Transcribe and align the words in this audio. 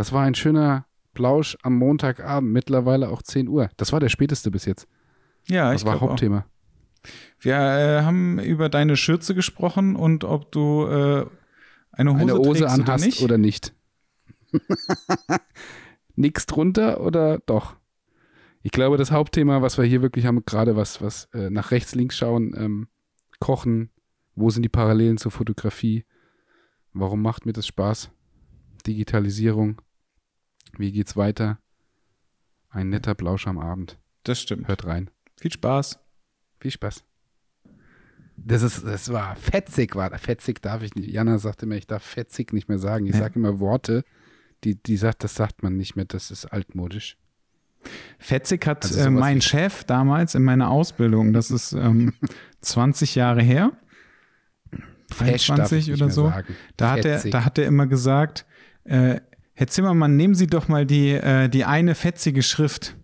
Das 0.00 0.12
war 0.12 0.22
ein 0.22 0.34
schöner 0.34 0.86
Plausch 1.12 1.58
am 1.62 1.76
Montagabend, 1.76 2.50
mittlerweile 2.50 3.10
auch 3.10 3.20
10 3.20 3.48
Uhr. 3.48 3.68
Das 3.76 3.92
war 3.92 4.00
der 4.00 4.08
späteste 4.08 4.50
bis 4.50 4.64
jetzt. 4.64 4.88
Ja, 5.46 5.70
das 5.70 5.82
ich 5.82 5.86
war 5.86 5.92
glaub 5.92 6.04
auch. 6.04 6.08
Hauptthema. 6.12 6.46
Wir 7.38 7.52
äh, 7.56 8.02
haben 8.02 8.38
über 8.38 8.70
deine 8.70 8.96
Schürze 8.96 9.34
gesprochen 9.34 9.96
und 9.96 10.24
ob 10.24 10.52
du 10.52 10.86
äh, 10.86 11.26
eine 11.92 12.14
Hose, 12.14 12.22
Eine 12.22 12.32
Hose 12.32 12.68
anhast 12.70 13.04
nicht. 13.04 13.20
oder 13.20 13.36
nicht. 13.36 13.74
Nix 16.16 16.46
drunter 16.46 17.02
oder 17.02 17.40
doch? 17.40 17.76
Ich 18.62 18.70
glaube, 18.70 18.96
das 18.96 19.10
Hauptthema, 19.10 19.60
was 19.60 19.76
wir 19.76 19.84
hier 19.84 20.00
wirklich 20.00 20.24
haben, 20.24 20.46
gerade 20.46 20.76
was, 20.76 21.02
was 21.02 21.26
äh, 21.34 21.50
nach 21.50 21.72
rechts, 21.72 21.94
links 21.94 22.16
schauen, 22.16 22.54
ähm, 22.56 22.88
Kochen, 23.38 23.90
wo 24.34 24.48
sind 24.48 24.62
die 24.62 24.70
Parallelen 24.70 25.18
zur 25.18 25.30
Fotografie? 25.30 26.06
Warum 26.94 27.20
macht 27.20 27.44
mir 27.44 27.52
das 27.52 27.66
Spaß? 27.66 28.10
Digitalisierung. 28.86 29.82
Wie 30.78 30.92
geht's 30.92 31.16
weiter? 31.16 31.58
Ein 32.70 32.88
netter 32.90 33.14
Plausch 33.14 33.46
am 33.46 33.58
Abend. 33.58 33.98
Das 34.24 34.40
stimmt. 34.40 34.68
Hört 34.68 34.86
rein. 34.86 35.10
Viel 35.40 35.52
Spaß. 35.52 35.98
Viel 36.60 36.70
Spaß. 36.70 37.04
Das 38.36 38.62
ist, 38.62 38.84
das 38.86 39.12
war 39.12 39.36
fetzig, 39.36 39.94
war 39.96 40.16
fetzig 40.18 40.62
darf 40.62 40.82
ich 40.82 40.94
nicht. 40.94 41.10
Jana 41.10 41.38
sagte 41.38 41.66
mir, 41.66 41.76
ich 41.76 41.86
darf 41.86 42.02
fetzig 42.02 42.52
nicht 42.52 42.68
mehr 42.68 42.78
sagen. 42.78 43.06
Ich 43.06 43.12
Ja. 43.14 43.20
sage 43.20 43.38
immer 43.38 43.60
Worte, 43.60 44.04
die, 44.64 44.76
die 44.82 44.96
sagt, 44.96 45.24
das 45.24 45.34
sagt 45.34 45.62
man 45.62 45.76
nicht 45.76 45.96
mehr, 45.96 46.06
das 46.06 46.30
ist 46.30 46.46
altmodisch. 46.46 47.18
Fetzig 48.18 48.66
hat 48.66 48.84
Also 48.84 49.00
äh, 49.00 49.10
mein 49.10 49.40
Chef 49.40 49.84
damals 49.84 50.34
in 50.34 50.42
meiner 50.42 50.70
Ausbildung, 50.70 51.32
das 51.32 51.50
ist 51.50 51.72
ähm, 51.72 52.14
20 52.60 53.14
Jahre 53.14 53.42
her, 53.42 53.72
Fesch 55.12 55.46
darf 55.48 55.56
23 55.70 55.78
ich 55.78 55.86
nicht 55.88 56.02
oder 56.02 56.10
so, 56.10 56.28
sagen. 56.28 56.54
da 56.76 56.92
hat, 56.92 57.04
er, 57.04 57.22
da 57.30 57.44
hat 57.44 57.58
er 57.58 57.66
immer 57.66 57.86
gesagt, 57.86 58.46
äh, 58.84 59.20
Herr 59.60 59.66
Zimmermann, 59.66 60.16
nehmen 60.16 60.34
Sie 60.34 60.46
doch 60.46 60.68
mal 60.68 60.86
die, 60.86 61.10
äh, 61.10 61.50
die 61.50 61.66
eine 61.66 61.94
fetzige 61.94 62.42
Schrift. 62.42 62.96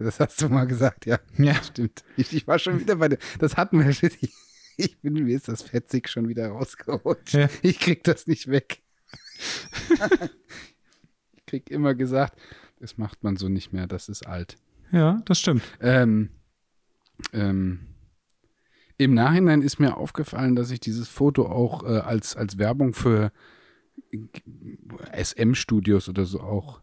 Das 0.00 0.18
hast 0.18 0.42
du 0.42 0.48
mal 0.48 0.66
gesagt, 0.66 1.06
ja. 1.06 1.20
Ja, 1.38 1.54
Stimmt. 1.62 2.02
Ich, 2.16 2.32
ich 2.32 2.48
war 2.48 2.58
schon 2.58 2.80
wieder 2.80 2.96
bei 2.96 3.08
der. 3.08 3.20
Das 3.38 3.56
hatten 3.56 3.78
wir. 3.78 3.88
Ich, 3.88 4.02
ich 4.76 4.98
bin, 4.98 5.12
mir 5.12 5.36
ist 5.36 5.46
das 5.46 5.62
fetzig 5.62 6.08
schon 6.08 6.28
wieder 6.28 6.48
rausgerutscht. 6.48 7.34
Ja. 7.34 7.48
Ich 7.62 7.78
krieg 7.78 8.02
das 8.02 8.26
nicht 8.26 8.48
weg. 8.48 8.82
ich 11.36 11.46
krieg 11.46 11.70
immer 11.70 11.94
gesagt, 11.94 12.36
das 12.80 12.98
macht 12.98 13.22
man 13.22 13.36
so 13.36 13.48
nicht 13.48 13.72
mehr, 13.72 13.86
das 13.86 14.08
ist 14.08 14.26
alt. 14.26 14.56
ja, 14.90 15.22
das 15.24 15.38
stimmt. 15.38 15.62
Ähm, 15.80 16.30
ähm, 17.32 17.86
Im 18.98 19.14
Nachhinein 19.14 19.62
ist 19.62 19.78
mir 19.78 19.96
aufgefallen, 19.96 20.56
dass 20.56 20.72
ich 20.72 20.80
dieses 20.80 21.06
Foto 21.06 21.46
auch 21.46 21.84
äh, 21.84 22.00
als, 22.00 22.34
als 22.34 22.58
Werbung 22.58 22.92
für 22.92 23.30
SM-Studios 25.12 26.08
oder 26.08 26.24
so 26.24 26.40
auch, 26.40 26.82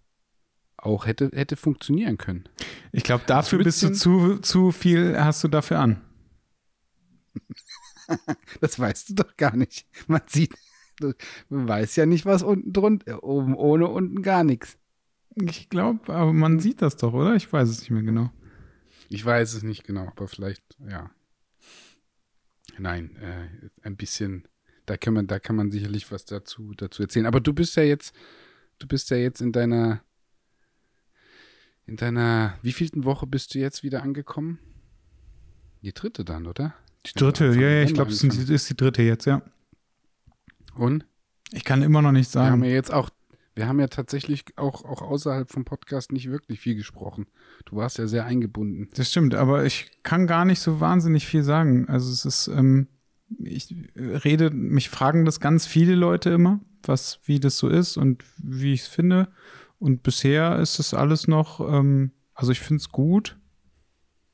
auch 0.77 1.05
hätte, 1.05 1.29
hätte 1.33 1.55
funktionieren 1.55 2.17
können. 2.17 2.47
Ich 2.91 3.03
glaube, 3.03 3.23
dafür 3.27 3.63
bist 3.63 3.83
du 3.83 3.91
zu, 3.91 4.37
zu 4.39 4.71
viel, 4.71 5.19
hast 5.19 5.43
du 5.43 5.47
dafür 5.47 5.79
an. 5.79 6.01
Das 8.61 8.79
weißt 8.79 9.09
du 9.09 9.15
doch 9.15 9.35
gar 9.35 9.57
nicht. 9.57 9.85
Man 10.07 10.21
sieht, 10.27 10.53
man 11.49 11.67
weiß 11.67 11.97
ja 11.97 12.05
nicht, 12.05 12.25
was 12.25 12.41
unten 12.41 12.71
drunter, 12.71 13.21
oben 13.21 13.53
ohne, 13.53 13.89
unten 13.89 14.21
gar 14.21 14.45
nichts. 14.45 14.77
Ich 15.35 15.69
glaube, 15.69 16.13
aber 16.13 16.31
man 16.31 16.59
sieht 16.59 16.81
das 16.81 16.95
doch, 16.95 17.11
oder? 17.11 17.35
Ich 17.35 17.51
weiß 17.51 17.67
es 17.67 17.81
nicht 17.81 17.91
mehr 17.91 18.03
genau. 18.03 18.31
Ich 19.09 19.23
weiß 19.23 19.53
es 19.53 19.63
nicht 19.63 19.83
genau, 19.83 20.07
aber 20.07 20.27
vielleicht, 20.27 20.63
ja. 20.79 21.11
Nein, 22.77 23.15
äh, 23.17 23.69
ein 23.81 23.95
bisschen, 23.95 24.47
da 24.87 24.95
kann 24.95 25.13
man, 25.13 25.27
da 25.27 25.37
kann 25.37 25.55
man 25.55 25.69
sicherlich 25.69 26.11
was 26.11 26.25
dazu, 26.25 26.73
dazu 26.75 27.03
erzählen. 27.03 27.25
Aber 27.25 27.41
du 27.41 27.53
bist 27.53 27.75
ja 27.75 27.83
jetzt, 27.83 28.15
du 28.79 28.87
bist 28.87 29.09
ja 29.09 29.17
jetzt 29.17 29.41
in 29.41 29.51
deiner, 29.51 30.01
in 31.85 31.97
deiner, 31.97 32.57
wievielten 32.61 33.03
Woche 33.03 33.27
bist 33.27 33.53
du 33.53 33.59
jetzt 33.59 33.83
wieder 33.83 34.01
angekommen? 34.01 34.59
Die 35.83 35.93
dritte 35.93 36.23
dann, 36.23 36.47
oder? 36.47 36.73
Die 37.05 37.11
dritte, 37.13 37.47
ja, 37.47 37.69
ja, 37.69 37.83
ich 37.83 37.93
glaube, 37.93 38.11
es 38.11 38.23
ist 38.23 38.69
die 38.69 38.77
dritte 38.77 39.03
jetzt, 39.03 39.25
ja. 39.25 39.41
Und? 40.73 41.05
Ich 41.51 41.65
kann 41.65 41.81
immer 41.81 42.01
noch 42.01 42.11
nicht 42.13 42.33
Wir 42.33 42.41
haben 42.41 42.61
sagen. 42.61 42.63
ja 42.63 42.71
jetzt 42.71 42.91
auch, 42.91 43.09
wir 43.55 43.67
haben 43.67 43.79
ja 43.81 43.87
tatsächlich 43.87 44.45
auch, 44.55 44.85
auch 44.85 45.01
außerhalb 45.01 45.51
vom 45.51 45.65
Podcast 45.65 46.13
nicht 46.13 46.29
wirklich 46.29 46.61
viel 46.61 46.75
gesprochen. 46.75 47.27
Du 47.65 47.75
warst 47.75 47.97
ja 47.97 48.07
sehr 48.07 48.25
eingebunden. 48.25 48.87
Das 48.95 49.11
stimmt, 49.11 49.35
aber 49.35 49.65
ich 49.65 49.91
kann 50.03 50.27
gar 50.27 50.45
nicht 50.45 50.61
so 50.61 50.79
wahnsinnig 50.79 51.27
viel 51.27 51.43
sagen. 51.43 51.89
Also 51.89 52.11
es 52.11 52.23
ist, 52.23 52.47
ähm, 52.47 52.87
ich 53.43 53.75
rede, 53.95 54.49
mich 54.49 54.89
fragen 54.89 55.25
das 55.25 55.39
ganz 55.39 55.65
viele 55.65 55.95
Leute 55.95 56.29
immer, 56.29 56.59
was, 56.83 57.19
wie 57.25 57.39
das 57.39 57.57
so 57.57 57.67
ist 57.67 57.97
und 57.97 58.23
wie 58.37 58.73
ich 58.73 58.81
es 58.81 58.87
finde. 58.87 59.29
Und 59.79 60.03
bisher 60.03 60.57
ist 60.59 60.79
das 60.79 60.93
alles 60.93 61.27
noch, 61.27 61.59
ähm, 61.59 62.11
also 62.33 62.51
ich 62.51 62.59
finde 62.59 62.81
es 62.81 62.89
gut. 62.89 63.37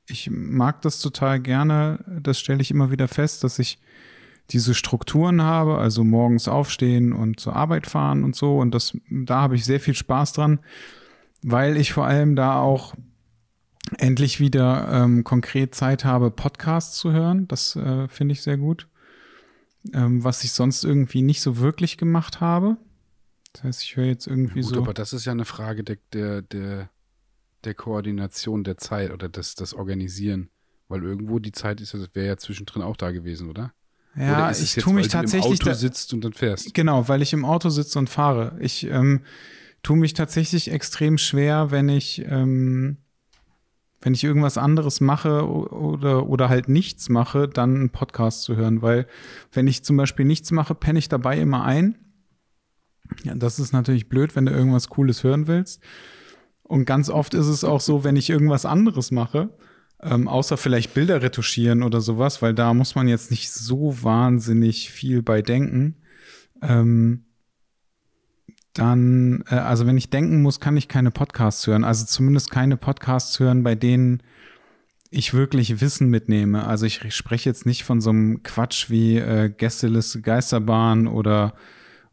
Ich 0.08 0.30
mag 0.30 0.82
das 0.82 1.00
total 1.00 1.40
gerne. 1.40 2.20
Das 2.22 2.40
stelle 2.40 2.62
ich 2.62 2.72
immer 2.72 2.92
wieder 2.92 3.08
fest, 3.08 3.44
dass 3.44 3.59
ich 3.59 3.80
diese 4.50 4.74
Strukturen 4.74 5.42
habe, 5.42 5.78
also 5.78 6.03
morgens 6.03 6.48
aufstehen 6.48 7.14
und 7.14 7.40
zur 7.40 7.56
Arbeit 7.56 7.88
fahren 7.88 8.24
und 8.24 8.36
so. 8.36 8.58
Und 8.59 8.74
das, 8.74 8.98
da 9.09 9.42
habe 9.42 9.56
ich 9.56 9.66
sehr 9.66 9.80
viel 9.80 9.96
Spaß 9.96 10.34
dran, 10.34 10.59
weil 11.42 11.78
ich 11.78 11.94
vor 11.94 12.06
allem 12.06 12.36
da 12.36 12.59
auch 12.59 12.94
endlich 13.98 14.40
wieder 14.40 14.90
ähm, 14.92 15.24
konkret 15.24 15.76
Zeit 15.76 16.06
habe, 16.06 16.32
Podcasts 16.32 16.98
zu 16.98 17.12
hören. 17.12 17.48
Das 17.48 17.76
äh, 17.76 18.08
finde 18.08 18.34
ich 18.34 18.42
sehr 18.42 18.58
gut. 18.58 18.88
Ähm, 19.94 20.24
was 20.24 20.44
ich 20.44 20.54
sonst 20.54 20.84
irgendwie 20.84 21.22
nicht 21.22 21.42
so 21.42 21.58
wirklich 21.58 21.98
gemacht 21.98 22.40
habe. 22.40 22.78
Das 23.52 23.64
heißt, 23.64 23.84
ich 23.84 23.98
höre 23.98 24.06
jetzt 24.06 24.28
irgendwie 24.28 24.62
Gut, 24.62 24.76
so. 24.76 24.82
aber 24.82 24.94
das 24.94 25.14
ist 25.14 25.26
ja 25.26 25.34
eine 25.34 25.46
Frage 25.46 25.84
der, 25.84 25.98
der, 26.14 26.42
der, 26.42 26.90
der 27.66 27.74
Koordination 27.74 28.64
der 28.64 28.78
Zeit 28.78 29.12
oder 29.12 29.30
des, 29.30 29.56
das 29.56 29.74
Organisieren. 29.74 30.50
Weil 30.88 31.04
irgendwo 31.04 31.40
die 31.40 31.52
Zeit 31.52 31.82
ist, 31.82 31.94
das 31.94 32.10
wäre 32.14 32.28
ja 32.28 32.38
zwischendrin 32.38 32.82
auch 32.82 32.98
da 32.98 33.12
gewesen, 33.12 33.50
oder? 33.50 33.74
ja, 34.16 34.50
oder 34.50 34.52
ich 34.52 34.76
tue 34.76 34.94
mich 34.94 35.06
weil 35.06 35.12
tatsächlich. 35.12 35.60
Du 35.60 35.66
im 35.66 35.72
Auto 35.72 35.80
sitzt 35.80 36.14
und 36.14 36.24
dann 36.24 36.34
fährst. 36.34 36.74
Genau, 36.74 37.08
weil 37.08 37.22
ich 37.22 37.34
im 37.34 37.46
Auto 37.46 37.70
sitze 37.70 37.98
und 38.00 38.10
fahre. 38.10 38.56
Ich 38.60 38.86
ähm, 38.86 39.22
tue 39.82 39.98
mich 39.98 40.14
tatsächlich 40.14 40.72
extrem 40.72 41.18
schwer, 41.18 41.72
wenn 41.72 41.90
ich, 41.90 42.24
ähm, 42.28 42.98
wenn 44.03 44.14
ich 44.14 44.24
irgendwas 44.24 44.58
anderes 44.58 45.02
mache 45.02 45.47
oder, 45.47 46.28
oder 46.28 46.50
halt 46.50 46.68
nichts 46.68 47.09
mache, 47.09 47.47
dann 47.47 47.75
einen 47.75 47.90
Podcast 47.90 48.44
zu 48.44 48.56
hören. 48.56 48.81
Weil 48.81 49.08
wenn 49.52 49.68
ich 49.68 49.84
zum 49.84 49.97
Beispiel 49.97 50.25
nichts 50.25 50.52
mache, 50.52 50.75
penne 50.75 51.00
ich 51.00 51.09
dabei 51.09 51.40
immer 51.40 51.64
ein. 51.64 51.96
Ja, 53.24 53.36
das 53.36 53.59
ist 53.59 53.72
natürlich 53.72 54.09
blöd, 54.09 54.36
wenn 54.36 54.46
du 54.46 54.52
irgendwas 54.52 54.90
Cooles 54.90 55.24
hören 55.24 55.47
willst. 55.47 55.81
Und 56.64 56.86
ganz 56.86 57.09
oft 57.09 57.34
ist 57.34 57.47
es 57.47 57.64
auch 57.64 57.81
so, 57.81 58.03
wenn 58.03 58.16
ich 58.16 58.30
irgendwas 58.30 58.66
anderes 58.66 59.12
mache, 59.12 59.50
ähm, 60.02 60.28
außer 60.28 60.58
vielleicht 60.58 60.94
Bilder 60.94 61.22
retuschieren 61.22 61.84
oder 61.84 62.02
sowas, 62.02 62.41
weil 62.41 62.53
da 62.53 62.74
muss 62.74 62.96
man 62.96 63.08
jetzt 63.08 63.31
nicht 63.31 63.52
so 63.52 64.03
wahnsinnig 64.03 64.90
viel 64.90 65.22
bei 65.22 65.41
denken. 65.41 65.96
Ähm, 66.62 67.25
dann, 68.73 69.44
äh, 69.50 69.56
also 69.56 69.85
wenn 69.85 69.97
ich 69.97 70.09
denken 70.09 70.41
muss, 70.41 70.59
kann 70.59 70.78
ich 70.78 70.88
keine 70.88 71.11
Podcasts 71.11 71.66
hören. 71.67 71.84
Also 71.84 72.06
zumindest 72.06 72.51
keine 72.51 72.78
Podcasts 72.78 73.39
hören, 73.39 73.63
bei 73.63 73.75
denen 73.75 74.22
ich 75.09 75.34
wirklich 75.34 75.79
Wissen 75.79 76.09
mitnehme. 76.09 76.66
Also 76.66 76.85
ich 76.85 77.13
spreche 77.16 77.50
jetzt 77.50 77.66
nicht 77.66 77.84
von 77.84 78.01
so 78.01 78.09
einem 78.09 78.41
Quatsch 78.44 78.89
wie 78.89 79.17
äh, 79.17 79.50
Gästeliste 79.50 80.22
Geisterbahn 80.22 81.07
oder 81.07 81.53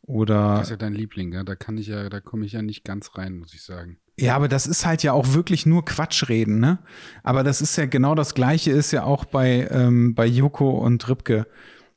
oder 0.03 0.56
Das 0.56 0.65
ist 0.65 0.71
ja 0.71 0.76
dein 0.76 0.94
Liebling, 0.94 1.32
ja? 1.32 1.44
Da 1.44 1.54
kann 1.54 1.78
ich 1.78 1.87
ja, 1.87 2.09
da 2.09 2.21
komme 2.21 2.44
ich 2.44 2.53
ja 2.53 2.62
nicht 2.62 2.84
ganz 2.84 3.16
rein, 3.16 3.38
muss 3.38 3.54
ich 3.54 3.62
sagen. 3.62 3.98
Ja, 4.19 4.34
aber 4.34 4.48
das 4.48 4.66
ist 4.66 4.84
halt 4.84 5.03
ja 5.04 5.12
auch 5.12 5.34
wirklich 5.34 5.66
nur 5.66 5.84
Quatschreden, 5.84 6.59
ne? 6.59 6.78
Aber 7.22 7.44
das 7.44 7.62
ist 7.62 7.77
ja 7.77 7.87
genau 7.87 8.16
das 8.16 8.34
Gleiche 8.34 8.72
ist 8.72 8.91
ja 8.91 9.04
auch 9.04 9.25
bei, 9.25 9.69
ähm, 9.71 10.15
bei 10.15 10.27
Joko 10.27 10.71
und 10.71 11.09
Ripke. 11.09 11.47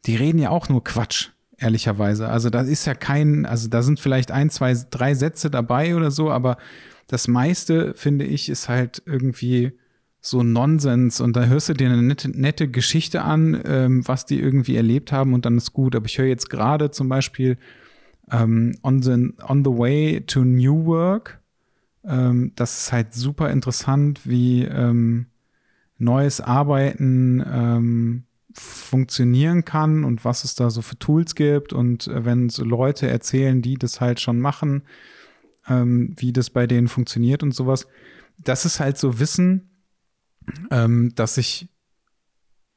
Die 0.06 0.16
reden 0.16 0.38
ja 0.38 0.52
auch 0.52 0.70
nur 0.70 0.84
Quatsch, 0.84 1.32
ehrlicherweise. 1.64 2.28
Also 2.28 2.50
da 2.50 2.62
ist 2.62 2.86
ja 2.86 2.94
kein, 2.94 3.46
also 3.46 3.70
da 3.70 3.82
sind 3.82 4.00
vielleicht 4.00 4.32
ein, 4.32 4.50
zwei, 4.50 4.76
drei 4.92 5.16
Sätze 5.16 5.50
dabei 5.50 5.96
oder 5.96 6.12
so, 6.12 6.30
aber 6.30 6.58
das 7.08 7.28
meiste, 7.28 7.94
finde 7.96 8.26
ich, 8.26 8.50
ist 8.50 8.70
halt 8.70 9.02
irgendwie 9.06 9.74
so 10.20 10.42
Nonsens 10.42 11.20
und 11.20 11.36
da 11.36 11.46
hörst 11.46 11.70
du 11.70 11.74
dir 11.74 11.90
eine 11.90 12.02
nette, 12.02 12.30
nette 12.30 12.70
Geschichte 12.70 13.24
an, 13.24 13.62
ähm, 13.66 14.08
was 14.08 14.26
die 14.26 14.40
irgendwie 14.40 14.76
erlebt 14.76 15.12
haben 15.12 15.34
und 15.34 15.46
dann 15.46 15.58
ist 15.58 15.74
gut. 15.74 15.96
Aber 15.96 16.06
ich 16.06 16.18
höre 16.18 16.28
jetzt 16.28 16.50
gerade 16.50 16.92
zum 16.92 17.10
Beispiel 17.10 17.58
ähm, 18.32 18.78
on, 18.84 19.02
the, 19.02 19.34
on 19.48 19.66
the 19.66 19.72
Way 19.72 20.22
to 20.26 20.44
New 20.46 20.86
Work. 20.86 21.42
Ähm, 22.06 22.54
das 22.56 22.84
ist 22.84 22.94
halt 22.94 23.14
super 23.14 23.52
interessant, 23.52 24.22
wie 24.24 24.64
ähm, 24.64 25.28
neues 25.98 26.40
Arbeiten 26.40 27.44
ähm, 27.46 28.24
funktionieren 28.54 29.66
kann 29.66 30.04
und 30.04 30.26
was 30.26 30.44
es 30.44 30.56
da 30.56 30.70
so 30.70 30.82
für 30.82 30.98
Tools 31.00 31.36
gibt 31.36 31.74
und 31.74 32.08
äh, 32.08 32.26
wenn 32.26 32.50
so 32.50 32.64
Leute 32.64 33.08
erzählen, 33.10 33.62
die 33.62 33.76
das 33.76 34.02
halt 34.02 34.20
schon 34.20 34.40
machen, 34.40 34.84
ähm, 35.68 36.14
wie 36.18 36.34
das 36.34 36.50
bei 36.50 36.68
denen 36.68 36.88
funktioniert 36.88 37.44
und 37.44 37.54
sowas. 37.54 37.88
Das 38.38 38.66
ist 38.66 38.80
halt 38.80 38.98
so 38.98 39.20
Wissen, 39.20 39.70
ähm, 40.72 41.14
dass 41.16 41.38
ich 41.38 41.70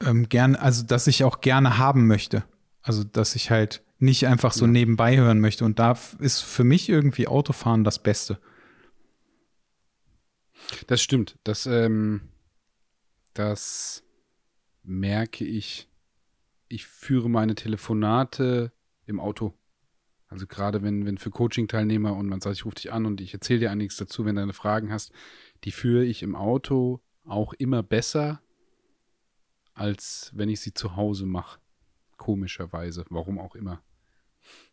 ähm, 0.05 0.29
gerne, 0.29 0.61
also 0.61 0.85
dass 0.85 1.07
ich 1.07 1.25
auch 1.25 1.41
gerne 1.41 1.79
haben 1.79 2.07
möchte. 2.07 2.45
Also 2.83 3.03
dass 3.05 3.35
ich 3.35 3.51
halt 3.51 3.83
nicht 3.99 4.27
einfach 4.27 4.53
so 4.53 4.67
Ja. 4.67 4.71
nebenbei 4.71 5.17
hören 5.17 5.41
möchte. 5.41 5.65
Und 5.65 5.79
da 5.79 5.99
ist 6.19 6.41
für 6.43 6.65
mich 6.65 6.89
irgendwie 6.89 7.27
Autofahren 7.27 7.83
das 7.83 8.03
Beste. 8.03 8.39
Das 10.87 11.01
stimmt. 11.03 11.37
Das, 11.45 11.67
ähm, 11.67 12.21
das 13.35 14.03
merke 14.87 15.45
ich. 15.45 15.89
Ich 16.69 16.87
führe 16.87 17.29
meine 17.29 17.55
Telefonate 17.55 18.73
im 19.05 19.21
Auto. 19.21 19.55
Also 20.29 20.47
gerade 20.47 20.83
wenn, 20.83 21.07
wenn 21.07 21.19
für 21.19 21.31
Coaching-Teilnehmer 21.31 22.17
und 22.17 22.27
man 22.27 22.41
sagt, 22.41 22.57
ich 22.57 22.65
rufe 22.65 22.77
dich 22.77 22.93
an 22.93 23.07
und 23.07 23.21
ich 23.21 23.33
erzähle 23.33 23.61
dir 23.61 23.71
einiges 23.71 23.97
dazu, 23.97 24.25
wenn 24.25 24.37
du 24.37 24.43
eine 24.43 24.53
Fragen 24.53 24.91
hast, 24.91 25.13
die 25.65 25.71
führe 25.71 26.05
ich 26.05 26.23
im 26.23 26.35
Auto 26.35 27.01
auch 27.25 27.53
immer 27.53 27.83
besser, 27.83 28.41
als 29.75 30.33
wenn 30.35 30.49
ich 30.49 30.61
sie 30.61 30.75
zu 30.75 30.97
Hause 30.97 31.27
mache. 31.27 31.61
Komischerweise. 32.17 33.05
Warum 33.11 33.39
auch 33.39 33.55
immer. 33.55 33.83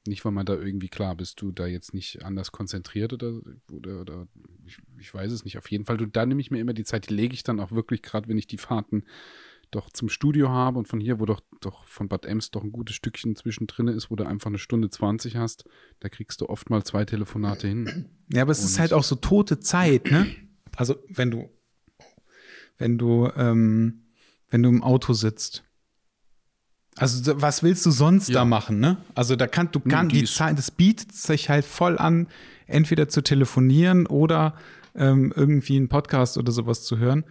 Nicht, 0.07 0.23
weil 0.23 0.31
man 0.31 0.45
da 0.45 0.53
irgendwie, 0.53 0.89
klar, 0.89 1.15
bist 1.15 1.41
du 1.41 1.51
da 1.51 1.65
jetzt 1.65 1.93
nicht 1.93 2.23
anders 2.23 2.51
konzentriert 2.51 3.13
oder, 3.13 3.41
oder, 3.71 4.01
oder 4.01 4.27
ich, 4.65 4.77
ich 4.99 5.13
weiß 5.13 5.31
es 5.31 5.43
nicht. 5.43 5.57
Auf 5.57 5.69
jeden 5.69 5.85
Fall, 5.85 5.97
du, 5.97 6.05
da 6.05 6.25
nehme 6.25 6.41
ich 6.41 6.51
mir 6.51 6.59
immer 6.59 6.73
die 6.73 6.83
Zeit, 6.83 7.09
die 7.09 7.13
lege 7.13 7.33
ich 7.33 7.43
dann 7.43 7.59
auch 7.59 7.71
wirklich, 7.71 8.01
gerade 8.01 8.27
wenn 8.27 8.37
ich 8.37 8.47
die 8.47 8.57
Fahrten 8.57 9.03
doch 9.75 9.89
zum 9.91 10.09
Studio 10.09 10.49
habe 10.49 10.77
und 10.79 10.87
von 10.87 10.99
hier, 10.99 11.19
wo 11.19 11.25
doch, 11.25 11.41
doch 11.61 11.85
von 11.85 12.07
Bad 12.07 12.25
Ems 12.25 12.51
doch 12.51 12.63
ein 12.63 12.71
gutes 12.71 12.95
Stückchen 12.95 13.35
zwischendrin 13.35 13.87
ist, 13.87 14.09
wo 14.11 14.15
du 14.15 14.25
einfach 14.25 14.47
eine 14.47 14.57
Stunde 14.59 14.89
20 14.89 15.35
hast, 15.35 15.65
da 15.99 16.09
kriegst 16.09 16.41
du 16.41 16.47
oft 16.49 16.69
mal 16.69 16.83
zwei 16.83 17.05
Telefonate 17.05 17.67
hin. 17.67 18.09
Ja, 18.31 18.43
aber 18.43 18.51
es 18.51 18.63
ist 18.63 18.73
Und- 18.75 18.79
halt 18.79 18.93
auch 18.93 19.03
so 19.03 19.15
tote 19.15 19.59
Zeit, 19.59 20.09
ne? 20.11 20.27
Also 20.75 20.95
wenn 21.09 21.29
du, 21.31 21.49
wenn 22.77 22.97
du, 22.97 23.29
ähm, 23.35 24.03
wenn 24.49 24.63
du 24.63 24.69
im 24.69 24.83
Auto 24.83 25.13
sitzt. 25.13 25.63
Also 26.95 27.41
was 27.41 27.63
willst 27.63 27.85
du 27.85 27.91
sonst 27.91 28.29
Ja. 28.29 28.35
da 28.35 28.45
machen, 28.45 28.79
ne? 28.79 28.97
Also 29.15 29.35
da 29.35 29.47
kann 29.47 29.69
du 29.71 29.79
kann 29.79 30.09
die 30.09 30.23
ist- 30.23 30.35
Zeit, 30.35 30.57
das 30.57 30.69
bietet 30.71 31.11
sich 31.11 31.49
halt 31.49 31.65
voll 31.65 31.97
an, 31.97 32.27
entweder 32.67 33.09
zu 33.09 33.21
telefonieren 33.21 34.05
oder 34.05 34.55
ähm, 34.95 35.33
irgendwie 35.35 35.75
einen 35.77 35.89
Podcast 35.89 36.37
oder 36.37 36.51
sowas 36.51 36.83
zu 36.83 36.97
hören. 36.99 37.23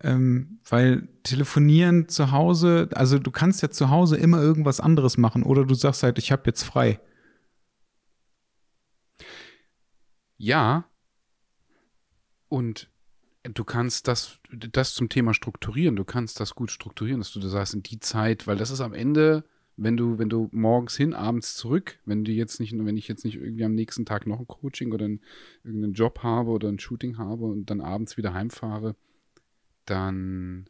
Ähm, 0.00 0.60
weil 0.68 1.08
telefonieren 1.24 2.08
zu 2.08 2.30
Hause, 2.30 2.88
also 2.92 3.18
du 3.18 3.32
kannst 3.32 3.62
ja 3.62 3.70
zu 3.70 3.90
Hause 3.90 4.16
immer 4.16 4.40
irgendwas 4.40 4.78
anderes 4.78 5.18
machen 5.18 5.42
oder 5.42 5.64
du 5.64 5.74
sagst 5.74 6.04
halt, 6.04 6.18
ich 6.18 6.30
habe 6.30 6.42
jetzt 6.46 6.62
frei. 6.62 7.00
Ja. 10.36 10.84
Und 12.48 12.88
du 13.42 13.64
kannst 13.64 14.08
das, 14.08 14.38
das 14.50 14.94
zum 14.94 15.08
Thema 15.08 15.34
strukturieren. 15.34 15.96
Du 15.96 16.04
kannst 16.04 16.40
das 16.40 16.54
gut 16.54 16.70
strukturieren, 16.70 17.20
dass 17.20 17.32
du 17.32 17.40
da 17.40 17.48
sagst, 17.48 17.74
in 17.74 17.82
die 17.82 18.00
Zeit, 18.00 18.46
weil 18.46 18.56
das 18.56 18.70
ist 18.70 18.80
am 18.80 18.94
Ende, 18.94 19.44
wenn 19.76 19.96
du, 19.96 20.18
wenn 20.18 20.28
du 20.28 20.48
morgens 20.52 20.96
hin, 20.96 21.14
abends 21.14 21.54
zurück, 21.54 21.98
wenn 22.04 22.24
du 22.24 22.32
jetzt 22.32 22.58
nicht, 22.60 22.74
wenn 22.76 22.96
ich 22.96 23.08
jetzt 23.08 23.24
nicht 23.24 23.36
irgendwie 23.36 23.64
am 23.64 23.74
nächsten 23.74 24.06
Tag 24.06 24.26
noch 24.26 24.40
ein 24.40 24.46
Coaching 24.46 24.92
oder 24.92 25.06
ein, 25.06 25.20
irgendeinen 25.62 25.94
Job 25.94 26.20
habe 26.22 26.50
oder 26.50 26.68
ein 26.68 26.78
Shooting 26.78 27.18
habe 27.18 27.44
und 27.44 27.66
dann 27.66 27.80
abends 27.80 28.16
wieder 28.16 28.34
heimfahre, 28.34 28.96
dann 29.90 30.68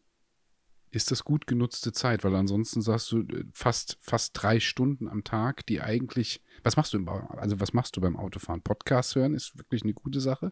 ist 0.91 1.11
das 1.11 1.25
gut 1.25 1.47
genutzte 1.47 1.93
Zeit, 1.93 2.25
weil 2.25 2.35
ansonsten 2.35 2.81
sagst 2.81 3.13
du 3.13 3.21
äh, 3.21 3.45
fast, 3.53 3.99
fast 4.01 4.33
drei 4.35 4.61
Stunden 4.61 5.09
am 5.09 5.25
Tag, 5.25 5.67
die 5.67 5.81
eigentlich, 5.81 6.43
was 6.63 6.77
machst 6.77 6.93
du 6.93 6.99
im 6.99 7.09
also 7.09 7.61
was 7.61 7.73
machst 7.73 7.97
du 7.97 8.01
beim 8.01 8.17
Autofahren? 8.17 8.63
Podcast 8.63 9.15
hören 9.15 9.35
ist 9.35 9.57
wirklich 9.59 9.83
eine 9.83 9.95
gute 9.95 10.21
Sache. 10.21 10.51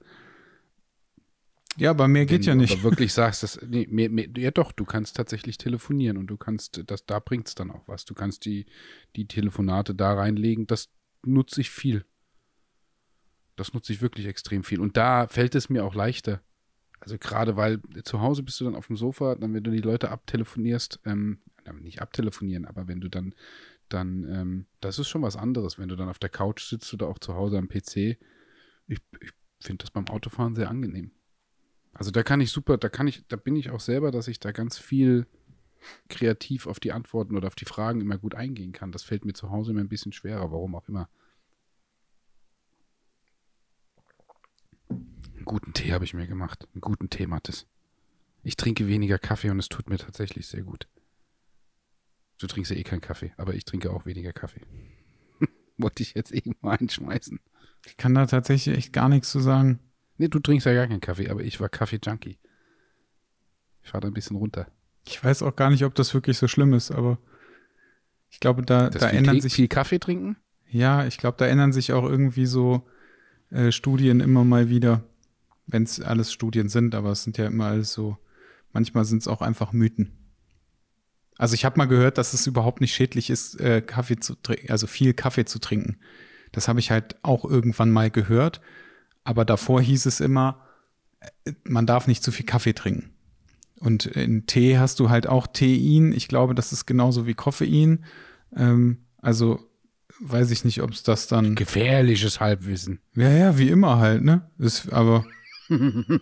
Ja, 1.79 1.93
bei 1.93 2.09
mir 2.09 2.25
geht 2.25 2.41
Wenn 2.41 2.47
ja 2.47 2.55
du 2.55 2.61
nicht. 2.61 2.73
Aber 2.73 2.83
wirklich 2.85 3.13
sagst, 3.15 3.43
dass, 3.43 3.61
nee, 3.63 3.87
mehr, 3.91 4.11
mehr, 4.11 4.29
ja 4.37 4.51
doch, 4.51 4.73
du 4.73 4.85
kannst 4.85 5.17
tatsächlich 5.17 5.59
telefonieren 5.59 6.17
und 6.17 6.27
du 6.27 6.37
kannst, 6.37 6.83
das, 6.87 7.05
da 7.05 7.19
bringt 7.19 7.49
es 7.49 7.55
dann 7.55 7.71
auch 7.71 7.87
was. 7.87 8.05
Du 8.05 8.15
kannst 8.15 8.45
die, 8.45 8.67
die 9.15 9.27
Telefonate 9.27 9.95
da 9.95 10.15
reinlegen, 10.15 10.67
das 10.67 10.91
nutze 11.25 11.61
ich 11.61 11.71
viel. 11.71 12.05
Das 13.57 13.73
nutze 13.73 13.93
ich 13.93 14.03
wirklich 14.03 14.27
extrem 14.27 14.65
viel. 14.65 14.81
Und 14.81 14.97
da 14.97 15.29
fällt 15.29 15.55
es 15.55 15.71
mir 15.71 15.85
auch 15.85 15.95
leichter. 15.95 16.43
Also 17.01 17.19
gerade 17.19 17.57
weil 17.57 17.81
zu 18.05 18.21
Hause 18.21 18.43
bist 18.43 18.61
du 18.61 18.65
dann 18.65 18.75
auf 18.75 18.87
dem 18.87 18.97
Sofa, 18.97 19.35
dann 19.35 19.55
wenn 19.55 19.65
du 19.65 19.71
die 19.71 19.81
Leute 19.81 20.11
abtelefonierst, 20.11 21.01
ähm, 21.05 21.39
nicht 21.81 22.01
abtelefonieren, 22.01 22.65
aber 22.65 22.89
wenn 22.89 23.01
du 23.01 23.09
dann, 23.09 23.35
dann, 23.89 24.25
ähm, 24.29 24.67
das 24.81 24.99
ist 24.99 25.09
schon 25.09 25.23
was 25.23 25.37
anderes, 25.37 25.79
wenn 25.79 25.89
du 25.89 25.97
dann 25.97 26.09
auf 26.09 26.19
der 26.19 26.31
Couch 26.31 26.65
sitzt 26.65 26.93
oder 26.95 27.09
auch 27.09 27.19
zu 27.19 27.35
Hause 27.35 27.59
am 27.59 27.69
PC. 27.69 28.19
Ich, 28.87 29.01
ich 29.21 29.33
finde 29.61 29.83
das 29.83 29.91
beim 29.91 30.07
Autofahren 30.09 30.55
sehr 30.55 30.71
angenehm. 30.71 31.11
Also 31.93 32.11
da 32.11 32.23
kann 32.23 32.41
ich 32.41 32.51
super, 32.51 32.77
da 32.77 32.89
kann 32.89 33.09
ich, 33.09 33.27
da 33.27 33.37
bin 33.37 33.57
ich 33.57 33.71
auch 33.71 33.81
selber, 33.81 34.11
dass 34.11 34.29
ich 34.29 34.39
da 34.39 34.53
ganz 34.53 34.79
viel 34.79 35.27
kreativ 36.09 36.67
auf 36.67 36.81
die 36.81 36.93
Antworten 36.93 37.37
oder 37.37 37.47
auf 37.47 37.55
die 37.55 37.65
Fragen 37.65 38.01
immer 38.01 38.19
gut 38.19 38.35
eingehen 38.35 38.73
kann. 38.73 38.93
Das 38.93 39.03
fällt 39.03 39.25
mir 39.25 39.33
zu 39.33 39.51
Hause 39.51 39.73
immer 39.73 39.81
ein 39.81 39.89
bisschen 39.89 40.13
schwerer, 40.13 40.51
warum 40.51 40.75
auch 40.75 40.89
immer. 40.89 41.09
Guten 45.47 45.73
Tee 45.73 45.93
habe 45.93 46.05
ich 46.05 46.15
mir 46.15 46.27
gemacht. 46.27 46.69
Einen 46.75 46.83
guten 46.83 47.09
Tee, 47.09 47.27
Mattes. 47.27 47.67
Ich 48.43 48.57
trinke 48.57 48.87
weniger 48.87 49.19
Kaffee 49.19 49.51
und 49.51 49.59
es 49.59 49.69
tut 49.69 49.89
mir 49.89 49.99
tatsächlich 49.99 50.47
sehr 50.47 50.63
gut. 50.63 50.87
Du 52.39 52.47
trinkst 52.47 52.71
ja 52.71 52.77
eh 52.77 52.83
keinen 52.83 53.01
Kaffee, 53.01 53.33
aber 53.39 53.55
ich 53.55 53.65
trinke 53.65 53.91
auch 53.91 54.05
weniger 54.05 54.33
Kaffee. 54.33 54.61
Wollte 55.79 56.03
ich 56.03 56.15
jetzt 56.15 56.33
eben 56.33 56.55
mal 56.61 56.77
einschmeißen. 56.79 57.41
Ich 57.87 57.97
kann 57.97 58.15
da 58.15 58.27
tatsächlich 58.27 58.77
echt 58.77 58.93
gar 58.93 59.09
nichts 59.09 59.31
zu 59.31 59.41
sagen. 59.41 59.81
Nee, 60.19 60.29
du 60.29 60.39
trinkst 60.39 60.67
ja 60.67 60.75
gar 60.75 60.87
keinen 60.87 61.01
Kaffee, 61.01 61.31
aber 61.31 61.43
ich 61.43 61.61
war 61.61 61.69
Kaffee-Junkie. 61.69 62.39
Ich 63.83 63.91
fahre 63.91 64.03
da 64.03 64.09
ein 64.09 64.15
bisschen 64.15 64.37
runter. 64.37 64.67
Ich 65.07 65.23
weiß 65.23 65.43
auch 65.43 65.57
gar 65.57 65.71
nicht, 65.71 65.85
ob 65.85 65.95
das 65.95 66.13
wirklich 66.13 66.37
so 66.37 66.49
schlimm 66.49 66.75
ist, 66.75 66.91
aber 66.91 67.19
ich 68.29 68.41
glaube, 68.41 68.63
da, 68.63 68.91
da 68.91 69.09
ändern 69.09 69.41
sich, 69.41 69.55
viel 69.55 69.69
Kaffee 69.69 69.99
trinken? 69.99 70.37
ja, 70.69 71.07
ich 71.07 71.19
glaube, 71.19 71.37
da 71.39 71.47
ändern 71.47 71.73
sich 71.73 71.93
auch 71.93 72.05
irgendwie 72.05 72.47
so 72.47 72.87
äh, 73.51 73.71
Studien 73.73 74.21
immer 74.21 74.45
mal 74.45 74.69
wieder, 74.69 75.05
wenn 75.67 75.83
es 75.83 76.01
alles 76.01 76.33
Studien 76.33 76.69
sind, 76.69 76.95
aber 76.95 77.11
es 77.11 77.23
sind 77.23 77.39
ja 77.39 77.47
immer 77.47 77.67
alles 77.67 77.93
so, 77.93 78.19
manchmal 78.73 79.05
sind 79.05 79.19
es 79.19 79.29
auch 79.29 79.43
einfach 79.43 79.73
Mythen. 79.73 80.13
Also 81.39 81.55
ich 81.55 81.65
habe 81.65 81.79
mal 81.79 81.87
gehört, 81.87 82.19
dass 82.19 82.33
es 82.33 82.47
überhaupt 82.47 82.81
nicht 82.81 82.95
schädlich 82.95 83.31
ist, 83.31 83.61
äh, 83.61 83.83
Kaffee 83.83 84.19
zu 84.19 84.35
trinken, 84.37 84.71
also 84.71 84.87
viel 84.87 85.13
Kaffee 85.13 85.45
zu 85.45 85.59
trinken. 85.59 85.99
Das 86.53 86.69
habe 86.69 86.81
ich 86.81 86.91
halt 86.91 87.17
auch 87.23 87.45
irgendwann 87.45 87.91
mal 87.91 88.11
gehört, 88.11 88.61
aber 89.25 89.45
davor 89.45 89.83
hieß 89.83 90.07
es 90.07 90.21
immer, 90.21 90.65
äh, 91.45 91.53
man 91.65 91.87
darf 91.87 92.07
nicht 92.07 92.23
zu 92.23 92.33
viel 92.33 92.47
Kaffee 92.47 92.73
trinken. 92.73 93.11
Und 93.79 94.07
in 94.07 94.47
Tee 94.47 94.79
hast 94.79 95.01
du 95.01 95.11
halt 95.11 95.27
auch 95.27 95.47
Tein. 95.47 96.13
Ich 96.13 96.29
glaube, 96.29 96.55
das 96.55 96.73
ist 96.73 96.87
genauso 96.87 97.27
wie 97.27 97.35
Koffein. 97.35 98.05
Ähm, 98.57 99.05
also 99.21 99.61
weiß 100.21 100.51
ich 100.51 100.65
nicht, 100.65 100.81
ob 100.83 100.93
es 100.93 101.03
das 101.03 101.27
dann. 101.27 101.55
Gefährliches 101.55 102.41
Halbwissen. 102.41 103.01
Ja, 103.15 103.31
ja, 103.31 103.59
wie 103.59 103.69
immer 103.69 103.99
halt, 103.99 104.25
ne? 104.25 104.51
Ist, 104.59 104.93
aber 104.93 105.27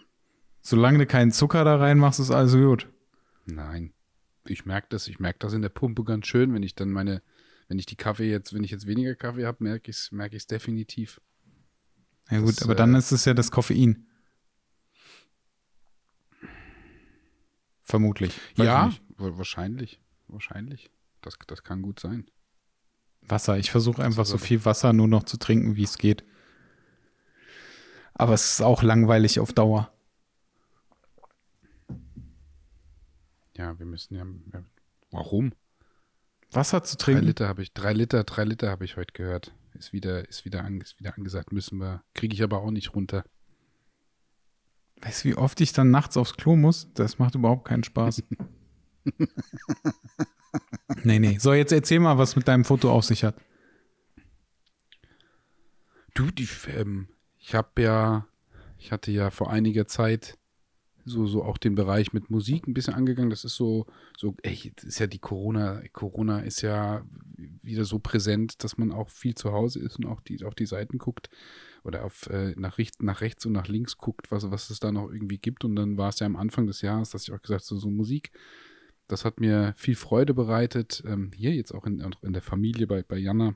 solange 0.61 0.99
du 0.99 1.07
keinen 1.07 1.33
Zucker 1.33 1.65
da 1.65 1.77
reinmachst, 1.77 2.21
ist 2.21 2.31
alles 2.31 2.55
gut. 2.55 2.89
Nein. 3.47 3.93
Ich 4.47 4.67
merke 4.67 4.89
das, 4.91 5.09
ich 5.09 5.19
merke 5.19 5.39
das 5.41 5.55
in 5.55 5.63
der 5.63 5.71
Pumpe 5.71 6.05
ganz 6.05 6.27
schön, 6.27 6.53
wenn 6.53 6.63
ich 6.63 6.75
dann 6.75 6.91
meine, 6.91 7.23
wenn 7.69 7.79
ich 7.79 7.87
die 7.87 7.97
Kaffee 7.97 8.31
jetzt, 8.31 8.53
wenn 8.53 8.65
ich 8.65 8.71
jetzt 8.71 8.87
weniger 8.87 9.15
Kaffee 9.15 9.47
habe, 9.47 9.65
merke 9.65 9.91
ich 9.91 9.97
es 9.97 10.13
merke 10.13 10.37
ich's 10.37 10.47
definitiv. 10.47 11.21
Ja 12.31 12.41
gut, 12.41 12.57
Das, 12.57 12.63
aber 12.63 12.75
äh, 12.75 12.77
dann 12.77 12.95
ist 12.95 13.13
es 13.13 13.25
ja 13.25 13.35
das 13.35 13.51
Koffein. 13.51 14.07
Vermutlich. 17.83 18.39
Weiß 18.57 18.67
ja, 18.67 18.93
wahrscheinlich. 19.17 20.01
Wahrscheinlich. 20.27 20.91
Das, 21.21 21.39
das 21.47 21.63
kann 21.63 21.83
gut 21.83 22.01
sein. 22.01 22.27
Wasser. 23.23 23.59
Ich 23.59 23.71
versuche 23.71 24.03
einfach 24.03 24.27
so 24.27 24.39
viel 24.39 24.65
Wasser 24.65 24.93
nur 24.93 25.09
noch 25.09 25.25
zu 25.25 25.39
trinken, 25.39 25.77
wie 25.77 25.85
es 25.85 25.99
geht. 25.99 26.25
Aber 28.15 28.35
es 28.35 28.53
ist 28.53 28.63
auch 28.63 28.83
langweilig 28.83 29.41
auf 29.41 29.53
Dauer. 29.53 29.93
Ja, 33.57 33.79
wir 33.79 33.87
müssen 33.87 34.15
ja. 34.15 34.25
warum? 35.11 35.53
Wasser 36.51 36.83
zu 36.85 36.97
Drei 36.97 37.05
trinken? 37.05 37.27
Liter 37.27 37.49
habe 37.49 37.63
ich, 37.63 37.73
drei 37.73 37.93
Liter, 37.93 38.25
drei 38.25 38.45
Liter 38.45 38.71
habe 38.71 38.85
ich 38.85 38.97
heute 38.97 39.13
gehört. 39.13 39.55
Ist 39.75 39.93
wieder, 39.93 40.29
ist 40.29 40.45
wieder, 40.45 40.65
an, 40.65 40.81
ist 40.81 40.99
wieder 41.01 41.17
angesagt, 41.17 41.53
müssen 41.53 41.79
wir. 41.79 42.03
Kriege 42.15 42.35
ich 42.35 42.43
aber 42.43 42.63
auch 42.63 42.71
nicht 42.71 42.95
runter. 42.95 43.25
Weißt 45.03 45.25
du, 45.25 45.29
wie 45.29 45.35
oft 45.35 45.61
ich 45.61 45.73
dann 45.73 45.91
nachts 45.91 46.17
aufs 46.17 46.35
Klo 46.37 46.57
muss? 46.57 46.89
Das 46.95 47.19
macht 47.19 47.35
überhaupt 47.35 47.67
keinen 47.67 47.83
Spaß. 47.83 48.23
nee, 51.03 51.19
nee. 51.19 51.39
So, 51.39 51.53
jetzt 51.53 51.73
erzähl 51.73 51.99
mal, 51.99 52.19
was 52.19 52.37
mit 52.37 52.47
deinem 52.47 52.65
Foto 52.65 52.93
auf 52.93 53.05
sich 53.05 53.25
hat. 53.25 53.35
Du, 56.15 56.31
die, 56.31 56.49
ähm, 56.69 57.09
ich 57.47 57.55
habe 57.55 57.83
ja, 57.83 58.27
ich 58.79 58.91
hatte 58.91 59.11
ja 59.11 59.31
vor 59.31 59.51
einiger 59.51 59.87
Zeit 59.87 60.39
so, 61.05 61.27
so 61.27 61.45
auch 61.45 61.59
den 61.59 61.75
Bereich 61.75 62.15
mit 62.15 62.31
Musik 62.31 62.67
ein 62.67 62.73
bisschen 62.73 62.95
angegangen. 62.95 63.29
Das 63.29 63.45
ist 63.45 63.57
so, 63.57 63.85
so, 64.17 64.35
ey, 64.43 64.73
ist 64.83 64.99
ja 64.99 65.07
die 65.07 65.19
Corona, 65.19 65.83
Corona 65.93 66.41
ist 66.41 66.63
ja 66.63 67.05
wieder 67.37 67.85
so 67.85 67.99
präsent, 67.99 68.65
dass 68.65 68.79
man 68.79 68.93
auch 68.93 69.11
viel 69.11 69.35
zu 69.35 69.53
Hause 69.53 69.81
ist 69.81 69.99
und 69.99 70.07
auch 70.07 70.23
die, 70.23 70.43
auf 70.43 70.55
die 70.55 70.65
Seiten 70.65 70.97
guckt 70.97 71.29
oder 71.83 72.07
auf, 72.07 72.31
äh, 72.31 72.55
nach, 72.57 72.79
rechts, 72.79 73.03
nach 73.03 73.21
rechts 73.21 73.45
und 73.45 73.53
nach 73.53 73.69
links 73.69 73.99
guckt, 73.99 74.31
was, 74.31 74.51
was 74.51 74.71
es 74.71 74.81
da 74.81 74.91
noch 74.91 75.13
irgendwie 75.13 75.39
gibt. 75.39 75.67
Und 75.67 75.77
dann 75.77 75.99
war 75.99 76.09
es 76.09 76.21
ja 76.21 76.27
am 76.27 76.37
Anfang 76.37 76.67
des 76.67 76.81
Jahres, 76.81 77.11
dass 77.11 77.25
ich 77.25 77.35
auch 77.35 77.43
gesagt 77.43 77.65
so, 77.65 77.77
so 77.77 77.91
Musik, 77.91 78.31
das 79.07 79.27
hat 79.27 79.39
mir 79.39 79.75
viel 79.77 79.97
Freude 79.97 80.33
bereitet. 80.33 81.05
Ähm, 81.07 81.31
hier 81.37 81.53
jetzt 81.53 81.75
auch 81.75 81.85
in, 81.85 82.03
in 82.23 82.33
der 82.33 82.41
Familie 82.41 82.87
bei, 82.87 83.03
bei 83.03 83.19
Jana 83.19 83.55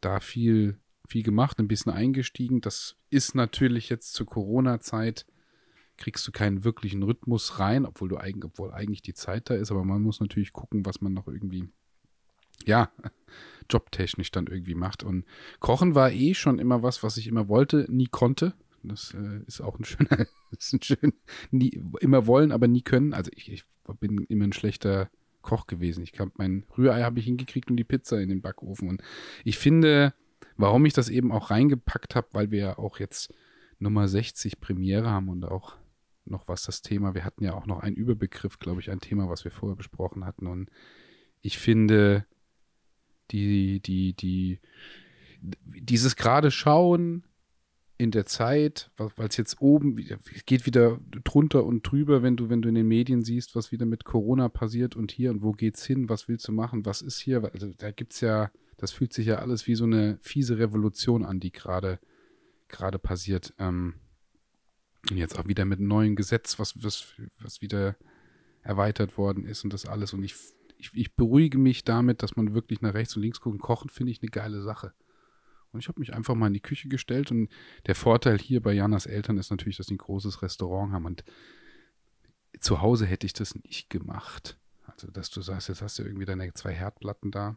da 0.00 0.20
viel, 0.20 0.78
viel 1.10 1.22
gemacht, 1.22 1.58
ein 1.58 1.68
bisschen 1.68 1.92
eingestiegen. 1.92 2.60
Das 2.60 2.96
ist 3.10 3.34
natürlich 3.34 3.88
jetzt 3.88 4.12
zur 4.12 4.26
Corona-Zeit, 4.26 5.26
kriegst 5.96 6.26
du 6.26 6.32
keinen 6.32 6.64
wirklichen 6.64 7.02
Rhythmus 7.02 7.58
rein, 7.58 7.84
obwohl 7.84 8.08
du 8.08 8.16
eigentlich, 8.16 8.44
obwohl 8.44 8.72
eigentlich 8.72 9.02
die 9.02 9.14
Zeit 9.14 9.50
da 9.50 9.54
ist, 9.54 9.70
aber 9.70 9.84
man 9.84 10.02
muss 10.02 10.20
natürlich 10.20 10.52
gucken, 10.52 10.86
was 10.86 11.00
man 11.00 11.12
noch 11.12 11.26
irgendwie, 11.26 11.68
ja, 12.64 12.90
jobtechnisch 13.70 14.30
dann 14.30 14.46
irgendwie 14.46 14.74
macht. 14.74 15.02
Und 15.02 15.24
Kochen 15.58 15.94
war 15.94 16.10
eh 16.12 16.34
schon 16.34 16.58
immer 16.58 16.82
was, 16.82 17.02
was 17.02 17.16
ich 17.16 17.26
immer 17.26 17.48
wollte, 17.48 17.86
nie 17.88 18.08
konnte. 18.08 18.54
Das 18.82 19.12
äh, 19.14 19.42
ist 19.46 19.60
auch 19.60 19.78
ein 19.78 19.84
schöner, 19.84 20.26
ist 20.56 20.72
ein 20.72 20.82
schön, 20.82 21.12
nie, 21.50 21.82
immer 22.00 22.26
wollen, 22.26 22.52
aber 22.52 22.68
nie 22.68 22.82
können. 22.82 23.12
Also 23.12 23.30
ich, 23.34 23.50
ich 23.52 23.64
bin 23.98 24.18
immer 24.28 24.44
ein 24.44 24.52
schlechter 24.52 25.10
Koch 25.42 25.66
gewesen. 25.66 26.02
Ich 26.02 26.12
kann 26.12 26.32
mein 26.36 26.64
Rührei 26.76 27.02
habe 27.02 27.18
ich 27.18 27.26
hingekriegt 27.26 27.70
und 27.70 27.76
die 27.76 27.84
Pizza 27.84 28.20
in 28.20 28.28
den 28.28 28.42
Backofen. 28.42 28.88
Und 28.88 29.02
ich 29.44 29.58
finde, 29.58 30.14
warum 30.60 30.84
ich 30.86 30.92
das 30.92 31.08
eben 31.08 31.32
auch 31.32 31.50
reingepackt 31.50 32.14
habe, 32.14 32.28
weil 32.32 32.50
wir 32.50 32.58
ja 32.60 32.78
auch 32.78 32.98
jetzt 32.98 33.34
Nummer 33.78 34.08
60 34.08 34.60
Premiere 34.60 35.10
haben 35.10 35.28
und 35.28 35.44
auch 35.44 35.76
noch 36.24 36.48
was 36.48 36.62
das 36.62 36.82
Thema, 36.82 37.14
wir 37.14 37.24
hatten 37.24 37.44
ja 37.44 37.54
auch 37.54 37.66
noch 37.66 37.80
einen 37.80 37.96
Überbegriff, 37.96 38.58
glaube 38.58 38.80
ich, 38.80 38.90
ein 38.90 39.00
Thema, 39.00 39.28
was 39.28 39.44
wir 39.44 39.50
vorher 39.50 39.76
besprochen 39.76 40.24
hatten. 40.24 40.46
Und 40.46 40.70
ich 41.40 41.58
finde, 41.58 42.26
die, 43.30 43.80
die, 43.80 44.12
die, 44.14 44.60
dieses 45.40 46.16
gerade 46.16 46.50
Schauen, 46.50 47.24
in 48.00 48.10
der 48.12 48.24
Zeit, 48.24 48.90
weil 48.96 49.28
es 49.28 49.36
jetzt 49.36 49.60
oben 49.60 49.94
geht 50.46 50.64
wieder 50.64 50.98
drunter 51.22 51.66
und 51.66 51.82
drüber, 51.82 52.22
wenn 52.22 52.34
du, 52.34 52.48
wenn 52.48 52.62
du 52.62 52.70
in 52.70 52.74
den 52.74 52.88
Medien 52.88 53.22
siehst, 53.22 53.54
was 53.54 53.72
wieder 53.72 53.84
mit 53.84 54.04
Corona 54.04 54.48
passiert 54.48 54.96
und 54.96 55.12
hier 55.12 55.30
und 55.30 55.42
wo 55.42 55.52
geht's 55.52 55.84
hin, 55.84 56.08
was 56.08 56.26
willst 56.26 56.48
du 56.48 56.52
machen, 56.52 56.86
was 56.86 57.02
ist 57.02 57.20
hier? 57.20 57.44
Also 57.52 57.70
da 57.76 57.90
gibt's 57.90 58.22
ja, 58.22 58.50
das 58.80 58.92
fühlt 58.92 59.12
sich 59.12 59.26
ja 59.26 59.36
alles 59.36 59.66
wie 59.66 59.74
so 59.74 59.84
eine 59.84 60.18
fiese 60.22 60.58
Revolution 60.58 61.24
an, 61.24 61.38
die 61.38 61.52
gerade 61.52 61.98
gerade 62.68 62.98
passiert. 62.98 63.52
Ähm, 63.58 63.94
und 65.10 65.16
jetzt 65.16 65.38
auch 65.38 65.46
wieder 65.46 65.64
mit 65.64 65.78
einem 65.78 65.88
neuen 65.88 66.16
Gesetz, 66.16 66.58
was, 66.58 66.82
was, 66.82 67.14
was 67.38 67.60
wieder 67.60 67.96
erweitert 68.62 69.18
worden 69.18 69.44
ist 69.44 69.64
und 69.64 69.72
das 69.72 69.86
alles. 69.86 70.14
Und 70.14 70.22
ich, 70.22 70.34
ich, 70.78 70.90
ich 70.94 71.14
beruhige 71.14 71.58
mich 71.58 71.84
damit, 71.84 72.22
dass 72.22 72.36
man 72.36 72.54
wirklich 72.54 72.80
nach 72.80 72.94
rechts 72.94 73.16
und 73.16 73.22
links 73.22 73.40
gucken. 73.40 73.58
Kochen 73.58 73.90
finde 73.90 74.12
ich 74.12 74.22
eine 74.22 74.30
geile 74.30 74.62
Sache. 74.62 74.94
Und 75.72 75.80
ich 75.80 75.88
habe 75.88 76.00
mich 76.00 76.14
einfach 76.14 76.34
mal 76.34 76.48
in 76.48 76.54
die 76.54 76.60
Küche 76.60 76.88
gestellt 76.88 77.30
und 77.30 77.48
der 77.86 77.94
Vorteil 77.94 78.38
hier 78.38 78.60
bei 78.60 78.72
Janas 78.72 79.06
Eltern 79.06 79.38
ist 79.38 79.50
natürlich, 79.50 79.76
dass 79.76 79.86
sie 79.86 79.94
ein 79.94 79.98
großes 79.98 80.42
Restaurant 80.42 80.92
haben 80.92 81.04
und 81.04 81.24
zu 82.58 82.80
Hause 82.80 83.06
hätte 83.06 83.26
ich 83.26 83.32
das 83.32 83.54
nicht 83.54 83.88
gemacht. 83.88 84.58
Also, 84.86 85.08
dass 85.10 85.30
du 85.30 85.40
sagst, 85.40 85.68
jetzt 85.68 85.82
hast 85.82 85.98
du 85.98 86.02
irgendwie 86.02 86.24
deine 86.24 86.52
zwei 86.54 86.72
Herdplatten 86.72 87.30
da. 87.30 87.56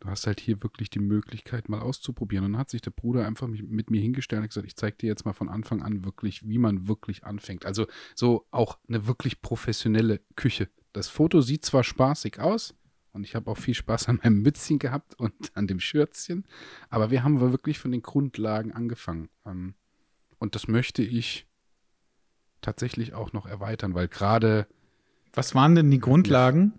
Du 0.00 0.08
hast 0.08 0.26
halt 0.26 0.40
hier 0.40 0.62
wirklich 0.62 0.90
die 0.90 0.98
Möglichkeit, 0.98 1.68
mal 1.68 1.80
auszuprobieren. 1.80 2.44
Und 2.44 2.52
dann 2.52 2.60
hat 2.60 2.70
sich 2.70 2.82
der 2.82 2.90
Bruder 2.90 3.26
einfach 3.26 3.48
mit 3.48 3.90
mir 3.90 4.00
hingestellt 4.00 4.42
und 4.42 4.48
gesagt, 4.48 4.66
ich 4.66 4.76
zeige 4.76 4.96
dir 4.98 5.06
jetzt 5.06 5.24
mal 5.24 5.32
von 5.32 5.48
Anfang 5.48 5.82
an 5.82 6.04
wirklich, 6.04 6.46
wie 6.46 6.58
man 6.58 6.86
wirklich 6.86 7.24
anfängt. 7.24 7.64
Also 7.64 7.86
so 8.14 8.46
auch 8.50 8.78
eine 8.88 9.06
wirklich 9.06 9.40
professionelle 9.40 10.20
Küche. 10.34 10.68
Das 10.92 11.08
Foto 11.08 11.40
sieht 11.40 11.64
zwar 11.64 11.82
spaßig 11.82 12.40
aus, 12.40 12.74
und 13.16 13.24
ich 13.24 13.34
habe 13.34 13.50
auch 13.50 13.56
viel 13.56 13.72
Spaß 13.72 14.10
an 14.10 14.20
meinem 14.22 14.42
Mützchen 14.42 14.78
gehabt 14.78 15.18
und 15.18 15.32
an 15.54 15.66
dem 15.66 15.80
Schürzchen. 15.80 16.44
Aber 16.90 17.10
wir 17.10 17.24
haben 17.24 17.40
wirklich 17.40 17.78
von 17.78 17.90
den 17.90 18.02
Grundlagen 18.02 18.72
angefangen. 18.72 19.30
Ähm, 19.46 19.74
und 20.38 20.54
das 20.54 20.68
möchte 20.68 21.02
ich 21.02 21.46
tatsächlich 22.60 23.14
auch 23.14 23.32
noch 23.32 23.46
erweitern, 23.46 23.94
weil 23.94 24.06
gerade. 24.06 24.66
Was 25.32 25.54
waren 25.54 25.74
denn 25.74 25.90
die 25.90 25.98
Grundlagen? 25.98 26.74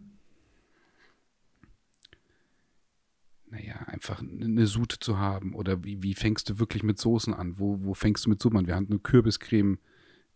Naja, 3.49 3.75
einfach 3.85 4.21
eine 4.21 4.67
Sud 4.67 4.93
zu 4.99 5.17
haben. 5.17 5.55
Oder 5.55 5.83
wie, 5.83 6.03
wie 6.03 6.13
fängst 6.13 6.49
du 6.49 6.59
wirklich 6.59 6.83
mit 6.83 6.99
Soßen 6.99 7.33
an? 7.33 7.59
Wo, 7.59 7.79
wo 7.81 7.93
fängst 7.93 8.25
du 8.25 8.29
mit 8.29 8.41
Suppen 8.41 8.57
an? 8.57 8.67
Wir 8.67 8.75
hatten 8.75 8.91
eine 8.91 8.99
Kürbiscreme 8.99 9.79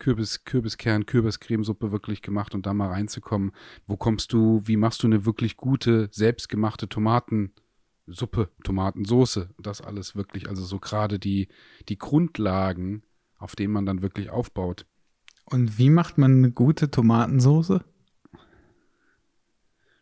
Kürbis, 0.02 0.44
Kürbiskern, 0.46 1.06
Kürbiscremesuppe 1.06 1.92
wirklich 1.92 2.24
gemacht 2.24 2.56
und 2.56 2.66
da 2.66 2.74
mal 2.74 2.90
reinzukommen. 2.90 3.52
Wo 3.86 3.98
kommst 3.98 4.34
du, 4.34 4.62
wie 4.66 4.76
machst 4.76 5.04
du 5.04 5.08
eine 5.08 5.26
wirklich 5.26 5.58
gute, 5.58 6.10
selbstgemachte 6.12 6.90
Tomatensuppe, 6.90 8.50
Tomatensoße? 8.64 9.52
Das 9.60 9.80
alles 9.80 10.16
wirklich, 10.16 10.50
also 10.50 10.64
so 10.64 10.80
gerade 10.80 11.20
die, 11.20 11.50
die 11.88 12.00
Grundlagen, 12.00 13.04
auf 13.38 13.56
denen 13.56 13.74
man 13.74 13.86
dann 13.86 14.02
wirklich 14.02 14.32
aufbaut. 14.32 14.88
Und 15.46 15.78
wie 15.78 15.92
macht 15.92 16.18
man 16.18 16.38
eine 16.38 16.52
gute 16.52 16.90
Tomatensoße? 16.90 17.84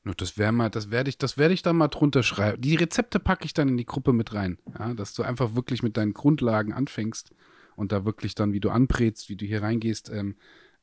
Das 0.04 0.38
wäre 0.38 0.52
mal, 0.52 0.70
das 0.70 0.92
werde 0.92 1.10
ich, 1.10 1.18
das 1.18 1.38
werde 1.38 1.54
ich 1.54 1.62
dann 1.62 1.76
mal 1.76 1.90
drunter 1.90 2.24
schreiben. 2.24 2.62
Die 2.62 2.76
Rezepte 2.76 3.20
packe 3.20 3.46
ich 3.46 3.54
dann 3.54 3.68
in 3.68 3.78
die 3.78 3.86
Gruppe 3.86 4.14
mit 4.14 4.34
rein, 4.34 4.58
ja, 4.78 4.94
dass 4.94 5.14
du 5.14 5.24
einfach 5.24 5.56
wirklich 5.56 5.84
mit 5.84 5.98
deinen 5.98 6.14
Grundlagen 6.14 6.74
anfängst 6.74 7.32
und 7.76 7.92
da 7.92 8.06
wirklich 8.06 8.34
dann, 8.34 8.54
wie 8.54 8.60
du 8.60 8.70
anbrätst, 8.70 9.30
wie 9.30 9.36
du 9.36 9.46
hier 9.46 9.62
reingehst, 9.62 10.10
ähm, 10.10 10.36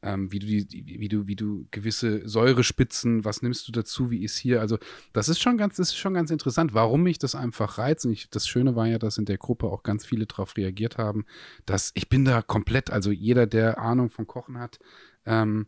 ähm, 0.02 0.30
wie 0.30 0.38
du 0.38 0.46
die, 0.46 1.00
wie 1.00 1.08
du, 1.08 1.26
wie 1.26 1.37
du 1.37 1.66
gewisse 1.70 2.28
Säurespitzen, 2.28 3.25
was 3.25 3.42
nimmst 3.42 3.66
du 3.66 3.73
dazu, 3.73 4.11
wie 4.11 4.23
ist 4.23 4.37
hier, 4.37 4.61
also 4.61 4.78
das 5.12 5.28
ist 5.28 5.40
schon 5.40 5.56
ganz, 5.56 5.76
das 5.76 5.88
ist 5.88 5.96
schon 5.96 6.14
ganz 6.14 6.30
interessant, 6.30 6.75
warum 6.75 7.02
mich 7.02 7.18
das 7.18 7.35
einfach 7.35 7.78
reizt. 7.78 8.04
Und 8.04 8.12
ich, 8.12 8.30
das 8.30 8.46
Schöne 8.46 8.76
war 8.76 8.87
ja, 8.87 8.99
dass 8.99 9.18
in 9.18 9.25
der 9.25 9.38
Gruppe 9.38 9.66
auch 9.66 9.82
ganz 9.82 10.04
viele 10.04 10.26
darauf 10.26 10.56
reagiert 10.56 10.99
haben, 10.99 11.25
dass 11.64 11.90
ich 11.94 12.08
bin 12.08 12.25
da 12.25 12.42
komplett, 12.42 12.90
also 12.90 13.11
jeder, 13.11 13.46
der 13.46 13.78
Ahnung 13.78 14.11
von 14.11 14.26
Kochen 14.26 14.58
hat, 14.58 14.78
ähm, 15.25 15.66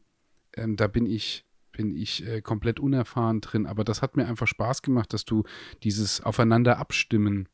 ähm, 0.54 0.76
da 0.76 0.86
bin 0.86 1.06
ich 1.06 1.47
bin 1.78 1.96
ich 1.96 2.26
äh, 2.26 2.42
komplett 2.42 2.80
unerfahren 2.80 3.40
drin, 3.40 3.64
aber 3.64 3.84
das 3.84 4.02
hat 4.02 4.16
mir 4.16 4.26
einfach 4.26 4.48
Spaß 4.48 4.82
gemacht, 4.82 5.12
dass 5.12 5.24
du 5.24 5.44
dieses 5.84 6.20
Aufeinander 6.20 6.78
abstimmen 6.78 7.48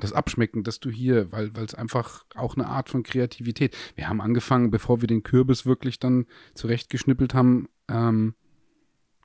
das 0.00 0.12
Abschmecken, 0.12 0.62
dass 0.62 0.78
du 0.78 0.90
hier, 0.90 1.32
weil 1.32 1.50
es 1.56 1.74
einfach 1.74 2.24
auch 2.36 2.56
eine 2.56 2.68
Art 2.68 2.88
von 2.88 3.02
Kreativität. 3.02 3.76
Wir 3.96 4.08
haben 4.08 4.20
angefangen, 4.20 4.70
bevor 4.70 5.00
wir 5.00 5.08
den 5.08 5.24
Kürbis 5.24 5.66
wirklich 5.66 5.98
dann 5.98 6.26
zurechtgeschnippelt 6.54 7.34
haben, 7.34 7.68
ähm, 7.88 8.34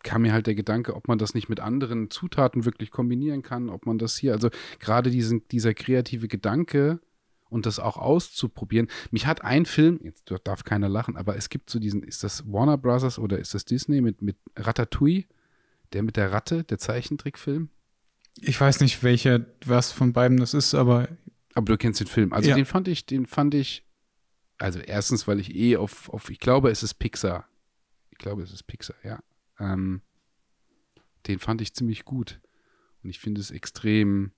kam 0.04 0.24
mir 0.24 0.34
halt 0.34 0.48
der 0.48 0.56
Gedanke, 0.56 0.96
ob 0.96 1.08
man 1.08 1.20
das 1.20 1.36
nicht 1.36 1.48
mit 1.48 1.60
anderen 1.60 2.10
Zutaten 2.10 2.66
wirklich 2.66 2.90
kombinieren 2.90 3.44
kann, 3.44 3.70
ob 3.70 3.86
man 3.86 4.00
das 4.00 4.18
hier, 4.18 4.34
also 4.34 4.50
gerade 4.80 5.12
diesen, 5.12 5.48
dieser 5.50 5.76
kreative 5.76 6.28
Gedanke 6.28 7.00
und 7.54 7.66
das 7.66 7.80
auch 7.80 7.98
auszuprobieren. 7.98 8.90
Mich 9.12 9.28
hat 9.28 9.44
ein 9.44 9.66
Film, 9.66 10.00
jetzt 10.04 10.32
darf 10.44 10.64
keiner 10.64 10.90
lachen, 10.90 11.16
aber 11.16 11.38
es 11.38 11.50
gibt 11.50 11.70
so 11.70 11.80
diesen, 11.80 12.04
ist 12.04 12.24
das 12.24 12.52
Warner 12.52 12.78
Brothers 12.78 13.20
oder 13.20 13.40
ist 13.40 13.54
das 13.54 13.66
Disney 13.66 14.02
mit, 14.02 14.22
mit 14.22 14.38
Ratatouille, 14.58 15.26
der 15.94 16.04
mit 16.04 16.18
der 16.18 16.32
Ratte, 16.32 16.64
der 16.64 16.80
Zeichentrickfilm? 16.80 17.70
Ich 18.42 18.60
weiß 18.60 18.80
nicht, 18.80 19.04
welcher, 19.04 19.46
was 19.66 19.92
von 19.92 20.12
beiden 20.12 20.38
das 20.38 20.54
ist, 20.54 20.74
aber. 20.74 21.08
Aber 21.54 21.66
du 21.66 21.78
kennst 21.78 22.00
den 22.00 22.08
Film. 22.08 22.34
Also 22.34 22.50
ja. 22.50 22.56
den 22.56 22.66
fand 22.66 22.88
ich, 22.88 23.06
den 23.06 23.28
fand 23.28 23.54
ich, 23.54 23.86
also 24.58 24.80
erstens, 24.80 25.28
weil 25.28 25.40
ich 25.40 25.54
eh 25.54 25.78
auf, 25.78 26.10
auf 26.10 26.32
ich 26.32 26.40
glaube, 26.40 26.72
es 26.72 26.82
ist 26.82 26.96
Pixar. 26.96 27.48
Ich 28.10 28.18
glaube, 28.18 28.42
es 28.42 28.52
ist 28.52 28.64
Pixar, 28.64 28.96
ja. 29.04 29.20
Ähm, 29.60 30.02
den 31.28 31.38
fand 31.38 31.62
ich 31.62 31.76
ziemlich 31.76 32.06
gut. 32.06 32.42
Und 33.04 33.12
ich 33.12 33.20
finde 33.20 33.40
es 33.40 33.52
extrem 33.52 34.32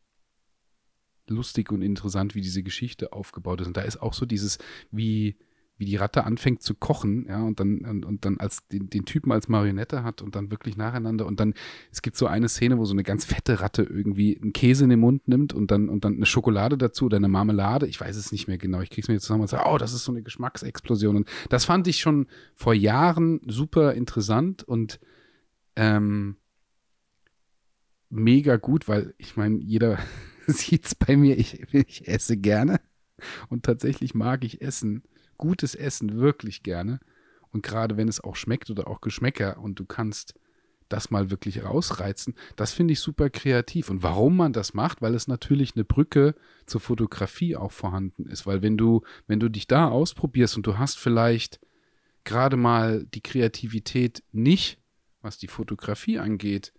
lustig 1.29 1.71
und 1.71 1.81
interessant, 1.81 2.35
wie 2.35 2.41
diese 2.41 2.63
Geschichte 2.63 3.13
aufgebaut 3.13 3.61
ist. 3.61 3.67
Und 3.67 3.77
da 3.77 3.81
ist 3.81 4.01
auch 4.01 4.13
so 4.13 4.25
dieses, 4.25 4.57
wie, 4.91 5.37
wie 5.77 5.85
die 5.85 5.97
Ratte 5.97 6.23
anfängt 6.23 6.61
zu 6.61 6.73
kochen, 6.73 7.25
ja, 7.27 7.41
und 7.43 7.59
dann, 7.59 7.79
und, 7.79 8.05
und 8.05 8.23
dann 8.23 8.37
als 8.37 8.65
den, 8.67 8.89
den, 8.89 9.05
Typen 9.05 9.31
als 9.31 9.49
Marionette 9.49 10.03
hat 10.03 10.21
und 10.21 10.35
dann 10.35 10.49
wirklich 10.49 10.77
nacheinander 10.77 11.25
und 11.25 11.39
dann, 11.39 11.53
es 11.91 12.01
gibt 12.01 12.15
so 12.15 12.27
eine 12.27 12.47
Szene, 12.47 12.77
wo 12.77 12.85
so 12.85 12.93
eine 12.93 13.03
ganz 13.03 13.25
fette 13.25 13.59
Ratte 13.59 13.83
irgendwie 13.83 14.39
einen 14.41 14.53
Käse 14.53 14.85
in 14.85 14.89
den 14.89 15.01
Mund 15.01 15.27
nimmt 15.27 15.53
und 15.53 15.71
dann, 15.71 15.89
und 15.89 16.05
dann 16.05 16.15
eine 16.15 16.25
Schokolade 16.25 16.77
dazu 16.77 17.05
oder 17.05 17.17
eine 17.17 17.27
Marmelade, 17.27 17.87
ich 17.87 17.99
weiß 17.99 18.15
es 18.15 18.31
nicht 18.31 18.47
mehr 18.47 18.57
genau, 18.57 18.81
ich 18.81 18.89
krieg's 18.89 19.09
mir 19.09 19.15
jetzt 19.15 19.23
zusammen 19.23 19.41
und 19.41 19.49
sage, 19.49 19.69
oh, 19.69 19.77
das 19.77 19.93
ist 19.93 20.05
so 20.05 20.11
eine 20.11 20.23
Geschmacksexplosion. 20.23 21.17
Und 21.17 21.29
das 21.49 21.65
fand 21.65 21.87
ich 21.87 21.99
schon 21.99 22.27
vor 22.55 22.73
Jahren 22.73 23.41
super 23.45 23.93
interessant 23.93 24.63
und 24.63 24.99
ähm, 25.75 26.37
mega 28.09 28.55
gut, 28.55 28.87
weil 28.87 29.13
ich 29.17 29.35
meine, 29.35 29.57
jeder 29.57 29.99
sieht's 30.53 30.95
bei 30.95 31.15
mir, 31.17 31.37
ich, 31.37 31.61
ich 31.73 32.07
esse 32.07 32.37
gerne 32.37 32.79
und 33.49 33.63
tatsächlich 33.63 34.13
mag 34.13 34.43
ich 34.43 34.61
Essen 34.61 35.03
gutes 35.37 35.75
Essen 35.75 36.17
wirklich 36.17 36.63
gerne. 36.63 36.99
Und 37.51 37.63
gerade 37.63 37.97
wenn 37.97 38.07
es 38.07 38.23
auch 38.23 38.35
schmeckt 38.35 38.69
oder 38.69 38.87
auch 38.87 39.01
Geschmäcker 39.01 39.59
und 39.59 39.79
du 39.79 39.85
kannst 39.85 40.33
das 40.89 41.09
mal 41.09 41.31
wirklich 41.31 41.63
rausreizen, 41.63 42.35
das 42.55 42.73
finde 42.73 42.93
ich 42.93 42.99
super 42.99 43.29
kreativ. 43.29 43.89
Und 43.89 44.03
warum 44.03 44.35
man 44.35 44.53
das 44.53 44.73
macht, 44.73 45.01
weil 45.01 45.15
es 45.15 45.27
natürlich 45.27 45.75
eine 45.75 45.85
Brücke 45.85 46.35
zur 46.65 46.81
Fotografie 46.81 47.55
auch 47.55 47.71
vorhanden 47.71 48.27
ist. 48.27 48.45
Weil 48.45 48.61
wenn 48.61 48.77
du, 48.77 49.03
wenn 49.27 49.39
du 49.39 49.49
dich 49.49 49.67
da 49.67 49.87
ausprobierst 49.87 50.57
und 50.57 50.67
du 50.67 50.77
hast 50.77 50.99
vielleicht 50.99 51.59
gerade 52.23 52.57
mal 52.57 53.05
die 53.05 53.21
Kreativität 53.21 54.23
nicht, 54.31 54.79
was 55.21 55.37
die 55.37 55.47
Fotografie 55.47 56.19
angeht, 56.19 56.73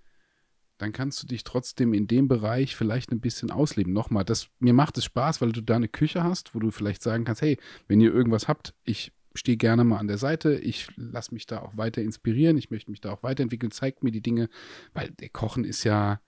dann 0.79 0.93
kannst 0.93 1.23
du 1.23 1.27
dich 1.27 1.45
trotzdem 1.45 1.95
in 1.95 2.07
dem 2.07 2.29
Bereich 2.29 2.77
vielleicht 2.77 3.11
ein 3.11 3.21
bisschen 3.21 3.51
ausleben. 3.51 3.93
Nochmal, 3.93 4.25
das, 4.25 4.49
mir 4.59 4.75
macht 4.75 4.99
es 4.99 5.05
Spaß, 5.05 5.41
weil 5.41 5.53
du 5.53 5.63
da 5.63 5.77
eine 5.77 5.89
Küche 5.89 6.23
hast, 6.23 6.55
wo 6.55 6.59
du 6.59 6.71
vielleicht 6.71 7.03
sagen 7.03 7.25
kannst, 7.25 7.43
hey, 7.43 7.59
wenn 7.89 8.01
ihr 8.01 8.13
irgendwas 8.13 8.49
habt, 8.49 8.75
ich 8.85 9.13
stehe 9.35 9.57
gerne 9.57 9.85
mal 9.85 9.99
an 9.99 10.09
der 10.09 10.19
Seite, 10.19 10.55
ich 10.59 10.89
lasse 10.97 11.33
mich 11.35 11.47
da 11.47 11.61
auch 11.61 11.77
weiter 11.77 12.03
inspirieren, 12.03 12.59
ich 12.59 12.71
möchte 12.71 12.91
mich 12.91 13.01
da 13.01 13.13
auch 13.13 13.23
weiterentwickeln, 13.23 13.71
zeigt 13.71 14.03
mir 14.03 14.11
die 14.11 14.23
Dinge, 14.23 14.49
weil 14.93 15.11
der 15.11 15.29
Kochen 15.29 15.65
ist 15.65 15.85
ja, 15.85 16.21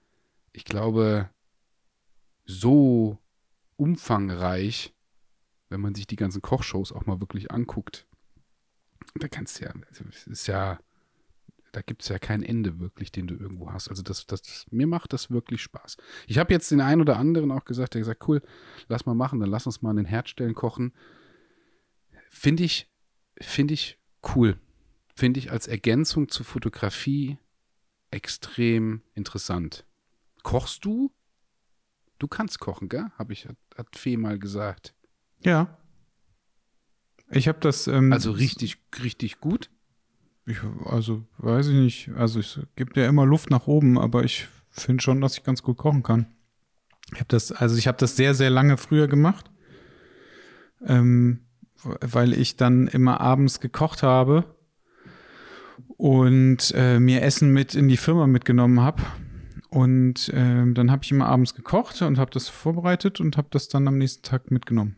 ich 0.53 0.65
glaube, 0.65 1.31
so 2.45 3.19
umfangreich, 3.77 4.95
wenn 5.69 5.81
man 5.81 5.95
sich 5.95 6.07
die 6.07 6.17
ganzen 6.17 6.43
Kochshows 6.43 6.93
auch 6.93 7.07
mal 7.07 7.21
wirklich 7.21 7.51
anguckt. 7.51 8.07
Da 9.15 9.29
kannst 9.29 9.61
du 9.61 9.65
ja, 9.65 9.75
also 9.89 10.05
es 10.09 10.27
ist 10.27 10.47
ja, 10.47 10.79
da 11.73 11.83
gibt 11.83 12.03
es 12.03 12.09
ja 12.09 12.19
kein 12.19 12.43
Ende 12.43 12.79
wirklich, 12.79 13.13
den 13.13 13.27
du 13.27 13.35
irgendwo 13.35 13.73
hast. 13.73 13.89
Also 13.89 14.03
das, 14.03 14.27
das, 14.27 14.67
mir 14.71 14.87
macht 14.87 15.13
das 15.13 15.31
wirklich 15.31 15.63
Spaß. 15.63 15.97
Ich 16.27 16.39
habe 16.39 16.53
jetzt 16.53 16.71
den 16.71 16.81
einen 16.81 17.01
oder 17.01 17.17
anderen 17.17 17.51
auch 17.51 17.65
gesagt, 17.65 17.95
der 17.95 18.01
gesagt, 18.01 18.27
cool, 18.29 18.43
lass 18.89 19.07
mal 19.07 19.15
machen, 19.15 19.41
dann 19.41 19.51
lass 19.51 19.67
uns 19.67 19.83
mal 19.83 19.91
an 19.91 19.97
den 19.97 20.07
Herdstellen 20.07 20.55
kochen. 20.55 20.93
Finde 22.31 22.65
ich, 22.65 22.89
finde 23.41 23.75
ich 23.75 23.99
cool. 24.35 24.59
Finde 25.15 25.41
ich 25.41 25.51
als 25.51 25.67
Ergänzung 25.67 26.29
zur 26.29 26.47
Fotografie 26.47 27.39
extrem 28.11 29.03
interessant. 29.15 29.85
Kochst 30.43 30.85
du? 30.85 31.13
Du 32.19 32.29
kannst 32.29 32.61
kochen, 32.61 32.89
gell? 32.89 33.07
Habe 33.19 33.33
ich, 33.33 33.47
hat, 33.47 33.57
hat 33.77 33.97
Fee 33.97 34.17
mal 34.17 34.39
gesagt. 34.39 34.95
Ja. 35.41 35.79
Ich 37.31 37.49
habe 37.49 37.61
das. 37.61 37.87
Ähm, 37.87 38.13
also 38.13 38.31
richtig, 38.33 38.79
richtig 39.03 39.41
gut? 39.41 39.71
Ich, 40.49 40.59
also, 40.87 41.25
weiß 41.39 41.69
ich 41.69 41.75
nicht. 41.75 42.11
Also, 42.17 42.41
es 42.41 42.61
gibt 42.75 42.97
ja 42.97 43.07
immer 43.07 43.27
Luft 43.27 43.51
nach 43.51 43.67
oben, 43.67 43.99
aber 43.99 44.25
ich 44.25 44.49
finde 44.71 45.03
schon, 45.03 45.21
dass 45.21 45.37
ich 45.37 45.45
ganz 45.45 45.63
gut 45.63 45.77
kochen 45.77 46.03
kann. 46.03 46.27
Ich 47.13 47.21
habe 47.21 47.29
das, 47.29 47.53
also 47.53 47.77
ich 47.77 47.87
habe 47.87 47.99
das 47.99 48.17
sehr, 48.17 48.35
sehr 48.35 48.51
lange 48.51 48.77
früher 48.77 49.09
gemacht. 49.09 49.51
Ähm, 50.85 51.41
weil 51.83 52.33
ich 52.33 52.57
dann 52.57 52.89
immer 52.89 53.21
abends 53.21 53.61
gekocht 53.61 54.03
habe 54.03 54.45
und 55.97 56.73
äh, 56.75 56.99
mir 56.99 57.23
Essen 57.23 57.53
mit 57.53 57.75
in 57.75 57.89
die 57.89 57.97
Firma 57.97 58.27
mitgenommen 58.27 58.81
habe. 58.81 59.03
Und 59.71 60.29
äh, 60.31 60.73
dann 60.73 60.91
habe 60.91 61.05
ich 61.05 61.11
immer 61.11 61.27
abends 61.27 61.55
gekocht 61.55 62.01
und 62.03 62.19
habe 62.19 62.31
das 62.31 62.49
vorbereitet 62.49 63.21
und 63.21 63.37
habe 63.37 63.49
das 63.51 63.69
dann 63.69 63.87
am 63.87 63.99
nächsten 63.99 64.23
Tag 64.23 64.51
mitgenommen. 64.51 64.97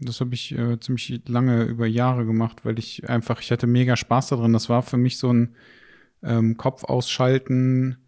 Das 0.00 0.20
habe 0.20 0.34
ich 0.34 0.56
äh, 0.56 0.80
ziemlich 0.80 1.22
lange 1.26 1.64
über 1.64 1.86
Jahre 1.86 2.24
gemacht, 2.24 2.64
weil 2.64 2.78
ich 2.78 3.08
einfach, 3.08 3.40
ich 3.40 3.50
hatte 3.50 3.66
mega 3.66 3.96
Spaß 3.96 4.28
darin. 4.28 4.52
Das 4.52 4.68
war 4.68 4.82
für 4.82 4.96
mich 4.96 5.18
so 5.18 5.32
ein 5.32 5.54
ähm, 6.22 6.56
Kopf 6.56 6.84
ausschalten, 6.84 7.98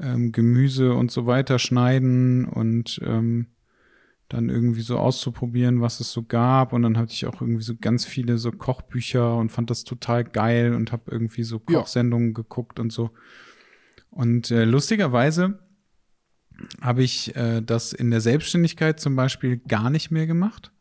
ähm, 0.00 0.32
Gemüse 0.32 0.94
und 0.94 1.10
so 1.10 1.26
weiter 1.26 1.58
schneiden 1.58 2.44
und 2.44 3.00
ähm, 3.04 3.46
dann 4.28 4.48
irgendwie 4.48 4.80
so 4.80 4.98
auszuprobieren, 4.98 5.80
was 5.80 6.00
es 6.00 6.10
so 6.10 6.22
gab. 6.22 6.72
Und 6.72 6.82
dann 6.82 6.96
hatte 6.96 7.12
ich 7.12 7.26
auch 7.26 7.40
irgendwie 7.40 7.62
so 7.62 7.74
ganz 7.76 8.04
viele 8.04 8.38
so 8.38 8.50
Kochbücher 8.50 9.36
und 9.36 9.50
fand 9.50 9.70
das 9.70 9.84
total 9.84 10.24
geil 10.24 10.74
und 10.74 10.90
habe 10.90 11.10
irgendwie 11.10 11.42
so 11.42 11.58
Kochsendungen 11.58 12.28
ja. 12.28 12.34
geguckt 12.34 12.80
und 12.80 12.92
so. 12.92 13.10
Und 14.10 14.50
äh, 14.50 14.64
lustigerweise 14.64 15.58
habe 16.80 17.02
ich 17.02 17.36
äh, 17.36 17.60
das 17.60 17.92
in 17.92 18.10
der 18.10 18.20
Selbstständigkeit 18.20 19.00
zum 19.00 19.16
Beispiel 19.16 19.58
gar 19.58 19.90
nicht 19.90 20.10
mehr 20.10 20.26
gemacht, 20.26 20.71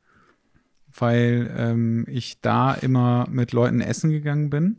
weil 0.97 1.53
ähm, 1.57 2.05
ich 2.07 2.41
da 2.41 2.73
immer 2.73 3.27
mit 3.29 3.51
Leuten 3.51 3.81
essen 3.81 4.11
gegangen 4.11 4.49
bin. 4.49 4.77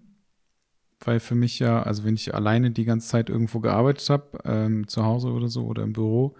Weil 1.00 1.20
für 1.20 1.34
mich 1.34 1.58
ja, 1.58 1.82
also 1.82 2.04
wenn 2.04 2.14
ich 2.14 2.34
alleine 2.34 2.70
die 2.70 2.84
ganze 2.84 3.08
Zeit 3.08 3.28
irgendwo 3.28 3.60
gearbeitet 3.60 4.08
habe, 4.08 4.38
ähm, 4.44 4.86
zu 4.86 5.04
Hause 5.04 5.28
oder 5.28 5.48
so 5.48 5.64
oder 5.64 5.82
im 5.82 5.92
Büro, 5.92 6.36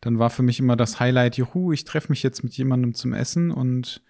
dann 0.00 0.18
war 0.18 0.30
für 0.30 0.42
mich 0.42 0.60
immer 0.60 0.76
das 0.76 1.00
Highlight, 1.00 1.36
juhu, 1.36 1.72
ich 1.72 1.84
treffe 1.84 2.10
mich 2.10 2.22
jetzt 2.22 2.44
mit 2.44 2.56
jemandem 2.56 2.94
zum 2.94 3.12
Essen 3.12 3.50
und 3.50 4.02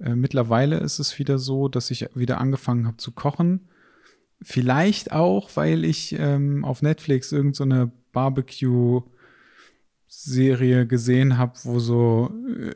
äh, 0.00 0.14
mittlerweile 0.14 0.78
ist 0.78 0.98
es 0.98 1.18
wieder 1.18 1.38
so, 1.38 1.68
dass 1.68 1.90
ich 1.90 2.08
wieder 2.14 2.40
angefangen 2.40 2.86
habe 2.86 2.96
zu 2.96 3.12
kochen. 3.12 3.68
Vielleicht 4.40 5.12
auch, 5.12 5.50
weil 5.54 5.84
ich 5.84 6.16
ähm, 6.18 6.64
auf 6.64 6.82
Netflix 6.82 7.32
irgendeine 7.32 7.86
so 7.86 7.92
Barbecue 8.12 9.02
Serie 10.14 10.86
gesehen 10.86 11.38
habe, 11.38 11.54
wo 11.64 11.78
so, 11.78 12.30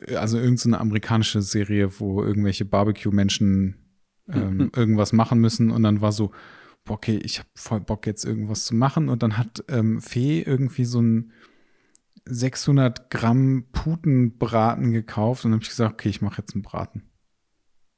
äh, 0.07 0.15
also 0.15 0.37
irgendeine 0.37 0.75
so 0.75 0.81
amerikanische 0.81 1.41
Serie, 1.43 1.99
wo 1.99 2.23
irgendwelche 2.23 2.65
Barbecue-Menschen 2.65 3.75
ähm, 4.27 4.71
irgendwas 4.75 5.13
machen 5.13 5.39
müssen 5.39 5.69
und 5.69 5.83
dann 5.83 6.01
war 6.01 6.11
so, 6.11 6.31
okay, 6.89 7.17
ich 7.23 7.37
habe 7.39 7.49
voll 7.53 7.79
Bock 7.79 8.07
jetzt 8.07 8.25
irgendwas 8.25 8.65
zu 8.65 8.73
machen 8.73 9.07
und 9.07 9.21
dann 9.21 9.37
hat 9.37 9.63
ähm, 9.67 10.01
Fee 10.01 10.41
irgendwie 10.41 10.85
so 10.85 10.99
ein 10.99 11.31
600 12.25 13.11
Gramm 13.11 13.65
Putenbraten 13.71 14.91
gekauft 14.91 15.45
und 15.45 15.53
habe 15.53 15.61
ich 15.61 15.69
gesagt, 15.69 15.93
okay, 15.93 16.09
ich 16.09 16.21
mache 16.21 16.41
jetzt 16.41 16.55
einen 16.55 16.63
Braten. 16.63 17.03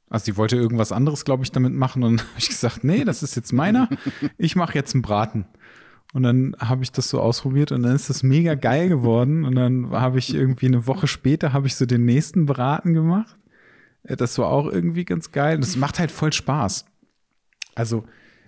Also 0.09 0.25
sie 0.25 0.37
wollte 0.37 0.57
irgendwas 0.57 0.91
anderes, 0.91 1.23
glaube 1.23 1.43
ich, 1.43 1.51
damit 1.51 1.73
machen 1.73 2.03
und 2.03 2.21
habe 2.29 2.39
ich 2.39 2.49
gesagt, 2.49 2.83
nee, 2.83 3.05
das 3.05 3.23
ist 3.23 3.35
jetzt 3.35 3.53
meiner. 3.53 3.87
Ich 4.37 4.55
mache 4.55 4.75
jetzt 4.75 4.93
einen 4.93 5.01
Braten. 5.01 5.45
Und 6.13 6.23
dann 6.23 6.55
habe 6.59 6.83
ich 6.83 6.91
das 6.91 7.09
so 7.09 7.21
ausprobiert 7.21 7.71
und 7.71 7.83
dann 7.83 7.95
ist 7.95 8.09
das 8.09 8.23
mega 8.23 8.55
geil 8.55 8.89
geworden. 8.89 9.45
Und 9.45 9.55
dann 9.55 9.91
habe 9.91 10.17
ich 10.17 10.33
irgendwie 10.33 10.65
eine 10.65 10.87
Woche 10.87 11.07
später 11.07 11.53
habe 11.53 11.67
ich 11.67 11.75
so 11.75 11.85
den 11.85 12.05
nächsten 12.05 12.45
Braten 12.47 12.93
gemacht. 12.93 13.37
Äh, 14.03 14.15
das 14.15 14.37
war 14.37 14.47
auch 14.47 14.65
irgendwie 14.65 15.05
ganz 15.05 15.31
geil. 15.31 15.59
Das 15.59 15.75
macht 15.75 15.99
halt 15.99 16.11
voll 16.11 16.33
Spaß. 16.33 16.85
Also, 17.75 18.05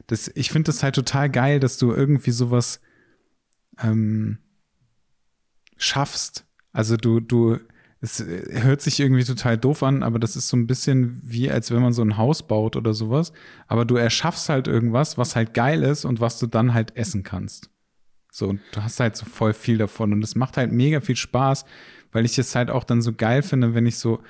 das, 0.08 0.32
ich 0.34 0.50
finde 0.52 0.68
das 0.68 0.82
halt 0.82 0.96
total 0.96 1.30
geil, 1.30 1.60
dass 1.60 1.78
du 1.78 1.92
irgendwie 1.92 2.32
sowas 2.32 2.82
ähm, 3.82 4.40
schaffst. 5.78 6.46
Also 6.74 6.98
du, 6.98 7.20
du, 7.20 7.60
es 8.04 8.26
hört 8.26 8.82
sich 8.82 9.00
irgendwie 9.00 9.24
total 9.24 9.60
doof 9.60 9.84
an, 9.84 10.02
aber 10.02 10.18
das 10.18 10.36
ist 10.36 10.50
so 10.50 10.58
ein 10.58 10.66
bisschen 10.66 11.22
wie, 11.24 11.52
als 11.52 11.70
wenn 11.70 11.84
man 11.84 11.94
so 11.94 12.02
ein 12.02 12.18
Haus 12.18 12.42
baut 12.48 12.76
oder 12.76 12.96
sowas. 12.96 13.32
Aber 13.68 13.86
du 13.86 13.96
erschaffst 13.96 14.50
halt 14.50 14.68
irgendwas, 14.68 15.20
was 15.20 15.36
halt 15.36 15.54
geil 15.54 15.84
ist 15.84 16.04
und 16.04 16.20
was 16.20 16.40
du 16.40 16.48
dann 16.48 16.74
halt 16.74 16.98
essen 16.98 17.22
kannst. 17.22 17.70
So, 18.32 18.50
und 18.50 18.62
du 18.72 18.82
hast 18.82 19.00
halt 19.00 19.16
so 19.16 19.26
voll 19.26 19.54
viel 19.54 19.78
davon. 19.78 20.14
Und 20.14 20.24
es 20.24 20.36
macht 20.36 20.58
halt 20.58 20.72
mega 20.72 21.00
viel 21.00 21.16
Spaß, 21.16 21.66
weil 22.12 22.26
ich 22.26 22.40
es 22.40 22.56
halt 22.56 22.72
auch 22.72 22.86
dann 22.86 23.04
so 23.04 23.14
geil 23.14 23.44
finde, 23.44 23.76
wenn 23.76 23.86
ich 23.86 24.00
so, 24.00 24.22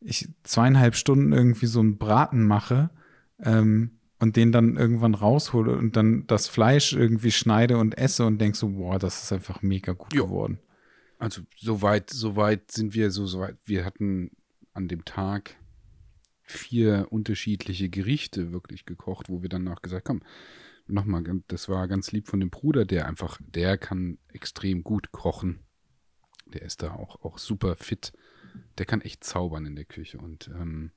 ich 0.00 0.28
zweieinhalb 0.42 0.96
Stunden 0.96 1.32
irgendwie 1.32 1.66
so 1.66 1.78
einen 1.78 1.98
Braten 1.98 2.44
mache 2.44 2.90
ähm, 3.44 3.92
und 4.18 4.34
den 4.34 4.50
dann 4.50 4.76
irgendwann 4.76 5.14
raushole 5.14 5.76
und 5.76 5.94
dann 5.94 6.26
das 6.26 6.48
Fleisch 6.48 6.94
irgendwie 6.94 7.30
schneide 7.30 7.78
und 7.78 7.96
esse 7.96 8.26
und 8.26 8.40
denk 8.40 8.56
so, 8.56 8.70
boah, 8.70 8.98
das 8.98 9.22
ist 9.22 9.32
einfach 9.32 9.62
mega 9.62 9.92
gut 9.92 10.12
jo. 10.14 10.26
geworden. 10.26 10.58
Also 11.20 11.42
soweit, 11.54 12.08
soweit 12.08 12.70
sind 12.70 12.94
wir 12.94 13.10
so, 13.10 13.26
soweit. 13.26 13.58
Wir 13.66 13.84
hatten 13.84 14.30
an 14.72 14.88
dem 14.88 15.04
Tag 15.04 15.56
vier 16.42 17.08
unterschiedliche 17.10 17.90
Gerichte 17.90 18.52
wirklich 18.52 18.86
gekocht, 18.86 19.28
wo 19.28 19.42
wir 19.42 19.50
dann 19.50 19.68
auch 19.68 19.82
gesagt 19.82 20.08
haben, 20.08 20.22
nochmal, 20.86 21.22
das 21.46 21.68
war 21.68 21.86
ganz 21.88 22.10
lieb 22.10 22.26
von 22.26 22.40
dem 22.40 22.48
Bruder, 22.48 22.86
der 22.86 23.06
einfach, 23.06 23.38
der 23.46 23.76
kann 23.76 24.16
extrem 24.28 24.82
gut 24.82 25.12
kochen. 25.12 25.60
Der 26.46 26.62
ist 26.62 26.82
da 26.82 26.94
auch, 26.94 27.22
auch 27.22 27.36
super 27.36 27.76
fit. 27.76 28.12
Der 28.78 28.86
kann 28.86 29.02
echt 29.02 29.22
zaubern 29.22 29.66
in 29.66 29.76
der 29.76 29.84
Küche 29.84 30.16
und 30.16 30.48
ähm, 30.48 30.90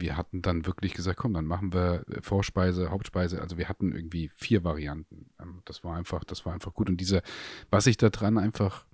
wir 0.00 0.16
hatten 0.16 0.42
dann 0.42 0.66
wirklich 0.66 0.94
gesagt, 0.94 1.18
komm, 1.18 1.34
dann 1.34 1.46
machen 1.46 1.72
wir 1.72 2.04
äh, 2.08 2.22
Vorspeise, 2.22 2.90
Hauptspeise. 2.90 3.40
Also 3.40 3.58
wir 3.58 3.68
hatten 3.68 3.92
irgendwie 3.92 4.30
vier 4.34 4.64
Varianten. 4.64 5.30
Ähm, 5.40 5.62
das 5.64 5.84
war 5.84 5.96
einfach, 5.96 6.24
das 6.24 6.46
war 6.46 6.52
einfach 6.52 6.74
gut. 6.74 6.88
Und 6.88 6.98
dieser, 6.98 7.22
was 7.70 7.86
ich 7.86 7.96
da 7.96 8.10
dran 8.10 8.38
einfach 8.38 8.86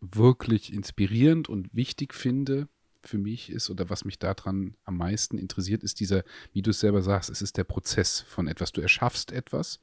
wirklich 0.00 0.72
inspirierend 0.72 1.48
und 1.48 1.74
wichtig 1.74 2.14
finde 2.14 2.68
für 3.02 3.18
mich 3.18 3.50
ist 3.50 3.70
oder 3.70 3.88
was 3.88 4.04
mich 4.04 4.18
daran 4.18 4.76
am 4.84 4.96
meisten 4.96 5.38
interessiert, 5.38 5.82
ist 5.82 6.00
dieser, 6.00 6.22
wie 6.52 6.62
du 6.62 6.70
es 6.70 6.80
selber 6.80 7.02
sagst, 7.02 7.30
es 7.30 7.42
ist 7.42 7.56
der 7.56 7.64
Prozess 7.64 8.20
von 8.20 8.46
etwas. 8.46 8.72
Du 8.72 8.80
erschaffst 8.80 9.32
etwas, 9.32 9.80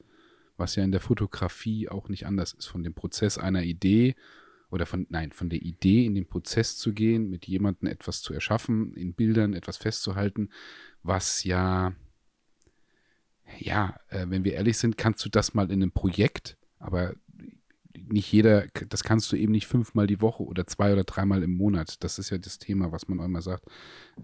was 0.56 0.76
ja 0.76 0.84
in 0.84 0.92
der 0.92 1.00
Fotografie 1.00 1.88
auch 1.88 2.08
nicht 2.08 2.26
anders 2.26 2.52
ist, 2.52 2.66
von 2.66 2.82
dem 2.82 2.94
Prozess 2.94 3.38
einer 3.38 3.62
Idee 3.62 4.14
oder 4.70 4.86
von, 4.86 5.06
nein, 5.08 5.32
von 5.32 5.48
der 5.48 5.62
Idee 5.62 6.04
in 6.04 6.14
den 6.14 6.26
Prozess 6.26 6.76
zu 6.76 6.92
gehen, 6.92 7.30
mit 7.30 7.46
jemandem 7.46 7.88
etwas 7.88 8.22
zu 8.22 8.34
erschaffen, 8.34 8.94
in 8.94 9.14
Bildern 9.14 9.54
etwas 9.54 9.76
festzuhalten, 9.76 10.50
was 11.02 11.44
ja, 11.44 11.94
ja, 13.58 13.98
äh, 14.08 14.26
wenn 14.28 14.44
wir 14.44 14.54
ehrlich 14.54 14.78
sind, 14.78 14.98
kannst 14.98 15.24
du 15.24 15.28
das 15.30 15.54
mal 15.54 15.70
in 15.70 15.82
einem 15.82 15.92
Projekt, 15.92 16.58
aber 16.78 17.14
nicht 18.10 18.32
jeder, 18.32 18.66
das 18.88 19.02
kannst 19.02 19.30
du 19.32 19.36
eben 19.36 19.52
nicht 19.52 19.66
fünfmal 19.66 20.06
die 20.06 20.20
Woche 20.20 20.42
oder 20.42 20.66
zwei 20.66 20.92
oder 20.92 21.04
dreimal 21.04 21.42
im 21.42 21.56
Monat. 21.56 22.02
Das 22.04 22.18
ist 22.18 22.30
ja 22.30 22.38
das 22.38 22.58
Thema, 22.58 22.92
was 22.92 23.08
man 23.08 23.20
auch 23.20 23.24
immer 23.24 23.42
sagt. 23.42 23.64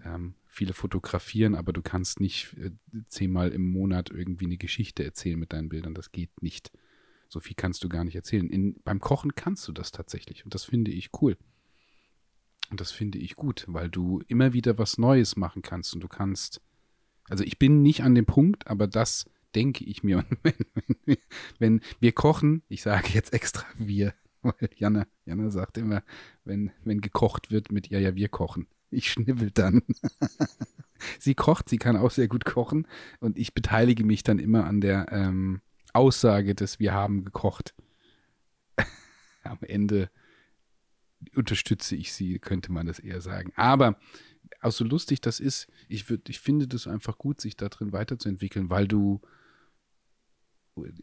Ähm, 0.05 0.35
viele 0.47 0.73
fotografieren, 0.73 1.55
aber 1.55 1.73
du 1.73 1.83
kannst 1.83 2.21
nicht 2.21 2.57
äh, 2.59 2.71
zehnmal 3.09 3.51
im 3.51 3.71
Monat 3.71 4.11
irgendwie 4.11 4.47
eine 4.47 4.57
Geschichte 4.57 5.05
erzählen 5.05 5.39
mit 5.39 5.53
deinen 5.53 5.69
Bildern. 5.69 5.95
Das 5.95 6.13
geht 6.13 6.43
nicht. 6.43 6.71
So 7.35 7.41
viel 7.41 7.57
kannst 7.57 7.83
du 7.83 7.89
gar 7.89 8.05
nicht 8.05 8.15
erzählen. 8.15 8.49
In, 8.49 8.77
beim 8.85 9.01
Kochen 9.01 9.35
kannst 9.35 9.67
du 9.67 9.73
das 9.73 9.91
tatsächlich 9.91 10.45
und 10.45 10.55
das 10.55 10.63
finde 10.63 10.93
ich 10.93 11.11
cool. 11.21 11.37
Und 12.71 12.81
das 12.81 12.93
finde 12.93 13.19
ich 13.19 13.35
gut, 13.35 13.65
weil 13.67 13.91
du 13.91 14.23
immer 14.29 14.53
wieder 14.53 14.79
was 14.79 14.99
Neues 14.99 15.35
machen 15.35 15.61
kannst 15.61 15.95
und 15.95 16.01
du 16.01 16.07
kannst. 16.07 16.61
Also 17.29 17.43
ich 17.43 17.59
bin 17.59 17.83
nicht 17.83 18.05
an 18.05 18.15
dem 18.15 18.25
Punkt, 18.25 18.69
aber 18.69 18.87
das 18.87 19.25
denke 19.57 19.85
ich 19.85 20.05
mir. 20.05 20.19
Und 20.19 20.39
wenn, 21.07 21.17
wenn 21.59 21.81
wir 21.99 22.13
kochen, 22.13 22.63
ich 22.69 22.83
sage 22.83 23.09
jetzt 23.13 23.33
extra 23.33 23.65
wir, 23.79 24.15
weil 24.43 24.71
Jana, 24.77 25.05
Jana 25.27 25.51
sagt 25.51 25.77
immer, 25.77 26.05
wenn, 26.45 26.71
wenn 26.85 27.01
gekocht 27.01 27.51
wird 27.51 27.73
mit 27.73 27.89
ja, 27.89 27.99
ja, 27.99 28.15
wir 28.15 28.29
kochen. 28.29 28.69
Ich 28.93 29.11
schnibbel 29.11 29.51
dann. 29.51 29.83
sie 31.19 31.35
kocht, 31.35 31.69
sie 31.69 31.79
kann 31.79 31.97
auch 31.97 32.13
sehr 32.13 32.29
gut 32.29 32.45
kochen 32.45 32.87
und 33.19 33.37
ich 33.41 33.55
beteilige 33.55 34.05
mich 34.05 34.23
dann 34.23 34.39
immer 34.39 34.67
an 34.67 34.81
der, 34.81 35.09
ähm, 35.11 35.63
Aussage 35.95 36.55
des 36.55 36.79
Wir 36.79 36.93
haben 36.93 37.25
gekocht. 37.25 37.75
am 39.45 39.59
Ende 39.63 40.11
unterstütze 41.35 41.97
ich 41.97 42.13
sie, 42.13 42.39
könnte 42.39 42.73
man 42.73 42.87
das 42.87 42.99
eher 42.99 43.21
sagen. 43.21 43.53
Aber 43.57 43.99
auch 44.61 44.73
so 44.73 44.85
lustig 44.85 45.21
das 45.21 45.41
ist, 45.41 45.69
ich, 45.89 46.09
würd, 46.09 46.29
ich 46.29 46.41
finde 46.41 46.69
das 46.69 46.87
einfach 46.87 47.19
gut, 47.19 47.41
sich 47.41 47.57
da 47.57 47.69
drin 47.69 47.93
weiterzuentwickeln, 47.93 48.71
weil 48.71 48.87
du, 48.89 49.21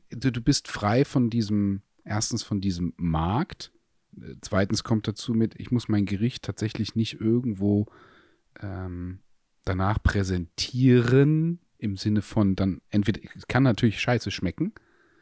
du, 0.09 0.31
du 0.31 0.41
bist 0.41 0.67
frei 0.67 1.05
von 1.05 1.29
diesem, 1.29 1.81
erstens 2.03 2.43
von 2.43 2.61
diesem 2.61 2.93
Markt, 2.97 3.71
zweitens 4.41 4.83
kommt 4.83 5.07
dazu 5.07 5.33
mit, 5.33 5.59
ich 5.59 5.71
muss 5.71 5.87
mein 5.87 6.05
Gericht 6.05 6.43
tatsächlich 6.43 6.95
nicht 6.95 7.19
irgendwo 7.19 7.87
ähm, 8.59 9.19
danach 9.63 10.01
präsentieren, 10.01 11.59
im 11.81 11.97
Sinne 11.97 12.21
von 12.21 12.55
dann 12.55 12.81
entweder, 12.89 13.19
kann 13.47 13.63
natürlich 13.63 13.99
scheiße 13.99 14.31
schmecken. 14.31 14.73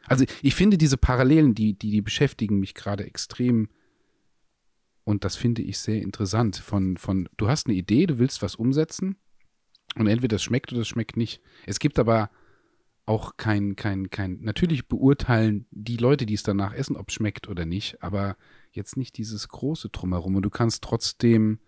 Also 0.06 0.24
ich 0.42 0.54
finde 0.54 0.78
diese 0.78 0.96
Parallelen, 0.96 1.54
die, 1.54 1.72
die, 1.72 1.90
die 1.90 2.02
beschäftigen 2.02 2.60
mich 2.60 2.74
gerade 2.74 3.04
extrem 3.04 3.68
und 5.04 5.24
das 5.24 5.36
finde 5.36 5.62
ich 5.62 5.78
sehr 5.78 6.02
interessant. 6.02 6.56
Von, 6.56 6.96
von, 6.96 7.28
du 7.36 7.48
hast 7.48 7.66
eine 7.66 7.76
Idee, 7.76 8.06
du 8.06 8.18
willst 8.18 8.42
was 8.42 8.54
umsetzen 8.54 9.16
und 9.96 10.06
entweder 10.06 10.36
das 10.36 10.42
schmeckt 10.42 10.70
oder 10.72 10.82
das 10.82 10.88
schmeckt 10.88 11.16
nicht. 11.16 11.40
Es 11.66 11.78
gibt 11.78 11.98
aber 11.98 12.30
auch 13.06 13.36
kein, 13.36 13.74
kein, 13.74 14.10
kein, 14.10 14.40
natürlich 14.42 14.86
beurteilen 14.86 15.66
die 15.70 15.96
Leute, 15.96 16.26
die 16.26 16.34
es 16.34 16.42
danach 16.42 16.74
essen, 16.74 16.96
ob 16.96 17.08
es 17.08 17.14
schmeckt 17.14 17.48
oder 17.48 17.64
nicht, 17.64 18.02
aber 18.02 18.36
jetzt 18.70 18.96
nicht 18.96 19.16
dieses 19.16 19.48
große 19.48 19.88
Drumherum. 19.88 20.36
Und 20.36 20.42
du 20.42 20.50
kannst 20.50 20.84
trotzdem 20.84 21.58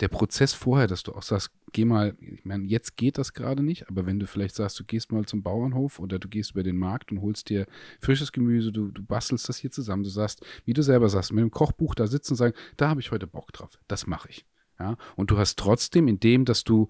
der 0.00 0.08
Prozess 0.08 0.52
vorher, 0.52 0.86
dass 0.86 1.02
du 1.02 1.12
auch 1.12 1.22
sagst, 1.22 1.50
geh 1.72 1.84
mal, 1.84 2.16
ich 2.20 2.44
meine, 2.44 2.64
jetzt 2.64 2.96
geht 2.96 3.18
das 3.18 3.32
gerade 3.32 3.62
nicht, 3.62 3.88
aber 3.88 4.06
wenn 4.06 4.18
du 4.18 4.26
vielleicht 4.26 4.54
sagst, 4.54 4.78
du 4.78 4.84
gehst 4.84 5.12
mal 5.12 5.24
zum 5.24 5.42
Bauernhof 5.42 5.98
oder 5.98 6.18
du 6.18 6.28
gehst 6.28 6.52
über 6.52 6.62
den 6.62 6.76
Markt 6.76 7.12
und 7.12 7.20
holst 7.20 7.48
dir 7.48 7.66
frisches 8.00 8.32
Gemüse, 8.32 8.72
du, 8.72 8.90
du 8.90 9.02
bastelst 9.02 9.48
das 9.48 9.58
hier 9.58 9.70
zusammen, 9.70 10.02
du 10.02 10.10
sagst, 10.10 10.44
wie 10.64 10.72
du 10.72 10.82
selber 10.82 11.08
sagst, 11.08 11.32
mit 11.32 11.42
dem 11.42 11.50
Kochbuch 11.50 11.94
da 11.94 12.06
sitzen 12.06 12.32
und 12.32 12.38
sagen, 12.38 12.54
da 12.76 12.88
habe 12.88 13.00
ich 13.00 13.12
heute 13.12 13.26
Bock 13.26 13.52
drauf, 13.52 13.78
das 13.88 14.06
mache 14.06 14.28
ich. 14.30 14.44
Ja? 14.78 14.96
Und 15.16 15.30
du 15.30 15.38
hast 15.38 15.58
trotzdem 15.58 16.08
in 16.08 16.18
dem, 16.20 16.44
dass 16.44 16.64
du 16.64 16.88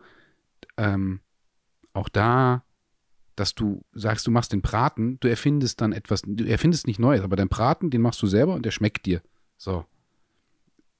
ähm, 0.76 1.20
auch 1.92 2.08
da 2.08 2.64
dass 3.36 3.54
du 3.54 3.84
sagst, 3.92 4.28
du 4.28 4.30
machst 4.30 4.52
den 4.52 4.62
Braten, 4.62 5.18
du 5.18 5.28
erfindest 5.28 5.80
dann 5.80 5.92
etwas, 5.92 6.22
du 6.24 6.44
erfindest 6.44 6.86
nicht 6.86 7.00
Neues, 7.00 7.22
aber 7.22 7.34
dein 7.34 7.48
Braten, 7.48 7.90
den 7.90 8.00
machst 8.00 8.22
du 8.22 8.28
selber 8.28 8.54
und 8.54 8.64
der 8.64 8.70
schmeckt 8.70 9.06
dir. 9.06 9.22
So 9.56 9.84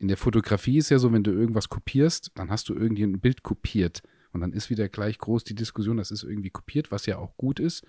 in 0.05 0.09
der 0.09 0.19
Fotografie 0.19 0.77
ist 0.77 0.91
ja 0.91 0.99
so, 0.99 1.15
wenn 1.15 1.23
du 1.23 1.31
irgendwas 1.31 1.71
kopierst, 1.71 2.33
dann 2.35 2.51
hast 2.51 2.69
du 2.69 2.75
irgendwie 2.75 3.05
ein 3.05 3.21
Bild 3.21 3.43
kopiert. 3.43 4.03
Und 4.35 4.43
dann 4.43 4.53
ist 4.53 4.69
wieder 4.69 4.87
gleich 4.91 5.17
groß 5.17 5.45
die 5.45 5.55
Diskussion, 5.55 5.97
das 5.97 6.11
ist 6.11 6.25
irgendwie 6.25 6.51
kopiert, 6.51 6.93
was 6.93 7.07
ja 7.07 7.17
auch 7.17 7.39
gut 7.39 7.59
ist, 7.59 7.87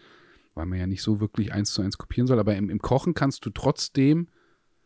weil 0.54 0.65
man 0.65 0.80
ja 0.80 0.88
nicht 0.88 1.01
so 1.01 1.19
wirklich 1.19 1.51
eins 1.51 1.73
zu 1.73 1.82
eins 1.82 1.97
kopieren 1.97 2.25
soll. 2.25 2.39
Aber 2.39 2.56
im, 2.56 2.69
im 2.69 2.80
Kochen 2.80 3.15
kannst 3.15 3.45
du 3.45 3.49
trotzdem 3.49 4.30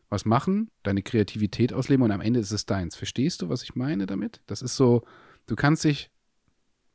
was 0.10 0.26
machen, 0.26 0.72
deine 0.82 1.04
Kreativität 1.04 1.72
ausleben 1.72 2.04
und 2.04 2.10
am 2.10 2.22
Ende 2.22 2.40
ist 2.40 2.50
es 2.50 2.66
deins. 2.66 2.96
Verstehst 2.96 3.44
du, 3.44 3.50
was 3.50 3.62
ich 3.62 3.76
meine 3.76 4.08
damit? 4.08 4.42
Das 4.48 4.64
ist 4.64 4.76
so, 4.76 5.04
du 5.46 5.56
kannst 5.56 5.84
dich 5.84 6.10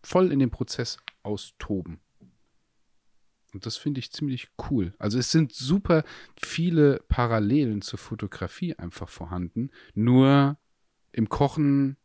voll 0.03 0.33
in 0.33 0.41
den 0.41 0.51
Prozess 0.51 0.97
austoben. 1.23 2.01
Und 3.55 3.67
das 3.67 3.77
finde 3.77 4.01
ich 4.01 4.11
ziemlich 4.11 4.49
cool. 4.69 4.95
Also 4.99 5.19
es 5.19 5.31
sind 5.31 5.53
super 5.53 6.05
viele 6.37 7.05
Parallelen 7.09 7.83
zur 7.83 7.99
Fotografie 7.99 8.75
einfach 8.75 9.09
vorhanden. 9.09 9.71
Nur 9.95 10.59
im 11.13 11.29
Kochen 11.29 11.97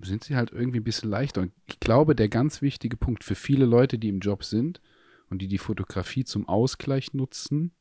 sind 0.00 0.24
sie 0.24 0.36
halt 0.36 0.50
irgendwie 0.50 0.80
ein 0.80 0.84
bisschen 0.84 1.10
leichter. 1.10 1.42
Und 1.42 1.52
ich 1.66 1.78
glaube, 1.78 2.16
der 2.16 2.28
ganz 2.28 2.60
wichtige 2.60 2.96
Punkt 2.96 3.24
für 3.24 3.36
viele 3.36 3.66
Leute, 3.66 3.98
die 3.98 4.08
im 4.08 4.18
Job 4.18 4.44
sind 4.44 4.80
und 5.30 5.40
die 5.40 5.48
die 5.48 5.58
Fotografie 5.58 6.24
zum 6.24 6.48
Ausgleich 6.48 7.14
nutzen, 7.14 7.72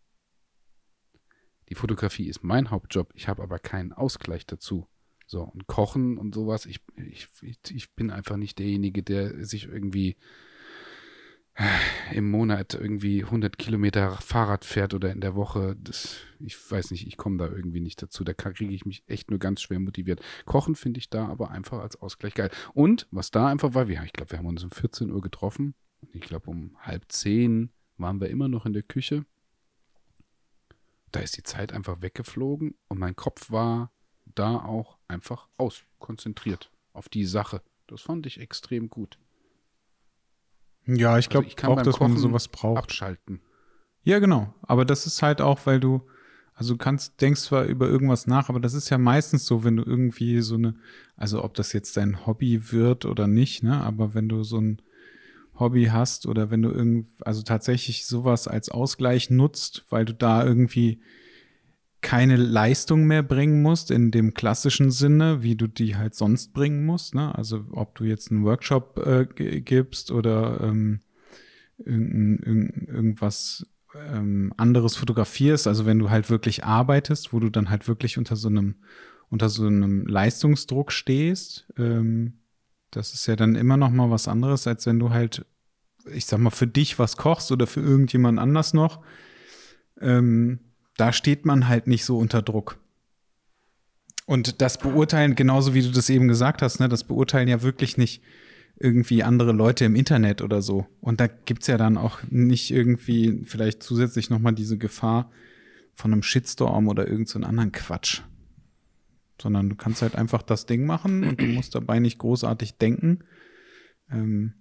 die 1.69 1.75
Fotografie 1.75 2.27
ist 2.27 2.43
mein 2.43 2.69
Hauptjob, 2.69 3.11
ich 3.13 3.27
habe 3.27 3.43
aber 3.43 3.59
keinen 3.59 3.91
Ausgleich 3.91 4.45
dazu. 4.45 4.87
So, 5.25 5.41
und 5.41 5.67
Kochen 5.67 6.17
und 6.17 6.33
sowas, 6.33 6.65
ich, 6.65 6.79
ich, 6.95 7.27
ich 7.69 7.93
bin 7.95 8.11
einfach 8.11 8.37
nicht 8.37 8.59
derjenige, 8.59 9.03
der 9.03 9.43
sich 9.45 9.65
irgendwie 9.65 10.15
im 12.13 12.29
Monat 12.29 12.75
irgendwie 12.75 13.23
100 13.23 13.57
Kilometer 13.57 14.11
Fahrrad 14.17 14.63
fährt 14.63 14.93
oder 14.93 15.11
in 15.11 15.21
der 15.21 15.35
Woche, 15.35 15.75
das, 15.79 16.17
ich 16.39 16.55
weiß 16.71 16.91
nicht, 16.91 17.07
ich 17.07 17.17
komme 17.17 17.37
da 17.37 17.47
irgendwie 17.47 17.79
nicht 17.79 18.01
dazu. 18.01 18.23
Da 18.23 18.33
kriege 18.33 18.73
ich 18.73 18.85
mich 18.85 19.03
echt 19.07 19.31
nur 19.31 19.39
ganz 19.39 19.61
schwer 19.61 19.79
motiviert. 19.79 20.21
Kochen 20.45 20.75
finde 20.75 20.99
ich 20.99 21.09
da 21.09 21.27
aber 21.27 21.51
einfach 21.51 21.79
als 21.79 21.95
Ausgleich 21.95 22.35
geil. 22.35 22.51
Und 22.73 23.07
was 23.11 23.31
da 23.31 23.47
einfach 23.47 23.73
war, 23.73 23.87
wir, 23.87 24.03
ich 24.03 24.13
glaube, 24.13 24.31
wir 24.31 24.39
haben 24.39 24.45
uns 24.45 24.63
um 24.63 24.71
14 24.71 25.11
Uhr 25.11 25.21
getroffen. 25.21 25.73
Ich 26.13 26.21
glaube, 26.21 26.49
um 26.49 26.77
halb 26.79 27.05
zehn 27.11 27.71
waren 27.97 28.21
wir 28.21 28.29
immer 28.29 28.47
noch 28.47 28.65
in 28.65 28.73
der 28.73 28.83
Küche. 28.83 29.25
Da 31.11 31.21
ist 31.21 31.37
die 31.37 31.43
Zeit 31.43 31.73
einfach 31.73 32.01
weggeflogen 32.01 32.75
und 32.87 32.99
mein 32.99 33.15
Kopf 33.15 33.49
war 33.49 33.91
da 34.25 34.57
auch 34.57 34.97
einfach 35.07 35.47
auskonzentriert 35.57 36.71
auf 36.93 37.09
die 37.09 37.25
Sache. 37.25 37.63
Das 37.87 38.01
fand 38.01 38.25
ich 38.25 38.39
extrem 38.39 38.89
gut. 38.89 39.17
Ja, 40.88 41.17
ich 41.17 41.30
glaube 41.30 41.47
also 41.47 41.67
auch, 41.67 41.82
dass 41.82 41.95
Kochen 41.97 42.13
man 42.13 42.21
sowas 42.21 42.47
braucht. 42.47 42.78
Abschalten. 42.78 43.41
Ja, 44.04 44.19
genau. 44.19 44.54
Aber 44.62 44.86
das 44.86 45.06
ist 45.06 45.21
halt 45.21 45.41
auch, 45.41 45.65
weil 45.65 45.80
du, 45.80 46.02
also 46.54 46.73
du 46.73 46.78
kannst, 46.78 47.19
denkst 47.21 47.41
zwar 47.41 47.65
über 47.65 47.88
irgendwas 47.88 48.26
nach, 48.26 48.50
aber 48.50 48.60
das 48.60 48.73
ist 48.73 48.89
ja 48.89 48.97
meistens 48.97 49.45
so, 49.45 49.63
wenn 49.63 49.76
du 49.76 49.84
irgendwie 49.84 50.41
so 50.41 50.56
eine, 50.56 50.76
also 51.17 51.43
ob 51.43 51.54
das 51.56 51.73
jetzt 51.73 51.97
dein 51.97 52.26
Hobby 52.26 52.71
wird 52.71 53.06
oder 53.06 53.28
nicht, 53.28 53.63
ne, 53.63 53.82
aber 53.84 54.13
wenn 54.13 54.30
du 54.30 54.43
so 54.43 54.60
ein 54.60 54.82
Hobby 55.60 55.86
hast 55.86 56.26
oder 56.26 56.50
wenn 56.52 56.62
du 56.62 56.69
irgend, 56.69 57.08
also 57.21 57.41
tatsächlich 57.41 58.06
sowas 58.06 58.47
als 58.47 58.69
Ausgleich 58.69 59.30
nutzt, 59.30 59.84
weil 59.89 60.06
du 60.06 60.13
da 60.13 60.45
irgendwie 60.45 61.02
keine 62.07 62.37
Leistung 62.37 63.05
mehr 63.05 63.21
bringen 63.21 63.61
musst 63.61 63.91
in 63.91 64.11
dem 64.11 64.33
klassischen 64.33 64.91
Sinne, 64.91 65.43
wie 65.43 65.57
du 65.57 65.67
die 65.67 65.97
halt 65.97 66.15
sonst 66.15 66.53
bringen 66.53 66.85
musst. 66.85 67.13
Ne? 67.13 67.35
Also 67.35 67.65
ob 67.71 67.95
du 67.95 68.05
jetzt 68.05 68.31
einen 68.31 68.45
Workshop 68.45 69.05
äh, 69.05 69.25
gibst 69.59 70.09
oder 70.11 70.61
ähm, 70.61 71.01
irgend, 71.77 72.45
irgend, 72.45 72.87
irgendwas 72.87 73.67
ähm, 73.93 74.53
anderes 74.55 74.95
fotografierst, 74.95 75.67
also 75.67 75.85
wenn 75.85 75.99
du 75.99 76.09
halt 76.09 76.29
wirklich 76.29 76.63
arbeitest, 76.63 77.33
wo 77.33 77.41
du 77.41 77.49
dann 77.49 77.69
halt 77.69 77.89
wirklich 77.89 78.17
unter 78.17 78.37
so 78.37 78.47
einem 78.47 78.75
unter 79.29 79.49
so 79.49 79.67
einem 79.67 80.07
Leistungsdruck 80.07 80.93
stehst, 80.93 81.67
ähm, 81.77 82.39
das 82.89 83.13
ist 83.13 83.27
ja 83.27 83.35
dann 83.35 83.55
immer 83.55 83.75
noch 83.75 83.91
mal 83.91 84.09
was 84.09 84.29
anderes, 84.29 84.65
als 84.65 84.85
wenn 84.85 84.97
du 84.97 85.09
halt, 85.09 85.45
ich 86.09 86.25
sag 86.25 86.39
mal, 86.39 86.51
für 86.51 86.67
dich 86.67 86.99
was 86.99 87.17
kochst 87.17 87.51
oder 87.51 87.67
für 87.67 87.81
irgendjemand 87.81 88.39
anders 88.39 88.73
noch. 88.73 89.03
Ähm, 89.99 90.61
da 90.97 91.13
steht 91.13 91.45
man 91.45 91.67
halt 91.67 91.88
nicht 91.88 92.03
so 92.03 92.17
unter 92.17 92.41
Druck. 92.41 92.79
Und 94.25 94.62
das 94.62 94.77
beurteilen, 94.77 95.36
genauso 95.36 95.73
wie 95.73 95.81
du 95.81 95.91
das 95.91 96.10
eben 96.10 96.27
gesagt 96.27 96.62
hast, 96.62 96.79
ne, 96.79 96.89
das 96.89 97.05
beurteilen 97.05 97.47
ja 97.47 97.62
wirklich 97.62 97.97
nicht 97.97 98.21
irgendwie 98.79 99.23
andere 99.23 99.53
Leute 99.53 99.86
im 99.86 99.95
Internet 99.95 100.41
oder 100.41 100.62
so. 100.62 100.86
Und 100.99 101.19
da 101.19 101.27
gibt's 101.27 101.67
ja 101.67 101.77
dann 101.77 101.97
auch 101.97 102.19
nicht 102.29 102.71
irgendwie 102.71 103.41
vielleicht 103.45 103.81
zusätzlich 103.81 104.29
nochmal 104.29 104.53
diese 104.53 104.77
Gefahr 104.77 105.31
von 105.93 106.12
einem 106.12 106.23
Shitstorm 106.23 106.88
oder 106.88 107.07
irgendeinen 107.07 107.43
so 107.43 107.47
anderen 107.47 107.71
Quatsch. 107.71 108.21
Sondern 109.41 109.69
du 109.69 109.75
kannst 109.75 110.01
halt 110.01 110.15
einfach 110.15 110.41
das 110.41 110.65
Ding 110.65 110.86
machen 110.86 111.23
und 111.23 111.39
du 111.39 111.45
musst 111.45 111.73
dabei 111.73 111.99
nicht 111.99 112.17
großartig 112.17 112.77
denken. 112.77 113.19
Ähm, 114.12 114.53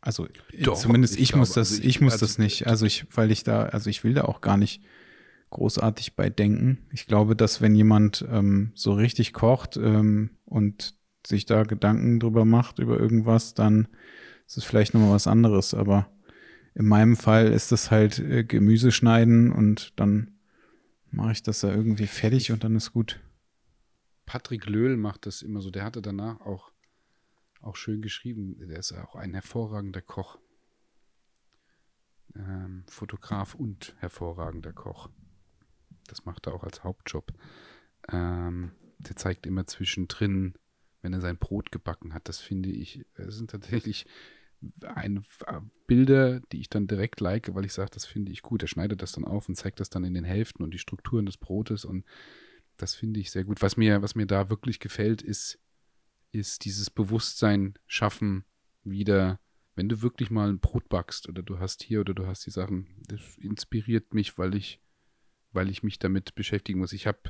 also 0.00 0.26
Doch, 0.60 0.76
zumindest 0.76 1.14
ich, 1.14 1.22
ich 1.22 1.28
glaube, 1.30 1.40
muss 1.40 1.52
das, 1.52 1.70
also 1.70 1.82
ich, 1.82 1.88
ich, 1.88 2.00
muss 2.00 2.14
also, 2.14 2.26
das 2.26 2.38
nicht. 2.38 2.66
Also 2.66 2.86
ich, 2.86 3.06
weil 3.14 3.30
ich 3.30 3.44
da, 3.44 3.64
also 3.64 3.90
ich 3.90 4.04
will 4.04 4.14
da 4.14 4.22
auch 4.22 4.40
gar 4.40 4.56
nicht 4.56 4.82
großartig 5.54 6.16
bei 6.16 6.28
denken. 6.28 6.86
Ich 6.92 7.06
glaube, 7.06 7.34
dass 7.34 7.62
wenn 7.62 7.74
jemand 7.74 8.24
ähm, 8.30 8.72
so 8.74 8.92
richtig 8.92 9.32
kocht 9.32 9.76
ähm, 9.78 10.30
und 10.44 10.94
sich 11.26 11.46
da 11.46 11.62
Gedanken 11.62 12.20
drüber 12.20 12.44
macht, 12.44 12.78
über 12.78 13.00
irgendwas, 13.00 13.54
dann 13.54 13.88
ist 14.46 14.58
es 14.58 14.64
vielleicht 14.64 14.92
nochmal 14.92 15.12
was 15.12 15.26
anderes. 15.26 15.72
Aber 15.72 16.10
in 16.74 16.86
meinem 16.86 17.16
Fall 17.16 17.52
ist 17.52 17.72
das 17.72 17.90
halt 17.90 18.18
äh, 18.18 18.44
Gemüse 18.44 18.92
schneiden 18.92 19.50
und 19.50 19.98
dann 19.98 20.32
mache 21.10 21.32
ich 21.32 21.42
das 21.42 21.60
da 21.60 21.72
irgendwie 21.72 22.06
fertig 22.06 22.52
und 22.52 22.64
dann 22.64 22.76
ist 22.76 22.92
gut. 22.92 23.20
Patrick 24.26 24.66
Löhl 24.66 24.96
macht 24.96 25.26
das 25.26 25.42
immer 25.42 25.60
so. 25.60 25.70
Der 25.70 25.84
hatte 25.84 26.02
danach 26.02 26.40
auch, 26.40 26.72
auch 27.60 27.76
schön 27.76 28.02
geschrieben. 28.02 28.56
Der 28.68 28.78
ist 28.78 28.92
auch 28.92 29.14
ein 29.14 29.32
hervorragender 29.32 30.02
Koch. 30.02 30.38
Ähm, 32.34 32.84
Fotograf 32.88 33.54
und 33.54 33.94
hervorragender 33.98 34.72
Koch. 34.72 35.08
Das 36.08 36.24
macht 36.24 36.46
er 36.46 36.54
auch 36.54 36.64
als 36.64 36.84
Hauptjob. 36.84 37.32
Ähm, 38.08 38.72
der 38.98 39.16
zeigt 39.16 39.46
immer 39.46 39.66
zwischendrin, 39.66 40.54
wenn 41.02 41.12
er 41.12 41.20
sein 41.20 41.38
Brot 41.38 41.72
gebacken 41.72 42.14
hat. 42.14 42.28
Das 42.28 42.40
finde 42.40 42.70
ich, 42.70 43.04
das 43.14 43.36
sind 43.36 43.50
tatsächlich 43.50 44.06
ein, 44.82 45.24
äh, 45.46 45.60
Bilder, 45.86 46.40
die 46.52 46.60
ich 46.60 46.70
dann 46.70 46.86
direkt 46.86 47.20
like, 47.20 47.54
weil 47.54 47.66
ich 47.66 47.72
sage, 47.72 47.90
das 47.92 48.06
finde 48.06 48.32
ich 48.32 48.42
gut. 48.42 48.62
Er 48.62 48.68
schneidet 48.68 49.02
das 49.02 49.12
dann 49.12 49.24
auf 49.24 49.48
und 49.48 49.56
zeigt 49.56 49.80
das 49.80 49.90
dann 49.90 50.04
in 50.04 50.14
den 50.14 50.24
Hälften 50.24 50.62
und 50.62 50.72
die 50.72 50.78
Strukturen 50.78 51.26
des 51.26 51.36
Brotes 51.36 51.84
und 51.84 52.04
das 52.76 52.94
finde 52.94 53.20
ich 53.20 53.30
sehr 53.30 53.44
gut. 53.44 53.62
Was 53.62 53.76
mir, 53.76 54.02
was 54.02 54.14
mir 54.14 54.26
da 54.26 54.50
wirklich 54.50 54.80
gefällt, 54.80 55.22
ist, 55.22 55.60
ist 56.32 56.64
dieses 56.64 56.90
Bewusstsein 56.90 57.74
schaffen, 57.86 58.44
wieder, 58.82 59.38
wenn 59.76 59.88
du 59.88 60.02
wirklich 60.02 60.30
mal 60.30 60.48
ein 60.48 60.58
Brot 60.58 60.88
backst 60.88 61.28
oder 61.28 61.42
du 61.42 61.58
hast 61.58 61.82
hier 61.82 62.00
oder 62.00 62.14
du 62.14 62.26
hast 62.26 62.44
die 62.46 62.50
Sachen, 62.50 62.88
das 63.06 63.20
inspiriert 63.38 64.14
mich, 64.14 64.38
weil 64.38 64.54
ich 64.54 64.80
weil 65.54 65.70
ich 65.70 65.82
mich 65.82 65.98
damit 65.98 66.34
beschäftigen 66.34 66.80
muss. 66.80 66.92
Ich 66.92 67.06
habe 67.06 67.20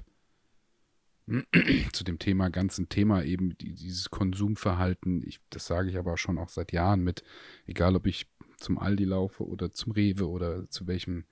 zu 1.93 2.05
dem 2.05 2.19
Thema, 2.19 2.51
ganzen 2.51 2.89
Thema 2.89 3.23
eben 3.23 3.57
dieses 3.57 4.11
Konsumverhalten, 4.11 5.23
ich, 5.27 5.41
das 5.51 5.67
sage 5.67 5.89
ich 5.89 5.97
aber 5.97 6.17
schon 6.19 6.39
auch 6.39 6.51
seit 6.51 6.73
Jahren 6.73 7.03
mit, 7.03 7.25
egal 7.67 7.97
ob 7.97 8.07
ich 8.07 8.27
zum 8.59 8.79
Aldi 8.79 9.05
laufe 9.05 9.47
oder 9.47 9.73
zum 9.73 9.93
Rewe 9.93 10.29
oder 10.29 10.69
zu 10.69 10.87
welchem, 10.87 11.25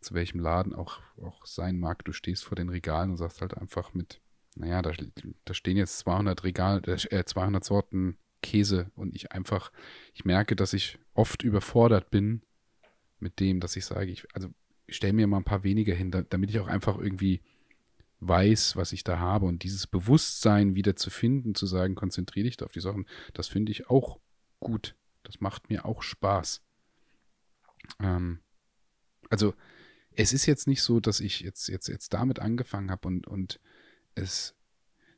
zu 0.00 0.14
welchem 0.14 0.38
Laden 0.38 0.72
auch, 0.72 1.00
auch 1.20 1.44
sein 1.46 1.78
mag, 1.80 2.04
du 2.04 2.12
stehst 2.12 2.44
vor 2.44 2.56
den 2.56 2.68
Regalen 2.68 3.10
und 3.10 3.16
sagst 3.16 3.40
halt 3.40 3.56
einfach 3.56 3.92
mit, 3.92 4.20
naja, 4.54 4.82
da, 4.82 4.92
da 5.44 5.54
stehen 5.54 5.76
jetzt 5.76 5.98
200 5.98 6.44
Regal, 6.44 6.82
äh, 6.86 7.24
200 7.24 7.64
Sorten 7.64 8.18
Käse 8.40 8.90
und 8.94 9.16
ich 9.16 9.32
einfach, 9.32 9.72
ich 10.14 10.24
merke, 10.24 10.54
dass 10.54 10.72
ich 10.72 10.98
oft 11.14 11.42
überfordert 11.42 12.10
bin 12.10 12.42
mit 13.18 13.40
dem, 13.40 13.58
dass 13.58 13.74
ich 13.74 13.84
sage, 13.84 14.12
ich, 14.12 14.32
also 14.32 14.48
stelle 14.88 15.12
mir 15.12 15.26
mal 15.26 15.38
ein 15.38 15.44
paar 15.44 15.64
weniger 15.64 15.94
hin, 15.94 16.10
damit 16.10 16.50
ich 16.50 16.60
auch 16.60 16.66
einfach 16.66 16.98
irgendwie 16.98 17.40
weiß, 18.20 18.76
was 18.76 18.92
ich 18.92 19.04
da 19.04 19.18
habe 19.18 19.46
und 19.46 19.62
dieses 19.62 19.86
Bewusstsein 19.86 20.74
wieder 20.74 20.96
zu 20.96 21.10
finden, 21.10 21.54
zu 21.54 21.66
sagen, 21.66 21.94
konzentriere 21.94 22.44
dich 22.44 22.56
da 22.56 22.64
auf 22.64 22.72
die 22.72 22.80
Sachen, 22.80 23.06
das 23.32 23.48
finde 23.48 23.70
ich 23.70 23.88
auch 23.88 24.18
gut. 24.60 24.96
Das 25.22 25.40
macht 25.40 25.68
mir 25.68 25.84
auch 25.84 26.02
Spaß. 26.02 26.62
Ähm, 28.00 28.40
also 29.30 29.54
es 30.16 30.32
ist 30.32 30.46
jetzt 30.46 30.66
nicht 30.66 30.82
so, 30.82 31.00
dass 31.00 31.20
ich 31.20 31.40
jetzt, 31.40 31.68
jetzt, 31.68 31.88
jetzt 31.88 32.12
damit 32.12 32.40
angefangen 32.40 32.90
habe 32.90 33.06
und, 33.06 33.26
und 33.26 33.60
es, 34.14 34.56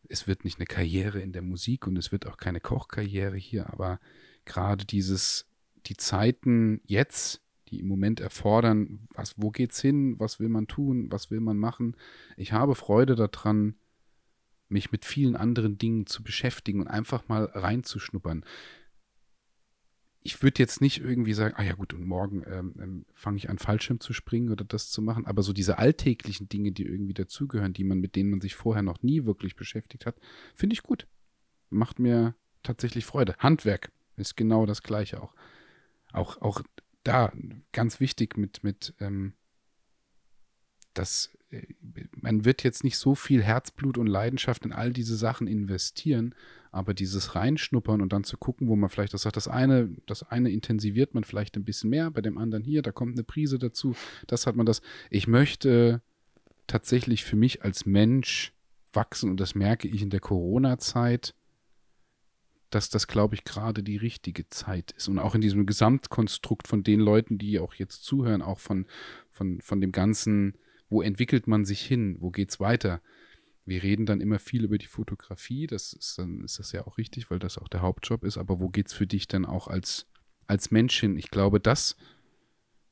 es 0.09 0.27
wird 0.27 0.45
nicht 0.45 0.59
eine 0.59 0.67
Karriere 0.67 1.21
in 1.21 1.33
der 1.33 1.43
Musik 1.43 1.87
und 1.87 1.97
es 1.97 2.13
wird 2.13 2.27
auch 2.27 2.37
keine 2.37 2.61
Kochkarriere 2.61 3.37
hier, 3.37 3.73
aber 3.73 3.99
gerade 4.45 4.85
dieses, 4.85 5.47
die 5.87 5.97
Zeiten 5.97 6.83
jetzt, 6.85 7.41
die 7.71 7.81
im 7.81 7.89
Moment 7.89 8.21
erfordern, 8.21 9.09
was, 9.15 9.35
wo 9.37 9.51
geht's 9.51 9.81
hin, 9.81 10.19
was 10.19 10.41
will 10.41 10.49
man 10.49 10.67
tun, 10.67 11.11
was 11.11 11.31
will 11.31 11.41
man 11.41 11.57
machen. 11.57 11.97
Ich 12.37 12.53
habe 12.53 12.75
Freude 12.75 13.15
daran, 13.15 13.75
mich 14.69 14.93
mit 14.93 15.05
vielen 15.05 15.37
anderen 15.37 15.79
Dingen 15.79 16.07
zu 16.07 16.23
beschäftigen 16.23 16.81
und 16.81 16.89
einfach 16.89 17.29
mal 17.29 17.45
reinzuschnuppern. 17.45 18.45
Ich 20.23 20.43
würde 20.43 20.63
jetzt 20.63 20.81
nicht 20.81 21.01
irgendwie 21.01 21.33
sagen, 21.33 21.55
ah 21.57 21.63
ja 21.63 21.73
gut, 21.73 21.95
und 21.95 22.05
morgen 22.07 22.45
ähm, 22.47 22.75
ähm, 22.79 23.07
fange 23.15 23.39
ich 23.39 23.49
an, 23.49 23.59
Fallschirm 23.59 24.01
zu 24.01 24.13
springen 24.13 24.51
oder 24.51 24.65
das 24.65 24.91
zu 24.91 25.01
machen, 25.01 25.27
aber 25.27 25.43
so 25.43 25.53
diese 25.53 25.79
alltäglichen 25.79 26.49
Dinge, 26.49 26.73
die 26.73 26.85
irgendwie 26.85 27.15
dazugehören, 27.15 27.73
die 27.73 27.85
man, 27.85 28.01
mit 28.01 28.17
denen 28.17 28.31
man 28.31 28.41
sich 28.41 28.55
vorher 28.55 28.83
noch 28.83 29.03
nie 29.03 29.25
wirklich 29.25 29.57
beschäftigt 29.57 30.07
hat, 30.07 30.21
finde 30.55 30.75
ich 30.75 30.83
gut. 30.83 31.07
Macht 31.71 31.99
mir 31.99 32.35
tatsächlich 32.63 33.07
Freude. 33.07 33.35
Handwerk 33.39 33.93
ist 34.17 34.37
genau 34.37 34.67
das 34.67 34.83
Gleiche 34.83 35.23
auch. 35.23 35.35
Auch, 36.13 36.41
auch 36.43 36.63
da 37.05 37.33
ganz 37.73 38.01
wichtig 38.01 38.37
mit, 38.37 38.63
mit 38.63 38.95
ähm, 39.01 39.35
dass 40.95 41.31
äh, 41.51 41.63
man 42.13 42.45
wird 42.45 42.63
jetzt 42.63 42.85
nicht 42.85 42.99
so 42.99 43.15
viel 43.15 43.43
Herzblut 43.43 43.99
und 43.99 44.07
Leidenschaft 44.07 44.65
in 44.65 44.73
all 44.73 44.93
diese 44.93 45.17
Sachen 45.17 45.47
investieren, 45.47 46.35
aber 46.73 46.95
dieses 46.95 47.35
Reinschnuppern 47.35 48.01
und 48.01 48.13
dann 48.13 48.25
zu 48.25 48.37
gucken, 48.37 48.69
wo 48.69 48.77
man 48.77 48.91
vielleicht 48.91 49.15
das 49.15 49.23
sagt, 49.23 49.37
das 49.37 49.49
eine, 49.49 49.91
das 50.07 50.23
eine 50.23 50.51
intensiviert 50.51 51.15
man 51.15 51.25
vielleicht 51.25 51.57
ein 51.57 51.65
bisschen 51.65 51.91
mehr, 51.91 52.11
bei 52.11 52.21
dem 52.21 52.39
anderen 52.39 52.65
hier, 52.65 52.83
da 52.83 52.93
kommt 52.93 53.15
eine 53.15 53.25
Prise 53.25 53.59
dazu, 53.59 53.95
das 54.27 54.47
hat 54.47 54.57
man 54.57 54.67
das. 54.67 54.83
Ich 55.11 55.27
möchte 55.27 56.03
tatsächlich 56.67 57.25
für 57.25 57.37
mich 57.37 57.63
als 57.65 57.87
Mensch 57.87 58.53
wachsen 58.93 59.31
und 59.31 59.41
das 59.41 59.55
merke 59.55 59.89
ich 59.89 60.03
in 60.03 60.11
der 60.11 60.21
Corona-Zeit 60.21 61.35
dass 62.71 62.89
das, 62.89 63.07
glaube 63.07 63.35
ich, 63.35 63.45
gerade 63.45 63.83
die 63.83 63.97
richtige 63.97 64.49
Zeit 64.49 64.93
ist. 64.93 65.09
Und 65.09 65.19
auch 65.19 65.35
in 65.35 65.41
diesem 65.41 65.67
Gesamtkonstrukt 65.67 66.69
von 66.69 66.83
den 66.83 67.01
Leuten, 67.01 67.39
die 67.39 67.59
auch 67.59 67.75
jetzt 67.75 68.05
zuhören, 68.05 68.43
auch 68.43 68.59
von, 68.59 68.87
von, 69.31 69.61
von 69.61 69.81
dem 69.81 69.93
Ganzen, 69.93 70.57
wo 70.89 71.03
entwickelt 71.03 71.47
man 71.47 71.65
sich 71.65 71.83
hin, 71.83 72.17
wo 72.21 72.31
geht 72.31 72.51
es 72.51 72.61
weiter? 72.61 73.01
Wir 73.65 73.83
reden 73.83 74.07
dann 74.07 74.21
immer 74.21 74.39
viel 74.39 74.65
über 74.65 74.79
die 74.79 74.87
Fotografie, 74.87 75.67
das 75.67 75.93
ist 75.93 76.19
dann 76.19 76.43
ist 76.43 76.59
das 76.59 76.73
ja 76.73 76.87
auch 76.87 76.99
richtig, 76.99 77.31
weil 77.31 77.39
das 77.39 77.59
auch 77.59 77.69
der 77.69 77.83
Hauptjob 77.83 78.25
ist, 78.25 78.39
aber 78.39 78.59
wo 78.59 78.69
geht 78.69 78.89
es 78.89 78.95
für 78.95 79.07
dich 79.07 79.29
denn 79.29 79.45
auch 79.45 79.69
als, 79.69 80.07
als 80.47 80.71
Mensch 80.71 80.99
hin? 80.99 81.17
Ich 81.17 81.31
glaube, 81.31 81.61
das 81.61 81.97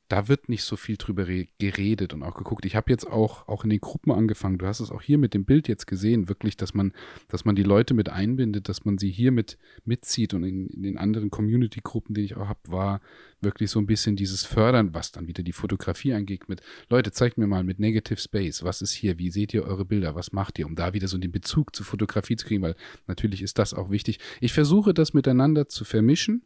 da 0.09 0.27
wird 0.27 0.49
nicht 0.49 0.63
so 0.63 0.75
viel 0.75 0.97
drüber 0.97 1.25
geredet 1.59 2.13
und 2.15 2.23
auch 2.23 2.35
geguckt. 2.35 2.65
Ich 2.65 2.75
habe 2.75 2.89
jetzt 2.89 3.05
auch, 3.05 3.47
auch 3.47 3.63
in 3.63 3.69
den 3.69 3.79
Gruppen 3.79 4.11
angefangen, 4.11 4.57
du 4.57 4.65
hast 4.65 4.79
es 4.79 4.89
auch 4.89 5.03
hier 5.03 5.19
mit 5.19 5.35
dem 5.35 5.45
Bild 5.45 5.67
jetzt 5.67 5.85
gesehen, 5.85 6.27
wirklich, 6.27 6.57
dass 6.57 6.73
man, 6.73 6.93
dass 7.27 7.45
man 7.45 7.55
die 7.55 7.63
Leute 7.63 7.93
mit 7.93 8.09
einbindet, 8.09 8.67
dass 8.69 8.85
man 8.85 8.97
sie 8.97 9.11
hier 9.11 9.31
mit 9.31 9.59
mitzieht 9.85 10.33
und 10.33 10.43
in, 10.43 10.67
in 10.67 10.81
den 10.81 10.97
anderen 10.97 11.29
Community-Gruppen, 11.29 12.15
die 12.15 12.21
ich 12.21 12.35
auch 12.35 12.47
habe, 12.47 12.59
war 12.65 13.01
wirklich 13.39 13.69
so 13.69 13.79
ein 13.79 13.85
bisschen 13.85 14.15
dieses 14.15 14.43
Fördern, 14.45 14.95
was 14.95 15.11
dann 15.11 15.27
wieder 15.27 15.43
die 15.43 15.53
Fotografie 15.53 16.13
angeht, 16.13 16.49
mit 16.49 16.61
Leute, 16.89 17.11
zeigt 17.11 17.37
mir 17.37 17.47
mal 17.47 17.63
mit 17.63 17.79
Negative 17.79 18.19
Space, 18.19 18.63
was 18.63 18.81
ist 18.81 18.91
hier, 18.91 19.19
wie 19.19 19.29
seht 19.29 19.53
ihr 19.53 19.63
eure 19.63 19.85
Bilder, 19.85 20.15
was 20.15 20.31
macht 20.31 20.57
ihr, 20.57 20.65
um 20.65 20.75
da 20.75 20.93
wieder 20.93 21.07
so 21.07 21.19
den 21.19 21.31
Bezug 21.31 21.75
zur 21.75 21.85
Fotografie 21.85 22.35
zu 22.35 22.47
kriegen, 22.47 22.63
weil 22.63 22.75
natürlich 23.05 23.43
ist 23.43 23.59
das 23.59 23.75
auch 23.75 23.91
wichtig. 23.91 24.19
Ich 24.41 24.53
versuche 24.53 24.95
das 24.95 25.13
miteinander 25.13 25.69
zu 25.69 25.85
vermischen 25.85 26.41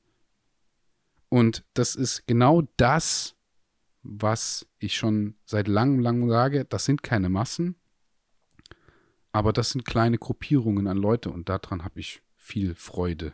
und 1.30 1.64
das 1.74 1.96
ist 1.96 2.28
genau 2.28 2.64
das, 2.76 3.38
was 4.04 4.68
ich 4.80 4.96
schon 4.96 5.36
seit 5.46 5.68
langem, 5.68 6.00
langem 6.00 6.30
sage, 6.30 6.66
das 6.66 6.86
sind 6.86 7.04
keine 7.04 7.30
Massen, 7.30 7.76
aber 9.32 9.54
das 9.54 9.72
sind 9.72 9.86
kleine 9.86 10.18
Gruppierungen 10.18 10.88
an 10.88 10.98
Leute 10.98 11.32
und 11.32 11.50
daran 11.50 11.84
habe 11.84 12.00
ich 12.00 12.22
viel 12.36 12.76
Freude. 12.76 13.34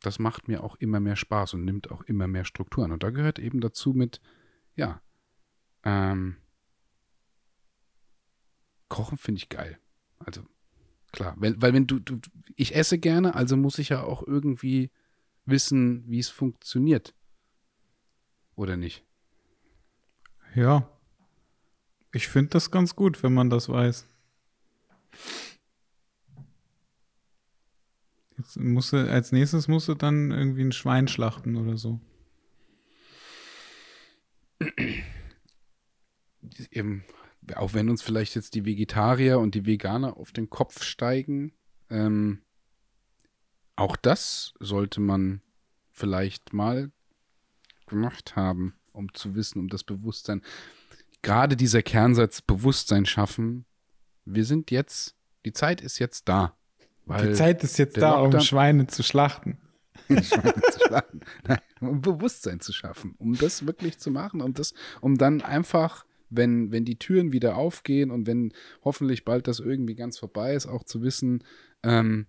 Das 0.00 0.18
macht 0.18 0.46
mir 0.46 0.62
auch 0.62 0.76
immer 0.76 1.00
mehr 1.00 1.16
Spaß 1.16 1.54
und 1.54 1.64
nimmt 1.64 1.90
auch 1.90 2.02
immer 2.02 2.28
mehr 2.28 2.44
Struktur 2.44 2.84
an. 2.84 2.92
Und 2.92 3.02
da 3.02 3.10
gehört 3.10 3.38
eben 3.38 3.60
dazu 3.60 3.92
mit, 3.92 4.20
ja, 4.76 5.00
ähm, 5.82 6.36
Kochen 8.88 9.18
finde 9.18 9.38
ich 9.38 9.48
geil. 9.48 9.80
Also 10.18 10.42
klar, 11.12 11.34
weil, 11.38 11.60
weil 11.60 11.72
wenn 11.72 11.86
du, 11.86 11.98
du, 11.98 12.20
ich 12.54 12.76
esse 12.76 12.98
gerne, 12.98 13.34
also 13.34 13.56
muss 13.56 13.78
ich 13.78 13.88
ja 13.88 14.02
auch 14.02 14.24
irgendwie 14.24 14.90
wissen, 15.46 16.04
wie 16.06 16.18
es 16.18 16.28
funktioniert. 16.28 17.14
Oder 18.54 18.76
nicht? 18.76 19.05
Ja. 20.56 20.88
Ich 22.12 22.28
finde 22.28 22.50
das 22.50 22.70
ganz 22.70 22.96
gut, 22.96 23.22
wenn 23.22 23.34
man 23.34 23.50
das 23.50 23.68
weiß. 23.68 24.08
Jetzt 28.38 28.56
musste, 28.58 29.10
als 29.10 29.32
nächstes 29.32 29.68
musst 29.68 29.88
du 29.88 29.94
dann 29.94 30.30
irgendwie 30.30 30.62
ein 30.62 30.72
Schwein 30.72 31.08
schlachten 31.08 31.56
oder 31.56 31.76
so. 31.76 32.00
Eben, 36.70 37.04
auch 37.54 37.74
wenn 37.74 37.90
uns 37.90 38.00
vielleicht 38.02 38.34
jetzt 38.34 38.54
die 38.54 38.64
Vegetarier 38.64 39.38
und 39.38 39.54
die 39.54 39.66
Veganer 39.66 40.16
auf 40.16 40.32
den 40.32 40.48
Kopf 40.48 40.82
steigen, 40.82 41.52
ähm, 41.90 42.40
auch 43.74 43.96
das 43.96 44.54
sollte 44.58 45.02
man 45.02 45.42
vielleicht 45.90 46.54
mal 46.54 46.90
gemacht 47.86 48.36
haben 48.36 48.74
um 48.96 49.12
zu 49.14 49.34
wissen, 49.34 49.60
um 49.60 49.68
das 49.68 49.84
Bewusstsein. 49.84 50.42
Gerade 51.22 51.56
dieser 51.56 51.82
Kernsatz 51.82 52.40
Bewusstsein 52.40 53.06
schaffen. 53.06 53.66
Wir 54.24 54.44
sind 54.44 54.70
jetzt, 54.70 55.14
die 55.44 55.52
Zeit 55.52 55.80
ist 55.80 55.98
jetzt 55.98 56.28
da. 56.28 56.56
die 57.06 57.32
Zeit 57.32 57.62
ist 57.62 57.78
jetzt 57.78 57.96
da, 57.96 58.20
Lockdown, 58.20 58.34
um 58.34 58.40
Schweine 58.40 58.86
zu 58.86 59.02
schlachten. 59.02 59.58
Schweine 60.08 60.62
zu 60.72 60.80
schlachten. 60.86 61.20
Nein, 61.46 61.58
um 61.80 62.00
Bewusstsein 62.00 62.60
zu 62.60 62.72
schaffen, 62.72 63.14
um 63.18 63.36
das 63.36 63.66
wirklich 63.66 63.98
zu 63.98 64.10
machen, 64.10 64.40
um 64.40 64.54
das, 64.54 64.74
um 65.00 65.16
dann 65.16 65.42
einfach, 65.42 66.06
wenn, 66.28 66.72
wenn 66.72 66.84
die 66.84 66.98
Türen 66.98 67.32
wieder 67.32 67.56
aufgehen 67.56 68.10
und 68.10 68.26
wenn 68.26 68.52
hoffentlich 68.82 69.24
bald 69.24 69.46
das 69.46 69.60
irgendwie 69.60 69.94
ganz 69.94 70.18
vorbei 70.18 70.54
ist, 70.54 70.66
auch 70.66 70.84
zu 70.84 71.02
wissen, 71.02 71.44
ähm, 71.82 72.26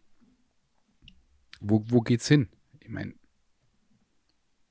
wo, 1.59 1.83
wo 1.87 2.01
geht's 2.01 2.27
hin? 2.27 2.49
Ich 2.79 2.89
meine, 2.89 3.15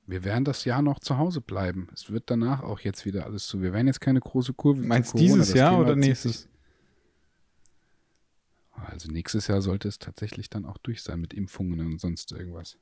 wir 0.07 0.23
werden 0.23 0.45
das 0.45 0.63
Jahr 0.63 0.81
noch 0.81 0.99
zu 0.99 1.17
Hause 1.17 1.41
bleiben. 1.41 1.89
Es 1.93 2.09
wird 2.09 2.31
danach 2.31 2.63
auch 2.63 2.79
jetzt 2.79 3.05
wieder 3.05 3.25
alles 3.25 3.45
zu. 3.45 3.61
Wir 3.61 3.73
werden 3.73 3.87
jetzt 3.87 3.99
keine 3.99 4.21
große 4.21 4.53
Kurve. 4.53 4.81
Meinst 4.81 5.13
du 5.13 5.17
dieses 5.17 5.53
Jahr 5.53 5.71
Thema 5.71 5.83
oder 5.83 5.95
nächstes? 5.97 6.47
Also 8.71 9.11
nächstes 9.11 9.47
Jahr 9.47 9.61
sollte 9.61 9.89
es 9.89 9.99
tatsächlich 9.99 10.49
dann 10.49 10.65
auch 10.65 10.77
durch 10.77 11.03
sein 11.03 11.19
mit 11.19 11.33
Impfungen 11.33 11.81
und 11.81 11.99
sonst 11.99 12.31
irgendwas. 12.31 12.77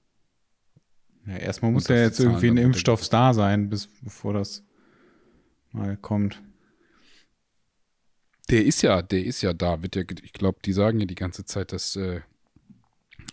Ja, 1.26 1.38
erstmal 1.38 1.72
muss 1.72 1.88
ja 1.88 1.96
jetzt 1.96 2.20
irgendwie 2.20 2.50
ein 2.50 2.58
Impfstoff 2.58 3.10
da 3.10 3.34
sein, 3.34 3.70
bis, 3.70 3.88
bevor 4.04 4.34
das 4.34 4.64
mal 5.72 5.98
kommt. 5.98 6.44
Der 8.52 8.64
ist 8.64 8.84
ja, 8.84 9.02
der 9.02 9.26
ist 9.26 9.42
ja 9.42 9.54
da. 9.54 9.82
Wird 9.82 9.96
ja, 9.96 10.04
ich 10.22 10.34
glaube, 10.34 10.60
die 10.64 10.74
sagen 10.74 11.00
ja 11.00 11.08
die 11.08 11.16
ganze 11.16 11.46
Zeit, 11.46 11.72
dass 11.72 11.96
äh, 11.96 12.22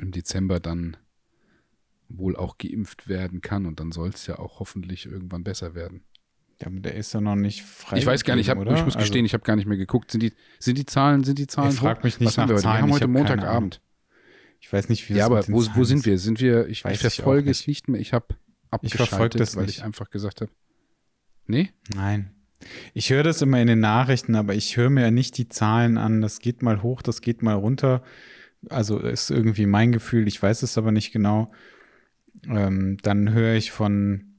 im 0.01 0.13
Dezember 0.13 0.61
dann 0.61 0.97
wohl 2.19 2.37
auch 2.37 2.59
geimpft 2.59 3.09
werden 3.09 3.41
kann 3.41 3.67
und 3.67 3.81
dann 3.81 3.93
soll 3.93 4.11
es 4.11 4.27
ja 4.27 4.39
auch 4.39 4.61
hoffentlich 4.61 5.07
irgendwann 5.07 5.45
besser 5.45 5.75
werden. 5.75 6.03
Ja, 6.61 6.69
der 6.71 6.95
ist 6.95 7.13
ja 7.13 7.21
noch 7.21 7.35
nicht 7.35 7.63
frei. 7.63 7.99
Ich 7.99 8.07
weiß 8.07 8.25
gar 8.25 8.37
nicht, 8.37 8.47
ich, 8.47 8.51
hab, 8.51 8.59
ich 8.59 8.85
muss 8.85 8.97
gestehen, 8.97 9.25
also, 9.25 9.27
ich 9.27 9.35
habe 9.35 9.45
gar 9.45 9.57
nicht 9.57 9.67
mehr 9.67 9.79
geguckt. 9.79 10.11
Sind 10.13 10.23
die, 10.23 10.33
sind 10.61 10.79
die 10.79 10.87
Zahlen, 10.87 11.25
sind 11.25 11.39
die 11.39 11.47
Zahlen 11.47 11.71
ich 11.71 11.77
frag 11.77 12.05
mich 12.05 12.21
nicht 12.21 12.29
Was 12.29 12.37
nach 12.37 12.45
haben 12.45 12.51
wir, 12.51 12.57
Zahlen. 12.59 12.77
wir 12.77 12.83
haben 12.83 12.93
heute 12.93 13.05
hab 13.05 13.11
Montagabend. 13.11 13.81
Ich 14.61 14.73
weiß 14.73 14.89
nicht, 14.89 15.09
wie 15.09 15.15
Ja, 15.15 15.27
aber 15.27 15.47
wo, 15.49 15.65
wo 15.75 15.85
sind 15.85 16.07
wir? 16.07 16.19
Sind 16.19 16.41
wir, 16.41 16.69
ich, 16.69 16.85
ich 16.85 16.99
verfolge 16.99 17.51
es 17.51 17.67
nicht 17.67 17.89
mehr. 17.89 18.01
Ich 18.01 18.13
habe 18.13 18.27
abgeschaltet, 18.71 19.35
ich 19.35 19.41
das 19.41 19.57
weil 19.57 19.67
nicht. 19.67 19.79
ich 19.79 19.85
einfach 19.85 20.09
gesagt 20.11 20.41
habe. 20.41 20.53
Nee? 21.47 21.71
Nein. 21.95 22.31
Ich 22.95 23.11
höre 23.11 23.25
das 23.25 23.43
immer 23.43 23.61
in 23.61 23.67
den 23.67 23.81
Nachrichten, 23.81 24.37
aber 24.37 24.55
ich 24.55 24.77
höre 24.77 24.89
mir 24.89 25.03
ja 25.03 25.11
nicht 25.11 25.37
die 25.37 25.49
Zahlen 25.49 25.99
an. 25.99 26.21
Das 26.21 26.39
geht 26.39 26.63
mal 26.63 26.81
hoch, 26.83 27.03
das 27.03 27.21
geht 27.21 27.43
mal 27.43 27.55
runter. 27.55 28.05
Also 28.69 28.99
ist 29.01 29.31
irgendwie 29.31 29.67
mein 29.67 29.91
Gefühl, 29.91 30.29
ich 30.29 30.41
weiß 30.41 30.63
es 30.63 30.79
aber 30.79 30.93
nicht 30.93 31.11
genau. 31.11 31.51
Ähm, 32.47 32.99
dann 33.03 33.33
höre 33.33 33.55
ich 33.55 33.71
von, 33.71 34.35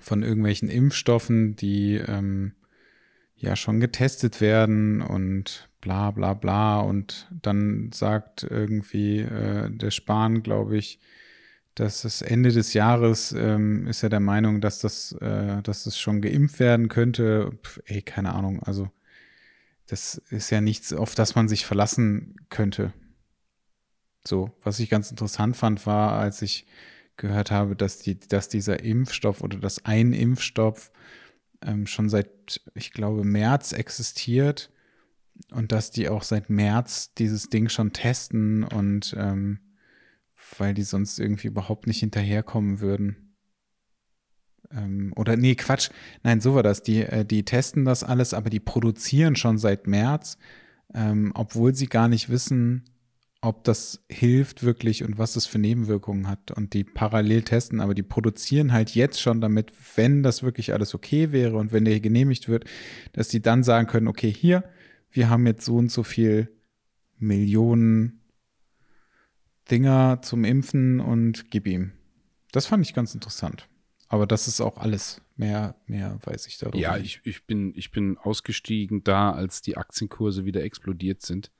von 0.00 0.22
irgendwelchen 0.22 0.68
Impfstoffen, 0.68 1.56
die 1.56 1.96
ähm, 1.96 2.54
ja 3.36 3.56
schon 3.56 3.80
getestet 3.80 4.40
werden 4.40 5.00
und 5.02 5.68
bla 5.80 6.10
bla 6.10 6.34
bla. 6.34 6.80
Und 6.80 7.28
dann 7.42 7.90
sagt 7.92 8.42
irgendwie 8.42 9.20
äh, 9.20 9.70
der 9.70 9.90
Spahn, 9.90 10.42
glaube 10.42 10.76
ich, 10.76 11.00
dass 11.74 12.02
das 12.02 12.20
Ende 12.22 12.52
des 12.52 12.74
Jahres 12.74 13.32
ähm, 13.32 13.86
ist 13.86 14.02
er 14.02 14.08
der 14.10 14.20
Meinung, 14.20 14.60
dass 14.60 14.80
das, 14.80 15.12
äh, 15.20 15.62
dass 15.62 15.84
das 15.84 15.98
schon 15.98 16.20
geimpft 16.20 16.60
werden 16.60 16.88
könnte. 16.88 17.52
Pff, 17.64 17.80
ey, 17.86 18.02
keine 18.02 18.34
Ahnung. 18.34 18.62
Also 18.62 18.90
das 19.86 20.18
ist 20.30 20.50
ja 20.50 20.60
nichts, 20.60 20.92
auf 20.92 21.14
das 21.14 21.34
man 21.34 21.48
sich 21.48 21.64
verlassen 21.66 22.36
könnte. 22.48 22.92
So, 24.26 24.52
was 24.62 24.78
ich 24.78 24.90
ganz 24.90 25.10
interessant 25.10 25.56
fand, 25.56 25.86
war, 25.86 26.12
als 26.12 26.42
ich 26.42 26.66
gehört 27.20 27.50
habe, 27.50 27.76
dass, 27.76 27.98
die, 27.98 28.18
dass 28.18 28.48
dieser 28.48 28.82
Impfstoff 28.82 29.42
oder 29.42 29.58
dass 29.58 29.84
ein 29.84 30.12
Impfstoff 30.12 30.90
ähm, 31.62 31.86
schon 31.86 32.08
seit, 32.08 32.60
ich 32.74 32.92
glaube, 32.92 33.22
März 33.22 33.72
existiert 33.72 34.70
und 35.52 35.70
dass 35.72 35.90
die 35.90 36.08
auch 36.08 36.22
seit 36.24 36.50
März 36.50 37.14
dieses 37.14 37.48
Ding 37.48 37.68
schon 37.68 37.92
testen 37.92 38.64
und 38.64 39.14
ähm, 39.16 39.60
weil 40.58 40.74
die 40.74 40.82
sonst 40.82 41.20
irgendwie 41.20 41.48
überhaupt 41.48 41.86
nicht 41.86 42.00
hinterherkommen 42.00 42.80
würden. 42.80 43.36
Ähm, 44.72 45.12
oder 45.16 45.36
nee, 45.36 45.54
Quatsch. 45.54 45.90
Nein, 46.22 46.40
so 46.40 46.54
war 46.54 46.62
das. 46.62 46.82
Die, 46.82 47.02
äh, 47.02 47.24
die 47.24 47.44
testen 47.44 47.84
das 47.84 48.02
alles, 48.02 48.34
aber 48.34 48.50
die 48.50 48.60
produzieren 48.60 49.36
schon 49.36 49.58
seit 49.58 49.86
März, 49.86 50.38
ähm, 50.94 51.32
obwohl 51.34 51.74
sie 51.74 51.86
gar 51.86 52.08
nicht 52.08 52.30
wissen, 52.30 52.84
ob 53.42 53.64
das 53.64 54.04
hilft 54.10 54.64
wirklich 54.64 55.02
und 55.02 55.16
was 55.16 55.32
das 55.32 55.46
für 55.46 55.58
Nebenwirkungen 55.58 56.28
hat. 56.28 56.50
Und 56.50 56.74
die 56.74 56.84
parallel 56.84 57.42
testen, 57.42 57.80
aber 57.80 57.94
die 57.94 58.02
produzieren 58.02 58.72
halt 58.72 58.94
jetzt 58.94 59.20
schon 59.20 59.40
damit, 59.40 59.72
wenn 59.96 60.22
das 60.22 60.42
wirklich 60.42 60.72
alles 60.74 60.94
okay 60.94 61.32
wäre 61.32 61.56
und 61.56 61.72
wenn 61.72 61.86
der 61.86 62.00
genehmigt 62.00 62.48
wird, 62.48 62.64
dass 63.12 63.28
die 63.28 63.40
dann 63.40 63.62
sagen 63.62 63.86
können, 63.86 64.08
okay, 64.08 64.32
hier, 64.32 64.64
wir 65.10 65.30
haben 65.30 65.46
jetzt 65.46 65.64
so 65.64 65.76
und 65.76 65.90
so 65.90 66.02
viel 66.02 66.54
Millionen 67.18 68.20
Dinger 69.70 70.20
zum 70.22 70.44
Impfen 70.44 71.00
und 71.00 71.50
gib 71.50 71.66
ihm. 71.66 71.92
Das 72.52 72.66
fand 72.66 72.84
ich 72.84 72.94
ganz 72.94 73.14
interessant. 73.14 73.68
Aber 74.08 74.26
das 74.26 74.48
ist 74.48 74.60
auch 74.60 74.76
alles. 74.76 75.22
Mehr, 75.36 75.76
mehr 75.86 76.18
weiß 76.24 76.46
ich 76.48 76.58
darüber. 76.58 76.76
Ja, 76.76 76.98
ich, 76.98 77.20
ich, 77.24 77.46
bin, 77.46 77.72
ich 77.76 77.92
bin 77.92 78.18
ausgestiegen 78.18 79.04
da, 79.04 79.30
als 79.30 79.62
die 79.62 79.76
Aktienkurse 79.76 80.44
wieder 80.44 80.62
explodiert 80.62 81.22
sind. 81.22 81.50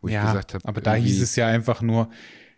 Wo 0.00 0.08
ja, 0.08 0.22
ich 0.22 0.26
gesagt 0.28 0.54
habe, 0.54 0.68
aber 0.68 0.80
da 0.80 0.94
hieß 0.94 1.22
es 1.22 1.34
ja 1.36 1.48
einfach 1.48 1.82
nur, 1.82 2.08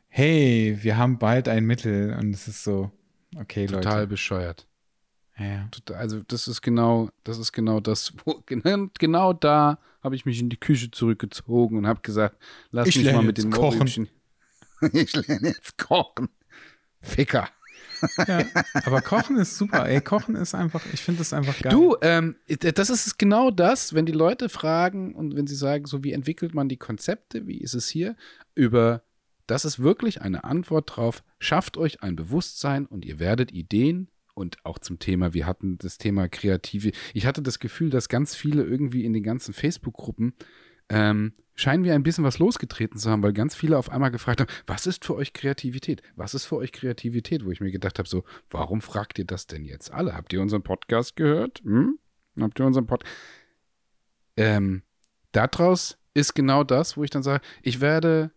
hey, 0.08 0.78
wir 0.80 0.96
haben 0.96 1.18
bald 1.18 1.48
ein 1.48 1.64
Mittel. 1.64 2.14
Und 2.18 2.34
es 2.34 2.48
ist 2.48 2.64
so, 2.64 2.90
okay, 3.36 3.66
total 3.66 3.76
Leute. 3.76 3.88
Total 3.88 4.06
bescheuert. 4.06 4.66
Ja. 5.38 5.70
Also 5.94 6.22
das 6.28 6.48
ist 6.48 6.60
genau, 6.60 7.08
das 7.24 7.38
ist 7.38 7.52
genau 7.52 7.80
das, 7.80 8.12
wo, 8.24 8.42
genau 8.98 9.32
da 9.32 9.78
habe 10.02 10.16
ich 10.16 10.26
mich 10.26 10.40
in 10.40 10.50
die 10.50 10.58
Küche 10.58 10.90
zurückgezogen 10.90 11.78
und 11.78 11.86
habe 11.86 12.00
gesagt, 12.02 12.36
lass 12.70 12.88
ich 12.88 12.96
mich 12.96 13.12
mal 13.12 13.22
mit 13.22 13.38
den 13.38 13.50
kochen. 13.50 14.08
ich 14.92 15.12
lerne 15.14 15.48
jetzt 15.48 15.78
kochen. 15.78 16.28
Ficker. 17.00 17.48
Ja, 18.26 18.44
aber 18.84 19.00
Kochen 19.00 19.36
ist 19.36 19.56
super. 19.56 19.88
Ey, 19.88 20.00
Kochen 20.00 20.34
ist 20.36 20.54
einfach, 20.54 20.82
ich 20.92 21.02
finde 21.02 21.18
das 21.18 21.32
einfach 21.32 21.58
geil. 21.60 21.72
Du, 21.72 21.96
ähm, 22.02 22.36
das 22.46 22.90
ist 22.90 23.18
genau 23.18 23.50
das, 23.50 23.94
wenn 23.94 24.06
die 24.06 24.12
Leute 24.12 24.48
fragen 24.48 25.14
und 25.14 25.36
wenn 25.36 25.46
sie 25.46 25.54
sagen, 25.54 25.86
so 25.86 26.04
wie 26.04 26.12
entwickelt 26.12 26.54
man 26.54 26.68
die 26.68 26.76
Konzepte, 26.76 27.46
wie 27.46 27.58
ist 27.58 27.74
es 27.74 27.88
hier, 27.88 28.16
über, 28.54 29.02
das 29.46 29.64
ist 29.64 29.82
wirklich 29.82 30.22
eine 30.22 30.44
Antwort 30.44 30.96
drauf, 30.96 31.22
schafft 31.38 31.76
euch 31.76 32.02
ein 32.02 32.16
Bewusstsein 32.16 32.86
und 32.86 33.04
ihr 33.04 33.18
werdet 33.18 33.52
Ideen 33.52 34.08
und 34.34 34.64
auch 34.64 34.78
zum 34.78 34.98
Thema, 34.98 35.34
wir 35.34 35.46
hatten 35.46 35.78
das 35.78 35.98
Thema 35.98 36.28
Kreative. 36.28 36.92
Ich 37.14 37.26
hatte 37.26 37.42
das 37.42 37.58
Gefühl, 37.58 37.90
dass 37.90 38.08
ganz 38.08 38.34
viele 38.34 38.62
irgendwie 38.62 39.04
in 39.04 39.12
den 39.12 39.22
ganzen 39.22 39.52
Facebook-Gruppen 39.52 40.34
ähm, 40.90 41.32
scheinen 41.54 41.84
wir 41.84 41.94
ein 41.94 42.02
bisschen 42.02 42.24
was 42.24 42.38
losgetreten 42.38 42.98
zu 42.98 43.10
haben, 43.10 43.22
weil 43.22 43.32
ganz 43.32 43.54
viele 43.54 43.78
auf 43.78 43.90
einmal 43.90 44.10
gefragt 44.10 44.40
haben, 44.40 44.50
was 44.66 44.86
ist 44.86 45.04
für 45.04 45.14
euch 45.14 45.32
Kreativität? 45.32 46.02
Was 46.16 46.34
ist 46.34 46.44
für 46.44 46.56
euch 46.56 46.72
Kreativität? 46.72 47.44
Wo 47.44 47.50
ich 47.50 47.60
mir 47.60 47.70
gedacht 47.70 47.98
habe, 47.98 48.08
so, 48.08 48.24
warum 48.50 48.80
fragt 48.80 49.18
ihr 49.18 49.24
das 49.24 49.46
denn 49.46 49.64
jetzt 49.64 49.92
alle? 49.92 50.14
Habt 50.14 50.32
ihr 50.32 50.42
unseren 50.42 50.62
Podcast 50.62 51.16
gehört? 51.16 51.60
Hm? 51.64 51.98
Habt 52.38 52.58
ihr 52.58 52.66
unseren 52.66 52.86
Podcast? 52.86 53.12
Ähm, 54.36 54.82
daraus 55.32 55.98
ist 56.14 56.34
genau 56.34 56.64
das, 56.64 56.96
wo 56.96 57.04
ich 57.04 57.10
dann 57.10 57.22
sage, 57.22 57.42
ich 57.62 57.80
werde 57.80 58.32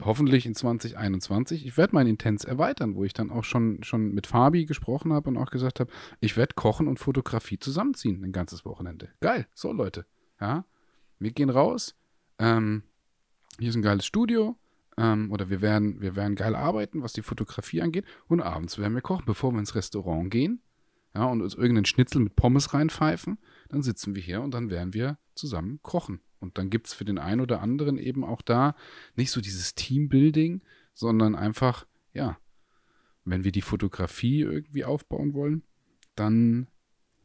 hoffentlich 0.00 0.46
in 0.46 0.54
2021, 0.54 1.66
ich 1.66 1.76
werde 1.76 1.94
mein 1.94 2.06
Intens 2.06 2.44
erweitern, 2.44 2.94
wo 2.94 3.04
ich 3.04 3.12
dann 3.12 3.30
auch 3.30 3.44
schon, 3.44 3.82
schon 3.82 4.12
mit 4.14 4.26
Fabi 4.26 4.64
gesprochen 4.64 5.12
habe 5.12 5.28
und 5.28 5.36
auch 5.36 5.50
gesagt 5.50 5.80
habe, 5.80 5.90
ich 6.20 6.36
werde 6.38 6.54
Kochen 6.54 6.88
und 6.88 6.98
Fotografie 6.98 7.58
zusammenziehen, 7.58 8.24
ein 8.24 8.32
ganzes 8.32 8.64
Wochenende. 8.64 9.10
Geil, 9.20 9.46
so 9.54 9.72
Leute. 9.72 10.06
Ja, 10.40 10.64
wir 11.20 11.30
gehen 11.30 11.50
raus, 11.50 11.94
ähm, 12.38 12.82
hier 13.58 13.68
ist 13.68 13.76
ein 13.76 13.82
geiles 13.82 14.06
Studio, 14.06 14.58
ähm, 14.96 15.30
oder 15.30 15.50
wir 15.50 15.60
werden, 15.60 16.00
wir 16.00 16.16
werden 16.16 16.34
geil 16.34 16.56
arbeiten, 16.56 17.02
was 17.02 17.12
die 17.12 17.22
Fotografie 17.22 17.82
angeht, 17.82 18.04
und 18.26 18.40
abends 18.40 18.78
werden 18.78 18.94
wir 18.94 19.02
kochen, 19.02 19.24
bevor 19.26 19.52
wir 19.52 19.60
ins 19.60 19.74
Restaurant 19.74 20.30
gehen, 20.30 20.62
ja, 21.14 21.24
und 21.24 21.42
uns 21.42 21.54
irgendeinen 21.54 21.84
Schnitzel 21.84 22.20
mit 22.20 22.36
Pommes 22.36 22.72
reinpfeifen, 22.72 23.38
dann 23.68 23.82
sitzen 23.82 24.14
wir 24.14 24.22
hier 24.22 24.40
und 24.42 24.52
dann 24.52 24.70
werden 24.70 24.94
wir 24.94 25.18
zusammen 25.34 25.80
kochen. 25.82 26.20
Und 26.38 26.56
dann 26.56 26.70
gibt 26.70 26.86
es 26.86 26.94
für 26.94 27.04
den 27.04 27.18
einen 27.18 27.40
oder 27.40 27.60
anderen 27.60 27.98
eben 27.98 28.24
auch 28.24 28.42
da 28.42 28.74
nicht 29.14 29.30
so 29.30 29.40
dieses 29.40 29.74
Teambuilding, 29.74 30.62
sondern 30.94 31.34
einfach, 31.34 31.86
ja, 32.12 32.38
wenn 33.24 33.44
wir 33.44 33.52
die 33.52 33.60
Fotografie 33.60 34.40
irgendwie 34.40 34.84
aufbauen 34.84 35.34
wollen, 35.34 35.62
dann 36.14 36.68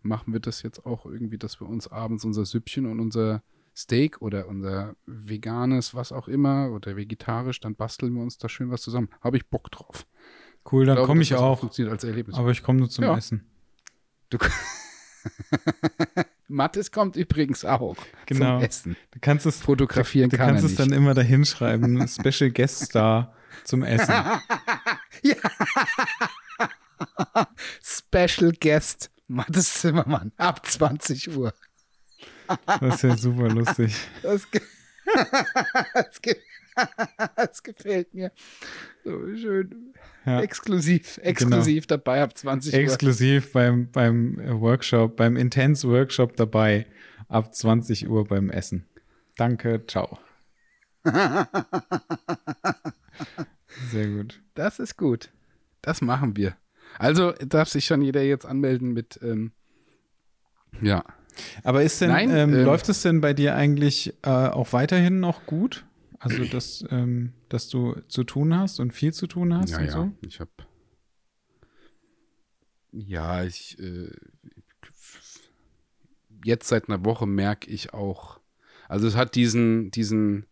machen 0.01 0.33
wir 0.33 0.39
das 0.39 0.61
jetzt 0.63 0.85
auch 0.85 1.05
irgendwie, 1.05 1.37
dass 1.37 1.61
wir 1.61 1.67
uns 1.67 1.87
abends 1.87 2.25
unser 2.25 2.45
Süppchen 2.45 2.85
und 2.85 2.99
unser 2.99 3.43
Steak 3.75 4.21
oder 4.21 4.47
unser 4.47 4.95
veganes, 5.05 5.93
was 5.93 6.11
auch 6.11 6.27
immer, 6.27 6.71
oder 6.71 6.95
vegetarisch, 6.95 7.59
dann 7.59 7.75
basteln 7.75 8.13
wir 8.13 8.21
uns 8.21 8.37
da 8.37 8.47
schön 8.47 8.71
was 8.71 8.81
zusammen. 8.81 9.09
Habe 9.21 9.37
ich 9.37 9.47
Bock 9.47 9.69
drauf. 9.69 10.07
Cool, 10.71 10.85
dann 10.85 11.05
komme 11.05 11.21
ich 11.21 11.35
auch. 11.35 11.59
Funktioniert 11.59 11.93
als 11.93 12.03
Erlebnis. 12.03 12.37
Aber 12.37 12.51
ich 12.51 12.63
komme 12.63 12.79
nur 12.79 12.89
zum 12.89 13.03
ja. 13.03 13.17
Essen. 13.17 13.45
Du 14.29 14.37
Mattes 16.47 16.91
kommt 16.91 17.15
übrigens 17.15 17.65
auch 17.65 17.95
genau. 18.25 18.57
zum 18.57 18.65
Essen. 18.65 18.95
Du 19.11 19.19
kannst 19.19 19.45
es 19.45 19.61
fotografieren. 19.61 20.29
Du, 20.29 20.37
du 20.37 20.43
kannst 20.43 20.63
es 20.63 20.75
dann 20.75 20.91
immer 20.91 21.13
da 21.13 21.21
hinschreiben. 21.21 22.07
Special 22.07 22.51
Guest 22.51 22.85
Star 22.85 23.33
zum 23.63 23.83
Essen. 23.83 24.13
ja. 25.21 25.35
Special 27.81 28.53
Guest 28.59 29.11
Mattes 29.27 29.73
Zimmermann 29.73 30.31
ab 30.37 30.65
20 30.65 31.35
Uhr. 31.35 31.53
Das 32.79 32.95
ist 32.95 33.03
ja 33.03 33.17
super 33.17 33.49
lustig. 33.49 33.95
Das, 34.21 34.49
ge 34.49 34.61
das, 35.93 36.21
ge 36.21 36.35
das 37.35 37.63
gefällt 37.63 38.13
mir. 38.13 38.31
So 39.03 39.35
schön. 39.35 39.93
Ja. 40.25 40.41
Exklusiv, 40.41 41.19
exklusiv 41.21 41.87
genau. 41.87 41.97
dabei 41.97 42.23
ab 42.23 42.37
20 42.37 42.73
Uhr. 42.73 42.79
Exklusiv 42.79 43.51
beim, 43.53 43.91
beim 43.91 44.37
Workshop, 44.59 45.15
beim 45.15 45.37
Intense 45.37 45.87
Workshop 45.87 46.35
dabei 46.35 46.87
ab 47.27 47.53
20 47.53 48.09
Uhr 48.09 48.25
beim 48.25 48.49
Essen. 48.49 48.85
Danke, 49.37 49.83
ciao. 49.87 50.17
Sehr 53.91 54.07
gut. 54.07 54.41
Das 54.55 54.79
ist 54.79 54.97
gut. 54.97 55.29
Das 55.81 56.01
machen 56.01 56.35
wir. 56.35 56.55
Also 56.97 57.33
darf 57.33 57.69
sich 57.69 57.85
schon 57.85 58.01
jeder 58.01 58.23
jetzt 58.23 58.45
anmelden 58.45 58.93
mit, 58.93 59.19
ähm, 59.21 59.51
ja. 60.81 61.03
Aber 61.63 61.83
ist 61.83 62.01
denn, 62.01 62.09
Nein, 62.09 62.29
ähm, 62.31 62.53
äh, 62.53 62.63
läuft 62.63 62.89
es 62.89 63.01
denn 63.01 63.21
bei 63.21 63.33
dir 63.33 63.55
eigentlich 63.55 64.13
äh, 64.23 64.29
auch 64.29 64.73
weiterhin 64.73 65.19
noch 65.19 65.45
gut? 65.45 65.85
Also, 66.19 66.43
dass, 66.45 66.83
ähm, 66.89 67.33
dass 67.49 67.69
du 67.69 67.95
zu 68.07 68.23
tun 68.23 68.57
hast 68.57 68.79
und 68.79 68.93
viel 68.93 69.13
zu 69.13 69.27
tun 69.27 69.53
hast 69.53 69.71
ja, 69.71 69.79
und 69.79 69.85
ja. 69.85 69.91
so? 69.91 70.11
Ich 70.21 70.39
habe. 70.39 70.51
Ja, 72.91 73.43
ich. 73.43 73.77
Äh, 73.79 74.09
jetzt 76.43 76.67
seit 76.67 76.89
einer 76.89 77.03
Woche 77.05 77.27
merke 77.27 77.69
ich 77.69 77.93
auch. 77.93 78.39
Also, 78.87 79.07
es 79.07 79.15
hat 79.15 79.35
diesen, 79.35 79.91
diesen, 79.91 80.45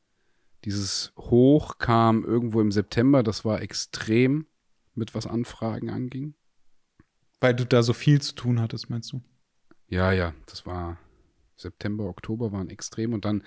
dieses 0.65 1.13
Hoch 1.17 1.77
kam 1.77 2.23
irgendwo 2.23 2.61
im 2.61 2.71
September, 2.71 3.23
das 3.23 3.45
war 3.45 3.61
extrem, 3.61 4.45
mit 4.95 5.15
was 5.15 5.25
Anfragen 5.27 5.89
anging. 5.89 6.35
Weil 7.39 7.55
du 7.55 7.65
da 7.65 7.83
so 7.83 7.93
viel 7.93 8.21
zu 8.21 8.35
tun 8.35 8.61
hattest, 8.61 8.89
meinst 8.89 9.11
du? 9.11 9.21
Ja, 9.93 10.11
ja, 10.11 10.33
das 10.47 10.65
war 10.65 10.97
September, 11.55 12.05
Oktober 12.05 12.51
waren 12.51 12.69
extrem 12.69 13.13
und 13.13 13.25
dann 13.25 13.43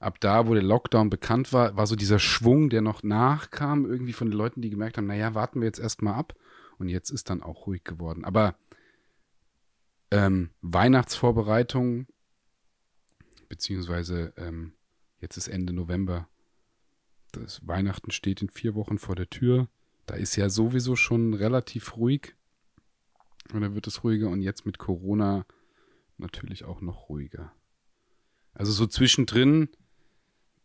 ab 0.00 0.18
da, 0.20 0.46
wo 0.48 0.54
der 0.54 0.62
Lockdown 0.62 1.08
bekannt 1.08 1.52
war, 1.52 1.76
war 1.76 1.86
so 1.86 1.96
dieser 1.96 2.18
Schwung, 2.18 2.68
der 2.68 2.82
noch 2.82 3.02
nachkam, 3.02 3.86
irgendwie 3.86 4.12
von 4.12 4.28
den 4.28 4.36
Leuten, 4.36 4.60
die 4.60 4.70
gemerkt 4.70 4.96
haben, 4.98 5.06
naja, 5.06 5.34
warten 5.34 5.60
wir 5.60 5.66
jetzt 5.66 5.78
erstmal 5.78 6.14
ab. 6.14 6.34
Und 6.78 6.88
jetzt 6.88 7.10
ist 7.10 7.30
dann 7.30 7.42
auch 7.42 7.66
ruhig 7.66 7.84
geworden. 7.84 8.24
Aber 8.24 8.56
Ähm, 10.10 10.50
Weihnachtsvorbereitung, 10.60 12.06
beziehungsweise 13.48 14.32
ähm, 14.36 14.72
jetzt 15.20 15.36
ist 15.36 15.48
Ende 15.48 15.72
November. 15.72 16.28
Das 17.32 17.66
Weihnachten 17.66 18.10
steht 18.10 18.42
in 18.42 18.48
vier 18.48 18.74
Wochen 18.74 18.98
vor 18.98 19.16
der 19.16 19.28
Tür. 19.28 19.68
Da 20.06 20.14
ist 20.14 20.36
ja 20.36 20.48
sowieso 20.50 20.94
schon 20.94 21.34
relativ 21.34 21.96
ruhig. 21.96 22.34
Und 23.52 23.62
dann 23.62 23.74
wird 23.74 23.86
es 23.86 24.04
ruhiger 24.04 24.28
und 24.28 24.40
jetzt 24.40 24.66
mit 24.66 24.78
Corona 24.78 25.46
natürlich 26.18 26.64
auch 26.64 26.80
noch 26.80 27.08
ruhiger. 27.08 27.52
Also 28.52 28.72
so 28.72 28.86
zwischendrin, 28.86 29.68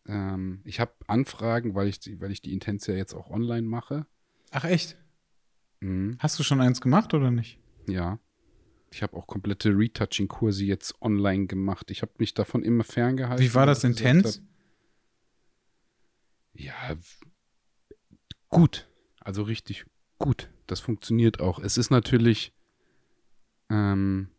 ähm, 0.08 0.62
ich 0.64 0.80
habe 0.80 0.94
Anfragen, 1.08 1.76
weil 1.76 1.88
ich, 1.88 2.00
die, 2.00 2.20
weil 2.22 2.32
ich 2.32 2.42
die 2.42 2.54
Intensia 2.54 2.96
jetzt 2.96 3.14
auch 3.14 3.30
online 3.30 3.68
mache. 3.68 4.06
Ach 4.52 4.66
echt? 4.66 4.98
Mhm. 5.80 6.18
Hast 6.20 6.38
du 6.40 6.44
schon 6.44 6.62
eins 6.62 6.82
gemacht 6.82 7.14
oder 7.14 7.32
nicht? 7.32 7.60
Ja. 7.88 8.20
Ich 8.92 9.04
habe 9.04 9.16
auch 9.16 9.28
komplette 9.28 9.70
Retouching-Kurse 9.70 10.66
jetzt 10.66 11.00
online 11.02 11.46
gemacht. 11.48 11.92
Ich 11.92 12.02
habe 12.02 12.12
mich 12.18 12.34
davon 12.34 12.64
immer 12.64 12.84
ferngehalten. 12.84 13.46
Wie 13.46 13.54
war 13.54 13.66
das 13.66 13.84
intens? 13.84 14.42
Ja, 16.54 16.96
gut. 18.50 18.90
Also 19.20 19.44
richtig 19.44 19.86
gut. 20.18 20.50
Das 20.68 20.80
funktioniert 20.80 21.40
auch. 21.40 21.60
Es 21.60 21.78
ist 21.78 21.92
natürlich, 21.92 22.54
ähm, 23.70 24.30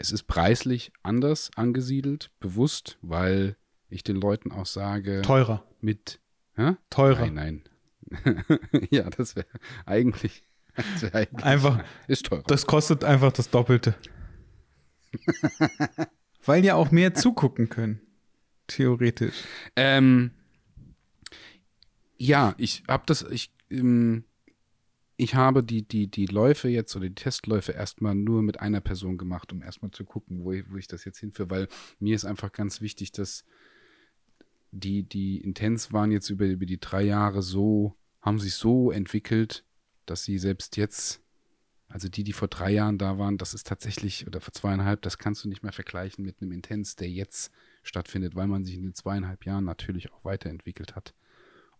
es 0.00 0.12
ist 0.12 0.22
preislich 0.24 0.92
anders 1.02 1.50
angesiedelt, 1.56 2.30
bewusst, 2.40 2.98
weil 3.02 3.56
ich 3.90 4.02
den 4.02 4.16
Leuten 4.16 4.50
auch 4.50 4.64
sage, 4.64 5.20
Teurer. 5.20 5.62
mit, 5.80 6.20
hä? 6.56 6.76
Teurer. 6.88 7.26
Nein, 7.30 7.62
nein. 8.10 8.48
ja, 8.90 9.08
das 9.10 9.36
wäre 9.36 9.46
eigentlich, 9.84 10.42
das 10.74 11.02
wär 11.02 11.14
eigentlich, 11.14 11.44
Einfach, 11.44 11.84
ist 12.08 12.26
teurer. 12.26 12.42
das 12.46 12.66
kostet 12.66 13.04
einfach 13.04 13.30
das 13.30 13.50
Doppelte. 13.50 13.94
Weil 16.46 16.64
ja 16.64 16.76
auch 16.76 16.90
mehr 16.90 17.12
zugucken 17.12 17.68
können. 17.68 18.00
Theoretisch. 18.68 19.34
Ähm, 19.76 20.30
ja, 22.16 22.54
ich 22.56 22.84
habe 22.88 23.02
das, 23.04 23.22
ich, 23.30 23.52
ähm, 23.68 24.24
ich 25.20 25.34
habe 25.34 25.62
die, 25.62 25.82
die, 25.82 26.06
die 26.06 26.26
Läufe 26.26 26.68
jetzt 26.68 26.96
oder 26.96 27.08
die 27.08 27.14
Testläufe 27.14 27.72
erstmal 27.72 28.14
nur 28.14 28.42
mit 28.42 28.60
einer 28.60 28.80
Person 28.80 29.18
gemacht, 29.18 29.52
um 29.52 29.62
erstmal 29.62 29.90
zu 29.90 30.04
gucken, 30.04 30.44
wo 30.44 30.52
ich, 30.52 30.70
wo 30.70 30.76
ich 30.76 30.88
das 30.88 31.04
jetzt 31.04 31.18
hinführe, 31.18 31.50
weil 31.50 31.68
mir 31.98 32.14
ist 32.14 32.24
einfach 32.24 32.52
ganz 32.52 32.80
wichtig, 32.80 33.12
dass 33.12 33.44
die, 34.72 35.02
die 35.02 35.38
Intens 35.38 35.92
waren 35.92 36.10
jetzt 36.10 36.30
über, 36.30 36.46
über 36.46 36.64
die 36.64 36.80
drei 36.80 37.02
Jahre 37.02 37.42
so, 37.42 37.94
haben 38.22 38.38
sich 38.38 38.54
so 38.54 38.90
entwickelt, 38.90 39.62
dass 40.06 40.24
sie 40.24 40.38
selbst 40.38 40.78
jetzt, 40.78 41.20
also 41.88 42.08
die, 42.08 42.24
die 42.24 42.32
vor 42.32 42.48
drei 42.48 42.70
Jahren 42.70 42.96
da 42.96 43.18
waren, 43.18 43.36
das 43.36 43.52
ist 43.52 43.66
tatsächlich, 43.66 44.26
oder 44.26 44.40
vor 44.40 44.54
zweieinhalb, 44.54 45.02
das 45.02 45.18
kannst 45.18 45.44
du 45.44 45.50
nicht 45.50 45.62
mehr 45.62 45.72
vergleichen 45.72 46.24
mit 46.24 46.40
einem 46.40 46.52
Intens, 46.52 46.96
der 46.96 47.10
jetzt 47.10 47.52
stattfindet, 47.82 48.36
weil 48.36 48.46
man 48.46 48.64
sich 48.64 48.76
in 48.76 48.84
den 48.84 48.94
zweieinhalb 48.94 49.44
Jahren 49.44 49.64
natürlich 49.64 50.12
auch 50.12 50.24
weiterentwickelt 50.24 50.96
hat. 50.96 51.14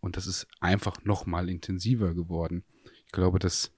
Und 0.01 0.17
das 0.17 0.27
ist 0.27 0.47
einfach 0.61 1.05
noch 1.05 1.27
mal 1.27 1.49
intensiver 1.49 2.15
geworden. 2.15 2.65
Ich 3.11 3.13
glaube, 3.13 3.41
dass 3.41 3.73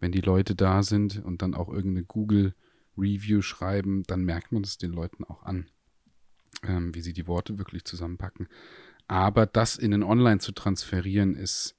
wenn 0.00 0.10
die 0.10 0.20
Leute 0.20 0.56
da 0.56 0.82
sind 0.82 1.24
und 1.24 1.42
dann 1.42 1.54
auch 1.54 1.68
irgendeine 1.68 2.04
Google-Review 2.06 3.40
schreiben, 3.40 4.02
dann 4.08 4.24
merkt 4.24 4.50
man 4.50 4.64
es 4.64 4.78
den 4.78 4.90
Leuten 4.90 5.22
auch 5.22 5.44
an, 5.44 5.70
ähm, 6.64 6.92
wie 6.92 7.00
sie 7.00 7.12
die 7.12 7.28
Worte 7.28 7.56
wirklich 7.56 7.84
zusammenpacken. 7.84 8.48
Aber 9.06 9.46
das 9.46 9.76
in 9.76 9.92
den 9.92 10.02
Online 10.02 10.40
zu 10.40 10.50
transferieren, 10.50 11.36
ist 11.36 11.76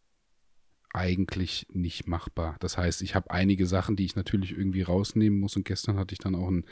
eigentlich 0.93 1.67
nicht 1.69 2.07
machbar. 2.07 2.55
Das 2.61 2.77
heißt, 2.77 3.01
ich 3.01 3.13
habe 3.13 3.29
einige 3.29 3.67
Sachen, 3.67 3.97
die 3.97 4.05
ich 4.05 4.15
natürlich 4.15 4.53
irgendwie 4.57 4.83
rausnehmen 4.83 5.37
muss. 5.37 5.57
Und 5.57 5.65
gestern 5.65 5.97
hatte 5.97 6.13
ich 6.13 6.19
dann 6.19 6.33
auch 6.33 6.47
ein, 6.47 6.63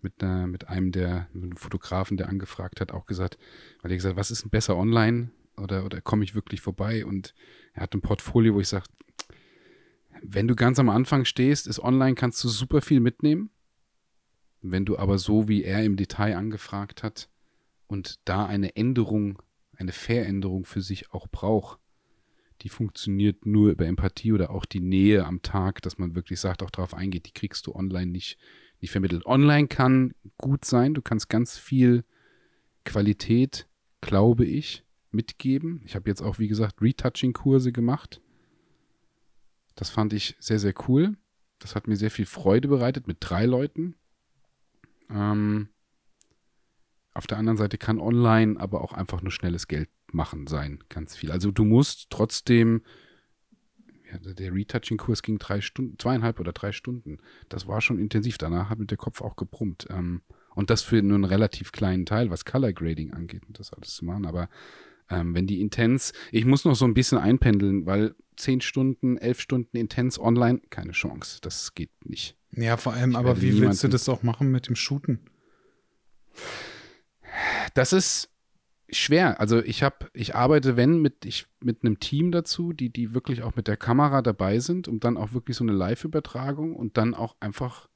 mit, 0.00 0.22
einer, 0.22 0.46
mit 0.46 0.68
einem 0.68 0.90
der 0.90 1.28
einem 1.34 1.54
Fotografen, 1.54 2.16
der 2.16 2.30
angefragt 2.30 2.80
hat, 2.80 2.92
auch 2.92 3.04
gesagt, 3.04 3.36
weil 3.82 3.90
er 3.90 3.98
gesagt, 3.98 4.16
was 4.16 4.30
ist 4.30 4.42
denn 4.42 4.50
besser 4.50 4.74
online 4.74 5.32
oder, 5.58 5.84
oder 5.84 6.00
komme 6.00 6.24
ich 6.24 6.34
wirklich 6.34 6.62
vorbei? 6.62 7.04
Und 7.04 7.34
er 7.74 7.82
hat 7.82 7.92
ein 7.92 8.00
Portfolio, 8.00 8.54
wo 8.54 8.60
ich 8.60 8.68
sage, 8.68 8.86
wenn 10.22 10.48
du 10.48 10.54
ganz 10.54 10.78
am 10.78 10.88
Anfang 10.88 11.24
stehst, 11.24 11.66
ist 11.66 11.80
online, 11.80 12.14
kannst 12.14 12.42
du 12.44 12.48
super 12.48 12.80
viel 12.80 13.00
mitnehmen. 13.00 13.50
Wenn 14.62 14.84
du 14.84 14.98
aber 14.98 15.18
so, 15.18 15.48
wie 15.48 15.62
er 15.62 15.84
im 15.84 15.96
Detail 15.96 16.36
angefragt 16.36 17.02
hat 17.02 17.28
und 17.86 18.16
da 18.24 18.46
eine 18.46 18.76
Änderung, 18.76 19.42
eine 19.76 19.92
Veränderung 19.92 20.64
für 20.64 20.80
sich 20.80 21.12
auch 21.12 21.28
braucht, 21.28 21.78
die 22.62 22.68
funktioniert 22.68 23.44
nur 23.46 23.70
über 23.70 23.86
Empathie 23.86 24.32
oder 24.32 24.50
auch 24.50 24.64
die 24.64 24.80
Nähe 24.80 25.24
am 25.24 25.42
Tag, 25.42 25.82
dass 25.82 25.98
man 25.98 26.14
wirklich 26.14 26.40
sagt, 26.40 26.62
auch 26.62 26.70
darauf 26.70 26.94
eingeht, 26.94 27.26
die 27.26 27.32
kriegst 27.32 27.66
du 27.66 27.74
online 27.74 28.10
nicht, 28.10 28.38
nicht 28.80 28.90
vermittelt. 28.90 29.26
Online 29.26 29.68
kann 29.68 30.14
gut 30.38 30.64
sein, 30.64 30.94
du 30.94 31.02
kannst 31.02 31.28
ganz 31.28 31.58
viel 31.58 32.04
Qualität, 32.84 33.68
glaube 34.00 34.46
ich, 34.46 34.84
mitgeben. 35.10 35.82
Ich 35.84 35.94
habe 35.94 36.08
jetzt 36.08 36.22
auch, 36.22 36.38
wie 36.38 36.48
gesagt, 36.48 36.80
Retouching-Kurse 36.80 37.72
gemacht. 37.72 38.20
Das 39.76 39.90
fand 39.90 40.12
ich 40.12 40.36
sehr, 40.40 40.58
sehr 40.58 40.74
cool. 40.88 41.16
Das 41.58 41.74
hat 41.74 41.86
mir 41.86 41.96
sehr 41.96 42.10
viel 42.10 42.26
Freude 42.26 42.68
bereitet 42.68 43.06
mit 43.06 43.18
drei 43.20 43.46
Leuten. 43.46 43.94
Ähm, 45.08 45.68
auf 47.14 47.26
der 47.26 47.38
anderen 47.38 47.56
Seite 47.56 47.78
kann 47.78 48.00
online 48.00 48.58
aber 48.58 48.82
auch 48.82 48.92
einfach 48.92 49.22
nur 49.22 49.30
schnelles 49.30 49.68
Geld 49.68 49.88
machen 50.12 50.46
sein, 50.46 50.82
ganz 50.88 51.16
viel. 51.16 51.30
Also 51.30 51.50
du 51.50 51.64
musst 51.64 52.10
trotzdem, 52.10 52.82
ja, 54.10 54.18
der 54.18 54.52
Retouching-Kurs 54.52 55.22
ging 55.22 55.38
drei 55.38 55.60
Stunden, 55.60 55.98
zweieinhalb 55.98 56.40
oder 56.40 56.52
drei 56.52 56.72
Stunden. 56.72 57.18
Das 57.48 57.66
war 57.66 57.80
schon 57.80 57.98
intensiv. 57.98 58.38
Danach 58.38 58.70
hat 58.70 58.78
mit 58.78 58.90
der 58.90 58.98
Kopf 58.98 59.20
auch 59.20 59.36
gebrummt. 59.36 59.86
Ähm, 59.90 60.22
und 60.54 60.70
das 60.70 60.82
für 60.82 61.02
nur 61.02 61.16
einen 61.16 61.24
relativ 61.24 61.72
kleinen 61.72 62.06
Teil, 62.06 62.30
was 62.30 62.44
Color 62.44 62.72
Grading 62.72 63.12
angeht 63.12 63.44
und 63.46 63.58
das 63.58 63.72
alles 63.72 63.94
zu 63.94 64.04
machen. 64.04 64.26
Aber 64.26 64.48
ähm, 65.10 65.34
wenn 65.34 65.46
die 65.46 65.60
Intens, 65.60 66.12
ich 66.32 66.44
muss 66.44 66.64
noch 66.64 66.74
so 66.74 66.84
ein 66.84 66.94
bisschen 66.94 67.18
einpendeln, 67.18 67.86
weil 67.86 68.14
zehn 68.36 68.60
Stunden, 68.60 69.16
elf 69.16 69.40
Stunden 69.40 69.76
Intens 69.76 70.18
online, 70.18 70.60
keine 70.70 70.92
Chance. 70.92 71.38
Das 71.40 71.74
geht 71.74 71.90
nicht. 72.04 72.36
Ja, 72.52 72.76
vor 72.76 72.92
allem, 72.92 73.10
Ich 73.10 73.16
aber 73.16 73.40
wie 73.40 73.60
willst 73.60 73.84
du 73.84 73.88
das 73.88 74.08
auch 74.08 74.22
machen 74.22 74.50
mit 74.50 74.68
dem 74.68 74.76
Shooten? 74.76 75.20
Das 77.74 77.92
ist 77.92 78.30
schwer. 78.88 79.40
Also 79.40 79.62
ich 79.62 79.82
habe, 79.82 80.08
ich 80.12 80.34
arbeite, 80.34 80.76
wenn, 80.76 81.00
mit, 81.00 81.24
ich, 81.24 81.46
mit 81.60 81.82
einem 81.82 81.98
Team 81.98 82.32
dazu, 82.32 82.72
die, 82.72 82.90
die 82.90 83.14
wirklich 83.14 83.42
auch 83.42 83.56
mit 83.56 83.68
der 83.68 83.76
Kamera 83.76 84.22
dabei 84.22 84.58
sind, 84.60 84.88
um 84.88 85.00
dann 85.00 85.16
auch 85.16 85.32
wirklich 85.32 85.56
so 85.56 85.64
eine 85.64 85.72
Live-Übertragung 85.72 86.76
und 86.76 86.96
dann 86.96 87.14
auch 87.14 87.36
einfach 87.40 87.88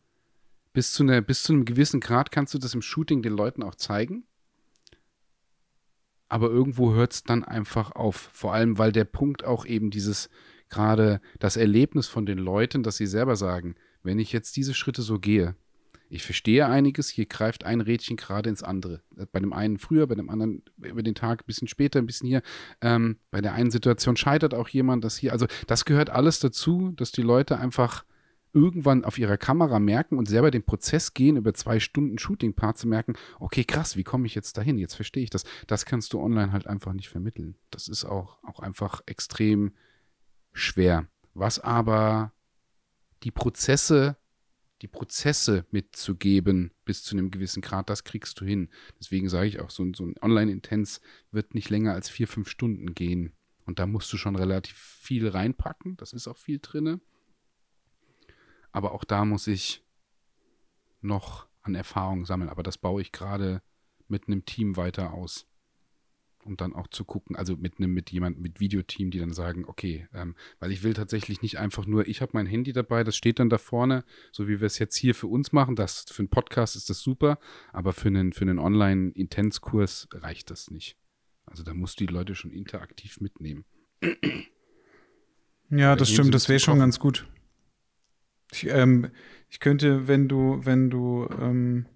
bis 0.73 0.93
zu, 0.93 1.03
einer, 1.03 1.21
bis 1.21 1.43
zu 1.43 1.53
einem 1.53 1.65
gewissen 1.65 2.01
Grad 2.01 2.31
kannst 2.31 2.55
du 2.55 2.59
das 2.59 2.75
im 2.75 2.83
Shooting 2.83 3.23
den 3.23 3.33
Leuten 3.33 3.63
auch 3.63 3.75
zeigen. 3.75 4.25
Aber 6.31 6.49
irgendwo 6.49 6.95
hört 6.95 7.13
es 7.13 7.25
dann 7.25 7.45
einfach 7.45 7.93
auf. 7.93 8.31
Vor 8.33 8.55
allem, 8.55 8.79
weil 8.79 8.93
der 8.93 9.05
Punkt 9.05 9.45
auch 9.45 9.67
eben 9.67 9.91
dieses, 9.91 10.31
gerade 10.71 11.21
das 11.39 11.59
Erlebnis 11.59 12.07
von 12.07 12.25
den 12.25 12.39
Leuten, 12.39 12.83
dass 12.83 12.97
sie 12.97 13.07
selber 13.07 13.37
sagen, 13.37 13.75
wenn 14.03 14.19
ich 14.19 14.33
jetzt 14.33 14.57
diese 14.57 14.73
Schritte 14.73 15.03
so 15.03 15.19
gehe, 15.19 15.55
ich 16.13 16.25
verstehe 16.25 16.67
einiges, 16.67 17.09
hier 17.09 17.27
greift 17.27 17.65
ein 17.65 17.81
Rädchen 17.81 18.17
gerade 18.17 18.51
ins 18.51 18.65
andere. 18.65 19.01
Bei 19.31 19.39
dem 19.39 19.53
einen 19.53 19.79
früher, 19.79 20.09
bei 20.09 20.17
dem 20.17 20.29
anderen 20.29 20.63
über 20.83 21.05
den 21.05 21.15
Tag 21.15 21.43
ein 21.43 21.47
bisschen 21.47 21.69
später, 21.69 22.01
ein 22.01 22.07
bisschen 22.07 22.27
hier. 22.27 22.43
Ähm, 22.81 23.19
bei 23.31 23.41
der 23.41 23.55
einen 23.55 23.71
Situation 23.71 24.17
scheitert 24.17 24.53
auch 24.53 24.69
jemand, 24.69 25.05
das 25.05 25.17
hier. 25.17 25.33
Also 25.33 25.47
das 25.69 25.85
gehört 25.85 26.11
alles 26.11 26.41
dazu, 26.41 26.93
dass 26.97 27.13
die 27.13 27.23
Leute 27.23 27.59
einfach 27.59 28.05
irgendwann 28.53 29.05
auf 29.05 29.19
ihrer 29.19 29.37
Kamera 29.37 29.79
merken 29.79 30.19
und 30.19 30.29
selber 30.29 30.51
den 30.51 30.65
Prozess 30.65 31.15
gehen, 31.15 31.37
über 31.37 31.55
zwei 31.55 31.81
Stunden 31.81 32.19
Shooting-Part 32.19 32.79
zu 32.79 32.89
merken, 32.89 33.15
okay, 33.39 33.65
krass, 33.65 33.97
wie 33.97 34.05
komme 34.05 34.27
ich 34.27 34.35
jetzt 34.35 34.57
dahin? 34.57 34.79
Jetzt 34.79 34.95
verstehe 34.95 35.23
ich 35.23 35.31
das. 35.31 35.45
Das 35.67 35.87
kannst 35.87 36.13
du 36.13 36.21
online 36.21 36.53
halt 36.53 36.67
einfach 36.67 36.93
nicht 36.93 37.09
vermitteln. 37.09 37.57
Das 37.71 37.89
ist 37.89 38.05
auch, 38.05 38.43
auch 38.45 38.61
einfach 38.61 39.03
extrem 39.07 39.73
schwer. 40.53 41.07
Was 41.35 41.59
aber 41.59 42.33
die 43.23 43.31
Prozesse, 43.31 44.17
die 44.83 44.89
Prozesse 44.89 45.67
mitzugeben 45.71 46.73
bis 46.85 47.03
zu 47.03 47.17
einem 47.17 47.31
gewissen 47.31 47.61
Grad, 47.61 47.91
das 47.91 48.05
kriegst 48.05 48.41
du 48.41 48.45
hin. 48.45 48.69
Deswegen 48.99 49.29
sage 49.29 49.47
ich 49.47 49.61
auch, 49.61 49.71
so, 49.71 49.87
so 49.95 50.05
ein 50.05 50.15
Online-Intens 50.21 51.01
wird 51.31 51.55
nicht 51.55 51.71
länger 51.71 51.93
als 51.93 52.09
vier, 52.09 52.27
fünf 52.27 52.49
Stunden 52.49 52.95
gehen. 52.95 53.33
Und 53.67 53.79
da 53.79 53.87
musst 53.87 54.13
du 54.13 54.17
schon 54.17 54.37
relativ 54.37 54.77
viel 54.77 55.29
reinpacken. 55.29 55.97
Das 55.97 56.13
ist 56.13 56.27
auch 56.27 56.39
viel 56.39 56.59
drinne. 56.61 57.01
Aber 58.73 58.93
auch 58.93 59.05
da 59.05 59.25
muss 59.25 59.47
ich 59.47 59.85
noch 61.01 61.47
an 61.63 61.75
Erfahrung 61.75 62.25
sammeln. 62.25 62.51
Aber 62.51 62.63
das 62.63 62.79
baue 62.79 63.03
ich 63.03 63.13
gerade 63.13 63.63
mit 64.09 64.27
einem 64.27 64.45
Team 64.45 64.77
weiter 64.77 65.13
aus. 65.13 65.47
Um 66.43 66.57
dann 66.57 66.75
auch 66.75 66.89
zu 66.89 67.05
gucken, 67.05 67.37
also 67.37 67.55
mit 67.57 67.79
einem, 67.79 67.93
mit 67.93 68.11
jemandem, 68.11 68.43
mit 68.43 68.61
Videoteam, 68.61 69.11
die 69.11 69.19
dann 69.19 69.35
sagen, 69.35 69.67
okay, 69.67 70.09
ähm, 70.15 70.35
weil 70.59 70.73
ich 70.73 70.83
will 70.83 70.95
tatsächlich 70.95 71.43
nicht 71.43 71.59
einfach 71.59 71.85
nur, 71.85 72.09
ich 72.09 72.23
habe 72.23 72.33
mein 72.33 72.47
Handy 72.47 72.73
dabei, 72.73 73.05
das 73.05 73.15
steht 73.15 73.39
dann 73.39 73.51
da 73.51 73.59
vorne, 73.59 74.05
so 74.33 74.49
wie 74.49 74.59
wir 74.59 74.67
es 74.67 74.79
jetzt 74.79 74.97
hier 74.97 75.15
für 75.15 75.27
uns 75.27 75.53
machen. 75.53 75.77
Das 75.77 76.07
für 76.11 76.21
einen 76.21 76.31
Podcast 76.31 76.77
ist 76.77 76.89
das 76.89 77.01
super, 77.01 77.39
aber 77.75 77.93
für 77.93 78.09
einen, 78.09 78.33
für 78.33 78.43
einen 78.43 78.59
Online-Intens-Kurs 78.59 80.09
reicht 80.13 80.51
das 80.51 80.71
nicht. 80.71 80.97
Also 81.45 81.63
da 81.63 81.75
musst 81.75 82.01
du 82.01 82.07
die 82.07 82.13
Leute 82.13 82.35
schon 82.35 82.53
interaktiv 82.53 83.21
mitnehmen. 83.21 83.67
Ja, 85.69 85.95
das 85.95 86.11
stimmt, 86.11 86.35
das 86.35 86.49
wäre 86.49 86.59
schon 86.59 86.79
ganz 86.79 86.99
gut. 86.99 87.29
Ich, 88.53 88.67
ähm, 88.69 89.11
ich 89.49 89.61
könnte, 89.61 90.09
wenn 90.09 90.29
du, 90.29 90.61
wenn 90.65 90.91
du, 90.91 91.29
ähm, 91.41 91.87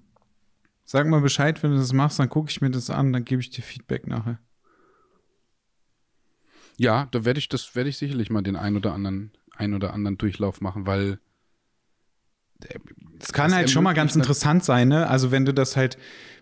sag 0.85 1.07
mal 1.07 1.21
Bescheid, 1.21 1.63
wenn 1.63 1.73
du 1.73 1.77
das 1.77 1.93
machst, 1.93 2.19
dann 2.19 2.29
gucke 2.29 2.51
ich 2.51 2.61
mir 2.61 2.71
das 2.71 2.91
an, 2.91 3.13
dann 3.13 3.25
gebe 3.25 3.41
ich 3.41 3.51
dir 3.51 3.63
Feedback 3.63 4.07
nachher. 4.07 4.39
Ja, 6.77 7.07
da 7.11 7.25
werde 7.25 7.39
ich 7.39 7.49
das 7.49 7.77
werde 7.77 7.89
ich 7.89 7.99
sicherlich 7.99 8.31
mal 8.31 8.43
den 8.43 8.57
ein 8.57 8.77
oder 8.77 8.93
anderen 8.93 9.33
ein 9.57 9.75
oder 9.75 9.95
anderen 9.95 10.19
Durchlauf 10.19 10.61
machen, 10.61 10.87
weil 10.87 11.21
es 13.21 13.33
kann 13.33 13.55
halt 13.55 13.71
schon 13.71 13.85
mal 13.85 13.95
ganz 13.95 14.17
interessant 14.17 14.65
sein, 14.65 14.89
ne? 14.89 15.09
Also 15.09 15.31
wenn 15.31 15.45
du 15.45 15.55
das 15.55 15.77
halt, 15.77 15.99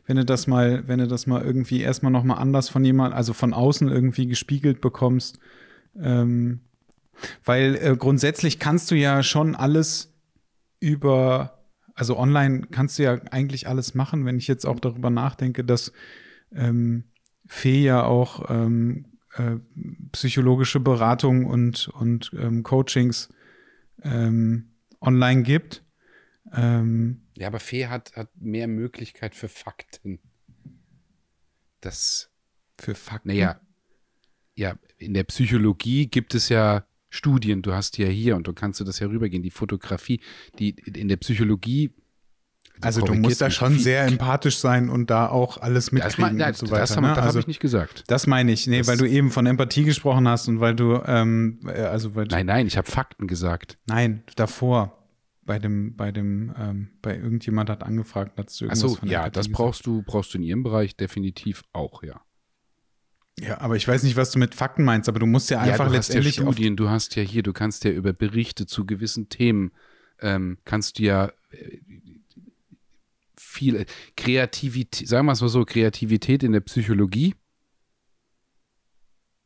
wenn 0.07 0.17
du 0.17 0.25
das 0.25 0.47
mal, 0.47 0.87
wenn 0.89 0.99
du 0.99 1.09
das 1.09 1.27
mal 1.27 1.43
irgendwie 1.43 1.81
erstmal 1.81 2.13
noch 2.13 2.25
mal 2.25 2.35
anders 2.35 2.69
von 2.69 2.85
jemand, 2.85 3.15
also 3.15 3.33
von 3.33 3.53
außen 3.53 3.89
irgendwie 3.89 4.27
gespiegelt 4.27 4.81
bekommst, 4.81 5.39
ähm, 6.01 6.61
weil 7.45 7.77
äh, 7.77 7.97
grundsätzlich 7.97 8.59
kannst 8.59 8.91
du 8.91 8.95
ja 8.95 9.23
schon 9.23 9.55
alles 9.55 10.13
über, 10.81 11.65
also 11.95 12.19
online 12.19 12.67
kannst 12.71 12.99
du 12.99 13.05
ja 13.05 13.21
eigentlich 13.31 13.69
alles 13.69 13.95
machen, 13.95 14.25
wenn 14.25 14.39
ich 14.39 14.49
jetzt 14.49 14.67
auch 14.67 14.81
darüber 14.81 15.11
nachdenke, 15.11 15.65
dass 15.65 15.93
ähm, 16.53 17.05
Fee 17.47 17.83
ja 17.83 18.05
auch 18.05 18.51
ähm, 18.51 19.07
äh, 19.35 19.57
psychologische 20.13 20.81
Beratung 20.81 21.47
und, 21.47 21.89
und 21.89 22.33
ähm, 22.39 22.63
Coachings 22.63 23.29
ähm, 24.03 24.73
online 25.01 25.43
gibt. 25.43 25.85
Ähm, 26.53 27.23
ja, 27.37 27.47
aber 27.47 27.61
Fee 27.61 27.87
hat, 27.87 28.15
hat 28.17 28.31
mehr 28.37 28.69
Möglichkeit 28.69 29.35
für 29.35 29.49
Fakten. 29.49 30.19
Das. 31.81 32.31
Für 32.79 32.95
Fakten? 32.95 33.29
Naja, 33.29 33.61
ja, 34.55 34.77
in 34.99 35.15
der 35.15 35.25
Psychologie 35.25 36.07
gibt 36.07 36.35
es 36.35 36.49
ja 36.49 36.85
Studien, 37.15 37.61
du 37.61 37.75
hast 37.75 37.99
ja 37.99 38.07
hier 38.07 38.37
und 38.37 38.47
du 38.47 38.55
kannst 38.55 38.81
du 38.81 38.85
das 38.85 38.99
ja 38.99 39.07
rübergehen, 39.07 39.43
die 39.43 39.51
Fotografie, 39.51 40.21
die 40.59 40.71
in 40.71 41.09
der 41.09 41.19
Psychologie 41.19 41.91
also 42.81 43.03
du 43.03 43.15
musst 43.15 43.41
da 43.41 43.51
schon 43.51 43.79
sehr 43.79 44.07
empathisch 44.07 44.57
sein 44.57 44.89
und 44.89 45.11
da 45.11 45.29
auch 45.29 45.59
alles 45.59 45.93
mitkriegen 45.93 46.39
das, 46.39 46.63
und 46.63 46.69
so 46.69 46.73
weiter. 46.73 46.81
Das, 46.81 46.97
haben, 46.97 47.05
ne? 47.05 47.11
also, 47.11 47.29
habe 47.29 47.39
ich 47.39 47.47
nicht 47.47 47.61
gesagt. 47.61 48.05
Das 48.09 48.27
meine 48.27 48.51
ich. 48.51 48.67
Nee, 48.67 48.79
das, 48.79 48.89
weil 48.89 48.97
du 48.97 49.07
eben 49.07 49.31
von 49.31 49.47
Empathie 49.47 49.85
gesprochen 49.85 50.27
hast 50.27 50.49
und 50.49 50.59
weil 50.59 50.75
du, 50.75 51.01
ähm, 51.07 51.61
äh, 51.67 51.83
also 51.83 52.15
weil 52.15 52.27
Nein, 52.27 52.47
nein, 52.47 52.67
ich 52.67 52.77
habe 52.79 52.91
Fakten 52.91 53.27
gesagt. 53.27 53.79
Nein, 53.87 54.25
davor. 54.35 54.99
Bei 55.45 55.59
dem, 55.59 55.97
bei 55.97 56.13
dem, 56.13 56.55
ähm, 56.59 56.89
bei 57.03 57.17
irgendjemand 57.17 57.69
hat 57.69 57.83
angefragt, 57.83 58.39
du 58.39 58.43
irgendwas 58.43 58.85
Ach 58.85 58.89
so, 58.89 58.95
von 58.95 59.09
ja, 59.09 59.29
das 59.29 59.49
brauchst 59.49 59.87
du, 59.87 60.03
brauchst 60.03 60.33
du 60.33 60.39
in 60.39 60.45
ihrem 60.45 60.63
Bereich 60.63 60.97
definitiv 60.97 61.63
auch, 61.73 62.03
ja. 62.03 62.23
Ja, 63.43 63.61
aber 63.61 63.75
ich 63.75 63.89
weiß 63.89 64.05
nicht, 64.05 64.15
was 64.15 64.31
du 64.31 64.39
mit 64.39 64.55
Fakten 64.55 64.85
meinst, 64.85 65.09
aber 65.09 65.19
du 65.19 65.27
musst 65.27 65.51
ja 65.51 65.59
einfach 65.59 65.87
ja, 65.87 65.89
du 65.91 65.97
letztendlich. 65.97 66.39
Hast 66.39 66.45
ja 66.45 66.53
Studien, 66.53 66.77
du 66.77 66.89
hast 66.89 67.17
ja 67.17 67.25
hier, 67.25 67.43
du 67.43 67.53
kannst 67.53 67.83
ja 67.83 67.91
über 67.91 68.13
Berichte 68.13 68.67
zu 68.67 68.87
gewissen 68.87 69.29
Themen, 69.31 69.73
ähm, 70.21 70.59
kannst 70.65 71.01
du 71.01 71.03
ja 71.03 71.33
äh, 71.51 71.79
viel 73.37 73.85
Kreativität, 74.17 75.09
sagen 75.09 75.27
wir 75.27 75.33
es 75.33 75.41
mal 75.41 75.49
so, 75.49 75.65
Kreativität 75.65 76.45
in 76.45 76.53
der 76.53 76.61
Psychologie. 76.61 77.35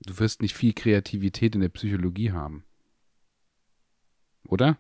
Du 0.01 0.19
wirst 0.19 0.43
nicht 0.43 0.55
viel 0.55 0.75
Kreativität 0.75 1.55
in 1.55 1.63
der 1.63 1.71
Psychologie 1.71 2.33
haben. 2.33 2.65
Oder? 4.47 4.79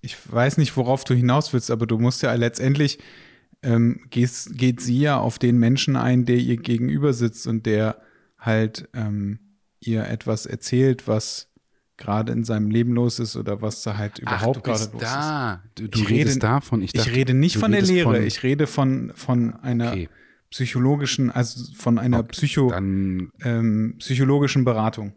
Ich 0.00 0.16
weiß 0.32 0.56
nicht, 0.56 0.74
worauf 0.78 1.04
du 1.04 1.12
hinaus 1.12 1.52
willst, 1.52 1.70
aber 1.70 1.86
du 1.86 1.98
musst 1.98 2.22
ja 2.22 2.32
letztendlich, 2.32 2.98
ähm, 3.62 4.06
gehst, 4.08 4.56
geht 4.56 4.80
sie 4.80 4.98
ja 5.00 5.18
auf 5.18 5.38
den 5.38 5.58
Menschen 5.58 5.96
ein, 5.96 6.24
der 6.24 6.38
ihr 6.38 6.56
gegenüber 6.56 7.12
sitzt 7.12 7.46
und 7.46 7.66
der 7.66 8.00
halt 8.42 8.88
ähm, 8.92 9.38
ihr 9.80 10.06
etwas 10.06 10.46
erzählt, 10.46 11.08
was 11.08 11.48
gerade 11.96 12.32
in 12.32 12.44
seinem 12.44 12.70
Leben 12.70 12.92
los 12.92 13.18
ist 13.18 13.36
oder 13.36 13.62
was 13.62 13.82
da 13.82 13.96
halt 13.96 14.18
überhaupt 14.18 14.64
gerade 14.64 14.90
los 14.92 15.00
da. 15.00 15.54
ist. 15.54 15.78
Du, 15.78 15.88
du 15.88 16.00
ich 16.00 16.10
rede 16.10 16.36
davon. 16.38 16.82
Ich, 16.82 16.92
dachte, 16.92 17.08
ich 17.08 17.16
rede 17.16 17.34
nicht 17.34 17.56
von 17.56 17.72
der 17.72 17.82
Lehre, 17.82 18.14
von, 18.14 18.22
ich 18.22 18.42
rede 18.42 18.66
von, 18.66 19.12
von 19.14 19.54
einer 19.54 19.92
okay. 19.92 20.08
psychologischen, 20.50 21.30
also 21.30 21.72
von 21.74 21.98
einer 21.98 22.20
okay, 22.20 22.28
Psycho, 22.32 22.70
dann, 22.70 23.30
ähm, 23.42 23.94
psychologischen 23.98 24.64
Beratung. 24.64 25.14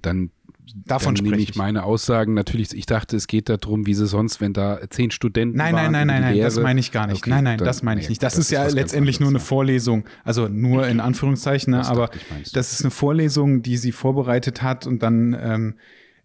Dann 0.00 0.30
Davon 0.74 1.14
dann 1.14 1.24
nehme 1.24 1.36
ich, 1.36 1.50
ich 1.50 1.56
meine 1.56 1.84
Aussagen 1.84 2.34
natürlich. 2.34 2.74
Ich 2.74 2.86
dachte, 2.86 3.16
es 3.16 3.26
geht 3.26 3.48
darum, 3.48 3.86
wie 3.86 3.94
sie 3.94 4.06
sonst, 4.06 4.40
wenn 4.40 4.52
da 4.52 4.80
zehn 4.90 5.10
Studenten 5.10 5.56
nein, 5.56 5.74
waren. 5.74 5.92
Nein, 5.92 6.06
nein, 6.06 6.22
nein, 6.22 6.34
nein, 6.34 6.42
das 6.42 6.58
meine 6.58 6.80
ich 6.80 6.92
gar 6.92 7.06
nicht. 7.06 7.22
Okay, 7.22 7.30
nein, 7.30 7.44
nein, 7.44 7.58
dann, 7.58 7.66
das 7.66 7.82
meine 7.82 8.00
ich 8.00 8.08
nicht. 8.08 8.22
Das, 8.22 8.34
das 8.34 8.46
ist 8.46 8.50
ja 8.50 8.66
letztendlich 8.66 9.20
nur 9.20 9.28
eine 9.28 9.40
Vorlesung. 9.40 10.04
Also 10.24 10.48
nur 10.48 10.86
in 10.86 11.00
Anführungszeichen, 11.00 11.72
ne, 11.72 11.86
aber 11.86 12.10
das 12.52 12.72
ist 12.72 12.82
eine 12.82 12.90
Vorlesung, 12.90 13.62
die 13.62 13.76
sie 13.76 13.92
vorbereitet 13.92 14.62
hat 14.62 14.86
und 14.86 15.02
dann 15.02 15.36
ähm, 15.38 15.74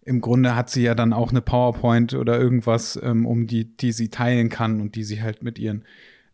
im 0.08 0.22
Grunde 0.22 0.56
hat 0.56 0.70
sie 0.70 0.82
ja 0.82 0.94
dann 0.94 1.12
auch 1.12 1.30
eine 1.30 1.42
PowerPoint 1.42 2.14
oder 2.14 2.40
irgendwas, 2.40 2.98
ähm, 3.02 3.26
um 3.26 3.46
die, 3.46 3.76
die 3.76 3.92
sie 3.92 4.08
teilen 4.08 4.48
kann 4.48 4.80
und 4.80 4.94
die 4.94 5.04
sie 5.04 5.22
halt 5.22 5.42
mit 5.42 5.58
ihren 5.58 5.84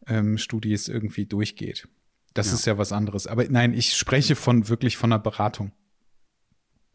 ähm, 0.07 0.39
Studis 0.39 0.89
irgendwie 0.89 1.27
durchgeht. 1.27 1.89
Das 2.35 2.49
ja. 2.49 2.55
ist 2.55 2.67
ja 2.67 2.79
was 2.79 2.93
anderes. 2.93 3.27
Aber 3.27 3.45
nein, 3.49 3.75
ich 3.75 3.95
spreche 3.95 4.37
von 4.37 4.69
wirklich 4.69 4.97
von 4.97 5.13
einer 5.13 5.21
Beratung. 5.21 5.73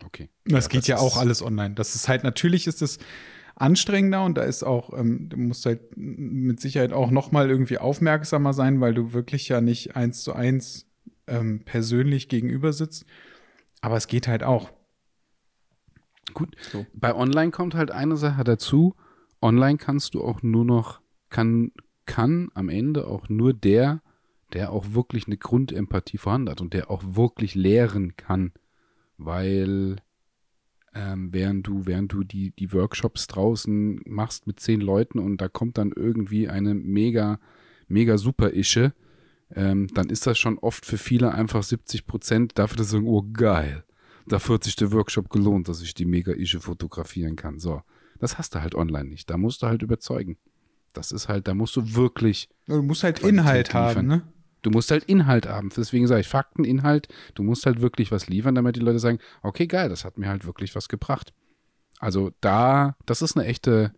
Okay. 0.06 0.30
Das 0.46 0.66
ja, 0.66 0.70
geht 0.70 0.82
das 0.82 0.88
ja 0.88 0.98
auch 0.98 1.18
alles 1.18 1.42
online. 1.42 1.76
Das 1.76 1.96
ist 1.96 2.08
halt, 2.08 2.24
natürlich 2.24 2.68
ist 2.68 2.82
es 2.82 3.00
anstrengender 3.56 4.24
und 4.24 4.38
da 4.38 4.44
ist 4.44 4.64
auch, 4.64 4.98
ähm, 4.98 5.30
du 5.30 5.38
musst 5.38 5.66
halt 5.66 5.98
mit 5.98 6.60
Sicherheit 6.60 6.94
auch 6.94 7.12
noch 7.12 7.32
mal 7.32 7.50
irgendwie 7.50 7.78
aufmerksamer 7.78 8.54
sein, 8.54 8.80
weil 8.80 8.94
du 8.94 9.14
wirklich 9.14 9.50
ja 9.50 9.62
nicht 9.62 9.96
eins 9.96 10.24
zu 10.24 10.34
eins 10.34 10.88
ähm, 11.28 11.64
persönlich 11.66 12.30
gegenüber 12.30 12.74
sitzt. 12.74 13.06
Aber 13.82 13.98
es 13.98 14.08
geht 14.08 14.28
halt 14.28 14.44
auch. 14.44 14.72
Gut. 16.34 16.56
So. 16.72 16.86
Bei 16.94 17.16
Online 17.16 17.52
kommt 17.52 17.76
halt 17.76 17.92
eine 17.92 18.18
Sache 18.18 18.44
dazu. 18.44 18.96
Online 19.42 19.78
kannst 19.78 20.14
du 20.14 20.24
auch 20.24 20.42
nur 20.42 20.66
noch, 20.66 21.02
kann, 21.30 21.72
kann 22.06 22.50
am 22.54 22.70
Ende 22.70 23.08
auch 23.08 23.30
nur 23.30 23.54
der, 23.54 24.02
der 24.54 24.72
auch 24.72 24.94
wirklich 24.94 25.28
eine 25.28 25.38
Grundempathie 25.38 26.18
vorhanden 26.18 26.50
hat 26.50 26.62
und 26.62 26.74
der 26.74 26.90
auch 26.90 27.04
wirklich 27.06 27.56
lehren 27.56 28.16
kann 28.16 28.54
weil 29.20 29.98
ähm, 30.96 31.32
während 31.32 31.68
du, 31.68 31.86
während 31.86 32.12
du 32.12 32.24
die, 32.24 32.52
die 32.52 32.74
Workshops 32.74 33.28
draußen 33.28 34.02
machst 34.06 34.48
mit 34.48 34.60
zehn 34.60 34.82
Leuten 34.82 35.20
und 35.20 35.38
da 35.38 35.48
kommt 35.48 35.78
dann 35.78 35.92
irgendwie 35.96 36.50
eine 36.50 36.74
mega, 36.74 37.40
mega 37.88 38.18
super 38.18 38.54
Ische, 38.54 38.94
ähm, 39.54 39.88
dann 39.94 40.10
ist 40.10 40.26
das 40.26 40.38
schon 40.38 40.58
oft 40.58 40.86
für 40.86 40.98
viele 40.98 41.34
einfach 41.34 41.64
70 41.64 42.08
Prozent 42.08 42.58
dafür, 42.58 42.78
dass 42.78 42.88
sie 42.88 42.94
sagen, 42.94 43.08
oh 43.08 43.26
geil, 43.34 43.84
dafür 44.28 44.56
hat 44.56 44.64
sich 44.64 44.76
der 44.76 44.92
Workshop 44.92 45.30
gelohnt, 45.30 45.68
dass 45.68 45.82
ich 45.82 45.94
die 45.94 46.06
mega 46.06 46.32
Ische 46.34 46.60
fotografieren 46.60 47.36
kann. 47.36 47.60
So, 47.60 47.82
das 48.20 48.38
hast 48.38 48.56
du 48.56 48.62
halt 48.62 48.76
online 48.76 49.10
nicht. 49.10 49.30
Da 49.30 49.38
musst 49.38 49.62
du 49.62 49.68
halt 49.68 49.82
überzeugen. 49.82 50.38
Das 50.94 51.12
ist 51.12 51.28
halt, 51.28 51.48
da 51.48 51.54
musst 51.54 51.76
du 51.76 51.96
wirklich. 51.96 52.50
Du 52.66 52.82
musst 52.82 53.04
halt 53.04 53.20
Inhalt 53.20 53.74
haben, 53.74 54.08
ne? 54.08 54.24
Du 54.62 54.70
musst 54.70 54.92
halt 54.92 55.04
Inhalt 55.06 55.48
haben. 55.48 55.70
Deswegen 55.76 56.08
sage 56.08 56.22
ich 56.22 56.28
Fakten, 56.28 56.64
Inhalt. 56.64 57.08
Du 57.36 57.44
musst 57.44 57.66
halt 57.66 57.82
wirklich 57.82 58.12
was 58.12 58.28
liefern, 58.28 58.56
damit 58.56 58.76
die 58.76 58.82
Leute 58.82 59.00
sagen, 59.00 59.20
okay, 59.42 59.68
geil, 59.68 59.90
das 59.90 60.06
hat 60.06 60.18
mir 60.18 60.28
halt 60.28 60.46
wirklich 60.46 60.76
was 60.76 60.90
gebracht. 60.90 61.34
Also 62.00 62.32
da, 62.42 62.96
das 63.06 63.22
ist 63.22 63.38
eine 63.38 63.46
echte, 63.46 63.94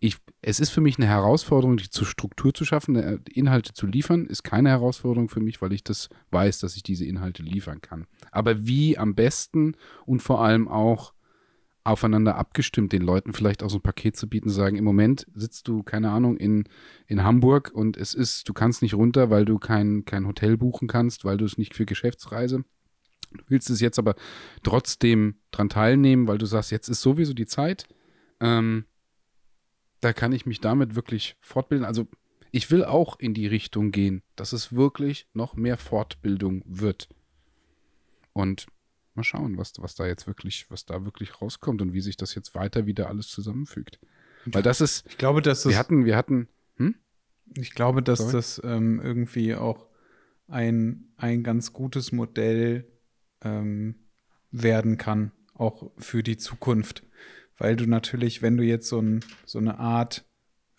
ich, 0.00 0.16
es 0.40 0.58
ist 0.58 0.70
für 0.70 0.80
mich 0.80 0.98
eine 0.98 1.06
Herausforderung, 1.06 1.76
die 1.76 1.88
zur 1.88 2.06
Struktur 2.06 2.52
zu 2.52 2.64
schaffen, 2.64 3.22
Inhalte 3.32 3.72
zu 3.72 3.86
liefern, 3.86 4.26
ist 4.26 4.42
keine 4.42 4.70
Herausforderung 4.70 5.28
für 5.28 5.40
mich, 5.40 5.62
weil 5.62 5.72
ich 5.72 5.84
das 5.84 6.08
weiß, 6.32 6.58
dass 6.58 6.74
ich 6.74 6.82
diese 6.82 7.04
Inhalte 7.04 7.44
liefern 7.44 7.80
kann. 7.80 8.06
Aber 8.32 8.66
wie 8.66 8.98
am 8.98 9.14
besten 9.14 9.76
und 10.04 10.20
vor 10.20 10.42
allem 10.42 10.66
auch 10.66 11.12
aufeinander 11.84 12.36
abgestimmt, 12.36 12.92
den 12.92 13.02
Leuten 13.02 13.32
vielleicht 13.32 13.62
auch 13.62 13.70
so 13.70 13.78
ein 13.78 13.82
Paket 13.82 14.16
zu 14.16 14.28
bieten, 14.28 14.50
sagen, 14.50 14.76
im 14.76 14.84
Moment 14.84 15.26
sitzt 15.34 15.66
du, 15.68 15.82
keine 15.82 16.10
Ahnung, 16.10 16.36
in, 16.36 16.64
in 17.06 17.24
Hamburg 17.24 17.72
und 17.74 17.96
es 17.96 18.14
ist, 18.14 18.48
du 18.48 18.52
kannst 18.52 18.82
nicht 18.82 18.94
runter, 18.94 19.30
weil 19.30 19.44
du 19.44 19.58
kein, 19.58 20.04
kein 20.04 20.26
Hotel 20.26 20.56
buchen 20.56 20.86
kannst, 20.86 21.24
weil 21.24 21.36
du 21.36 21.44
es 21.44 21.58
nicht 21.58 21.74
für 21.74 21.86
Geschäftsreise. 21.86 22.64
Du 23.32 23.44
willst 23.48 23.70
es 23.70 23.80
jetzt 23.80 23.98
aber 23.98 24.14
trotzdem 24.62 25.36
dran 25.50 25.68
teilnehmen, 25.68 26.28
weil 26.28 26.38
du 26.38 26.46
sagst, 26.46 26.70
jetzt 26.70 26.88
ist 26.88 27.00
sowieso 27.00 27.32
die 27.34 27.46
Zeit. 27.46 27.86
Ähm, 28.40 28.84
da 30.00 30.12
kann 30.12 30.32
ich 30.32 30.46
mich 30.46 30.60
damit 30.60 30.94
wirklich 30.94 31.36
fortbilden. 31.40 31.86
Also 31.86 32.08
ich 32.50 32.70
will 32.70 32.84
auch 32.84 33.18
in 33.18 33.34
die 33.34 33.46
Richtung 33.46 33.90
gehen, 33.90 34.22
dass 34.36 34.52
es 34.52 34.72
wirklich 34.72 35.26
noch 35.32 35.54
mehr 35.54 35.78
Fortbildung 35.78 36.62
wird. 36.66 37.08
Und 38.34 38.66
mal 39.16 39.24
schauen, 39.24 39.58
was, 39.58 39.72
was 39.78 39.94
da 39.94 40.06
jetzt 40.06 40.26
wirklich, 40.26 40.70
was 40.70 40.86
da 40.86 41.04
wirklich 41.04 41.40
rauskommt 41.40 41.82
und 41.82 41.92
wie 41.92 42.00
sich 42.00 42.16
das 42.16 42.34
jetzt 42.34 42.54
weiter 42.54 42.86
wieder 42.86 43.08
alles 43.08 43.28
zusammenfügt. 43.28 43.98
Weil 44.46 44.62
das 44.62 44.80
ist. 44.80 45.06
Ich 45.08 45.18
glaube, 45.18 45.42
dass 45.42 45.62
das. 45.62 45.72
Wir 45.72 45.78
hatten, 45.78 46.04
wir 46.04 46.16
hatten. 46.16 46.48
Hm? 46.76 46.94
Ich 47.56 47.74
glaube, 47.74 48.02
dass 48.02 48.18
Sorry? 48.18 48.32
das 48.32 48.60
ähm, 48.64 49.00
irgendwie 49.00 49.54
auch 49.54 49.86
ein, 50.48 51.12
ein 51.16 51.42
ganz 51.42 51.72
gutes 51.72 52.12
Modell 52.12 52.90
ähm, 53.42 53.94
werden 54.50 54.98
kann, 54.98 55.32
auch 55.54 55.90
für 55.98 56.22
die 56.22 56.36
Zukunft. 56.36 57.04
Weil 57.58 57.76
du 57.76 57.86
natürlich, 57.86 58.42
wenn 58.42 58.56
du 58.56 58.64
jetzt 58.64 58.88
so, 58.88 59.00
ein, 59.00 59.20
so 59.46 59.58
eine 59.58 59.78
Art, 59.78 60.24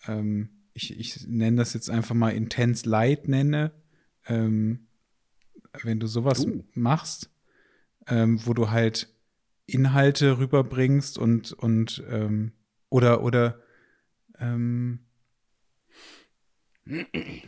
ähm, 0.06 0.68
ich, 0.74 0.98
ich 0.98 1.26
nenne 1.26 1.56
das 1.56 1.72
jetzt 1.72 1.88
einfach 1.88 2.14
mal 2.14 2.30
Intense 2.30 2.88
Light 2.88 3.28
nenne, 3.28 3.72
ähm, 4.26 4.86
wenn 5.82 6.00
du 6.00 6.06
sowas 6.06 6.46
uh. 6.46 6.64
machst, 6.74 7.30
ähm, 8.08 8.44
wo 8.46 8.54
du 8.54 8.70
halt 8.70 9.08
Inhalte 9.66 10.38
rüberbringst 10.38 11.18
und, 11.18 11.52
und 11.52 12.02
ähm, 12.10 12.52
oder, 12.90 13.22
oder 13.22 13.60
ähm, 14.38 15.00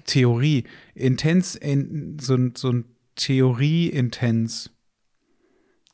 Theorie. 0.05 0.65
Intens, 0.95 1.55
in, 1.55 2.19
so, 2.19 2.39
so 2.55 2.73
ein 2.73 2.85
Theorie-Intens 3.17 4.71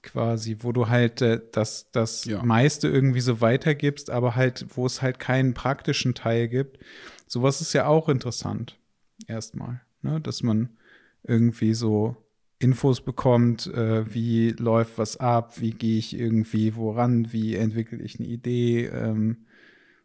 quasi, 0.02 0.58
wo 0.60 0.72
du 0.72 0.88
halt 0.88 1.22
äh, 1.22 1.40
das, 1.52 1.90
das 1.92 2.24
Ja. 2.24 2.42
meiste 2.42 2.88
irgendwie 2.88 3.20
so 3.20 3.40
weitergibst, 3.40 4.10
aber 4.10 4.34
halt, 4.34 4.66
wo 4.76 4.84
es 4.86 5.00
halt 5.00 5.18
keinen 5.18 5.54
praktischen 5.54 6.14
Teil 6.14 6.48
gibt. 6.48 6.78
Sowas 7.26 7.60
ist 7.60 7.72
ja 7.72 7.86
auch 7.86 8.08
interessant. 8.08 8.78
Erstmal, 9.28 9.80
ne? 10.02 10.20
Dass 10.20 10.42
man 10.42 10.76
irgendwie 11.22 11.74
so 11.74 12.16
Infos 12.62 13.00
bekommt, 13.00 13.66
äh, 13.66 14.12
wie 14.12 14.50
läuft 14.50 14.98
was 14.98 15.16
ab, 15.16 15.60
wie 15.60 15.72
gehe 15.72 15.98
ich 15.98 16.16
irgendwie 16.16 16.76
woran, 16.76 17.32
wie 17.32 17.56
entwickle 17.56 18.02
ich 18.02 18.18
eine 18.18 18.28
Idee 18.28 18.86
ähm, 18.86 19.46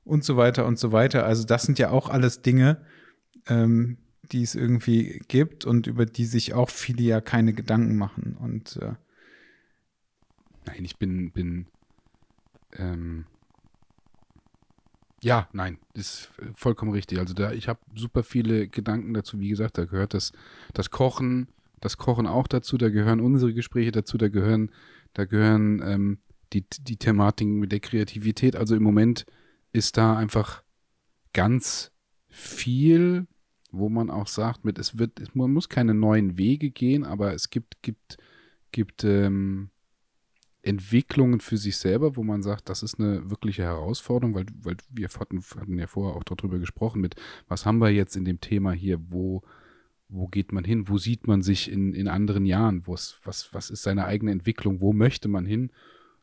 und 0.03 0.23
so 0.23 0.37
weiter 0.37 0.65
und 0.65 0.79
so 0.79 0.91
weiter. 0.91 1.25
Also 1.25 1.45
das 1.45 1.63
sind 1.63 1.79
ja 1.79 1.91
auch 1.91 2.09
alles 2.09 2.41
Dinge, 2.41 2.81
ähm, 3.47 3.97
die 4.31 4.41
es 4.41 4.55
irgendwie 4.55 5.21
gibt 5.27 5.65
und 5.65 5.87
über 5.87 6.05
die 6.05 6.25
sich 6.25 6.53
auch 6.53 6.69
viele 6.69 7.03
ja 7.03 7.21
keine 7.21 7.53
Gedanken 7.53 7.97
machen. 7.97 8.35
Und 8.39 8.77
äh, 8.81 8.93
Nein, 10.67 10.83
ich 10.83 10.97
bin, 10.97 11.31
bin, 11.31 11.67
ähm, 12.73 13.25
ja, 15.21 15.47
nein, 15.53 15.79
ist 15.93 16.29
vollkommen 16.55 16.91
richtig. 16.91 17.19
Also 17.19 17.33
da, 17.33 17.51
ich 17.53 17.69
habe 17.69 17.79
super 17.95 18.21
viele 18.21 18.67
Gedanken 18.67 19.13
dazu. 19.13 19.39
Wie 19.39 19.47
gesagt, 19.47 19.77
da 19.77 19.85
gehört 19.85 20.13
das, 20.13 20.33
das 20.73 20.91
Kochen, 20.91 21.47
das 21.79 21.97
Kochen 21.97 22.27
auch 22.27 22.47
dazu. 22.47 22.77
Da 22.77 22.89
gehören 22.89 23.19
unsere 23.19 23.53
Gespräche 23.53 23.91
dazu. 23.91 24.17
Da 24.17 24.29
gehören, 24.29 24.71
da 25.13 25.25
gehören 25.25 25.81
ähm, 25.83 26.19
die, 26.53 26.65
die 26.81 26.97
Thematiken 26.97 27.59
mit 27.59 27.71
der 27.71 27.79
Kreativität. 27.79 28.55
Also 28.55 28.75
im 28.75 28.83
Moment 28.83 29.25
ist 29.71 29.97
da 29.97 30.17
einfach 30.17 30.63
ganz 31.33 31.91
viel, 32.29 33.27
wo 33.71 33.89
man 33.89 34.09
auch 34.09 34.27
sagt, 34.27 34.65
mit 34.65 34.79
es 34.79 34.97
wird, 34.97 35.35
man 35.35 35.51
muss 35.51 35.69
keine 35.69 35.93
neuen 35.93 36.37
Wege 36.37 36.71
gehen, 36.71 37.03
aber 37.03 37.33
es 37.33 37.49
gibt, 37.49 37.81
gibt, 37.81 38.17
gibt 38.71 39.03
ähm, 39.03 39.69
Entwicklungen 40.61 41.39
für 41.39 41.57
sich 41.57 41.77
selber, 41.77 42.15
wo 42.15 42.23
man 42.23 42.43
sagt, 42.43 42.69
das 42.69 42.83
ist 42.83 42.99
eine 42.99 43.29
wirkliche 43.29 43.63
Herausforderung, 43.63 44.35
weil, 44.35 44.45
weil 44.61 44.77
wir 44.89 45.07
hatten, 45.07 45.41
hatten 45.41 45.77
ja 45.77 45.87
vorher 45.87 46.15
auch 46.15 46.23
darüber 46.23 46.59
gesprochen, 46.59 47.01
mit 47.01 47.15
was 47.47 47.65
haben 47.65 47.79
wir 47.79 47.89
jetzt 47.89 48.15
in 48.15 48.25
dem 48.25 48.41
Thema 48.41 48.71
hier, 48.71 48.99
wo, 49.09 49.43
wo 50.09 50.27
geht 50.27 50.51
man 50.51 50.63
hin, 50.63 50.87
wo 50.87 50.97
sieht 50.97 51.27
man 51.27 51.41
sich 51.41 51.71
in, 51.71 51.93
in 51.93 52.07
anderen 52.07 52.45
Jahren, 52.45 52.85
was, 52.87 53.19
was 53.51 53.69
ist 53.69 53.83
seine 53.83 54.05
eigene 54.05 54.31
Entwicklung, 54.31 54.79
wo 54.79 54.93
möchte 54.93 55.27
man 55.27 55.45
hin? 55.45 55.71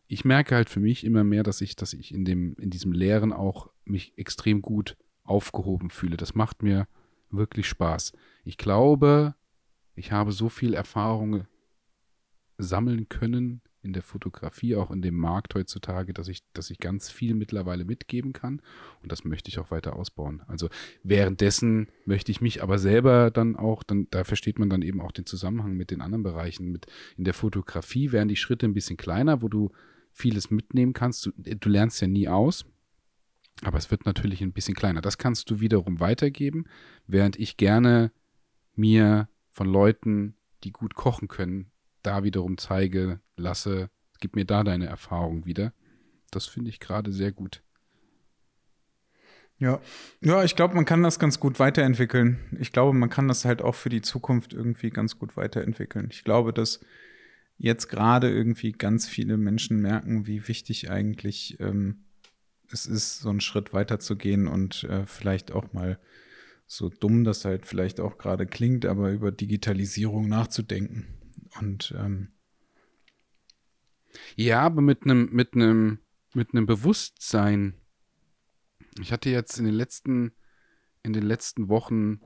Ich 0.06 0.24
merke 0.24 0.54
halt 0.54 0.70
für 0.70 0.80
mich 0.80 1.04
immer 1.04 1.24
mehr, 1.24 1.42
dass 1.42 1.60
ich, 1.60 1.76
dass 1.76 1.92
ich 1.92 2.14
in 2.14 2.24
dem, 2.24 2.54
in 2.58 2.70
diesem 2.70 2.92
Lehren 2.92 3.32
auch 3.32 3.70
mich 3.84 4.16
extrem 4.16 4.62
gut 4.62 4.96
aufgehoben 5.22 5.90
fühle. 5.90 6.16
Das 6.16 6.34
macht 6.34 6.62
mir 6.62 6.86
wirklich 7.30 7.68
Spaß. 7.68 8.12
Ich 8.44 8.56
glaube, 8.56 9.34
ich 9.94 10.12
habe 10.12 10.32
so 10.32 10.48
viel 10.48 10.74
Erfahrung 10.74 11.46
sammeln 12.58 13.08
können 13.08 13.62
in 13.84 13.92
der 13.92 14.02
Fotografie, 14.02 14.76
auch 14.76 14.90
in 14.90 15.02
dem 15.02 15.16
Markt 15.16 15.54
heutzutage, 15.54 16.14
dass 16.14 16.28
ich, 16.28 16.42
dass 16.52 16.70
ich 16.70 16.78
ganz 16.78 17.10
viel 17.10 17.34
mittlerweile 17.34 17.84
mitgeben 17.84 18.32
kann. 18.32 18.62
Und 19.02 19.12
das 19.12 19.24
möchte 19.24 19.50
ich 19.50 19.58
auch 19.58 19.70
weiter 19.70 19.96
ausbauen. 19.96 20.42
Also 20.46 20.68
währenddessen 21.02 21.88
möchte 22.06 22.32
ich 22.32 22.40
mich 22.40 22.62
aber 22.62 22.78
selber 22.78 23.30
dann 23.30 23.56
auch, 23.56 23.82
dann, 23.82 24.08
da 24.10 24.24
versteht 24.24 24.58
man 24.58 24.70
dann 24.70 24.82
eben 24.82 25.00
auch 25.00 25.12
den 25.12 25.26
Zusammenhang 25.26 25.74
mit 25.74 25.90
den 25.90 26.00
anderen 26.00 26.22
Bereichen. 26.22 26.72
Mit 26.72 26.86
in 27.16 27.24
der 27.24 27.34
Fotografie 27.34 28.12
werden 28.12 28.28
die 28.28 28.36
Schritte 28.36 28.66
ein 28.66 28.74
bisschen 28.74 28.96
kleiner, 28.96 29.42
wo 29.42 29.48
du 29.48 29.70
vieles 30.12 30.50
mitnehmen 30.50 30.92
kannst. 30.92 31.26
Du, 31.26 31.32
du 31.32 31.68
lernst 31.68 32.00
ja 32.00 32.08
nie 32.08 32.28
aus. 32.28 32.64
Aber 33.62 33.78
es 33.78 33.90
wird 33.90 34.04
natürlich 34.06 34.40
ein 34.42 34.52
bisschen 34.52 34.74
kleiner. 34.74 35.00
Das 35.00 35.18
kannst 35.18 35.50
du 35.50 35.60
wiederum 35.60 36.00
weitergeben, 36.00 36.64
während 37.06 37.38
ich 37.38 37.56
gerne 37.56 38.10
mir 38.74 39.28
von 39.50 39.68
Leuten, 39.68 40.34
die 40.64 40.72
gut 40.72 40.94
kochen 40.94 41.28
können, 41.28 41.70
da 42.04 42.22
wiederum 42.22 42.58
zeige, 42.58 43.20
lasse, 43.36 43.90
gib 44.20 44.36
mir 44.36 44.44
da 44.44 44.62
deine 44.64 44.86
Erfahrung 44.86 45.46
wieder. 45.46 45.72
Das 46.30 46.46
finde 46.46 46.70
ich 46.70 46.80
gerade 46.80 47.12
sehr 47.12 47.32
gut. 47.32 47.62
ja, 49.58 49.80
ja, 50.20 50.44
ich 50.44 50.56
glaube, 50.56 50.74
man 50.74 50.84
kann 50.84 51.02
das 51.02 51.18
ganz 51.18 51.40
gut 51.40 51.58
weiterentwickeln. 51.58 52.38
Ich 52.58 52.72
glaube, 52.72 52.96
man 52.96 53.10
kann 53.10 53.28
das 53.28 53.44
halt 53.44 53.62
auch 53.62 53.74
für 53.74 53.88
die 53.88 54.02
Zukunft 54.02 54.52
irgendwie 54.52 54.90
ganz 54.90 55.18
gut 55.18 55.36
weiterentwickeln. 55.36 56.08
Ich 56.10 56.24
glaube, 56.24 56.52
dass 56.52 56.80
jetzt 57.56 57.88
gerade 57.88 58.30
irgendwie 58.30 58.72
ganz 58.72 59.06
viele 59.06 59.36
Menschen 59.36 59.80
merken, 59.80 60.26
wie 60.26 60.48
wichtig 60.48 60.90
eigentlich 60.90 61.58
ähm, 61.60 62.04
es 62.70 62.86
ist, 62.86 63.20
so 63.20 63.30
einen 63.30 63.40
Schritt 63.40 63.72
weiterzugehen 63.72 64.48
und 64.48 64.84
äh, 64.84 65.06
vielleicht 65.06 65.52
auch 65.52 65.72
mal 65.72 65.98
so 66.66 66.88
dumm 66.88 67.24
das 67.24 67.44
halt 67.44 67.66
vielleicht 67.66 68.00
auch 68.00 68.18
gerade 68.18 68.46
klingt, 68.46 68.86
aber 68.86 69.10
über 69.10 69.30
Digitalisierung 69.30 70.28
nachzudenken. 70.28 71.06
Und 71.60 71.94
ähm, 71.98 72.28
Ja, 74.36 74.62
aber 74.62 74.82
mit 74.82 75.04
einem, 75.04 75.28
mit 75.32 75.54
einem, 75.54 75.98
mit 76.34 76.52
einem 76.52 76.66
Bewusstsein. 76.66 77.74
Ich 79.00 79.12
hatte 79.12 79.30
jetzt 79.30 79.58
in 79.58 79.64
den 79.64 79.74
letzten, 79.74 80.32
in 81.02 81.12
den 81.12 81.24
letzten 81.24 81.68
Wochen 81.68 82.20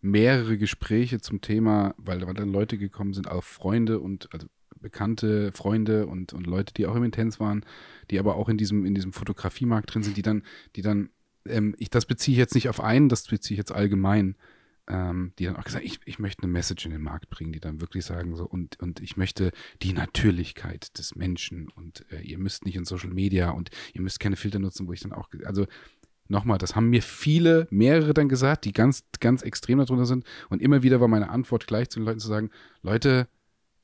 mehrere 0.00 0.58
Gespräche 0.58 1.20
zum 1.20 1.40
Thema, 1.40 1.94
weil, 1.96 2.26
weil 2.26 2.34
dann 2.34 2.52
Leute 2.52 2.76
gekommen 2.76 3.14
sind, 3.14 3.28
auch 3.28 3.42
Freunde 3.42 4.00
und 4.00 4.32
also 4.34 4.46
bekannte 4.84 5.50
Freunde 5.52 6.06
und, 6.06 6.34
und 6.34 6.46
Leute, 6.46 6.74
die 6.74 6.86
auch 6.86 6.94
im 6.94 7.04
Intens 7.04 7.40
waren, 7.40 7.64
die 8.10 8.18
aber 8.18 8.36
auch 8.36 8.50
in 8.50 8.58
diesem, 8.58 8.84
in 8.84 8.94
diesem 8.94 9.14
Fotografiemarkt 9.14 9.94
drin 9.94 10.02
sind, 10.02 10.18
die 10.18 10.22
dann, 10.22 10.42
die 10.76 10.82
dann, 10.82 11.08
ähm, 11.46 11.74
ich, 11.78 11.88
das 11.88 12.04
beziehe 12.04 12.34
ich 12.34 12.38
jetzt 12.38 12.54
nicht 12.54 12.68
auf 12.68 12.80
einen, 12.80 13.08
das 13.08 13.26
beziehe 13.26 13.54
ich 13.56 13.58
jetzt 13.58 13.72
allgemein, 13.72 14.36
ähm, 14.86 15.32
die 15.38 15.44
dann 15.44 15.56
auch 15.56 15.64
gesagt, 15.64 15.84
ich, 15.84 16.00
ich 16.04 16.18
möchte 16.18 16.42
eine 16.42 16.52
Message 16.52 16.84
in 16.84 16.92
den 16.92 17.02
Markt 17.02 17.30
bringen, 17.30 17.52
die 17.52 17.60
dann 17.60 17.80
wirklich 17.80 18.04
sagen 18.04 18.36
so, 18.36 18.44
und, 18.44 18.80
und 18.80 19.00
ich 19.00 19.16
möchte 19.16 19.50
die 19.82 19.92
Natürlichkeit 19.92 20.98
des 20.98 21.14
Menschen 21.14 21.68
und 21.68 22.04
äh, 22.10 22.20
ihr 22.20 22.38
müsst 22.38 22.64
nicht 22.64 22.76
in 22.76 22.84
Social 22.84 23.10
Media 23.10 23.50
und 23.50 23.70
ihr 23.92 24.02
müsst 24.02 24.20
keine 24.20 24.36
Filter 24.36 24.58
nutzen, 24.58 24.86
wo 24.86 24.92
ich 24.92 25.00
dann 25.00 25.12
auch, 25.12 25.28
also 25.44 25.66
nochmal, 26.28 26.58
das 26.58 26.76
haben 26.76 26.90
mir 26.90 27.02
viele, 27.02 27.66
mehrere 27.70 28.14
dann 28.14 28.28
gesagt, 28.28 28.64
die 28.64 28.72
ganz, 28.72 29.04
ganz 29.20 29.42
extrem 29.42 29.78
darunter 29.78 30.06
sind 30.06 30.24
und 30.48 30.60
immer 30.60 30.82
wieder 30.82 31.00
war 31.00 31.08
meine 31.08 31.30
Antwort 31.30 31.66
gleich 31.66 31.88
zu 31.88 32.00
den 32.00 32.06
Leuten 32.06 32.20
zu 32.20 32.28
sagen, 32.28 32.50
Leute, 32.82 33.28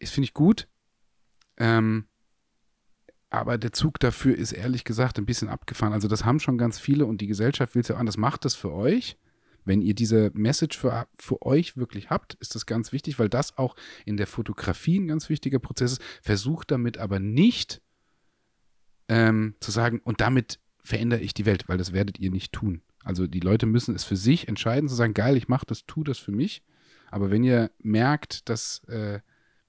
das 0.01 0.11
finde 0.11 0.27
ich 0.27 0.35
gut, 0.35 0.69
ähm, 1.57 2.07
aber 3.31 3.59
der 3.59 3.73
Zug 3.73 4.01
dafür 4.01 4.37
ist 4.37 4.53
ehrlich 4.53 4.85
gesagt 4.85 5.17
ein 5.19 5.25
bisschen 5.25 5.49
abgefahren. 5.49 5.93
Also 5.93 6.09
das 6.09 6.25
haben 6.25 6.41
schon 6.41 6.59
ganz 6.59 6.81
viele 6.81 7.07
und 7.07 7.21
die 7.21 7.29
Gesellschaft 7.29 7.75
will 7.75 7.83
es 7.83 7.89
ja 7.89 7.97
anders. 7.97 8.17
Macht 8.17 8.45
das 8.45 8.57
für 8.57 8.73
euch. 8.73 9.17
Wenn 9.65 9.83
ihr 9.83 9.95
diese 9.95 10.31
Message 10.35 10.79
für, 10.79 11.07
für 11.19 11.43
euch 11.43 11.77
wirklich 11.77 12.11
habt, 12.11 12.35
ist 12.35 12.55
das 12.55 12.67
ganz 12.67 12.93
wichtig, 12.93 13.19
weil 13.19 13.29
das 13.29 13.59
auch 13.59 13.77
in 14.05 14.17
der 14.17 14.27
Fotografie 14.27 14.99
ein 14.99 15.09
ganz 15.09 15.29
wichtiger 15.29 15.59
Prozess 15.59 15.93
ist. 15.93 16.03
Versucht 16.23 16.71
damit 16.71 16.99
aber 16.99 17.21
nicht 17.21 17.83
ähm, 19.09 19.55
zu 19.61 19.71
sagen, 19.71 20.01
und 20.05 20.21
damit 20.21 20.59
verändere 20.83 21.21
ich 21.21 21.35
die 21.35 21.47
Welt, 21.47 21.69
weil 21.69 21.79
das 21.79 21.93
werdet 21.93 22.19
ihr 22.19 22.31
nicht 22.31 22.53
tun. 22.53 22.83
Also 23.03 23.27
die 23.27 23.41
Leute 23.41 23.67
müssen 23.67 23.95
es 23.95 24.05
für 24.05 24.17
sich 24.17 24.49
entscheiden, 24.49 24.89
zu 24.89 24.95
sagen, 24.95 25.15
geil, 25.15 25.37
ich 25.37 25.49
mache 25.49 25.67
das, 25.67 25.87
tu 25.87 26.05
das 26.05 26.19
für 26.19 26.33
mich. 26.33 26.63
Aber 27.11 27.31
wenn 27.31 27.45
ihr 27.45 27.71
merkt, 27.79 28.49
dass 28.49 28.85
äh, 28.85 29.21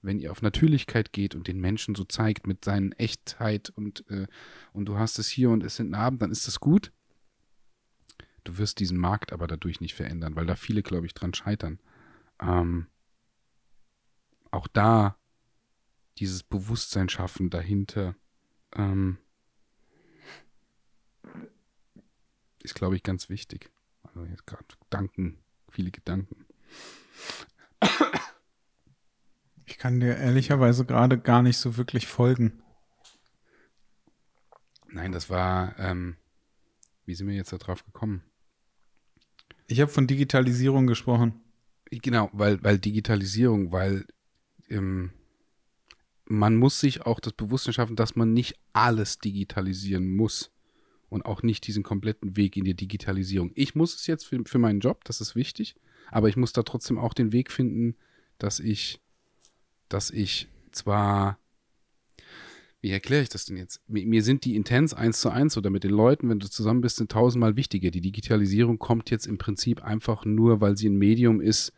wenn 0.02 0.18
ihr 0.18 0.30
auf 0.32 0.42
Natürlichkeit 0.42 1.12
geht 1.12 1.34
und 1.34 1.46
den 1.46 1.60
Menschen 1.60 1.94
so 1.94 2.04
zeigt 2.04 2.46
mit 2.46 2.64
seinen 2.64 2.92
Echtheit 2.92 3.70
und, 3.70 4.08
äh, 4.10 4.26
und 4.72 4.86
du 4.86 4.98
hast 4.98 5.18
es 5.18 5.28
hier 5.28 5.50
und 5.50 5.62
es 5.62 5.76
sind 5.76 5.90
Narben, 5.90 6.18
dann 6.18 6.32
ist 6.32 6.46
das 6.46 6.60
gut. 6.60 6.92
Du 8.44 8.58
wirst 8.58 8.80
diesen 8.80 8.98
Markt 8.98 9.32
aber 9.32 9.46
dadurch 9.46 9.80
nicht 9.80 9.94
verändern, 9.94 10.36
weil 10.36 10.46
da 10.46 10.56
viele, 10.56 10.82
glaube 10.82 11.06
ich, 11.06 11.14
dran 11.14 11.34
scheitern. 11.34 11.78
Ähm, 12.40 12.88
auch 14.50 14.66
da 14.66 15.16
dieses 16.18 16.42
Bewusstsein 16.42 17.08
schaffen 17.08 17.50
dahinter 17.50 18.14
ähm, 18.74 19.18
ist, 22.62 22.74
glaube 22.74 22.96
ich, 22.96 23.02
ganz 23.02 23.28
wichtig. 23.28 23.70
Also 24.02 24.24
jetzt 24.24 24.46
gerade 24.46 24.64
Gedanken, 24.80 25.38
viele 25.70 25.90
Gedanken. 25.90 26.46
ich 29.64 29.78
kann 29.78 30.00
dir 30.00 30.16
ehrlicherweise 30.16 30.84
gerade 30.84 31.18
gar 31.18 31.42
nicht 31.42 31.58
so 31.58 31.76
wirklich 31.76 32.06
folgen. 32.06 32.62
Nein, 34.88 35.12
das 35.12 35.30
war, 35.30 35.78
ähm, 35.78 36.16
wie 37.06 37.14
sind 37.14 37.26
wir 37.26 37.34
jetzt 37.34 37.52
da 37.52 37.58
drauf 37.58 37.84
gekommen? 37.84 38.22
Ich 39.72 39.80
habe 39.80 39.90
von 39.90 40.06
Digitalisierung 40.06 40.86
gesprochen. 40.86 41.40
Genau, 41.90 42.28
weil, 42.34 42.62
weil 42.62 42.78
Digitalisierung, 42.78 43.72
weil 43.72 44.04
ähm, 44.68 45.12
man 46.26 46.56
muss 46.56 46.78
sich 46.78 47.06
auch 47.06 47.20
das 47.20 47.32
Bewusstsein 47.32 47.72
schaffen, 47.72 47.96
dass 47.96 48.14
man 48.14 48.34
nicht 48.34 48.54
alles 48.74 49.18
digitalisieren 49.18 50.14
muss 50.14 50.50
und 51.08 51.24
auch 51.24 51.42
nicht 51.42 51.66
diesen 51.66 51.82
kompletten 51.82 52.36
Weg 52.36 52.58
in 52.58 52.64
die 52.64 52.74
Digitalisierung. 52.74 53.50
Ich 53.54 53.74
muss 53.74 53.94
es 53.94 54.06
jetzt 54.06 54.26
für, 54.26 54.42
für 54.44 54.58
meinen 54.58 54.80
Job, 54.80 55.04
das 55.04 55.22
ist 55.22 55.36
wichtig, 55.36 55.74
aber 56.10 56.28
ich 56.28 56.36
muss 56.36 56.52
da 56.52 56.64
trotzdem 56.64 56.98
auch 56.98 57.14
den 57.14 57.32
Weg 57.32 57.50
finden, 57.50 57.96
dass 58.36 58.60
ich, 58.60 59.00
dass 59.88 60.10
ich 60.10 60.48
zwar 60.70 61.38
Wie 62.82 62.90
erkläre 62.90 63.22
ich 63.22 63.28
das 63.28 63.44
denn 63.44 63.56
jetzt? 63.56 63.80
Mir, 63.86 64.04
mir 64.04 64.24
sind 64.24 64.44
die 64.44 64.56
Intents 64.56 64.92
eins 64.92 65.20
zu 65.20 65.30
eins 65.30 65.56
oder 65.56 65.70
mit 65.70 65.84
den 65.84 65.92
Leuten, 65.92 66.28
wenn 66.28 66.40
du 66.40 66.50
zusammen 66.50 66.80
bist, 66.80 66.96
sind 66.96 67.12
tausendmal 67.12 67.54
wichtiger. 67.54 67.92
Die 67.92 68.00
Digitalisierung 68.00 68.80
kommt 68.80 69.08
jetzt 69.10 69.26
im 69.26 69.38
Prinzip 69.38 69.84
einfach 69.84 70.24
nur, 70.24 70.60
weil 70.60 70.76
sie 70.76 70.88
ein 70.88 70.96
Medium 70.96 71.40
ist, 71.40 71.72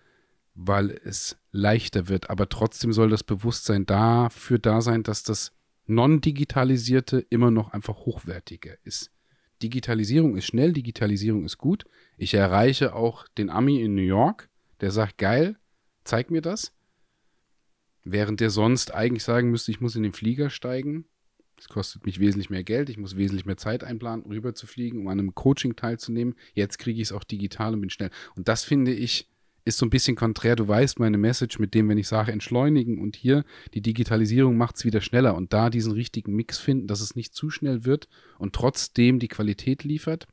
weil 0.54 0.98
es 1.04 1.36
leichter 1.52 2.08
wird. 2.08 2.30
Aber 2.30 2.48
trotzdem 2.48 2.94
soll 2.94 3.10
das 3.10 3.22
Bewusstsein 3.22 3.84
dafür 3.84 4.58
da 4.58 4.80
sein, 4.80 5.02
dass 5.02 5.22
das 5.22 5.52
non-digitalisierte 5.86 7.18
immer 7.28 7.50
noch 7.50 7.74
einfach 7.74 8.06
hochwertiger 8.06 8.72
ist. 8.84 9.10
Digitalisierung 9.62 10.38
ist 10.38 10.46
schnell, 10.46 10.72
Digitalisierung 10.72 11.44
ist 11.44 11.58
gut. 11.58 11.84
Ich 12.16 12.32
erreiche 12.32 12.94
auch 12.94 13.28
den 13.36 13.50
Ami 13.50 13.82
in 13.82 13.94
New 13.94 14.00
York, 14.00 14.48
der 14.80 14.90
sagt, 14.90 15.18
geil, 15.18 15.56
zeig 16.04 16.30
mir 16.30 16.40
das. 16.40 16.72
Während 18.04 18.40
der 18.40 18.50
sonst 18.50 18.94
eigentlich 18.94 19.24
sagen 19.24 19.50
müsste, 19.50 19.70
ich 19.70 19.80
muss 19.80 19.96
in 19.96 20.02
den 20.02 20.12
Flieger 20.12 20.50
steigen. 20.50 21.06
Das 21.56 21.68
kostet 21.68 22.04
mich 22.04 22.20
wesentlich 22.20 22.50
mehr 22.50 22.64
Geld. 22.64 22.90
Ich 22.90 22.98
muss 22.98 23.16
wesentlich 23.16 23.46
mehr 23.46 23.56
Zeit 23.56 23.82
einplanen, 23.82 24.26
rüber 24.26 24.54
zu 24.54 24.66
fliegen, 24.66 25.00
um 25.00 25.08
an 25.08 25.18
einem 25.18 25.34
Coaching 25.34 25.76
teilzunehmen. 25.76 26.34
Jetzt 26.52 26.78
kriege 26.78 27.00
ich 27.00 27.08
es 27.08 27.12
auch 27.12 27.24
digital 27.24 27.72
und 27.72 27.80
bin 27.80 27.90
schnell. 27.90 28.10
Und 28.36 28.48
das 28.48 28.64
finde 28.64 28.92
ich, 28.92 29.30
ist 29.64 29.78
so 29.78 29.86
ein 29.86 29.90
bisschen 29.90 30.16
konträr. 30.16 30.56
Du 30.56 30.68
weißt 30.68 30.98
meine 30.98 31.16
Message 31.16 31.58
mit 31.58 31.72
dem, 31.72 31.88
wenn 31.88 31.96
ich 31.96 32.08
sage 32.08 32.32
entschleunigen 32.32 32.98
und 33.00 33.16
hier 33.16 33.44
die 33.72 33.80
Digitalisierung 33.80 34.56
macht 34.56 34.76
es 34.76 34.84
wieder 34.84 35.00
schneller 35.00 35.34
und 35.34 35.54
da 35.54 35.70
diesen 35.70 35.92
richtigen 35.92 36.34
Mix 36.34 36.58
finden, 36.58 36.86
dass 36.86 37.00
es 37.00 37.16
nicht 37.16 37.34
zu 37.34 37.48
schnell 37.48 37.84
wird 37.86 38.08
und 38.38 38.54
trotzdem 38.54 39.18
die 39.18 39.28
Qualität 39.28 39.84
liefert. 39.84 40.26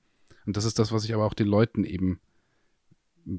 Und 0.46 0.58
das 0.58 0.66
ist 0.66 0.80
das, 0.80 0.92
was 0.92 1.06
ich 1.06 1.14
aber 1.14 1.26
auch 1.26 1.34
den 1.34 1.48
Leuten 1.48 1.86
eben 1.86 2.20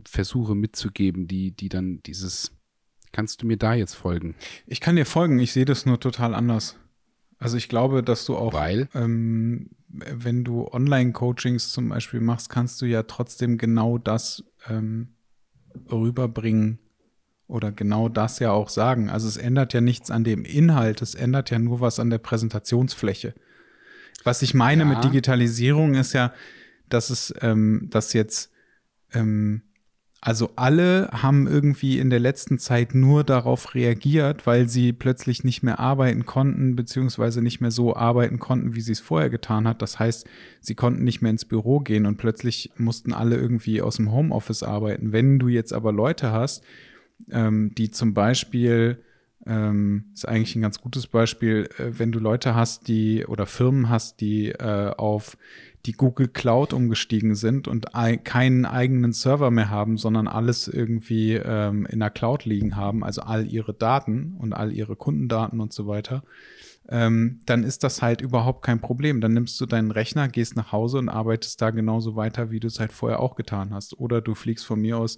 versuche 0.07 0.55
mitzugeben, 0.55 1.26
die, 1.26 1.51
die 1.51 1.68
dann 1.68 2.03
dieses 2.05 2.53
Kannst 3.12 3.42
du 3.42 3.46
mir 3.46 3.56
da 3.58 3.74
jetzt 3.74 3.94
folgen? 3.94 4.34
Ich 4.66 4.80
kann 4.80 4.96
dir 4.96 5.06
folgen, 5.06 5.38
ich 5.38 5.52
sehe 5.52 5.64
das 5.66 5.86
nur 5.86 6.00
total 6.00 6.34
anders. 6.34 6.76
Also 7.38 7.56
ich 7.56 7.68
glaube, 7.68 8.02
dass 8.02 8.24
du 8.24 8.36
auch, 8.36 8.52
Weil? 8.52 8.88
Ähm, 8.94 9.70
wenn 9.88 10.44
du 10.44 10.66
Online-Coachings 10.68 11.70
zum 11.70 11.90
Beispiel 11.90 12.20
machst, 12.20 12.48
kannst 12.48 12.80
du 12.80 12.86
ja 12.86 13.02
trotzdem 13.02 13.58
genau 13.58 13.98
das 13.98 14.44
ähm, 14.68 15.14
rüberbringen 15.90 16.78
oder 17.46 17.72
genau 17.72 18.08
das 18.08 18.38
ja 18.38 18.52
auch 18.52 18.70
sagen. 18.70 19.10
Also 19.10 19.28
es 19.28 19.36
ändert 19.36 19.74
ja 19.74 19.82
nichts 19.82 20.10
an 20.10 20.24
dem 20.24 20.44
Inhalt, 20.44 21.02
es 21.02 21.14
ändert 21.14 21.50
ja 21.50 21.58
nur 21.58 21.80
was 21.80 22.00
an 22.00 22.08
der 22.08 22.18
Präsentationsfläche. 22.18 23.34
Was 24.24 24.40
ich 24.40 24.54
meine 24.54 24.84
Ja. 24.84 24.88
mit 24.88 25.04
Digitalisierung 25.04 25.94
ist 25.94 26.14
ja, 26.14 26.32
dass 26.88 27.10
es, 27.10 27.34
ähm, 27.40 27.88
dass 27.90 28.12
jetzt 28.12 28.50
ähm, 29.12 29.62
also 30.24 30.50
alle 30.54 31.08
haben 31.10 31.48
irgendwie 31.48 31.98
in 31.98 32.08
der 32.08 32.20
letzten 32.20 32.56
Zeit 32.56 32.94
nur 32.94 33.24
darauf 33.24 33.74
reagiert, 33.74 34.46
weil 34.46 34.68
sie 34.68 34.92
plötzlich 34.92 35.42
nicht 35.42 35.64
mehr 35.64 35.80
arbeiten 35.80 36.26
konnten, 36.26 36.76
beziehungsweise 36.76 37.42
nicht 37.42 37.60
mehr 37.60 37.72
so 37.72 37.96
arbeiten 37.96 38.38
konnten, 38.38 38.76
wie 38.76 38.82
sie 38.82 38.92
es 38.92 39.00
vorher 39.00 39.30
getan 39.30 39.66
hat. 39.66 39.82
Das 39.82 39.98
heißt, 39.98 40.28
sie 40.60 40.76
konnten 40.76 41.02
nicht 41.02 41.22
mehr 41.22 41.32
ins 41.32 41.44
Büro 41.44 41.80
gehen 41.80 42.06
und 42.06 42.18
plötzlich 42.18 42.70
mussten 42.76 43.12
alle 43.12 43.34
irgendwie 43.36 43.82
aus 43.82 43.96
dem 43.96 44.12
Homeoffice 44.12 44.62
arbeiten. 44.62 45.10
Wenn 45.10 45.40
du 45.40 45.48
jetzt 45.48 45.72
aber 45.72 45.90
Leute 45.90 46.30
hast, 46.30 46.62
ähm, 47.32 47.74
die 47.74 47.90
zum 47.90 48.14
Beispiel, 48.14 49.02
ähm, 49.44 50.04
ist 50.14 50.28
eigentlich 50.28 50.54
ein 50.54 50.62
ganz 50.62 50.80
gutes 50.80 51.08
Beispiel, 51.08 51.68
äh, 51.78 51.98
wenn 51.98 52.12
du 52.12 52.20
Leute 52.20 52.54
hast, 52.54 52.86
die 52.86 53.26
oder 53.26 53.46
Firmen 53.46 53.88
hast, 53.88 54.20
die 54.20 54.50
äh, 54.50 54.92
auf 54.96 55.36
die 55.87 55.93
Google 55.93 56.28
Cloud 56.28 56.72
umgestiegen 56.72 57.35
sind 57.35 57.66
und 57.66 57.95
ei 57.95 58.16
keinen 58.16 58.64
eigenen 58.64 59.12
Server 59.12 59.51
mehr 59.51 59.68
haben, 59.68 59.97
sondern 59.97 60.28
alles 60.28 60.68
irgendwie 60.68 61.35
ähm, 61.35 61.87
in 61.87 61.99
der 61.99 62.11
Cloud 62.11 62.45
liegen 62.45 62.76
haben, 62.76 63.03
also 63.03 63.22
all 63.22 63.47
ihre 63.47 63.74
Daten 63.74 64.37
und 64.39 64.53
all 64.53 64.72
ihre 64.72 64.95
Kundendaten 64.95 65.61
und 65.61 65.72
so 65.72 65.87
weiter, 65.89 66.22
ähm, 66.93 67.40
dann 67.47 67.64
ist 67.64 67.82
das 67.84 68.03
halt 68.03 68.20
überhaupt 68.20 68.62
kein 68.62 68.80
Problem. 68.80 69.22
Dann 69.22 69.32
nimmst 69.32 69.59
du 69.61 69.66
deinen 69.66 69.90
Rechner, 69.90 70.28
gehst 70.28 70.57
nach 70.57 70.72
Hause 70.72 70.99
und 70.99 71.09
arbeitest 71.09 71.61
da 71.62 71.70
genauso 71.70 72.16
weiter, 72.16 72.51
wie 72.51 72.61
du 72.61 72.66
es 72.66 72.78
halt 72.78 72.93
vorher 72.93 73.20
auch 73.20 73.34
getan 73.34 73.72
hast. 73.72 73.99
Oder 73.99 74.20
du 74.20 74.34
fliegst 74.34 74.66
von 74.66 74.80
mir 74.80 74.99
aus 74.99 75.16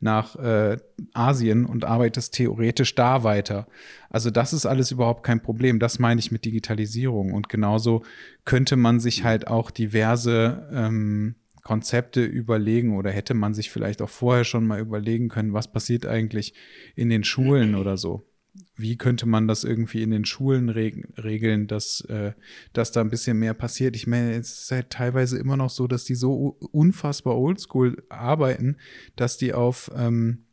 nach 0.00 0.34
äh, 0.36 0.78
Asien 1.12 1.66
und 1.66 1.84
arbeitest 1.84 2.32
theoretisch 2.32 2.94
da 2.94 3.22
weiter. 3.22 3.66
Also 4.08 4.30
das 4.30 4.54
ist 4.54 4.64
alles 4.64 4.90
überhaupt 4.90 5.22
kein 5.22 5.42
Problem. 5.42 5.78
Das 5.78 5.98
meine 5.98 6.20
ich 6.20 6.32
mit 6.32 6.46
Digitalisierung. 6.46 7.34
Und 7.34 7.50
genauso 7.50 8.02
könnte 8.46 8.76
man 8.76 8.98
sich 8.98 9.22
halt 9.22 9.46
auch 9.46 9.70
diverse 9.70 10.68
ähm, 10.72 11.34
Konzepte 11.62 12.24
überlegen 12.24 12.96
oder 12.96 13.10
hätte 13.10 13.34
man 13.34 13.52
sich 13.52 13.70
vielleicht 13.70 14.00
auch 14.00 14.08
vorher 14.08 14.44
schon 14.44 14.66
mal 14.66 14.80
überlegen 14.80 15.28
können, 15.28 15.52
was 15.52 15.70
passiert 15.70 16.06
eigentlich 16.06 16.54
in 16.96 17.10
den 17.10 17.24
Schulen 17.24 17.74
oder 17.74 17.98
so. 17.98 18.29
Wie 18.74 18.96
könnte 18.96 19.26
man 19.26 19.46
das 19.46 19.62
irgendwie 19.62 20.02
in 20.02 20.10
den 20.10 20.24
Schulen 20.24 20.68
reg 20.68 21.06
regeln, 21.22 21.66
dass, 21.66 22.00
äh, 22.02 22.32
dass 22.72 22.92
da 22.92 23.00
ein 23.00 23.10
bisschen 23.10 23.38
mehr 23.38 23.54
passiert? 23.54 23.94
Ich 23.94 24.06
meine, 24.06 24.32
es 24.34 24.62
ist 24.62 24.70
halt 24.72 24.90
teilweise 24.90 25.38
immer 25.38 25.56
noch 25.56 25.70
so, 25.70 25.86
dass 25.86 26.04
die 26.04 26.14
so 26.16 26.56
unfassbar 26.72 27.36
oldschool 27.36 28.02
arbeiten, 28.08 28.76
dass 29.16 29.36
die 29.36 29.54
auf, 29.54 29.90
ähm, 29.94 30.46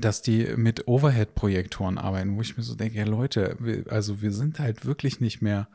dass 0.00 0.22
die 0.22 0.54
mit 0.56 0.86
Overhead-Projektoren 0.86 1.98
arbeiten, 1.98 2.36
wo 2.36 2.42
ich 2.42 2.56
mir 2.56 2.62
so 2.62 2.74
denke, 2.76 2.98
ja 2.98 3.04
Leute, 3.04 3.56
wir, 3.58 3.84
also 3.90 4.22
wir 4.22 4.30
sind 4.30 4.58
halt 4.58 4.86
wirklich 4.86 5.20
nicht 5.20 5.42
mehr 5.42 5.68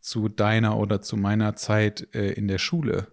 zu 0.00 0.28
deiner 0.28 0.76
oder 0.76 1.00
zu 1.00 1.16
meiner 1.16 1.56
Zeit 1.56 2.14
äh, 2.14 2.32
in 2.32 2.46
der 2.46 2.58
Schule. 2.58 3.08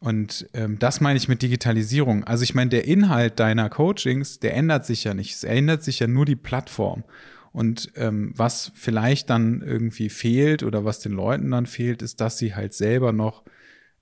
Und 0.00 0.48
ähm, 0.52 0.78
das 0.78 1.00
meine 1.00 1.16
ich 1.16 1.28
mit 1.28 1.42
Digitalisierung. 1.42 2.24
Also 2.24 2.44
ich 2.44 2.54
meine, 2.54 2.70
der 2.70 2.86
Inhalt 2.86 3.40
deiner 3.40 3.70
Coachings, 3.70 4.38
der 4.38 4.54
ändert 4.54 4.84
sich 4.84 5.04
ja 5.04 5.14
nicht. 5.14 5.34
Es 5.34 5.44
ändert 5.44 5.82
sich 5.82 6.00
ja 6.00 6.06
nur 6.06 6.26
die 6.26 6.36
Plattform. 6.36 7.04
Und 7.52 7.90
ähm, 7.94 8.32
was 8.36 8.70
vielleicht 8.74 9.30
dann 9.30 9.62
irgendwie 9.62 10.10
fehlt 10.10 10.62
oder 10.62 10.84
was 10.84 11.00
den 11.00 11.12
Leuten 11.12 11.50
dann 11.50 11.64
fehlt, 11.64 12.02
ist, 12.02 12.20
dass 12.20 12.36
sie 12.36 12.54
halt 12.54 12.74
selber 12.74 13.12
noch 13.12 13.44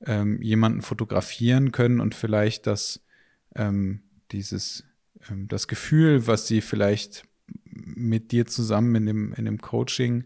ähm, 0.04 0.42
jemanden 0.42 0.82
fotografieren 0.82 1.70
können 1.70 2.00
und 2.00 2.16
vielleicht 2.16 2.66
das, 2.66 3.00
ähm, 3.54 4.02
dieses, 4.32 4.84
ähm, 5.30 5.46
das 5.46 5.68
Gefühl, 5.68 6.26
was 6.26 6.48
sie 6.48 6.60
vielleicht 6.60 7.28
mit 7.66 8.32
dir 8.32 8.46
zusammen 8.46 8.96
in 8.96 9.06
dem, 9.06 9.32
in 9.34 9.44
dem 9.44 9.60
Coaching 9.60 10.24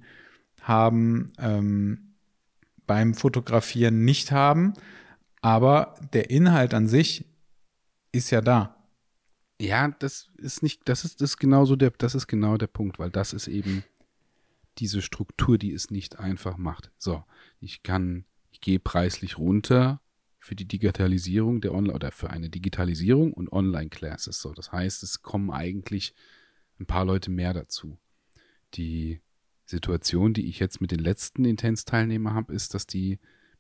haben, 0.63 1.33
ähm, 1.39 2.15
beim 2.87 3.13
Fotografieren 3.13 4.05
nicht 4.05 4.33
haben. 4.33 4.73
Aber 5.41 5.95
der 6.13 6.31
Inhalt 6.31 6.75
an 6.75 6.89
sich 6.89 7.25
ist 8.13 8.31
ja 8.31 8.41
da. 8.41 8.77
Ja, 9.61 9.89
das 9.89 10.29
ist 10.37 10.63
nicht, 10.63 10.89
das 10.89 11.05
ist, 11.05 11.21
das 11.21 11.31
ist 11.31 11.39
genauso 11.39 11.77
der, 11.77 11.91
das 11.91 12.15
ist 12.15 12.27
genau 12.27 12.57
der 12.57 12.69
Punkt, 12.69 12.99
weil 12.99 13.11
das 13.11 13.33
ist 13.33 13.49
eben 13.49 13.85
diese 14.79 15.03
Struktur, 15.03 15.59
die 15.59 15.73
es 15.73 15.91
nicht 15.91 16.19
einfach 16.19 16.57
macht. 16.57 16.93
So, 16.99 17.25
ich 17.61 17.83
kann, 17.83 18.25
ich 18.51 18.61
gehe 18.61 18.79
preislich 18.79 19.39
runter 19.39 20.01
für 20.39 20.55
die 20.55 20.67
Digitalisierung 20.67 21.61
der 21.61 21.75
Online 21.75 21.95
oder 21.95 22.13
für 22.13 22.31
eine 22.31 22.49
Digitalisierung 22.49 23.33
und 23.33 23.53
Online-Classes. 23.53 24.41
So, 24.41 24.53
das 24.55 24.71
heißt, 24.71 25.03
es 25.03 25.23
kommen 25.23 25.51
eigentlich 25.51 26.15
ein 26.79 26.87
paar 26.87 27.05
Leute 27.05 27.31
mehr 27.31 27.53
dazu. 27.53 27.99
Die 28.75 29.21
Situation, 29.65 30.33
die 30.33 30.49
ich 30.49 30.61
jetzt 30.61 30.81
mit 30.81 30.93
den 30.93 31.01
letzten 31.01 31.45
Intens-Teilnehmern 31.45 32.35
habe, 32.35 32.55
ist, 32.55 32.75
dass 32.75 32.87
die 32.87 33.19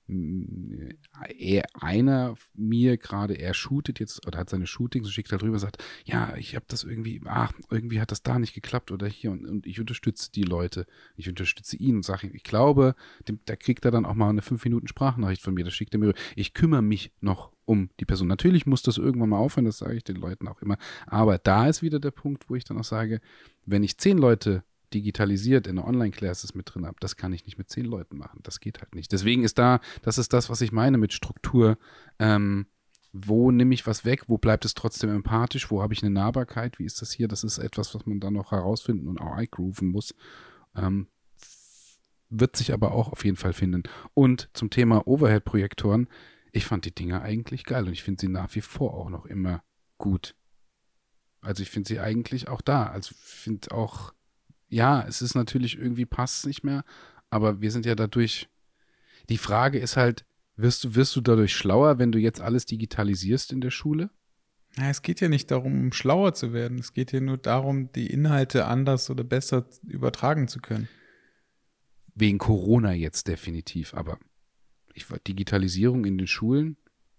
er, 0.08 1.64
einer 1.74 2.36
mir 2.54 2.96
gerade, 2.96 3.34
er 3.34 3.52
shootet 3.52 4.00
jetzt 4.00 4.26
oder 4.26 4.38
hat 4.38 4.48
seine 4.48 4.66
Shootings 4.66 5.06
und 5.06 5.12
schickt 5.12 5.30
halt 5.32 5.42
rüber 5.42 5.58
sagt, 5.58 5.82
ja, 6.04 6.34
ich 6.36 6.56
habe 6.56 6.64
das 6.68 6.84
irgendwie, 6.84 7.20
ach, 7.26 7.52
irgendwie 7.70 8.00
hat 8.00 8.10
das 8.10 8.22
da 8.22 8.38
nicht 8.38 8.54
geklappt 8.54 8.90
oder 8.90 9.06
hier 9.06 9.30
und, 9.30 9.44
und 9.44 9.66
ich 9.66 9.80
unterstütze 9.80 10.32
die 10.32 10.44
Leute, 10.44 10.86
ich 11.16 11.28
unterstütze 11.28 11.76
ihn 11.76 11.96
und 11.96 12.04
sage 12.04 12.30
ich 12.32 12.42
glaube, 12.42 12.94
dem, 13.28 13.40
da 13.44 13.54
kriegt 13.56 13.84
er 13.84 13.90
dann 13.90 14.06
auch 14.06 14.14
mal 14.14 14.30
eine 14.30 14.40
5 14.40 14.64
Minuten 14.64 14.88
Sprachnachricht 14.88 15.42
von 15.42 15.52
mir, 15.52 15.64
das 15.64 15.74
schickt 15.74 15.94
er 15.94 16.00
mir. 16.00 16.14
Ich 16.36 16.54
kümmere 16.54 16.82
mich 16.82 17.12
noch 17.20 17.52
um 17.66 17.90
die 18.00 18.06
Person. 18.06 18.28
Natürlich 18.28 18.64
muss 18.64 18.82
das 18.82 18.96
irgendwann 18.96 19.28
mal 19.28 19.38
aufhören, 19.38 19.66
das 19.66 19.78
sage 19.78 19.96
ich 19.96 20.04
den 20.04 20.16
Leuten 20.16 20.48
auch 20.48 20.62
immer, 20.62 20.78
aber 21.06 21.36
da 21.36 21.68
ist 21.68 21.82
wieder 21.82 22.00
der 22.00 22.12
Punkt, 22.12 22.48
wo 22.48 22.54
ich 22.54 22.64
dann 22.64 22.78
auch 22.78 22.84
sage, 22.84 23.20
wenn 23.66 23.82
ich 23.82 23.98
zehn 23.98 24.16
Leute 24.16 24.64
digitalisiert 24.94 25.66
in 25.66 25.76
der 25.76 25.86
Online-Classes 25.86 26.54
mit 26.54 26.72
drin 26.72 26.86
habe, 26.86 26.96
das 27.00 27.16
kann 27.16 27.32
ich 27.32 27.44
nicht 27.44 27.58
mit 27.58 27.68
zehn 27.68 27.84
Leuten 27.84 28.16
machen. 28.16 28.40
Das 28.42 28.60
geht 28.60 28.80
halt 28.80 28.94
nicht. 28.94 29.12
Deswegen 29.12 29.44
ist 29.44 29.58
da, 29.58 29.80
das 30.02 30.18
ist 30.18 30.32
das, 30.32 30.50
was 30.50 30.60
ich 30.60 30.72
meine 30.72 30.98
mit 30.98 31.12
Struktur. 31.12 31.78
Ähm, 32.18 32.66
wo 33.12 33.50
nehme 33.50 33.74
ich 33.74 33.86
was 33.86 34.04
weg? 34.04 34.24
Wo 34.28 34.38
bleibt 34.38 34.64
es 34.64 34.74
trotzdem 34.74 35.10
empathisch? 35.10 35.70
Wo 35.70 35.82
habe 35.82 35.94
ich 35.94 36.02
eine 36.02 36.10
Nahbarkeit? 36.10 36.78
Wie 36.78 36.84
ist 36.84 37.00
das 37.00 37.12
hier? 37.12 37.28
Das 37.28 37.44
ist 37.44 37.58
etwas, 37.58 37.94
was 37.94 38.06
man 38.06 38.20
dann 38.20 38.34
noch 38.34 38.52
herausfinden 38.52 39.08
und 39.08 39.20
auch 39.20 39.32
eingrooven 39.32 39.88
muss. 39.88 40.14
Ähm, 40.74 41.08
wird 42.30 42.56
sich 42.56 42.72
aber 42.72 42.92
auch 42.92 43.10
auf 43.10 43.24
jeden 43.24 43.36
Fall 43.36 43.52
finden. 43.52 43.84
Und 44.14 44.50
zum 44.52 44.70
Thema 44.70 45.06
Overhead-Projektoren, 45.06 46.08
ich 46.52 46.66
fand 46.66 46.84
die 46.84 46.94
Dinger 46.94 47.22
eigentlich 47.22 47.64
geil 47.64 47.86
und 47.86 47.92
ich 47.92 48.02
finde 48.02 48.20
sie 48.20 48.28
nach 48.28 48.54
wie 48.54 48.60
vor 48.60 48.94
auch 48.94 49.10
noch 49.10 49.26
immer 49.26 49.62
gut. 49.96 50.34
Also 51.40 51.62
ich 51.62 51.70
finde 51.70 51.88
sie 51.88 52.00
eigentlich 52.00 52.48
auch 52.48 52.60
da. 52.60 52.86
Also 52.86 53.12
ich 53.12 53.20
finde 53.20 53.72
auch, 53.72 54.12
ja, 54.68 55.04
es 55.06 55.22
ist 55.22 55.34
natürlich 55.34 55.78
irgendwie 55.78 56.06
passt 56.06 56.46
nicht 56.46 56.64
mehr, 56.64 56.84
aber 57.30 57.60
wir 57.60 57.70
sind 57.70 57.86
ja 57.86 57.94
dadurch. 57.94 58.48
Die 59.28 59.38
Frage 59.38 59.78
ist 59.78 59.96
halt, 59.96 60.24
wirst 60.56 60.84
du, 60.84 60.94
wirst 60.94 61.14
du 61.16 61.20
dadurch 61.20 61.54
schlauer, 61.54 61.98
wenn 61.98 62.12
du 62.12 62.18
jetzt 62.18 62.40
alles 62.40 62.64
digitalisierst 62.66 63.52
in 63.52 63.60
der 63.60 63.70
Schule? 63.70 64.10
Ja, 64.76 64.90
es 64.90 65.02
geht 65.02 65.20
ja 65.20 65.28
nicht 65.28 65.50
darum, 65.50 65.72
um 65.72 65.92
schlauer 65.92 66.34
zu 66.34 66.52
werden. 66.52 66.78
Es 66.78 66.92
geht 66.92 67.12
ja 67.12 67.20
nur 67.20 67.38
darum, 67.38 67.90
die 67.92 68.06
Inhalte 68.06 68.66
anders 68.66 69.10
oder 69.10 69.24
besser 69.24 69.66
übertragen 69.86 70.48
zu 70.48 70.60
können. 70.60 70.88
wegen 72.14 72.38
Corona 72.38 72.92
jetzt 72.92 73.28
definitiv, 73.28 73.94
aber 73.94 74.18
ich 74.94 75.06
Digitalisierung 75.26 76.04
in 76.04 76.18
den 76.18 76.26
Schulen, 76.26 76.76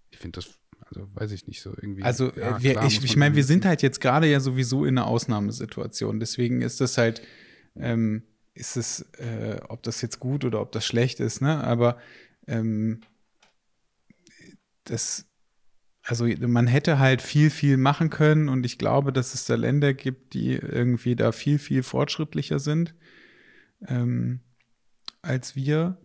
ich 0.10 0.18
finde 0.18 0.42
das, 0.42 0.60
also 0.90 1.08
weiß 1.14 1.32
ich 1.32 1.48
nicht 1.48 1.62
so 1.62 1.72
irgendwie. 1.72 2.04
Also 2.04 2.32
ja, 2.36 2.58
äh, 2.58 2.64
wir, 2.64 2.72
klar, 2.74 2.86
ich, 2.88 3.04
ich 3.04 3.16
meine, 3.16 3.36
wir 3.36 3.44
sind 3.44 3.66
halt 3.66 3.82
jetzt 3.82 4.02
gerade 4.02 4.28
ja 4.28 4.40
sowieso 4.40 4.86
in 4.86 4.98
einer 4.98 5.08
Ausnahmesituation, 5.08 6.20
deswegen 6.20 6.62
ist 6.62 6.82
das 6.82 6.98
halt, 6.98 7.22
ähm, 7.76 8.24
ist 8.54 8.76
es, 8.76 9.02
äh, 9.20 9.60
ob 9.70 9.84
das 9.84 10.02
jetzt 10.02 10.20
gut 10.20 10.44
oder 10.46 10.62
ob 10.62 10.72
das 10.72 10.86
schlecht 10.86 11.20
ist, 11.20 11.42
ne? 11.42 11.64
Aber 11.64 11.98
ähm, 12.48 13.02
das, 14.84 15.26
also 16.04 16.26
man 16.26 16.68
hätte 16.68 16.98
halt 16.98 17.22
viel, 17.22 17.52
viel 17.52 17.78
machen 17.78 18.10
können 18.10 18.50
und 18.50 18.66
ich 18.66 18.78
glaube, 18.78 19.14
dass 19.14 19.34
es 19.34 19.46
da 19.46 19.56
Länder 19.56 19.94
gibt, 19.94 20.34
die 20.34 20.54
irgendwie 20.54 21.16
da 21.16 21.32
viel, 21.32 21.60
viel 21.60 21.84
fortschrittlicher 21.84 22.60
sind 22.60 22.96
ähm, 23.88 24.42
als 25.22 25.56
wir. 25.56 25.98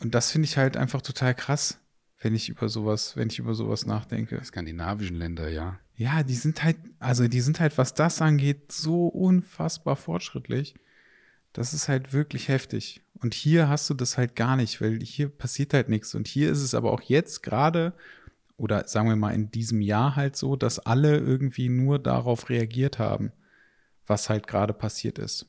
Und 0.00 0.14
das 0.14 0.30
finde 0.30 0.46
ich 0.46 0.56
halt 0.56 0.76
einfach 0.76 1.02
total 1.02 1.34
krass, 1.34 1.79
wenn 2.20 2.34
ich 2.34 2.50
über 2.50 2.68
sowas, 2.68 3.16
wenn 3.16 3.28
ich 3.28 3.38
über 3.38 3.54
sowas 3.54 3.86
nachdenke. 3.86 4.42
Skandinavischen 4.44 5.16
Länder, 5.16 5.48
ja. 5.48 5.78
Ja, 5.96 6.22
die 6.22 6.34
sind 6.34 6.62
halt, 6.62 6.76
also 6.98 7.26
die 7.28 7.40
sind 7.40 7.60
halt, 7.60 7.76
was 7.78 7.94
das 7.94 8.22
angeht, 8.22 8.70
so 8.72 9.08
unfassbar 9.08 9.96
fortschrittlich. 9.96 10.74
Das 11.52 11.74
ist 11.74 11.88
halt 11.88 12.12
wirklich 12.12 12.48
heftig. 12.48 13.02
Und 13.14 13.34
hier 13.34 13.68
hast 13.68 13.88
du 13.90 13.94
das 13.94 14.16
halt 14.16 14.36
gar 14.36 14.56
nicht, 14.56 14.80
weil 14.80 15.00
hier 15.00 15.28
passiert 15.28 15.74
halt 15.74 15.88
nichts. 15.88 16.14
Und 16.14 16.28
hier 16.28 16.50
ist 16.50 16.60
es 16.60 16.74
aber 16.74 16.92
auch 16.92 17.02
jetzt 17.02 17.42
gerade, 17.42 17.94
oder 18.56 18.86
sagen 18.86 19.08
wir 19.08 19.16
mal 19.16 19.34
in 19.34 19.50
diesem 19.50 19.80
Jahr 19.80 20.14
halt 20.14 20.36
so, 20.36 20.56
dass 20.56 20.78
alle 20.78 21.16
irgendwie 21.16 21.70
nur 21.70 21.98
darauf 21.98 22.50
reagiert 22.50 22.98
haben, 22.98 23.32
was 24.06 24.28
halt 24.28 24.46
gerade 24.46 24.74
passiert 24.74 25.18
ist. 25.18 25.46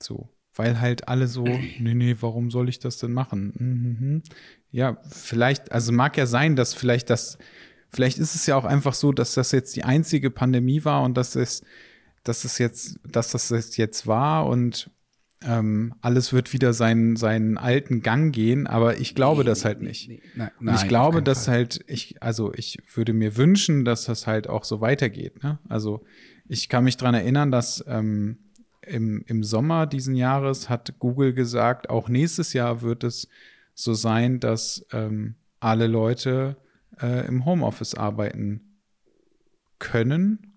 So. 0.00 0.28
Weil 0.56 0.80
halt 0.80 1.08
alle 1.08 1.28
so, 1.28 1.44
nee, 1.78 1.94
nee, 1.94 2.16
warum 2.20 2.50
soll 2.50 2.68
ich 2.68 2.78
das 2.78 2.98
denn 2.98 3.12
machen? 3.12 3.52
Mhm. 3.58 4.22
Ja, 4.70 4.98
vielleicht, 5.10 5.72
also 5.72 5.92
mag 5.92 6.16
ja 6.16 6.26
sein, 6.26 6.56
dass 6.56 6.74
vielleicht 6.74 7.10
das, 7.10 7.38
vielleicht 7.90 8.18
ist 8.18 8.34
es 8.34 8.46
ja 8.46 8.56
auch 8.56 8.64
einfach 8.64 8.94
so, 8.94 9.12
dass 9.12 9.34
das 9.34 9.52
jetzt 9.52 9.76
die 9.76 9.84
einzige 9.84 10.30
Pandemie 10.30 10.84
war 10.84 11.02
und 11.02 11.16
dass 11.16 11.36
es, 11.36 11.62
dass 12.24 12.44
es 12.44 12.58
jetzt, 12.58 12.98
dass 13.04 13.30
das 13.30 13.76
jetzt 13.76 14.06
war 14.06 14.46
und 14.46 14.90
ähm, 15.44 15.94
alles 16.00 16.32
wird 16.32 16.52
wieder 16.52 16.72
seinen, 16.72 17.16
seinen 17.16 17.58
alten 17.58 18.02
Gang 18.02 18.34
gehen, 18.34 18.66
aber 18.66 18.98
ich 18.98 19.14
glaube 19.14 19.42
nee, 19.42 19.46
das 19.46 19.64
halt 19.64 19.82
nicht. 19.82 20.08
Nee, 20.08 20.22
nein, 20.34 20.76
ich 20.76 20.88
glaube, 20.88 21.22
dass 21.22 21.44
Fall. 21.44 21.54
halt, 21.54 21.84
ich, 21.86 22.22
also 22.22 22.52
ich 22.54 22.78
würde 22.94 23.12
mir 23.12 23.36
wünschen, 23.36 23.84
dass 23.84 24.04
das 24.04 24.26
halt 24.26 24.48
auch 24.48 24.64
so 24.64 24.80
weitergeht. 24.80 25.42
Ne? 25.42 25.58
Also 25.68 26.04
ich 26.48 26.68
kann 26.68 26.84
mich 26.84 26.96
dran 26.96 27.14
erinnern, 27.14 27.50
dass 27.50 27.84
ähm, 27.86 28.38
im, 28.86 29.22
im 29.26 29.44
Sommer 29.44 29.86
diesen 29.86 30.14
Jahres 30.14 30.68
hat 30.68 30.98
Google 30.98 31.32
gesagt, 31.32 31.90
auch 31.90 32.08
nächstes 32.08 32.52
Jahr 32.52 32.82
wird 32.82 33.04
es 33.04 33.28
so 33.74 33.94
sein, 33.94 34.40
dass 34.40 34.86
ähm, 34.92 35.34
alle 35.60 35.86
Leute 35.86 36.56
äh, 37.00 37.26
im 37.26 37.44
Homeoffice 37.44 37.94
arbeiten 37.94 38.60
können 39.78 40.54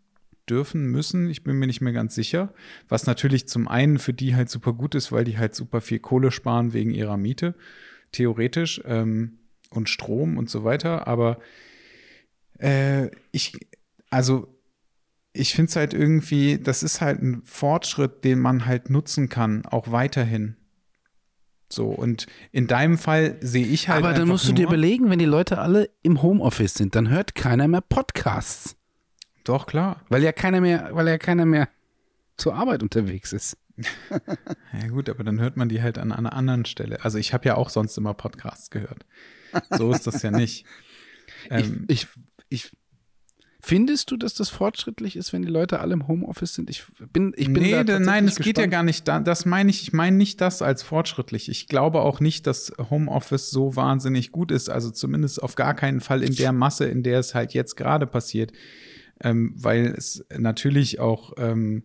dürfen, 0.49 0.88
müssen. 0.88 1.30
Ich 1.30 1.43
bin 1.43 1.57
mir 1.57 1.67
nicht 1.67 1.82
mehr 1.82 1.93
ganz 1.93 2.15
sicher. 2.15 2.53
Was 2.88 3.05
natürlich 3.05 3.47
zum 3.47 3.67
einen 3.67 3.99
für 3.99 4.13
die 4.13 4.36
halt 4.36 4.49
super 4.49 4.73
gut 4.73 4.95
ist, 4.95 5.11
weil 5.11 5.23
die 5.23 5.38
halt 5.38 5.53
super 5.53 5.82
viel 5.82 5.99
Kohle 5.99 6.32
sparen 6.32 6.73
wegen 6.73 6.91
ihrer 6.91 7.17
Miete, 7.17 7.55
theoretisch, 8.11 8.82
ähm, 8.86 9.39
und 9.69 9.89
Strom 9.89 10.38
und 10.38 10.49
so 10.49 10.63
weiter. 10.63 11.07
Aber 11.07 11.39
äh, 12.57 13.09
ich, 13.32 13.53
also 14.09 14.59
ich 15.34 15.53
finde 15.53 15.69
es 15.69 15.75
halt 15.75 15.93
irgendwie, 15.93 16.57
das 16.57 16.84
ist 16.84 17.01
halt 17.01 17.21
ein 17.21 17.41
Fortschritt, 17.43 18.23
den 18.23 18.39
man 18.39 18.65
halt 18.65 18.89
nutzen 18.89 19.30
kann, 19.30 19.65
auch 19.65 19.91
weiterhin. 19.91 20.55
So, 21.71 21.88
und 21.88 22.25
in 22.51 22.65
deinem 22.65 22.97
Fall 22.97 23.38
sehe 23.41 23.65
ich 23.65 23.89
halt. 23.89 24.03
Aber 24.03 24.13
dann 24.13 24.27
musst 24.27 24.47
du 24.47 24.53
dir 24.53 24.65
überlegen, 24.65 25.09
wenn 25.11 25.19
die 25.19 25.25
Leute 25.25 25.59
alle 25.59 25.89
im 26.01 26.23
Homeoffice 26.23 26.73
sind, 26.73 26.95
dann 26.95 27.09
hört 27.09 27.36
keiner 27.36 27.67
mehr 27.67 27.82
Podcasts. 27.82 28.75
Doch, 29.43 29.67
klar. 29.67 30.01
Weil 30.09 30.23
ja 30.23 30.32
keiner 30.32 30.61
mehr, 30.61 30.89
weil 30.93 31.07
ja 31.07 31.19
keiner 31.19 31.45
mehr 31.45 31.69
zur 32.38 32.55
Arbeit 32.55 32.82
unterwegs 32.82 33.34
ist. 33.34 33.57
ja, 34.09 34.88
gut, 34.89 35.09
aber 35.09 35.23
dann 35.23 35.39
hört 35.39 35.57
man 35.57 35.69
die 35.69 35.82
halt 35.82 35.97
an 35.99 36.11
einer 36.11 36.34
anderen 36.34 36.65
Stelle. 36.65 37.03
Also 37.03 37.17
ich 37.17 37.34
habe 37.34 37.45
ja 37.47 37.55
auch 37.55 37.69
sonst 37.69 37.97
immer 37.97 38.13
Podcasts 38.13 38.71
gehört. 38.71 39.05
So 39.69 39.91
ist 39.91 40.07
das 40.07 40.21
ja 40.21 40.32
nicht. 40.32 40.65
Ähm, 41.49 41.86
ich, 41.88 42.05
ich, 42.49 42.69
ich 42.69 42.71
Findest 43.70 44.11
du, 44.11 44.17
dass 44.17 44.34
das 44.34 44.49
fortschrittlich 44.49 45.15
ist, 45.15 45.32
wenn 45.32 45.41
die 45.41 45.47
Leute 45.47 45.80
alle 45.80 45.93
im 45.93 46.07
Homeoffice 46.07 46.53
sind? 46.53 46.70
Ich 46.70 46.84
bin, 47.13 47.34
ich 47.36 47.53
bin 47.53 47.63
nee, 47.63 47.84
da 47.84 47.99
nein, 47.99 48.28
es 48.28 48.38
geht 48.38 48.57
ja 48.57 48.65
gar 48.65 48.84
nicht. 48.84 49.07
Da, 49.07 49.20
das 49.20 49.45
meine 49.45 49.70
ich. 49.70 49.84
Ich 49.84 49.93
meine 49.93 50.17
nicht 50.17 50.41
das 50.41 50.61
als 50.61 50.84
fortschrittlich. 50.84 51.49
Ich 51.49 51.67
glaube 51.67 52.01
auch 52.01 52.20
nicht, 52.20 52.47
dass 52.47 52.74
Homeoffice 52.89 53.51
so 53.51 53.76
wahnsinnig 53.76 54.32
gut 54.32 54.51
ist. 54.51 54.70
Also 54.70 54.89
zumindest 54.89 55.41
auf 55.41 55.55
gar 55.55 55.74
keinen 55.74 56.01
Fall 56.01 56.24
in 56.24 56.36
der 56.36 56.51
Masse, 56.51 56.86
in 56.86 57.03
der 57.03 57.20
es 57.20 57.36
halt 57.36 57.53
jetzt 57.53 57.76
gerade 57.76 58.07
passiert 58.07 58.51
ähm, 59.22 59.53
weil 59.55 59.88
es 59.88 60.26
natürlich 60.36 60.99
auch 60.99 61.34
ähm, 61.38 61.84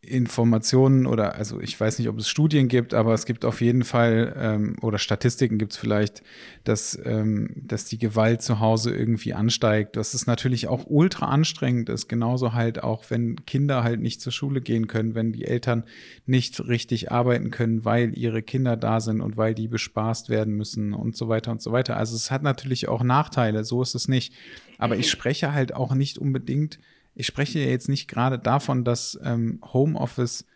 Informationen 0.00 1.06
oder 1.06 1.34
also 1.34 1.60
ich 1.60 1.78
weiß 1.78 1.98
nicht, 1.98 2.08
ob 2.08 2.18
es 2.18 2.28
Studien 2.28 2.68
gibt, 2.68 2.94
aber 2.94 3.14
es 3.14 3.26
gibt 3.26 3.44
auf 3.44 3.60
jeden 3.60 3.82
Fall 3.82 4.32
ähm, 4.38 4.76
oder 4.80 4.96
Statistiken 4.98 5.58
gibt 5.58 5.72
es 5.72 5.78
vielleicht, 5.78 6.22
dass, 6.62 6.96
ähm, 7.04 7.50
dass 7.56 7.84
die 7.84 7.98
Gewalt 7.98 8.40
zu 8.40 8.60
Hause 8.60 8.94
irgendwie 8.94 9.34
ansteigt. 9.34 9.96
Das 9.96 10.14
ist 10.14 10.26
natürlich 10.26 10.68
auch 10.68 10.84
ultra 10.86 11.26
anstrengend 11.26 11.88
ist, 11.88 12.06
genauso 12.08 12.52
halt 12.52 12.82
auch, 12.82 13.04
wenn 13.08 13.44
Kinder 13.44 13.82
halt 13.82 14.00
nicht 14.00 14.20
zur 14.20 14.30
Schule 14.30 14.60
gehen 14.60 14.86
können, 14.86 15.16
wenn 15.16 15.32
die 15.32 15.44
Eltern 15.44 15.82
nicht 16.26 16.68
richtig 16.68 17.10
arbeiten 17.10 17.50
können, 17.50 17.84
weil 17.84 18.16
ihre 18.16 18.42
Kinder 18.42 18.76
da 18.76 19.00
sind 19.00 19.20
und 19.20 19.36
weil 19.36 19.54
die 19.54 19.66
bespaßt 19.66 20.28
werden 20.28 20.54
müssen 20.54 20.94
und 20.94 21.16
so 21.16 21.28
weiter 21.28 21.50
und 21.50 21.60
so 21.60 21.72
weiter. 21.72 21.96
Also 21.96 22.14
es 22.14 22.30
hat 22.30 22.44
natürlich 22.44 22.86
auch 22.88 23.02
Nachteile, 23.02 23.64
so 23.64 23.82
ist 23.82 23.96
es 23.96 24.06
nicht. 24.06 24.32
Aber 24.78 24.96
ich 24.96 25.10
spreche 25.10 25.52
halt 25.52 25.74
auch 25.74 25.92
nicht 25.92 26.18
unbedingt 26.18 26.78
ich 27.18 27.26
spreche 27.26 27.58
jetzt 27.58 27.88
nicht 27.88 28.06
gerade 28.06 28.38
davon, 28.38 28.84
dass 28.84 29.18
ähm, 29.24 29.60
Homeoffice 29.72 30.46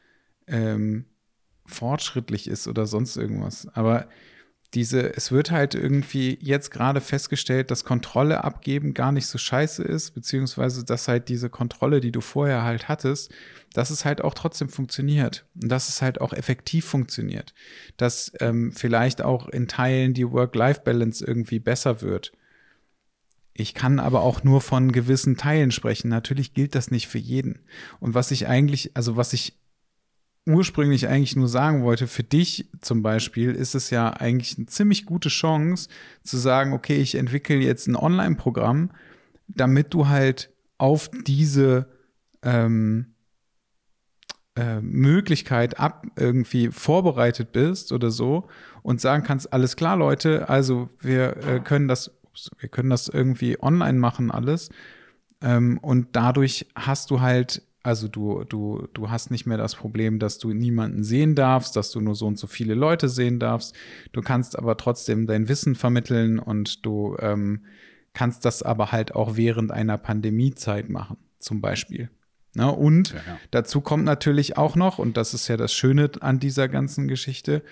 ähm, 0.46 1.06
fortschrittlich 1.66 2.46
ist 2.46 2.68
oder 2.68 2.86
sonst 2.86 3.16
irgendwas. 3.16 3.66
Aber 3.74 4.08
diese, 4.72 5.14
es 5.16 5.32
wird 5.32 5.50
halt 5.50 5.74
irgendwie 5.74 6.38
jetzt 6.40 6.70
gerade 6.70 7.00
festgestellt, 7.00 7.72
dass 7.72 7.84
Kontrolle 7.84 8.44
abgeben 8.44 8.94
gar 8.94 9.10
nicht 9.10 9.26
so 9.26 9.38
scheiße 9.38 9.82
ist, 9.82 10.12
beziehungsweise 10.12 10.84
dass 10.84 11.08
halt 11.08 11.28
diese 11.28 11.50
Kontrolle, 11.50 12.00
die 12.00 12.12
du 12.12 12.20
vorher 12.20 12.62
halt 12.62 12.88
hattest, 12.88 13.32
dass 13.74 13.90
es 13.90 14.04
halt 14.04 14.22
auch 14.22 14.32
trotzdem 14.32 14.68
funktioniert 14.68 15.44
und 15.60 15.68
dass 15.68 15.88
es 15.88 16.00
halt 16.00 16.20
auch 16.20 16.32
effektiv 16.32 16.84
funktioniert, 16.84 17.54
dass 17.96 18.32
ähm, 18.38 18.70
vielleicht 18.72 19.20
auch 19.20 19.48
in 19.48 19.66
Teilen 19.66 20.14
die 20.14 20.30
Work-Life-Balance 20.30 21.24
irgendwie 21.26 21.58
besser 21.58 22.02
wird 22.02 22.32
ich 23.54 23.74
kann 23.74 23.98
aber 23.98 24.22
auch 24.22 24.44
nur 24.44 24.60
von 24.60 24.92
gewissen 24.92 25.36
Teilen 25.36 25.70
sprechen. 25.70 26.08
Natürlich 26.08 26.54
gilt 26.54 26.74
das 26.74 26.90
nicht 26.90 27.08
für 27.08 27.18
jeden. 27.18 27.60
Und 28.00 28.14
was 28.14 28.30
ich 28.30 28.46
eigentlich, 28.48 28.92
also 28.94 29.16
was 29.16 29.32
ich 29.32 29.58
ursprünglich 30.46 31.06
eigentlich 31.06 31.36
nur 31.36 31.48
sagen 31.48 31.84
wollte, 31.84 32.06
für 32.08 32.24
dich 32.24 32.68
zum 32.80 33.02
Beispiel 33.02 33.52
ist 33.52 33.74
es 33.74 33.90
ja 33.90 34.10
eigentlich 34.10 34.56
eine 34.56 34.66
ziemlich 34.66 35.06
gute 35.06 35.28
Chance 35.28 35.88
zu 36.24 36.36
sagen, 36.36 36.72
okay, 36.72 36.96
ich 36.96 37.14
entwickle 37.14 37.56
jetzt 37.56 37.86
ein 37.86 37.96
Online-Programm, 37.96 38.90
damit 39.46 39.94
du 39.94 40.08
halt 40.08 40.50
auf 40.78 41.10
diese 41.26 41.86
ähm, 42.42 43.14
äh, 44.56 44.80
Möglichkeit 44.80 45.78
ab 45.78 46.06
irgendwie 46.16 46.68
vorbereitet 46.68 47.52
bist 47.52 47.92
oder 47.92 48.10
so 48.10 48.48
und 48.82 49.00
sagen 49.00 49.22
kannst, 49.22 49.52
alles 49.52 49.76
klar, 49.76 49.96
Leute, 49.96 50.48
also 50.48 50.88
wir 51.00 51.36
äh, 51.36 51.60
können 51.60 51.86
das 51.86 52.10
wir 52.58 52.68
können 52.68 52.90
das 52.90 53.08
irgendwie 53.08 53.60
online 53.60 53.98
machen 53.98 54.30
alles. 54.30 54.70
Ähm, 55.40 55.78
und 55.78 56.08
dadurch 56.12 56.66
hast 56.74 57.10
du 57.10 57.20
halt, 57.20 57.62
also 57.82 58.08
du, 58.08 58.44
du, 58.44 58.88
du 58.94 59.10
hast 59.10 59.30
nicht 59.30 59.46
mehr 59.46 59.58
das 59.58 59.74
Problem, 59.74 60.18
dass 60.18 60.38
du 60.38 60.52
niemanden 60.52 61.02
sehen 61.02 61.34
darfst, 61.34 61.76
dass 61.76 61.90
du 61.90 62.00
nur 62.00 62.14
so 62.14 62.26
und 62.26 62.38
so 62.38 62.46
viele 62.46 62.74
Leute 62.74 63.08
sehen 63.08 63.38
darfst. 63.38 63.74
Du 64.12 64.20
kannst 64.20 64.58
aber 64.58 64.76
trotzdem 64.76 65.26
dein 65.26 65.48
Wissen 65.48 65.74
vermitteln 65.74 66.38
und 66.38 66.86
du 66.86 67.16
ähm, 67.18 67.64
kannst 68.14 68.44
das 68.44 68.62
aber 68.62 68.92
halt 68.92 69.14
auch 69.14 69.36
während 69.36 69.72
einer 69.72 69.98
Pandemiezeit 69.98 70.88
machen, 70.88 71.16
zum 71.38 71.60
Beispiel. 71.60 72.10
Ne? 72.54 72.70
Und 72.70 73.10
ja, 73.10 73.16
ja. 73.16 73.38
dazu 73.50 73.80
kommt 73.80 74.04
natürlich 74.04 74.56
auch 74.56 74.76
noch, 74.76 74.98
und 74.98 75.16
das 75.16 75.34
ist 75.34 75.48
ja 75.48 75.56
das 75.56 75.72
Schöne 75.72 76.10
an 76.20 76.38
dieser 76.38 76.68
ganzen 76.68 77.08
Geschichte, 77.08 77.62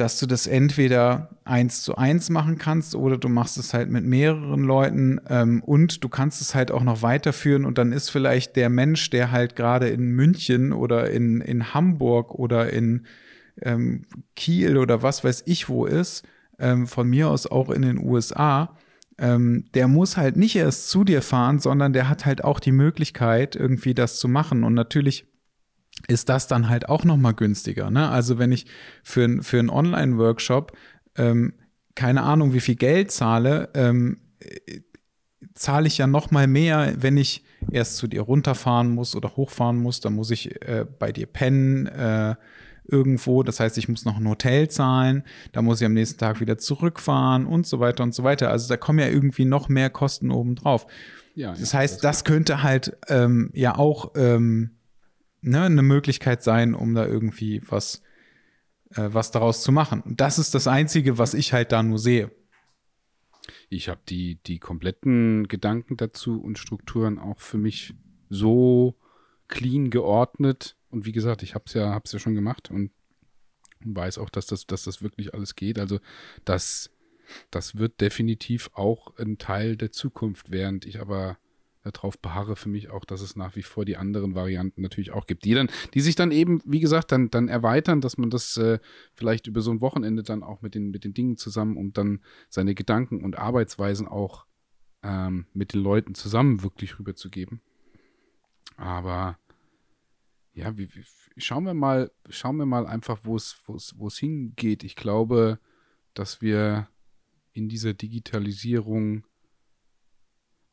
dass 0.00 0.18
du 0.18 0.26
das 0.26 0.46
entweder 0.46 1.28
eins 1.44 1.82
zu 1.82 1.96
eins 1.96 2.30
machen 2.30 2.56
kannst 2.56 2.94
oder 2.94 3.18
du 3.18 3.28
machst 3.28 3.58
es 3.58 3.74
halt 3.74 3.90
mit 3.90 4.04
mehreren 4.04 4.62
Leuten 4.62 5.20
ähm, 5.28 5.62
und 5.62 6.02
du 6.02 6.08
kannst 6.08 6.40
es 6.40 6.54
halt 6.54 6.70
auch 6.70 6.82
noch 6.82 7.02
weiterführen 7.02 7.66
und 7.66 7.76
dann 7.76 7.92
ist 7.92 8.08
vielleicht 8.08 8.56
der 8.56 8.70
Mensch, 8.70 9.10
der 9.10 9.30
halt 9.30 9.56
gerade 9.56 9.88
in 9.88 10.10
München 10.12 10.72
oder 10.72 11.10
in, 11.10 11.42
in 11.42 11.74
Hamburg 11.74 12.34
oder 12.34 12.72
in 12.72 13.06
ähm, 13.60 14.06
Kiel 14.36 14.78
oder 14.78 15.02
was 15.02 15.22
weiß 15.22 15.42
ich 15.44 15.68
wo 15.68 15.84
ist, 15.84 16.24
ähm, 16.58 16.86
von 16.86 17.08
mir 17.08 17.28
aus 17.28 17.46
auch 17.46 17.68
in 17.68 17.82
den 17.82 17.98
USA, 17.98 18.76
ähm, 19.18 19.66
der 19.74 19.86
muss 19.86 20.16
halt 20.16 20.36
nicht 20.36 20.56
erst 20.56 20.88
zu 20.88 21.04
dir 21.04 21.20
fahren, 21.20 21.58
sondern 21.58 21.92
der 21.92 22.08
hat 22.08 22.24
halt 22.24 22.42
auch 22.42 22.58
die 22.58 22.72
Möglichkeit, 22.72 23.54
irgendwie 23.54 23.92
das 23.92 24.18
zu 24.18 24.28
machen. 24.28 24.64
Und 24.64 24.72
natürlich 24.72 25.26
ist 26.08 26.28
das 26.28 26.46
dann 26.46 26.68
halt 26.68 26.88
auch 26.88 27.04
noch 27.04 27.16
mal 27.16 27.32
günstiger. 27.32 27.90
Ne? 27.90 28.08
Also 28.08 28.38
wenn 28.38 28.52
ich 28.52 28.66
für, 29.02 29.42
für 29.42 29.58
einen 29.58 29.70
Online-Workshop 29.70 30.72
ähm, 31.16 31.54
keine 31.94 32.22
Ahnung, 32.22 32.52
wie 32.54 32.60
viel 32.60 32.76
Geld 32.76 33.10
zahle, 33.10 33.68
ähm, 33.74 34.18
zahle 35.54 35.86
ich 35.86 35.98
ja 35.98 36.06
noch 36.06 36.30
mal 36.30 36.46
mehr, 36.46 36.94
wenn 36.96 37.16
ich 37.16 37.44
erst 37.70 37.96
zu 37.96 38.06
dir 38.06 38.22
runterfahren 38.22 38.88
muss 38.88 39.14
oder 39.14 39.36
hochfahren 39.36 39.76
muss. 39.76 40.00
Dann 40.00 40.14
muss 40.14 40.30
ich 40.30 40.62
äh, 40.66 40.86
bei 40.98 41.12
dir 41.12 41.26
pennen 41.26 41.86
äh, 41.86 42.36
irgendwo. 42.86 43.42
Das 43.42 43.60
heißt, 43.60 43.76
ich 43.78 43.88
muss 43.88 44.04
noch 44.04 44.16
ein 44.16 44.28
Hotel 44.28 44.68
zahlen. 44.68 45.24
Da 45.52 45.62
muss 45.62 45.80
ich 45.80 45.86
am 45.86 45.92
nächsten 45.92 46.18
Tag 46.18 46.40
wieder 46.40 46.58
zurückfahren 46.58 47.46
und 47.46 47.66
so 47.66 47.80
weiter 47.80 48.02
und 48.02 48.14
so 48.14 48.24
weiter. 48.24 48.50
Also 48.50 48.68
da 48.68 48.76
kommen 48.76 48.98
ja 48.98 49.08
irgendwie 49.08 49.44
noch 49.44 49.68
mehr 49.68 49.90
Kosten 49.90 50.30
obendrauf. 50.30 50.86
Ja, 51.34 51.52
das 51.52 51.74
heißt, 51.74 51.96
das, 51.96 52.18
das 52.18 52.24
könnte 52.24 52.62
halt 52.62 52.96
ähm, 53.08 53.50
ja 53.54 53.76
auch 53.76 54.12
ähm, 54.16 54.70
ne, 55.42 55.62
eine 55.62 55.82
Möglichkeit 55.82 56.42
sein, 56.42 56.74
um 56.74 56.94
da 56.94 57.06
irgendwie 57.06 57.62
was, 57.66 58.02
äh, 58.90 59.08
was 59.10 59.30
daraus 59.30 59.62
zu 59.62 59.72
machen. 59.72 60.00
Und 60.02 60.20
das 60.20 60.38
ist 60.38 60.54
das 60.54 60.66
Einzige, 60.66 61.18
was 61.18 61.34
ich 61.34 61.52
halt 61.52 61.72
da 61.72 61.82
nur 61.82 61.98
sehe. 61.98 62.30
Ich 63.68 63.88
habe 63.88 64.00
die, 64.08 64.36
die 64.46 64.58
kompletten 64.58 65.48
Gedanken 65.48 65.96
dazu 65.96 66.40
und 66.40 66.58
Strukturen 66.58 67.18
auch 67.18 67.40
für 67.40 67.58
mich 67.58 67.94
so 68.28 68.96
clean 69.48 69.90
geordnet. 69.90 70.76
Und 70.90 71.06
wie 71.06 71.12
gesagt, 71.12 71.42
ich 71.42 71.54
habe 71.54 71.64
es 71.66 71.74
ja, 71.74 71.92
hab's 71.92 72.12
ja 72.12 72.18
schon 72.18 72.34
gemacht 72.34 72.70
und 72.70 72.90
weiß 73.80 74.18
auch, 74.18 74.30
dass 74.30 74.46
das, 74.46 74.66
dass 74.66 74.84
das 74.84 75.02
wirklich 75.02 75.34
alles 75.34 75.56
geht. 75.56 75.78
Also 75.78 76.00
das, 76.44 76.90
das 77.50 77.76
wird 77.76 78.00
definitiv 78.00 78.70
auch 78.74 79.16
ein 79.18 79.38
Teil 79.38 79.76
der 79.76 79.92
Zukunft, 79.92 80.50
während 80.50 80.84
ich 80.84 81.00
aber 81.00 81.38
darauf 81.82 82.18
beharre 82.18 82.56
für 82.56 82.68
mich 82.68 82.90
auch, 82.90 83.04
dass 83.04 83.22
es 83.22 83.36
nach 83.36 83.56
wie 83.56 83.62
vor 83.62 83.84
die 83.84 83.96
anderen 83.96 84.34
Varianten 84.34 84.82
natürlich 84.82 85.12
auch 85.12 85.26
gibt, 85.26 85.44
die 85.44 85.54
dann, 85.54 85.70
die 85.94 86.00
sich 86.00 86.14
dann 86.14 86.30
eben, 86.30 86.60
wie 86.64 86.80
gesagt, 86.80 87.12
dann, 87.12 87.30
dann 87.30 87.48
erweitern, 87.48 88.00
dass 88.00 88.18
man 88.18 88.30
das 88.30 88.56
äh, 88.56 88.78
vielleicht 89.14 89.46
über 89.46 89.62
so 89.62 89.70
ein 89.70 89.80
Wochenende 89.80 90.22
dann 90.22 90.42
auch 90.42 90.60
mit 90.62 90.74
den, 90.74 90.90
mit 90.90 91.04
den 91.04 91.14
Dingen 91.14 91.36
zusammen 91.36 91.76
und 91.76 91.96
dann 91.96 92.20
seine 92.48 92.74
Gedanken 92.74 93.24
und 93.24 93.38
Arbeitsweisen 93.38 94.06
auch 94.06 94.46
ähm, 95.02 95.46
mit 95.54 95.72
den 95.72 95.82
Leuten 95.82 96.14
zusammen 96.14 96.62
wirklich 96.62 96.98
rüberzugeben. 96.98 97.62
Aber 98.76 99.38
ja, 100.52 100.76
wie, 100.76 100.94
wie, 100.94 101.04
schauen 101.38 101.64
wir 101.64 101.74
mal, 101.74 102.10
schauen 102.28 102.56
wir 102.56 102.66
mal 102.66 102.86
einfach, 102.86 103.20
wo 103.22 103.36
es, 103.36 103.62
wo 103.64 103.76
es, 103.76 103.94
wo 103.98 104.08
es 104.08 104.18
hingeht. 104.18 104.84
Ich 104.84 104.96
glaube, 104.96 105.58
dass 106.12 106.42
wir 106.42 106.88
in 107.52 107.68
dieser 107.68 107.94
Digitalisierung 107.94 109.24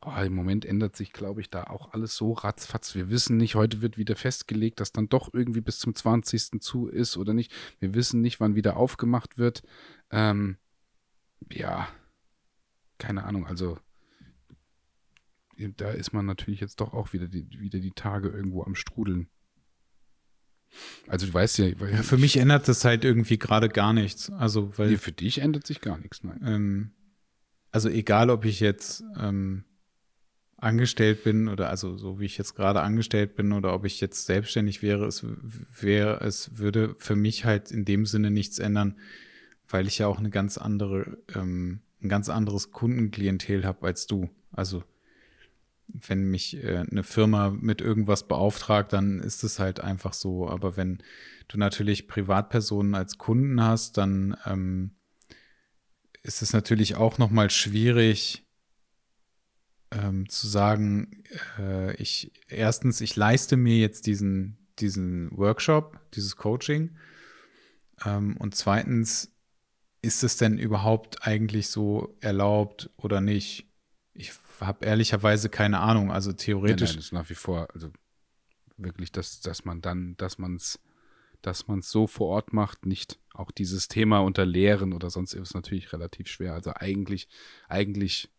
Oh, 0.08 0.22
Im 0.22 0.34
Moment 0.34 0.64
ändert 0.64 0.96
sich, 0.96 1.12
glaube 1.12 1.40
ich, 1.40 1.50
da 1.50 1.64
auch 1.64 1.92
alles 1.92 2.16
so 2.16 2.32
ratzfatz. 2.32 2.94
Wir 2.94 3.10
wissen 3.10 3.36
nicht, 3.36 3.54
heute 3.54 3.82
wird 3.82 3.98
wieder 3.98 4.16
festgelegt, 4.16 4.80
dass 4.80 4.92
dann 4.92 5.08
doch 5.08 5.34
irgendwie 5.34 5.60
bis 5.60 5.78
zum 5.78 5.94
20. 5.94 6.60
zu 6.60 6.88
ist 6.88 7.16
oder 7.16 7.34
nicht. 7.34 7.52
Wir 7.78 7.94
wissen 7.94 8.20
nicht, 8.20 8.40
wann 8.40 8.54
wieder 8.54 8.76
aufgemacht 8.76 9.38
wird. 9.38 9.62
Ähm, 10.10 10.56
ja, 11.52 11.88
keine 12.98 13.24
Ahnung. 13.24 13.46
Also 13.46 13.78
da 15.76 15.90
ist 15.90 16.12
man 16.12 16.24
natürlich 16.24 16.60
jetzt 16.60 16.80
doch 16.80 16.94
auch 16.94 17.12
wieder 17.12 17.28
die, 17.28 17.48
wieder 17.58 17.80
die 17.80 17.90
Tage 17.90 18.28
irgendwo 18.28 18.62
am 18.62 18.74
Strudeln. 18.74 19.28
Also 21.06 21.26
du 21.26 21.34
weißt 21.34 21.58
ja, 21.58 21.66
ja 21.66 22.02
für 22.02 22.18
mich 22.18 22.36
ändert 22.36 22.68
das 22.68 22.84
halt 22.84 23.04
irgendwie 23.04 23.38
gerade 23.38 23.68
gar 23.68 23.92
nichts. 23.92 24.30
Also 24.30 24.76
weil 24.78 24.90
nee, 24.90 24.96
für 24.96 25.12
dich 25.12 25.38
ändert 25.38 25.66
sich 25.66 25.80
gar 25.80 25.98
nichts, 25.98 26.22
nein. 26.22 26.40
Ähm, 26.44 26.90
also 27.70 27.88
egal, 27.88 28.30
ob 28.30 28.44
ich 28.44 28.60
jetzt 28.60 29.02
ähm, 29.18 29.64
angestellt 30.58 31.22
bin 31.22 31.48
oder 31.48 31.70
also 31.70 31.96
so 31.96 32.18
wie 32.18 32.26
ich 32.26 32.36
jetzt 32.36 32.54
gerade 32.54 32.80
angestellt 32.82 33.36
bin 33.36 33.52
oder 33.52 33.72
ob 33.72 33.84
ich 33.84 34.00
jetzt 34.00 34.26
selbstständig 34.26 34.82
wäre, 34.82 35.06
es 35.06 35.24
wäre, 35.80 36.20
es 36.20 36.58
würde 36.58 36.96
für 36.98 37.16
mich 37.16 37.44
halt 37.44 37.70
in 37.70 37.84
dem 37.84 38.06
Sinne 38.06 38.30
nichts 38.30 38.58
ändern, 38.58 38.96
weil 39.68 39.86
ich 39.86 39.98
ja 39.98 40.08
auch 40.08 40.18
eine 40.18 40.30
ganz 40.30 40.58
andere, 40.58 41.18
ähm, 41.34 41.80
ein 42.02 42.08
ganz 42.08 42.28
anderes 42.28 42.72
Kundenklientel 42.72 43.64
habe 43.64 43.86
als 43.86 44.06
du. 44.06 44.30
Also 44.50 44.82
wenn 45.86 46.24
mich 46.24 46.62
äh, 46.62 46.84
eine 46.90 47.04
Firma 47.04 47.50
mit 47.50 47.80
irgendwas 47.80 48.26
beauftragt, 48.26 48.92
dann 48.92 49.20
ist 49.20 49.44
es 49.44 49.60
halt 49.60 49.80
einfach 49.80 50.12
so. 50.12 50.48
Aber 50.48 50.76
wenn 50.76 50.98
du 51.46 51.56
natürlich 51.56 52.08
Privatpersonen 52.08 52.96
als 52.96 53.16
Kunden 53.16 53.62
hast, 53.62 53.96
dann 53.96 54.36
ähm, 54.44 54.90
ist 56.22 56.42
es 56.42 56.52
natürlich 56.52 56.96
auch 56.96 57.18
noch 57.18 57.30
mal 57.30 57.48
schwierig, 57.48 58.47
ähm, 59.90 60.28
zu 60.28 60.46
sagen, 60.46 61.22
äh, 61.58 61.94
ich 61.96 62.32
erstens, 62.48 63.00
ich 63.00 63.16
leiste 63.16 63.56
mir 63.56 63.78
jetzt 63.78 64.06
diesen, 64.06 64.58
diesen 64.78 65.36
Workshop, 65.36 66.00
dieses 66.14 66.36
Coaching. 66.36 66.96
Ähm, 68.04 68.36
und 68.36 68.54
zweitens, 68.54 69.32
ist 70.02 70.22
es 70.22 70.36
denn 70.36 70.58
überhaupt 70.58 71.26
eigentlich 71.26 71.68
so 71.68 72.16
erlaubt 72.20 72.90
oder 72.96 73.20
nicht? 73.20 73.66
Ich 74.14 74.32
habe 74.60 74.84
ehrlicherweise 74.84 75.48
keine 75.48 75.80
Ahnung. 75.80 76.12
Also 76.12 76.32
theoretisch. 76.32 76.90
Nein, 76.90 76.96
nein, 76.96 76.98
ist 76.98 77.12
nach 77.12 77.30
wie 77.30 77.34
vor, 77.34 77.68
also 77.74 77.90
wirklich, 78.76 79.10
dass, 79.10 79.40
dass 79.40 79.64
man 79.64 79.80
dann, 79.80 80.16
dass 80.16 80.38
man 80.38 80.56
es 80.56 80.78
dass 81.42 81.68
man 81.68 81.80
es 81.80 81.90
so 81.90 82.06
vor 82.06 82.28
Ort 82.28 82.52
macht, 82.52 82.86
nicht 82.86 83.18
auch 83.32 83.50
dieses 83.50 83.88
Thema 83.88 84.18
unter 84.18 84.44
Lehren 84.44 84.92
oder 84.92 85.10
sonst 85.10 85.34
ist 85.34 85.54
natürlich 85.54 85.92
relativ 85.92 86.26
schwer. 86.26 86.54
Also 86.54 86.72
eigentlich, 86.74 87.28
eigentlich 87.68 88.30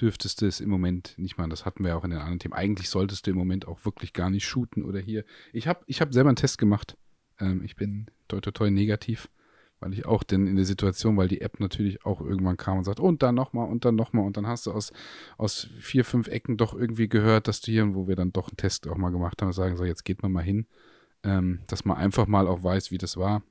dürftest 0.00 0.40
du 0.40 0.46
es 0.46 0.60
im 0.60 0.70
Moment 0.70 1.14
nicht 1.16 1.38
machen. 1.38 1.50
Das 1.50 1.64
hatten 1.64 1.84
wir 1.84 1.96
auch 1.96 2.04
in 2.04 2.10
den 2.10 2.20
anderen 2.20 2.38
Themen. 2.38 2.54
Eigentlich 2.54 2.88
solltest 2.88 3.26
du 3.26 3.32
im 3.32 3.36
Moment 3.36 3.66
auch 3.66 3.84
wirklich 3.84 4.12
gar 4.12 4.30
nicht 4.30 4.46
shooten 4.46 4.84
oder 4.84 5.00
hier. 5.00 5.24
Ich 5.52 5.66
habe 5.66 5.80
ich 5.86 6.00
hab 6.00 6.12
selber 6.12 6.30
einen 6.30 6.36
Test 6.36 6.58
gemacht. 6.58 6.96
Ähm, 7.40 7.62
ich 7.64 7.76
bin 7.76 8.06
toi 8.28 8.40
toi 8.40 8.52
toi 8.52 8.70
negativ, 8.70 9.28
weil 9.80 9.92
ich 9.92 10.06
auch 10.06 10.22
denn 10.22 10.46
in 10.46 10.56
der 10.56 10.64
Situation, 10.64 11.16
weil 11.16 11.28
die 11.28 11.40
App 11.40 11.58
natürlich 11.60 12.04
auch 12.04 12.20
irgendwann 12.20 12.56
kam 12.56 12.78
und 12.78 12.84
sagt, 12.84 13.00
und 13.00 13.22
dann 13.22 13.34
nochmal 13.34 13.68
und 13.68 13.84
dann 13.84 13.96
nochmal 13.96 14.24
und 14.24 14.36
dann 14.36 14.46
hast 14.46 14.66
du 14.66 14.72
aus, 14.72 14.92
aus 15.36 15.68
vier, 15.78 16.04
fünf 16.04 16.28
Ecken 16.28 16.56
doch 16.56 16.74
irgendwie 16.74 17.08
gehört, 17.08 17.48
dass 17.48 17.60
du 17.60 17.72
hier, 17.72 17.94
wo 17.94 18.06
wir 18.06 18.16
dann 18.16 18.32
doch 18.32 18.48
einen 18.48 18.56
Test 18.56 18.86
auch 18.88 18.96
mal 18.96 19.10
gemacht 19.10 19.42
haben, 19.42 19.52
sagen, 19.52 19.76
so 19.76 19.84
jetzt 19.84 20.04
geht 20.04 20.22
man 20.22 20.32
mal 20.32 20.44
hin, 20.44 20.66
ähm, 21.24 21.60
dass 21.66 21.84
man 21.84 21.96
einfach 21.96 22.26
mal 22.26 22.46
auch 22.46 22.62
weiß, 22.62 22.90
wie 22.92 22.98
das 22.98 23.16
war 23.16 23.42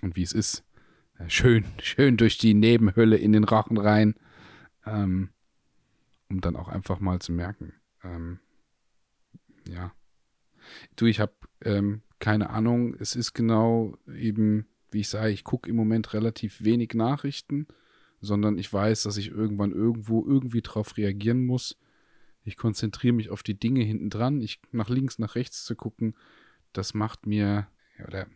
und 0.00 0.16
wie 0.16 0.22
es 0.22 0.32
ist. 0.32 0.64
Äh, 1.18 1.28
schön, 1.28 1.66
schön 1.82 2.16
durch 2.16 2.38
die 2.38 2.54
Nebenhölle 2.54 3.16
in 3.16 3.32
den 3.32 3.44
Rachen 3.44 3.76
rein 3.76 4.14
ähm, 4.86 5.30
um 6.28 6.40
dann 6.40 6.56
auch 6.56 6.68
einfach 6.68 7.00
mal 7.00 7.20
zu 7.20 7.32
merken, 7.32 7.72
ähm, 8.02 8.40
ja, 9.68 9.92
du, 10.96 11.06
ich 11.06 11.20
habe 11.20 11.34
ähm, 11.62 12.02
keine 12.18 12.50
Ahnung, 12.50 12.94
es 12.98 13.14
ist 13.14 13.34
genau 13.34 13.98
eben, 14.12 14.66
wie 14.90 15.00
ich 15.00 15.08
sage, 15.08 15.30
ich 15.30 15.44
gucke 15.44 15.68
im 15.68 15.76
Moment 15.76 16.14
relativ 16.14 16.64
wenig 16.64 16.94
Nachrichten, 16.94 17.66
sondern 18.20 18.58
ich 18.58 18.72
weiß, 18.72 19.02
dass 19.02 19.16
ich 19.16 19.28
irgendwann 19.30 19.72
irgendwo 19.72 20.24
irgendwie 20.24 20.62
drauf 20.62 20.96
reagieren 20.96 21.44
muss. 21.44 21.78
Ich 22.44 22.56
konzentriere 22.56 23.14
mich 23.14 23.30
auf 23.30 23.42
die 23.42 23.58
Dinge 23.58 23.82
hinten 23.84 24.10
dran, 24.10 24.40
ich 24.40 24.60
nach 24.72 24.88
links, 24.88 25.18
nach 25.18 25.34
rechts 25.34 25.64
zu 25.64 25.76
gucken, 25.76 26.14
das 26.72 26.94
macht 26.94 27.26
mir, 27.26 27.66
oder 28.06 28.26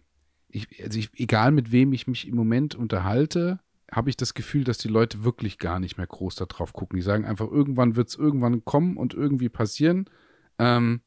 ich, 0.48 0.82
also 0.82 0.98
ich, 0.98 1.10
egal 1.14 1.52
mit 1.52 1.72
wem 1.72 1.92
ich 1.92 2.06
mich 2.06 2.26
im 2.26 2.34
Moment 2.34 2.74
unterhalte, 2.74 3.60
habe 3.92 4.10
ich 4.10 4.16
das 4.16 4.34
Gefühl, 4.34 4.64
dass 4.64 4.78
die 4.78 4.88
Leute 4.88 5.24
wirklich 5.24 5.58
gar 5.58 5.80
nicht 5.80 5.96
mehr 5.96 6.06
groß 6.06 6.36
darauf 6.36 6.72
gucken. 6.72 6.96
Die 6.96 7.02
sagen 7.02 7.24
einfach, 7.24 7.50
irgendwann 7.50 7.96
wird 7.96 8.08
es 8.08 8.16
irgendwann 8.16 8.64
kommen 8.64 8.96
und 8.96 9.14
irgendwie 9.14 9.48
passieren. 9.48 10.08
Ähm, 10.58 11.00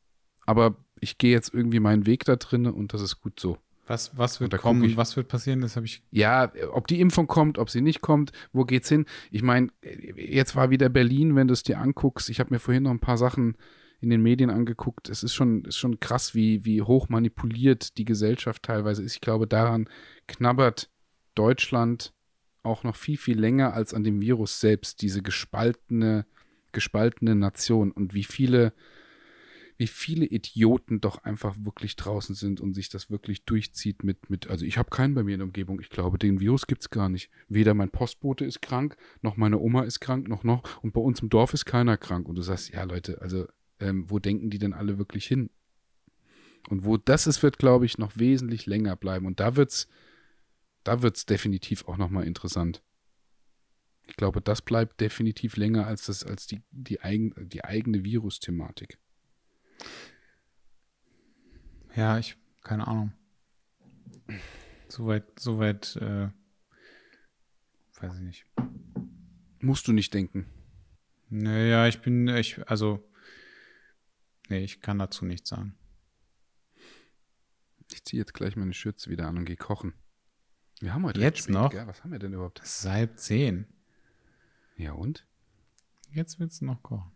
aber 0.45 0.75
ich 0.99 1.17
gehe 1.17 1.31
jetzt 1.31 1.53
irgendwie 1.53 1.79
meinen 1.79 2.05
Weg 2.05 2.25
da 2.25 2.35
drin 2.35 2.65
und 2.65 2.93
das 2.93 3.01
ist 3.01 3.21
gut 3.21 3.39
so. 3.39 3.57
Was, 3.85 4.17
was 4.17 4.39
wird 4.39 4.57
kommen 4.57 4.83
ich, 4.83 4.95
was 4.95 5.17
wird 5.17 5.27
passieren? 5.27 5.59
Das 5.59 5.75
habe 5.75 5.85
ich. 5.85 6.03
Ja, 6.09 6.51
ob 6.71 6.87
die 6.87 7.01
Impfung 7.01 7.27
kommt, 7.27 7.57
ob 7.57 7.69
sie 7.69 7.81
nicht 7.81 8.01
kommt, 8.01 8.31
wo 8.53 8.63
geht's 8.63 8.87
hin? 8.87 9.05
Ich 9.29 9.43
meine, 9.43 9.69
jetzt 10.15 10.55
war 10.55 10.69
wieder 10.69 10.87
Berlin, 10.87 11.35
wenn 11.35 11.47
du 11.47 11.53
es 11.53 11.63
dir 11.63 11.79
anguckst. 11.79 12.29
Ich 12.29 12.39
habe 12.39 12.53
mir 12.53 12.59
vorhin 12.59 12.83
noch 12.83 12.91
ein 12.91 13.01
paar 13.01 13.17
Sachen 13.17 13.57
in 13.99 14.09
den 14.09 14.21
Medien 14.21 14.49
angeguckt. 14.49 15.09
Es 15.09 15.23
ist 15.23 15.33
schon, 15.33 15.65
ist 15.65 15.77
schon 15.77 15.99
krass, 15.99 16.33
wie, 16.33 16.63
wie 16.63 16.81
hoch 16.81 17.09
manipuliert 17.09 17.97
die 17.97 18.05
Gesellschaft 18.05 18.63
teilweise 18.63 19.03
ist. 19.03 19.15
Ich 19.15 19.21
glaube, 19.21 19.47
daran 19.47 19.89
knabbert 20.27 20.89
Deutschland 21.35 22.13
auch 22.63 22.83
noch 22.83 22.95
viel, 22.95 23.17
viel 23.17 23.39
länger 23.39 23.73
als 23.73 23.93
an 23.93 24.03
dem 24.03 24.21
Virus 24.21 24.59
selbst, 24.59 25.01
diese 25.01 25.21
gespaltene, 25.21 26.25
gespaltene 26.71 27.35
Nation 27.35 27.91
und 27.91 28.13
wie 28.13 28.23
viele, 28.23 28.73
wie 29.77 29.87
viele 29.87 30.25
Idioten 30.25 31.01
doch 31.01 31.23
einfach 31.23 31.55
wirklich 31.59 31.95
draußen 31.95 32.35
sind 32.35 32.61
und 32.61 32.73
sich 32.73 32.89
das 32.89 33.09
wirklich 33.09 33.43
durchzieht 33.45 34.03
mit, 34.03 34.29
mit 34.29 34.49
also 34.49 34.65
ich 34.65 34.77
habe 34.77 34.89
keinen 34.89 35.13
bei 35.13 35.23
mir 35.23 35.33
in 35.33 35.39
der 35.39 35.47
Umgebung, 35.47 35.79
ich 35.81 35.89
glaube, 35.89 36.17
den 36.17 36.39
Virus 36.39 36.67
gibt 36.67 36.81
es 36.81 36.89
gar 36.89 37.09
nicht. 37.09 37.29
Weder 37.49 37.73
mein 37.73 37.89
Postbote 37.89 38.45
ist 38.45 38.61
krank, 38.61 38.95
noch 39.21 39.37
meine 39.37 39.59
Oma 39.59 39.83
ist 39.83 39.99
krank, 39.99 40.27
noch 40.27 40.43
noch, 40.43 40.83
und 40.83 40.93
bei 40.93 41.01
uns 41.01 41.21
im 41.21 41.29
Dorf 41.29 41.53
ist 41.53 41.65
keiner 41.65 41.97
krank. 41.97 42.27
Und 42.27 42.35
du 42.35 42.41
sagst, 42.41 42.71
ja 42.71 42.83
Leute, 42.83 43.21
also 43.21 43.45
ähm, 43.79 44.09
wo 44.09 44.19
denken 44.19 44.49
die 44.49 44.59
denn 44.59 44.73
alle 44.73 44.97
wirklich 44.97 45.25
hin? 45.25 45.49
Und 46.69 46.85
wo 46.85 46.97
das 46.97 47.27
ist, 47.27 47.43
wird, 47.43 47.59
glaube 47.59 47.85
ich, 47.85 47.97
noch 47.97 48.17
wesentlich 48.17 48.65
länger 48.65 48.95
bleiben. 48.95 49.25
Und 49.25 49.39
da 49.39 49.55
wird 49.55 49.71
es 49.71 49.87
da 50.83 51.01
wird 51.01 51.17
es 51.17 51.25
definitiv 51.25 51.87
auch 51.87 51.97
nochmal 51.97 52.25
interessant. 52.25 52.83
Ich 54.05 54.15
glaube, 54.15 54.41
das 54.41 54.61
bleibt 54.61 54.99
definitiv 54.99 55.55
länger 55.55 55.87
als, 55.87 56.05
das, 56.05 56.23
als 56.23 56.45
die, 56.45 56.61
die, 56.71 57.01
eigen, 57.01 57.33
die 57.49 57.63
eigene 57.63 58.03
Virus-Thematik. 58.03 58.99
Ja, 61.95 62.17
ich, 62.17 62.37
keine 62.61 62.87
Ahnung. 62.87 63.13
Soweit, 64.89 65.39
soweit, 65.39 65.95
äh, 65.97 66.29
weiß 68.01 68.15
ich 68.15 68.21
nicht. 68.21 68.45
Musst 69.59 69.87
du 69.87 69.93
nicht 69.93 70.13
denken. 70.13 70.47
Naja, 71.29 71.87
ich 71.87 72.01
bin, 72.01 72.27
ich, 72.27 72.67
also, 72.69 73.09
nee, 74.49 74.63
ich 74.63 74.81
kann 74.81 74.99
dazu 74.99 75.25
nichts 75.25 75.49
sagen. 75.49 75.77
Ich 77.91 78.03
ziehe 78.03 78.21
jetzt 78.21 78.33
gleich 78.33 78.55
meine 78.55 78.73
Schürze 78.73 79.09
wieder 79.09 79.27
an 79.27 79.37
und 79.37 79.45
gehe 79.45 79.55
kochen. 79.55 79.93
Wir 80.83 80.93
haben 80.93 81.05
heute 81.05 81.21
Jetzt 81.21 81.43
spät, 81.43 81.53
noch? 81.53 81.69
Gell? 81.69 81.87
Was 81.87 82.03
haben 82.03 82.11
wir 82.11 82.19
denn 82.19 82.33
überhaupt? 82.33 82.59
Es 82.61 82.79
ist 82.83 82.89
halb 82.91 83.17
zehn. 83.17 83.67
Ja 84.75 84.91
und? 84.91 85.25
Jetzt 86.11 86.41
willst 86.41 86.59
du 86.59 86.65
noch 86.65 86.83
kochen. 86.83 87.09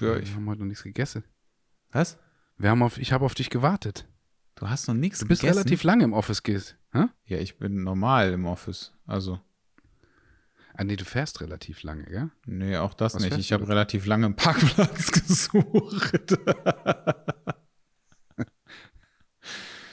Ja, 0.00 0.16
ich 0.16 0.32
habe 0.32 0.46
heute 0.46 0.60
noch 0.60 0.68
nichts 0.68 0.84
gegessen. 0.84 1.24
Was? 1.90 2.18
Wir 2.56 2.70
haben 2.70 2.84
auf, 2.84 2.96
ich 2.98 3.10
habe 3.12 3.24
auf 3.24 3.34
dich 3.34 3.50
gewartet. 3.50 4.06
Du 4.54 4.70
hast 4.70 4.86
noch 4.86 4.94
nichts 4.94 5.18
Du 5.18 5.26
bist 5.26 5.40
gegessen? 5.40 5.58
relativ 5.58 5.82
lange 5.82 6.04
im 6.04 6.12
Office 6.12 6.44
gehst. 6.44 6.76
Hä? 6.92 7.06
Ja, 7.24 7.38
ich 7.38 7.58
bin 7.58 7.82
normal 7.82 8.32
im 8.32 8.46
Office. 8.46 8.92
Also, 9.06 9.40
Ah, 10.74 10.84
nee, 10.84 10.94
du 10.94 11.04
fährst 11.04 11.40
relativ 11.40 11.82
lange, 11.82 12.04
gell? 12.04 12.30
nee, 12.46 12.76
auch 12.76 12.94
das 12.94 13.14
Was 13.16 13.22
nicht. 13.24 13.36
Ich 13.38 13.52
habe 13.52 13.66
relativ 13.66 14.06
lange 14.06 14.26
einen 14.26 14.36
Parkplatz 14.36 15.10
gesucht. 15.10 16.38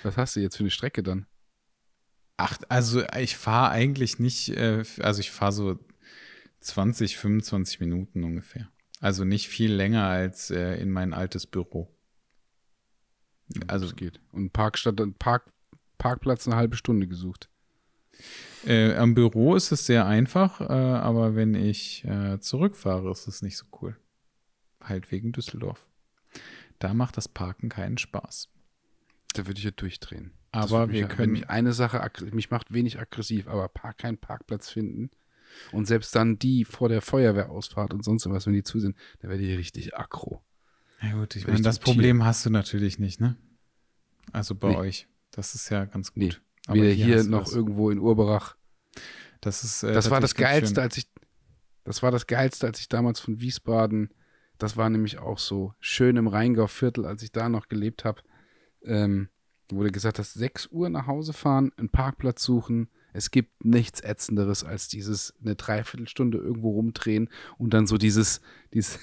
Was 0.03 0.17
hast 0.17 0.35
du 0.35 0.41
jetzt 0.41 0.57
für 0.57 0.61
eine 0.63 0.69
Strecke 0.69 1.01
dann? 1.01 1.25
Ach, 2.37 2.57
also 2.69 3.03
ich 3.17 3.37
fahre 3.37 3.71
eigentlich 3.71 4.19
nicht, 4.19 4.49
äh, 4.49 4.83
also 4.99 5.19
ich 5.19 5.31
fahre 5.31 5.51
so 5.53 5.79
20, 6.59 7.17
25 7.17 7.79
Minuten 7.79 8.23
ungefähr. 8.23 8.69
Also 8.99 9.23
nicht 9.23 9.47
viel 9.47 9.71
länger 9.71 10.05
als 10.05 10.49
äh, 10.49 10.75
in 10.81 10.91
mein 10.91 11.13
altes 11.13 11.45
Büro. 11.47 11.95
Also 13.67 13.85
das 13.85 13.95
geht. 13.95 14.19
Und 14.31 14.51
Parkstadt, 14.51 14.99
Park, 15.19 15.51
Parkplatz 15.97 16.47
eine 16.47 16.55
halbe 16.55 16.75
Stunde 16.75 17.07
gesucht. 17.07 17.49
äh, 18.65 18.95
am 18.95 19.13
Büro 19.13 19.55
ist 19.55 19.71
es 19.71 19.85
sehr 19.85 20.05
einfach, 20.05 20.61
äh, 20.61 20.73
aber 20.73 21.35
wenn 21.35 21.53
ich 21.53 22.03
äh, 22.05 22.39
zurückfahre, 22.39 23.11
ist 23.11 23.27
es 23.27 23.41
nicht 23.41 23.57
so 23.57 23.65
cool. 23.81 23.95
Halt 24.81 25.11
wegen 25.11 25.31
Düsseldorf. 25.31 25.85
Da 26.79 26.93
macht 26.93 27.17
das 27.17 27.27
Parken 27.27 27.69
keinen 27.69 27.97
Spaß. 27.97 28.49
Da 29.33 29.47
würde 29.47 29.59
ich 29.59 29.65
ja 29.65 29.71
durchdrehen. 29.71 30.31
Aber 30.55 30.89
wir 30.91 31.07
können- 31.07 31.33
mich 31.33 31.49
eine 31.49 31.73
Sache, 31.73 32.09
mich 32.31 32.49
macht 32.51 32.73
wenig 32.73 32.99
aggressiv, 32.99 33.47
aber 33.47 33.67
park, 33.67 33.97
keinen 33.99 34.17
Parkplatz 34.17 34.69
finden. 34.69 35.09
Und 35.71 35.85
selbst 35.85 36.15
dann 36.15 36.37
die 36.39 36.65
vor 36.65 36.89
der 36.89 37.01
Feuerwehrausfahrt 37.01 37.93
und 37.93 38.03
sonst 38.03 38.29
was, 38.29 38.45
wenn 38.45 38.53
die 38.53 38.63
zu 38.63 38.79
sind, 38.79 38.95
da 39.19 39.29
werde 39.29 39.43
ich 39.43 39.57
richtig 39.57 39.95
aggro. 39.95 40.41
Ja 41.01 41.13
gut, 41.13 41.35
ich 41.35 41.43
Wenn 41.45 41.53
meine, 41.53 41.61
ich 41.61 41.65
das 41.65 41.75
zum 41.75 41.83
Tier- 41.85 41.93
Problem 41.93 42.25
hast 42.25 42.45
du 42.45 42.49
natürlich 42.49 42.99
nicht, 42.99 43.21
ne? 43.21 43.37
Also 44.31 44.55
bei 44.55 44.69
Nee. 44.69 44.75
euch. 44.77 45.07
Das 45.31 45.55
ist 45.55 45.69
ja 45.69 45.85
ganz 45.85 46.13
gut. 46.13 46.23
Nee, 46.23 46.33
Aber 46.67 46.75
Weder 46.77 46.89
hier, 46.93 47.23
du 47.23 47.29
noch 47.29 47.51
irgendwo 47.51 47.89
in 47.91 47.99
Urberach. 47.99 48.55
Das 49.41 49.63
ist. 49.63 49.83
Äh, 49.83 49.93
Das 49.93 50.09
war 50.09 50.19
das 50.19 50.33
Geilste, 50.35 50.75
schön. 50.75 50.83
als 50.83 50.97
ich. 50.97 51.07
Das 51.83 52.01
war 52.01 52.09
das 52.11 52.25
Geilste, 52.25 52.65
als 52.65 52.79
ich 52.79 52.89
damals 52.89 53.19
von 53.19 53.39
Wiesbaden. 53.39 54.09
Das 54.57 54.75
war 54.77 54.89
nämlich 54.89 55.19
auch 55.19 55.37
so 55.37 55.73
schön 55.79 56.15
im 56.17 56.27
Rheingau-Viertel, 56.27 57.05
als 57.05 57.21
ich 57.21 57.31
da 57.31 57.49
noch 57.49 57.67
gelebt 57.67 58.03
habe. 58.05 58.21
Ähm, 58.83 59.29
wurde 59.69 59.91
gesagt, 59.91 60.19
dass 60.19 60.33
6 60.33 60.67
Uhr 60.71 60.89
nach 60.89 61.07
Hause 61.07 61.33
fahren, 61.33 61.71
einen 61.77 61.89
Parkplatz 61.89 62.43
suchen. 62.43 62.89
Es 63.13 63.31
gibt 63.31 63.63
nichts 63.63 64.01
Ätzenderes 64.01 64.63
als 64.63 64.87
dieses 64.87 65.33
eine 65.41 65.55
Dreiviertelstunde 65.55 66.37
irgendwo 66.37 66.71
rumdrehen 66.71 67.29
und 67.57 67.73
dann 67.73 67.87
so 67.87 67.97
dieses, 67.97 68.41
dieses 68.73 68.99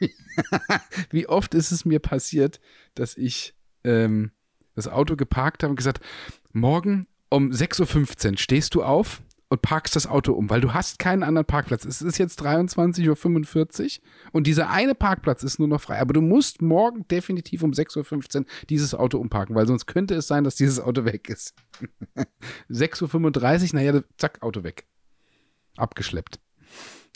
wie 1.10 1.26
oft 1.26 1.54
ist 1.54 1.72
es 1.72 1.84
mir 1.84 1.98
passiert, 1.98 2.60
dass 2.94 3.16
ich 3.16 3.54
ähm, 3.84 4.30
das 4.74 4.86
Auto 4.86 5.16
geparkt 5.16 5.62
habe 5.62 5.70
und 5.70 5.76
gesagt, 5.76 6.04
morgen 6.52 7.06
um 7.30 7.50
6.15 7.50 8.30
Uhr 8.30 8.38
stehst 8.38 8.74
du 8.74 8.84
auf 8.84 9.22
und 9.48 9.62
parkst 9.62 9.96
das 9.96 10.06
Auto 10.06 10.32
um, 10.32 10.50
weil 10.50 10.60
du 10.60 10.74
hast 10.74 10.98
keinen 10.98 11.22
anderen 11.22 11.46
Parkplatz. 11.46 11.84
Es 11.84 12.02
ist 12.02 12.18
jetzt 12.18 12.42
23.45 12.42 13.98
Uhr 13.98 14.04
und 14.32 14.46
dieser 14.46 14.70
eine 14.70 14.94
Parkplatz 14.94 15.42
ist 15.42 15.58
nur 15.58 15.68
noch 15.68 15.80
frei. 15.80 16.00
Aber 16.00 16.12
du 16.12 16.20
musst 16.20 16.60
morgen 16.60 17.06
definitiv 17.08 17.62
um 17.62 17.70
6.15 17.70 18.40
Uhr 18.40 18.44
dieses 18.68 18.94
Auto 18.94 19.18
umparken, 19.18 19.54
weil 19.54 19.66
sonst 19.66 19.86
könnte 19.86 20.14
es 20.14 20.28
sein, 20.28 20.44
dass 20.44 20.56
dieses 20.56 20.80
Auto 20.80 21.04
weg 21.04 21.28
ist. 21.28 21.54
6.35 22.70 23.68
Uhr, 23.74 23.80
naja, 23.80 24.02
zack, 24.18 24.42
Auto 24.42 24.64
weg. 24.64 24.86
Abgeschleppt. 25.76 26.40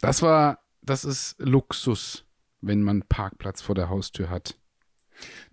Das 0.01 0.23
war, 0.23 0.61
das 0.81 1.05
ist 1.05 1.37
Luxus, 1.39 2.25
wenn 2.61 2.83
man 2.83 3.03
Parkplatz 3.03 3.61
vor 3.61 3.75
der 3.75 3.91
Haustür 3.91 4.31
hat. 4.31 4.59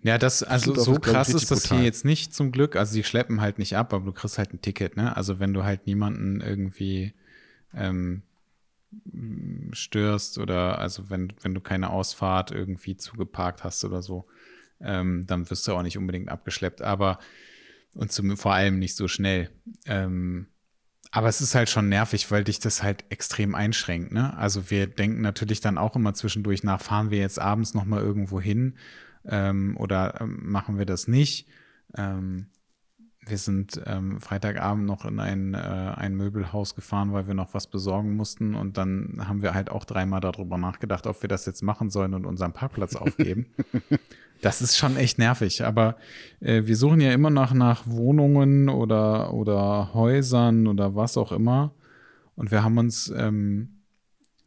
Ja, 0.02 0.18
das, 0.18 0.42
also 0.42 0.72
Düsseldorf 0.72 1.04
so 1.04 1.12
krass 1.12 1.28
ist 1.34 1.50
das 1.50 1.62
brutal. 1.62 1.78
hier 1.78 1.86
jetzt 1.86 2.04
nicht 2.04 2.34
zum 2.34 2.52
Glück. 2.52 2.76
Also 2.76 2.94
die 2.94 3.04
schleppen 3.04 3.40
halt 3.40 3.58
nicht 3.58 3.76
ab, 3.76 3.92
aber 3.92 4.06
du 4.06 4.12
kriegst 4.12 4.38
halt 4.38 4.52
ein 4.52 4.62
Ticket, 4.62 4.96
ne? 4.96 5.16
Also 5.16 5.38
wenn 5.38 5.52
du 5.52 5.64
halt 5.64 5.86
niemanden 5.86 6.40
irgendwie 6.40 7.12
ähm, 7.74 8.22
störst 9.72 10.38
oder 10.38 10.78
also 10.78 11.10
wenn, 11.10 11.32
wenn 11.42 11.54
du 11.54 11.60
keine 11.60 11.90
Ausfahrt 11.90 12.50
irgendwie 12.50 12.96
zugeparkt 12.96 13.62
hast 13.62 13.84
oder 13.84 14.02
so, 14.02 14.26
ähm, 14.80 15.26
dann 15.26 15.48
wirst 15.50 15.68
du 15.68 15.72
auch 15.72 15.82
nicht 15.82 15.98
unbedingt 15.98 16.28
abgeschleppt. 16.30 16.82
Aber 16.82 17.18
und 17.94 18.12
zum, 18.12 18.36
vor 18.36 18.54
allem 18.54 18.78
nicht 18.78 18.96
so 18.96 19.08
schnell. 19.08 19.50
Ähm, 19.86 20.46
aber 21.12 21.28
es 21.28 21.40
ist 21.40 21.54
halt 21.54 21.68
schon 21.68 21.88
nervig, 21.88 22.30
weil 22.30 22.44
dich 22.44 22.60
das 22.60 22.82
halt 22.82 23.04
extrem 23.08 23.54
einschränkt. 23.54 24.12
Ne? 24.12 24.36
Also 24.36 24.70
wir 24.70 24.86
denken 24.86 25.22
natürlich 25.22 25.60
dann 25.60 25.76
auch 25.76 25.96
immer 25.96 26.14
zwischendurch 26.14 26.62
nach, 26.62 26.80
fahren 26.80 27.10
wir 27.10 27.18
jetzt 27.18 27.40
abends 27.40 27.74
noch 27.74 27.84
mal 27.84 28.00
irgendwo 28.00 28.40
hin 28.40 28.76
ähm, 29.24 29.76
oder 29.76 30.20
ähm, 30.20 30.50
machen 30.50 30.78
wir 30.78 30.86
das 30.86 31.08
nicht? 31.08 31.48
Ähm, 31.96 32.46
wir 33.26 33.36
sind 33.38 33.80
ähm, 33.86 34.20
Freitagabend 34.20 34.86
noch 34.86 35.04
in 35.04 35.20
ein, 35.20 35.54
äh, 35.54 35.58
ein 35.58 36.14
Möbelhaus 36.14 36.74
gefahren, 36.74 37.12
weil 37.12 37.26
wir 37.26 37.34
noch 37.34 37.52
was 37.52 37.66
besorgen 37.66 38.16
mussten. 38.16 38.54
Und 38.54 38.78
dann 38.78 39.22
haben 39.28 39.42
wir 39.42 39.52
halt 39.52 39.70
auch 39.70 39.84
dreimal 39.84 40.20
darüber 40.20 40.56
nachgedacht, 40.56 41.06
ob 41.06 41.20
wir 41.22 41.28
das 41.28 41.44
jetzt 41.44 41.62
machen 41.62 41.90
sollen 41.90 42.14
und 42.14 42.24
unseren 42.24 42.52
Parkplatz 42.52 42.96
aufgeben. 42.96 43.46
Das 44.42 44.62
ist 44.62 44.78
schon 44.78 44.96
echt 44.96 45.18
nervig, 45.18 45.64
aber 45.64 45.96
äh, 46.40 46.64
wir 46.64 46.74
suchen 46.74 47.02
ja 47.02 47.12
immer 47.12 47.28
noch 47.28 47.52
nach 47.52 47.86
Wohnungen 47.86 48.70
oder, 48.70 49.34
oder 49.34 49.92
Häusern 49.92 50.66
oder 50.66 50.94
was 50.94 51.18
auch 51.18 51.30
immer. 51.30 51.74
Und 52.36 52.50
wir 52.50 52.64
haben 52.64 52.78
uns 52.78 53.12
ähm, 53.14 53.82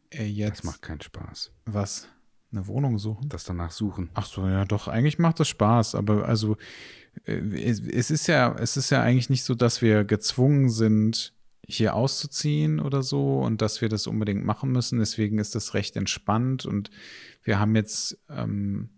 äh, 0.09 0.26
jetzt 0.26 0.59
Das 0.59 0.63
macht 0.63 0.82
keinen 0.82 1.01
Spaß. 1.01 1.51
was? 1.65 2.07
Eine 2.54 2.68
Wohnung 2.68 2.99
suchen? 2.99 3.30
Das 3.30 3.43
danach 3.43 3.72
suchen. 3.72 4.10
Ach 4.14 4.26
so, 4.26 4.47
ja, 4.47 4.64
doch, 4.64 4.88
eigentlich 4.88 5.18
macht 5.20 5.39
das 5.39 5.47
Spaß, 5.47 5.95
aber 5.95 6.26
also 6.26 6.56
äh, 7.26 7.34
es, 7.34 7.82
es 7.82 8.12
ist 8.12 8.28
ja, 8.28 8.56
es 8.60 8.78
ist 8.78 8.91
ja 8.91 9.01
eigentlich 9.01 9.30
nicht 9.30 9.43
so, 9.43 9.56
dass 9.56 9.82
wir 9.82 10.04
gezwungen 10.04 10.70
sind, 10.70 11.34
hier 11.66 11.96
auszuziehen 11.96 12.80
oder 12.80 13.04
so 13.04 13.39
und 13.39 13.62
dass 13.62 13.82
wir 13.82 13.89
das 13.89 14.08
unbedingt 14.08 14.46
machen 14.46 14.71
müssen. 14.71 15.00
Deswegen 15.00 15.39
ist 15.39 15.55
das 15.55 15.74
recht 15.74 15.96
entspannt 15.96 16.66
und 16.66 16.92
wir 17.42 17.59
haben 17.59 17.75
jetzt 17.75 18.20
ähm, 18.30 18.89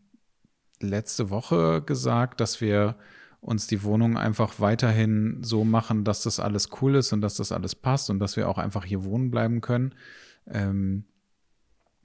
letzte 0.82 1.30
Woche 1.30 1.82
gesagt, 1.82 2.42
dass 2.42 2.62
wir 2.62 2.96
uns 3.40 3.68
die 3.68 3.84
Wohnung 3.84 4.18
einfach 4.18 4.60
weiterhin 4.60 5.44
so 5.44 5.64
machen, 5.64 6.04
dass 6.04 6.24
das 6.24 6.40
alles 6.40 6.70
cool 6.82 6.96
ist 6.96 7.14
und 7.14 7.22
dass 7.22 7.36
das 7.36 7.52
alles 7.52 7.76
passt 7.76 8.10
und 8.10 8.20
dass 8.20 8.36
wir 8.36 8.50
auch 8.50 8.58
einfach 8.58 8.84
hier 8.84 9.04
wohnen 9.04 9.30
bleiben 9.30 9.62
können. 9.62 9.94
Ähm, 10.48 11.06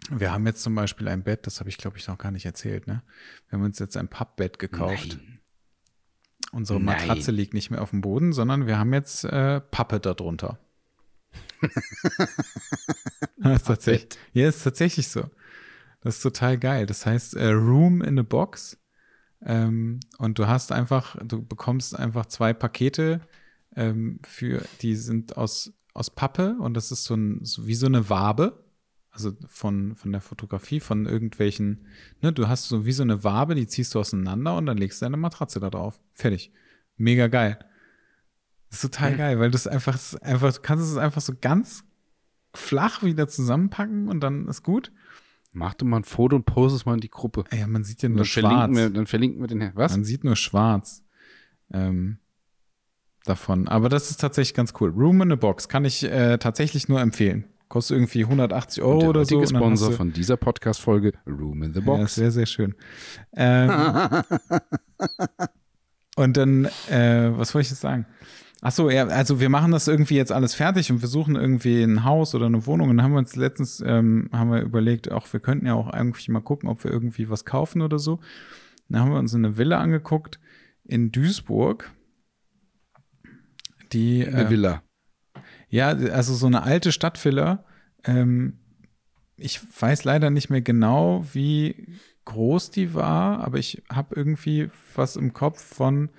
wir 0.08 0.32
haben 0.32 0.46
jetzt 0.46 0.62
zum 0.62 0.74
Beispiel 0.74 1.08
ein 1.08 1.22
Bett, 1.22 1.46
das 1.46 1.60
habe 1.60 1.68
ich 1.68 1.78
glaube 1.78 1.98
ich 1.98 2.08
noch 2.08 2.18
gar 2.18 2.30
nicht 2.30 2.46
erzählt, 2.46 2.86
ne? 2.86 3.02
Wir 3.48 3.58
haben 3.58 3.64
uns 3.64 3.78
jetzt 3.78 3.96
ein 3.96 4.08
Pappbett 4.08 4.58
gekauft. 4.58 5.18
Nein. 5.18 5.40
Unsere 6.52 6.80
Nein. 6.80 7.06
Matratze 7.06 7.30
liegt 7.30 7.54
nicht 7.54 7.70
mehr 7.70 7.82
auf 7.82 7.90
dem 7.90 8.00
Boden, 8.00 8.32
sondern 8.32 8.66
wir 8.66 8.78
haben 8.78 8.92
jetzt 8.92 9.24
äh, 9.24 9.60
Pappe 9.60 10.00
darunter. 10.00 10.58
das 13.36 13.60
ist 13.60 13.66
tatsächlich, 13.66 14.18
ja, 14.32 14.48
ist 14.48 14.64
tatsächlich 14.64 15.08
so. 15.08 15.30
Das 16.00 16.16
ist 16.16 16.22
total 16.22 16.58
geil. 16.58 16.86
Das 16.86 17.06
heißt 17.06 17.36
äh, 17.36 17.50
Room 17.50 18.02
in 18.02 18.18
a 18.18 18.22
Box. 18.22 18.78
Ähm, 19.42 20.00
und 20.18 20.38
du 20.38 20.46
hast 20.46 20.72
einfach, 20.72 21.16
du 21.22 21.42
bekommst 21.44 21.96
einfach 21.96 22.26
zwei 22.26 22.52
Pakete 22.52 23.20
ähm, 23.76 24.18
für, 24.24 24.62
die 24.82 24.96
sind 24.96 25.36
aus, 25.36 25.72
aus 25.94 26.10
Pappe 26.10 26.56
und 26.58 26.74
das 26.74 26.90
ist 26.90 27.04
so, 27.04 27.14
ein, 27.14 27.44
so 27.44 27.66
wie 27.66 27.74
so 27.74 27.86
eine 27.86 28.08
Wabe. 28.08 28.64
Also 29.12 29.32
von, 29.48 29.96
von 29.96 30.12
der 30.12 30.20
Fotografie, 30.20 30.78
von 30.80 31.06
irgendwelchen, 31.06 31.86
ne, 32.22 32.32
du 32.32 32.46
hast 32.48 32.68
so 32.68 32.86
wie 32.86 32.92
so 32.92 33.02
eine 33.02 33.24
Wabe, 33.24 33.54
die 33.56 33.66
ziehst 33.66 33.94
du 33.94 33.98
auseinander 34.00 34.56
und 34.56 34.66
dann 34.66 34.76
legst 34.78 35.00
du 35.02 35.06
deine 35.06 35.16
Matratze 35.16 35.58
da 35.58 35.68
drauf. 35.68 36.00
Fertig. 36.14 36.52
Mega 36.96 37.26
geil. 37.26 37.58
Das 38.68 38.84
ist 38.84 38.92
total 38.92 39.12
Ja. 39.12 39.16
geil, 39.16 39.40
weil 39.40 39.50
du 39.50 39.56
es 39.56 39.66
einfach, 39.66 39.98
einfach, 40.22 40.52
du 40.54 40.60
kannst 40.60 40.84
es 40.88 40.96
einfach 40.96 41.20
so 41.20 41.32
ganz 41.40 41.82
flach 42.54 43.02
wieder 43.02 43.26
zusammenpacken 43.28 44.08
und 44.08 44.20
dann 44.20 44.46
ist 44.46 44.62
gut. 44.62 44.92
Mach 45.52 45.74
doch 45.74 45.86
mal 45.86 45.96
ein 45.98 46.04
Foto 46.04 46.36
und 46.36 46.44
post 46.46 46.76
es 46.76 46.86
mal 46.86 46.94
in 46.94 47.00
die 47.00 47.10
Gruppe. 47.10 47.42
Ja, 47.52 47.66
man 47.66 47.82
sieht 47.82 48.02
ja 48.02 48.08
nur 48.08 48.18
dann 48.18 48.26
schwarz. 48.26 48.70
wir, 48.72 48.90
dann 48.90 49.06
verlinken 49.08 49.40
wir 49.40 49.48
den 49.48 49.60
her. 49.60 49.72
Was? 49.74 49.90
Man 49.90 50.04
sieht 50.04 50.22
nur 50.22 50.36
schwarz 50.36 51.02
ähm, 51.72 52.18
davon. 53.24 53.66
Aber 53.66 53.88
das 53.88 54.10
ist 54.10 54.20
tatsächlich 54.20 54.54
ganz 54.54 54.72
cool. 54.80 54.90
Room 54.90 55.20
in 55.22 55.32
a 55.32 55.34
Box 55.34 55.68
kann 55.68 55.84
ich 55.84 56.04
äh, 56.04 56.38
tatsächlich 56.38 56.88
nur 56.88 57.00
empfehlen. 57.00 57.44
Kostet 57.70 57.96
irgendwie 57.98 58.24
180 58.24 58.82
Euro 58.82 58.98
der 58.98 59.08
oder 59.10 59.24
so. 59.24 59.38
dann 59.38 59.48
Sponsor 59.48 59.92
von 59.92 60.12
dieser 60.12 60.36
Podcast-Folge, 60.36 61.12
Room 61.26 61.62
in 61.62 61.72
the 61.72 61.78
Ja, 61.78 61.86
Box. 61.86 62.16
sehr, 62.16 62.30
sehr 62.32 62.44
schön. 62.46 62.74
Ähm, 63.34 63.70
Und 66.16 66.36
dann, 66.36 66.64
äh, 66.90 67.30
was 67.36 67.54
wollte 67.54 67.66
ich 67.66 67.70
jetzt 67.70 67.80
sagen? 67.80 68.06
Ach 68.60 68.72
so, 68.72 68.90
ja, 68.90 69.06
also 69.06 69.40
wir 69.40 69.48
machen 69.48 69.70
das 69.70 69.88
irgendwie 69.88 70.16
jetzt 70.16 70.32
alles 70.32 70.54
fertig 70.54 70.90
und 70.92 71.00
wir 71.00 71.08
suchen 71.08 71.36
irgendwie 71.36 71.82
ein 71.82 72.04
Haus 72.04 72.34
oder 72.34 72.46
eine 72.46 72.66
Wohnung. 72.66 72.90
Und 72.90 72.96
dann 72.98 73.04
haben 73.04 73.12
wir 73.12 73.18
uns 73.20 73.36
letztens 73.36 73.82
ähm, 73.86 74.28
haben 74.32 74.50
wir 74.50 74.60
überlegt, 74.60 75.10
auch 75.10 75.32
wir 75.32 75.40
könnten 75.40 75.64
ja 75.66 75.74
auch 75.74 75.90
irgendwie 75.94 76.30
mal 76.32 76.40
gucken, 76.42 76.68
ob 76.68 76.82
wir 76.84 76.90
irgendwie 76.90 77.30
was 77.30 77.44
kaufen 77.46 77.80
oder 77.80 77.98
so. 77.98 78.18
Dann 78.88 79.00
haben 79.00 79.12
wir 79.12 79.18
uns 79.18 79.34
eine 79.34 79.56
Villa 79.56 79.78
angeguckt 79.78 80.40
in 80.84 81.10
Duisburg. 81.12 81.90
Die, 83.92 84.26
Eine 84.26 84.46
äh, 84.46 84.50
Villa. 84.50 84.82
Ja, 85.70 85.88
also 85.88 86.34
so 86.34 86.46
eine 86.46 86.62
alte 86.62 86.92
Stadtvilla. 86.92 87.64
Ähm, 88.04 88.58
ich 89.36 89.60
weiß 89.80 90.04
leider 90.04 90.28
nicht 90.30 90.50
mehr 90.50 90.60
genau, 90.60 91.24
wie 91.32 91.86
groß 92.26 92.70
die 92.70 92.92
war, 92.92 93.40
aber 93.40 93.58
ich 93.58 93.82
habe 93.88 94.14
irgendwie 94.14 94.70
was 94.94 95.16
im 95.16 95.32
Kopf 95.32 95.62
von 95.62 96.10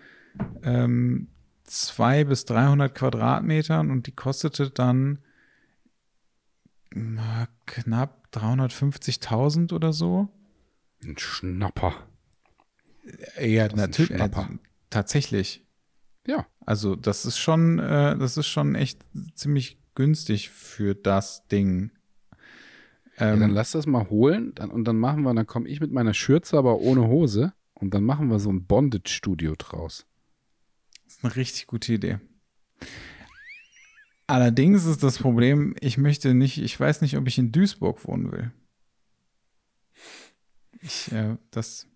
ähm, 0.63 1.27
200 1.65 2.27
bis 2.27 2.45
300 2.45 2.95
Quadratmetern 2.95 3.91
und 3.91 4.07
die 4.07 4.11
kostete 4.11 4.69
dann 4.69 5.19
na, 6.93 7.47
knapp 7.65 8.27
350.000 8.33 9.73
oder 9.73 9.93
so. 9.93 10.29
Ein 11.03 11.17
Schnapper. 11.17 11.93
Ja, 13.39 13.67
natürlich. 13.67 14.11
Äh, 14.11 14.15
Schnapper. 14.15 14.49
tatsächlich. 14.89 15.65
Ja. 16.27 16.45
Also 16.65 16.95
das 16.95 17.25
ist 17.25 17.37
schon, 17.37 17.79
äh, 17.79 18.17
das 18.17 18.37
ist 18.37 18.47
schon 18.47 18.75
echt 18.75 19.03
ziemlich 19.33 19.79
günstig 19.95 20.49
für 20.49 20.95
das 20.95 21.47
Ding. 21.47 21.91
ja. 23.17 23.33
Ähm, 23.33 23.39
Dann 23.39 23.51
lass 23.51 23.71
das 23.71 23.85
mal 23.85 24.09
holen 24.09 24.53
dann, 24.55 24.71
und 24.71 24.85
dann 24.85 24.97
machen 24.97 25.23
wir, 25.23 25.33
dann 25.33 25.47
komme 25.47 25.67
ich 25.67 25.79
mit 25.79 25.91
meiner 25.91 26.13
Schürze, 26.13 26.57
aber 26.57 26.79
ohne 26.79 27.07
Hose 27.07 27.53
und 27.73 27.93
dann 27.93 28.03
machen 28.03 28.29
wir 28.29 28.39
so 28.39 28.51
ein 28.51 28.65
Bondage-Studio 28.65 29.55
draus. 29.57 30.05
Das 31.05 31.15
ist 31.15 31.23
eine 31.25 31.35
richtig 31.35 31.67
gute 31.67 31.93
Idee. 31.93 32.19
Allerdings 34.27 34.85
ist 34.85 35.03
das 35.03 35.17
Problem, 35.17 35.75
ich 35.81 35.97
möchte 35.97 36.33
nicht, 36.33 36.57
ich 36.59 36.79
weiß 36.79 37.01
nicht, 37.01 37.17
ob 37.17 37.27
ich 37.27 37.37
in 37.37 37.51
Duisburg 37.51 38.07
wohnen 38.07 38.31
will. 38.31 38.51
Ich, 40.79 41.11
äh, 41.11 41.35
das, 41.51 41.87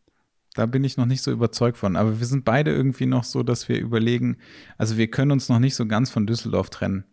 da 0.55 0.65
bin 0.65 0.83
ich 0.83 0.97
noch 0.97 1.05
nicht 1.05 1.21
so 1.21 1.31
überzeugt 1.31 1.77
von. 1.77 1.95
Aber 1.95 2.19
wir 2.19 2.25
sind 2.25 2.45
beide 2.45 2.71
irgendwie 2.71 3.05
noch 3.05 3.25
so, 3.25 3.43
dass 3.43 3.69
wir 3.69 3.79
überlegen, 3.79 4.37
also 4.77 4.97
wir 4.97 5.11
können 5.11 5.31
uns 5.31 5.49
noch 5.49 5.59
nicht 5.59 5.75
so 5.75 5.85
ganz 5.85 6.09
von 6.09 6.25
Düsseldorf 6.25 6.69
trennen. 6.69 7.03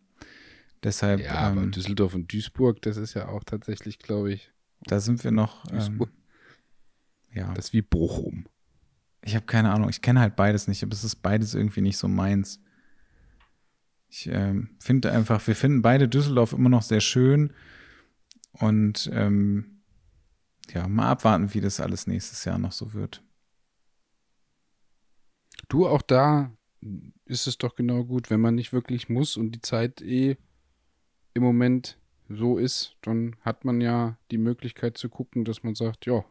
Deshalb, 0.82 1.20
Ja, 1.20 1.34
aber 1.34 1.62
ähm, 1.62 1.72
Düsseldorf 1.72 2.14
und 2.14 2.32
Duisburg, 2.32 2.80
das 2.82 2.96
ist 2.96 3.14
ja 3.14 3.28
auch 3.28 3.44
tatsächlich, 3.44 3.98
glaube 3.98 4.32
ich, 4.32 4.52
da 4.84 5.00
sind 5.00 5.22
wir 5.24 5.32
noch, 5.32 5.64
ähm, 5.70 5.78
Duisburg. 5.78 6.10
ja. 7.32 7.52
das 7.54 7.66
ist 7.66 7.72
wie 7.72 7.82
Bochum. 7.82 8.46
Ich 9.24 9.34
habe 9.34 9.46
keine 9.46 9.72
Ahnung. 9.72 9.88
Ich 9.88 10.02
kenne 10.02 10.20
halt 10.20 10.34
beides 10.34 10.66
nicht, 10.66 10.82
aber 10.82 10.92
es 10.92 11.04
ist 11.04 11.16
beides 11.16 11.54
irgendwie 11.54 11.80
nicht 11.80 11.98
so 11.98 12.08
meins. 12.08 12.60
Ich 14.08 14.28
ähm, 14.28 14.70
finde 14.78 15.12
einfach, 15.12 15.44
wir 15.46 15.56
finden 15.56 15.82
beide 15.82 16.08
Düsseldorf 16.08 16.52
immer 16.52 16.68
noch 16.68 16.82
sehr 16.82 17.00
schön. 17.00 17.52
Und 18.52 19.08
ähm, 19.12 19.82
ja, 20.72 20.86
mal 20.86 21.10
abwarten, 21.10 21.54
wie 21.54 21.60
das 21.60 21.80
alles 21.80 22.06
nächstes 22.06 22.44
Jahr 22.44 22.58
noch 22.58 22.72
so 22.72 22.92
wird. 22.92 23.22
Du, 25.68 25.86
auch 25.86 26.02
da 26.02 26.52
ist 27.24 27.46
es 27.46 27.58
doch 27.58 27.74
genau 27.74 28.04
gut, 28.04 28.30
wenn 28.30 28.40
man 28.40 28.54
nicht 28.54 28.72
wirklich 28.72 29.08
muss 29.08 29.36
und 29.36 29.52
die 29.52 29.60
Zeit 29.60 30.02
eh 30.02 30.36
im 31.34 31.42
Moment 31.42 31.98
so 32.28 32.58
ist, 32.58 32.96
dann 33.02 33.36
hat 33.40 33.64
man 33.64 33.80
ja 33.80 34.18
die 34.30 34.38
Möglichkeit 34.38 34.98
zu 34.98 35.08
gucken, 35.08 35.44
dass 35.44 35.62
man 35.62 35.74
sagt, 35.74 36.06
ja, 36.06 36.24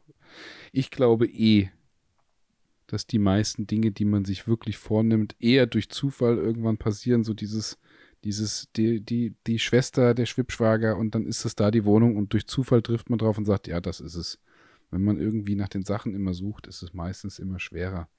ich 0.71 0.91
glaube 0.91 1.27
eh, 1.27 1.69
dass 2.87 3.07
die 3.07 3.19
meisten 3.19 3.67
Dinge, 3.67 3.91
die 3.91 4.05
man 4.05 4.25
sich 4.25 4.47
wirklich 4.47 4.77
vornimmt, 4.77 5.35
eher 5.39 5.65
durch 5.65 5.89
Zufall 5.89 6.37
irgendwann 6.37 6.77
passieren, 6.77 7.23
so 7.23 7.33
dieses 7.33 7.77
dieses, 8.23 8.69
die, 8.75 9.01
die, 9.01 9.35
die 9.47 9.59
Schwester, 9.59 10.13
der 10.13 10.25
Schwippschwager 10.25 10.97
und 10.97 11.15
dann 11.15 11.25
ist 11.25 11.45
es 11.45 11.55
da 11.55 11.71
die 11.71 11.85
Wohnung 11.85 12.17
und 12.17 12.33
durch 12.33 12.47
Zufall 12.47 12.81
trifft 12.81 13.09
man 13.09 13.19
drauf 13.19 13.37
und 13.37 13.45
sagt, 13.45 13.67
ja, 13.67 13.81
das 13.81 13.99
ist 13.99 14.15
es. 14.15 14.39
Wenn 14.91 15.03
man 15.03 15.17
irgendwie 15.17 15.55
nach 15.55 15.69
den 15.69 15.83
Sachen 15.83 16.13
immer 16.13 16.33
sucht, 16.33 16.67
ist 16.67 16.83
es 16.83 16.93
meistens 16.93 17.39
immer 17.39 17.59
schwerer. 17.59 18.09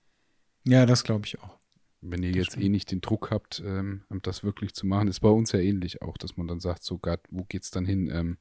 Ja, 0.64 0.86
das 0.86 1.04
glaube 1.04 1.26
ich 1.26 1.40
auch. 1.40 1.58
Wenn 2.00 2.22
ihr 2.22 2.30
Das 2.30 2.36
jetzt 2.38 2.46
stimmt. 2.52 2.64
eh 2.64 2.68
nicht 2.68 2.90
den 2.90 3.00
Druck 3.00 3.30
habt, 3.30 3.62
ähm, 3.64 4.02
das 4.22 4.42
wirklich 4.42 4.74
zu 4.74 4.86
machen, 4.86 5.08
ist 5.08 5.20
bei 5.20 5.28
uns 5.28 5.52
ja 5.52 5.60
ähnlich 5.60 6.02
auch, 6.02 6.16
dass 6.16 6.36
man 6.36 6.48
dann 6.48 6.60
sagt, 6.60 6.82
so 6.82 6.98
Gott, 6.98 7.20
wo 7.30 7.44
geht's 7.44 7.70
dann 7.70 7.84
hin? 7.84 8.10
Ähm, 8.12 8.38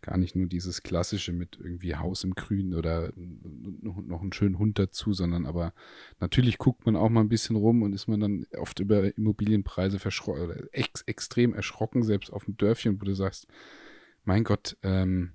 gar 0.00 0.16
nicht 0.16 0.36
nur 0.36 0.46
dieses 0.46 0.82
klassische 0.82 1.32
mit 1.32 1.58
irgendwie 1.60 1.96
Haus 1.96 2.22
im 2.22 2.34
Grün 2.34 2.74
oder 2.74 3.12
noch 3.16 4.20
einen 4.20 4.32
schönen 4.32 4.58
Hund 4.58 4.78
dazu, 4.78 5.12
sondern 5.12 5.44
aber 5.44 5.72
natürlich 6.20 6.58
guckt 6.58 6.86
man 6.86 6.94
auch 6.96 7.08
mal 7.08 7.20
ein 7.20 7.28
bisschen 7.28 7.56
rum 7.56 7.82
und 7.82 7.92
ist 7.92 8.06
man 8.06 8.20
dann 8.20 8.46
oft 8.56 8.78
über 8.78 9.16
Immobilienpreise 9.16 9.96
verschro- 9.98 10.40
oder 10.40 10.56
ex 10.72 11.02
extrem 11.02 11.52
erschrocken, 11.52 12.04
selbst 12.04 12.32
auf 12.32 12.44
dem 12.44 12.56
Dörfchen, 12.56 13.00
wo 13.00 13.04
du 13.04 13.14
sagst, 13.14 13.48
mein 14.24 14.44
Gott, 14.44 14.76
ähm, 14.82 15.32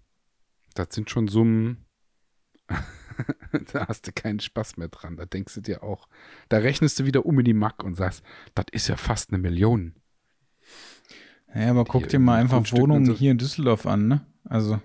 das 0.75 0.87
sind 0.91 1.09
schon 1.09 1.27
Summen, 1.27 1.85
da 3.73 3.87
hast 3.87 4.07
du 4.07 4.11
keinen 4.11 4.39
Spaß 4.39 4.77
mehr 4.77 4.87
dran. 4.87 5.17
Da 5.17 5.25
denkst 5.25 5.53
du 5.55 5.61
dir 5.61 5.83
auch, 5.83 6.07
da 6.49 6.57
rechnest 6.57 6.99
du 6.99 7.05
wieder 7.05 7.25
um 7.25 7.39
in 7.39 7.45
die 7.45 7.53
Mack 7.53 7.83
und 7.83 7.95
sagst, 7.95 8.23
das 8.55 8.65
ist 8.71 8.87
ja 8.87 8.97
fast 8.97 9.29
eine 9.31 9.39
Million. 9.39 9.95
Ja, 11.53 11.69
aber 11.69 11.85
guck 11.85 12.07
dir 12.07 12.19
mal 12.19 12.39
einfach 12.39 12.71
Wohnungen 12.71 13.05
so. 13.05 13.13
hier 13.13 13.31
in 13.31 13.37
Düsseldorf 13.37 13.85
an, 13.85 14.07
ne? 14.07 14.25
Also, 14.45 14.81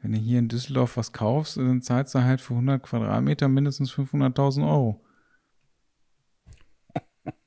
wenn 0.00 0.12
du 0.12 0.18
hier 0.18 0.38
in 0.38 0.48
Düsseldorf 0.48 0.96
was 0.96 1.12
kaufst, 1.12 1.56
dann 1.56 1.82
zahlst 1.82 2.14
du 2.14 2.22
halt 2.22 2.40
für 2.40 2.54
100 2.54 2.82
Quadratmeter 2.82 3.48
mindestens 3.48 3.92
500.000 3.92 4.68
Euro. 4.68 5.04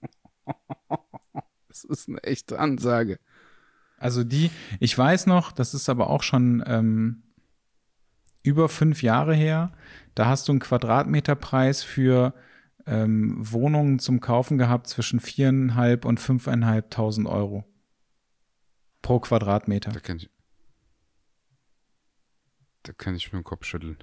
Das 1.67 1.83
ist 1.83 2.07
eine 2.07 2.23
echte 2.23 2.57
Ansage. 2.57 3.19
Also 3.97 4.23
die, 4.23 4.49
ich 4.79 4.97
weiß 4.97 5.25
noch, 5.25 5.51
das 5.51 5.73
ist 5.73 5.89
aber 5.89 6.09
auch 6.09 6.23
schon 6.23 6.63
ähm, 6.65 7.23
über 8.45 8.69
fünf 8.69 9.01
Jahre 9.01 9.33
her, 9.33 9.71
da 10.13 10.27
hast 10.27 10.47
du 10.47 10.51
einen 10.53 10.59
Quadratmeterpreis 10.59 11.83
für 11.83 12.33
ähm, 12.85 13.35
Wohnungen 13.39 13.99
zum 13.99 14.19
Kaufen 14.19 14.57
gehabt 14.57 14.87
zwischen 14.87 15.19
viereinhalb 15.19 16.05
und 16.05 16.19
fünfeinhalbtausend 16.19 17.27
Euro 17.27 17.65
pro 19.01 19.19
Quadratmeter. 19.19 19.91
Da 19.91 19.99
kann 19.99 20.17
ich, 20.17 20.29
da 22.83 22.93
kann 22.93 23.15
ich 23.15 23.31
mir 23.33 23.39
den 23.39 23.43
Kopf 23.43 23.65
schütteln. 23.65 23.97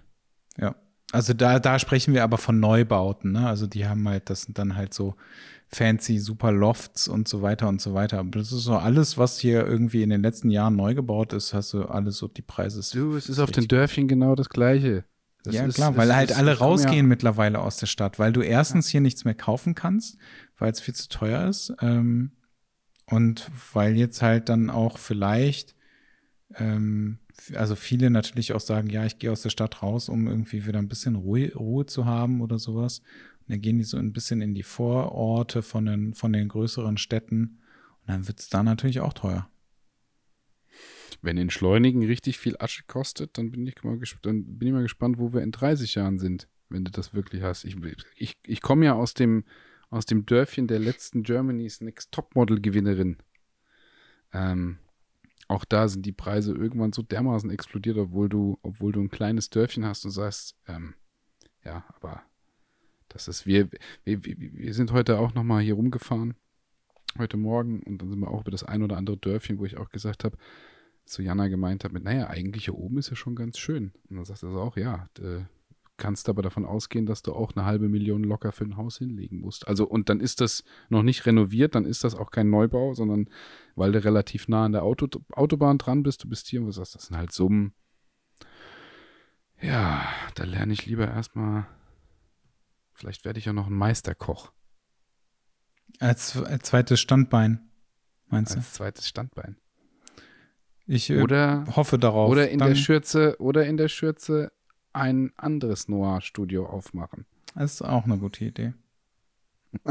Ja. 0.59 0.75
Also 1.13 1.35
da, 1.35 1.59
da 1.59 1.79
sprechen 1.79 2.15
wir 2.15 2.25
aber 2.25 2.39
von 2.39 2.59
Neubauten, 2.59 3.33
ne? 3.33 3.47
Also 3.47 3.67
die 3.67 3.87
haben 3.87 4.09
halt, 4.09 4.31
das 4.31 4.43
sind 4.43 4.59
dann 4.59 4.77
halt 4.77 4.95
so 4.95 5.15
fancy 5.75 6.19
super 6.19 6.53
Lofts 6.53 7.09
und 7.09 7.29
so 7.29 7.41
weiter 7.43 7.69
und 7.69 7.81
so 7.81 7.95
weiter. 7.95 8.23
Das 8.25 8.53
ist 8.53 8.65
so 8.65 8.75
alles, 8.77 9.17
was 9.17 9.39
hier 9.39 9.67
irgendwie 9.67 10.03
in 10.03 10.11
den 10.11 10.23
letzten 10.23 10.51
Jahren 10.51 10.77
neu 10.77 10.95
gebaut 10.95 11.33
ist, 11.33 11.55
hast 11.55 11.73
du 11.73 11.85
alles 11.85 12.19
so 12.19 12.29
die 12.29 12.43
Preise. 12.43 12.81
Du, 12.97 13.17
es 13.17 13.29
ist 13.29 13.39
auf 13.39 13.51
den 13.51 13.69
Dörfchen 13.69 14.07
genau 14.09 14.35
das 14.35 14.49
Gleiche. 14.51 15.05
Das 15.45 15.55
ja, 15.55 15.65
ist- 15.65 15.75
klar, 15.77 15.97
weil 15.97 16.15
halt 16.15 16.31
ist- 16.31 16.37
alle 16.37 16.59
rausgehen 16.59 16.97
Ja, 16.97 17.03
mittlerweile 17.05 17.61
aus 17.61 17.79
der 17.79 17.87
Stadt, 17.87 18.19
weil 18.19 18.33
du 18.33 18.43
erstens 18.43 18.89
hier 18.89 19.01
nichts 19.01 19.25
mehr 19.25 19.35
kaufen 19.35 19.75
kannst, 19.75 20.19
weil 20.59 20.71
es 20.71 20.81
viel 20.81 20.95
zu 20.95 21.09
teuer 21.09 21.49
ist. 21.49 21.73
Ähm, 21.81 22.33
und 23.07 23.51
weil 23.73 23.97
jetzt 23.97 24.23
halt 24.23 24.49
dann 24.49 24.71
auch 24.71 24.99
vielleicht, 24.99 25.75
ähm, 26.57 27.19
also 27.55 27.75
viele 27.77 28.11
natürlich 28.11 28.53
auch 28.53 28.61
sagen, 28.61 28.89
ja, 28.91 29.05
ich 29.07 29.19
gehe 29.19 29.33
aus 29.33 29.43
der 29.43 29.51
Stadt 29.51 29.83
raus, 29.83 30.09
um 30.09 30.29
irgendwie 30.29 30.67
wieder 30.67 30.79
ein 30.79 30.89
bisschen 30.89 31.17
Ruhe, 31.17 31.53
Ruhe 31.55 31.87
zu 31.87 32.05
haben 32.05 32.41
oder 32.43 32.59
sowas. 32.59 33.03
Dann 33.49 33.61
gehen 33.61 33.79
die 33.79 33.85
so 33.85 33.97
ein 33.97 34.13
bisschen 34.13 34.41
in 34.41 34.55
die 34.55 34.63
Vororte 34.63 35.63
von 35.63 35.87
den, 35.87 36.15
von 36.15 36.33
den 36.33 36.49
größeren 36.49 36.97
Städten. 36.97 37.61
Und 38.01 38.09
dann 38.09 38.27
wird 38.29 38.41
es 38.41 38.49
da 38.49 38.63
natürlich 38.63 39.01
auch 39.01 39.13
teuer. 39.13 39.49
wenn 41.21 41.39
Entschleunigen 41.39 42.05
richtig 42.05 42.39
viel 42.39 42.57
Asche 42.59 42.83
kostet, 42.87 43.39
dann 43.39 43.51
bin 43.51 43.67
ich 43.67 43.83
mal, 43.85 43.95
ges- 43.97 44.17
dann 44.23 44.59
bin 44.59 44.69
ich 44.69 44.75
mal 44.75 44.83
gespannt, 44.83 45.19
wo 45.19 45.33
wir 45.33 45.43
in 45.43 45.53
30 45.53 45.95
Jahren 45.95 46.19
sind, 46.19 46.49
wenn 46.69 46.85
du 46.85 46.91
das 46.91 47.15
wirklich 47.15 47.43
hast. 47.43 47.65
Ich, 47.65 47.77
ich, 48.17 48.37
ich 48.45 48.61
komme 48.61 48.87
ja 48.87 48.95
aus 48.95 49.15
dem, 49.15 49.45
aus 49.91 50.07
dem 50.07 50.27
Dörfchen 50.27 50.67
der 50.67 50.79
letzten 50.81 51.23
Germany's 51.23 51.81
Next 51.81 52.11
Topmodel-Gewinnerin. 52.13 53.19
Ähm, 54.33 54.79
auch 55.49 55.65
da 55.65 55.87
sind 55.89 56.07
die 56.07 56.13
Preise 56.13 56.55
irgendwann 56.55 56.93
so 56.93 57.03
dermaßen 57.03 57.51
explodiert, 57.51 57.99
obwohl 57.99 58.29
du, 58.29 58.59
obwohl 58.63 58.93
du 58.93 59.01
ein 59.01 59.11
kleines 59.11 59.51
Dörfchen 59.51 59.85
hast 59.85 60.05
und 60.05 60.11
sagst, 60.13 60.57
ähm, 60.67 60.95
ja, 61.65 61.85
aber 61.95 62.23
das 63.13 63.29
ist, 63.29 63.47
wir, 63.47 63.69
wir, 64.05 64.23
wir 64.25 64.75
sind 64.75 64.93
heute 64.93 65.19
auch 65.19 65.35
nochmal 65.35 65.63
hier 65.63 65.75
rumgefahren, 65.75 66.35
heute 67.19 67.37
Morgen, 67.37 67.83
und 67.83 67.99
dann 68.01 68.09
sind 68.09 68.21
wir 68.21 68.31
auch 68.31 68.41
über 68.41 68.51
das 68.51 68.65
ein 68.65 68.83
oder 68.83 68.97
andere 68.97 69.19
Dörfchen, 69.19 69.59
wo 69.59 69.65
ich 69.65 69.77
auch 69.77 69.91
gesagt 69.91 70.25
habe, 70.25 70.37
zu 71.05 71.23
Jana 71.23 71.49
gemeint 71.49 71.85
habe, 71.85 72.01
naja, 72.01 72.29
eigentlich 72.29 72.65
hier 72.67 72.75
oben 72.75 72.99
ist 72.99 73.11
ja 73.11 73.17
schon 73.17 73.35
ganz 73.35 73.59
schön. 73.59 73.93
Und 74.09 74.17
dann 74.17 74.25
sagt 74.25 74.43
er 74.43 74.51
so 74.51 74.61
auch, 74.61 74.77
ja, 74.77 75.09
du 75.15 75.47
kannst 75.97 76.29
aber 76.29 76.43
davon 76.43 76.65
ausgehen, 76.65 77.07
dass 77.07 77.23
du 77.23 77.33
auch 77.33 77.55
eine 77.55 77.65
halbe 77.65 77.89
Million 77.89 78.25
locker 78.25 78.53
für 78.53 78.65
ein 78.65 78.77
Haus 78.77 78.99
hinlegen 78.99 79.41
musst. 79.41 79.69
Also, 79.69 79.87
und 79.87 80.09
dann 80.09 80.21
ist 80.21 80.41
das 80.41 80.65
noch 80.89 81.03
nicht 81.03 81.27
renoviert, 81.27 81.75
dann 81.75 81.85
ist 81.85 82.05
das 82.05 82.15
auch 82.15 82.31
kein 82.31 82.51
Neubau, 82.51 82.95
sondern 82.95 83.29
weil 83.75 83.93
du 83.93 84.03
relativ 84.03 84.49
nah 84.49 84.65
an 84.65 84.73
der 84.73 84.85
Auto, 84.85 85.09
Autobahn 85.33 85.79
dran 85.79 86.03
bist, 86.03 86.25
du 86.25 86.29
bist 86.29 86.49
hier 86.49 86.61
und 86.61 86.67
du 86.67 86.73
sagst, 86.73 86.95
das 86.95 87.07
sind 87.07 87.17
halt 87.17 87.33
Summen. 87.33 87.75
Ja, 89.61 90.09
da 90.35 90.45
lerne 90.45 90.73
ich 90.73 90.87
lieber 90.87 91.07
erstmal 91.07 91.67
Vielleicht 93.03 93.25
werde 93.25 93.41
ich 93.41 93.47
ja 93.47 93.53
noch 93.53 93.67
ein 93.67 93.73
Meisterkoch 93.73 94.53
Als, 95.99 96.37
als 96.37 96.69
zweites 96.69 97.01
Standbein, 97.01 97.69
meinst 98.29 98.53
du? 98.55 98.59
als 98.59 98.75
zweites 98.75 99.09
Standbein. 99.09 99.57
Ich 100.87 101.11
äh, 101.11 101.21
Oder, 101.21 101.65
hoffe 101.75 101.99
darauf. 101.99 102.31
oder 102.31 102.49
in 102.49 102.61
Dann, 102.61 102.69
der 102.69 102.77
Schürze 102.77 103.35
oder 103.41 103.67
in 103.67 103.77
der 103.77 103.89
Schürze 103.89 104.53
ein 104.93 105.33
anderes 105.37 105.89
Noir-Studio 105.89 106.65
aufmachen. 106.65 107.27
Das 107.57 107.73
ist 107.73 107.83
auch 107.83 108.05
eine 108.05 108.19
gute 108.19 108.45
Idee. 108.45 108.73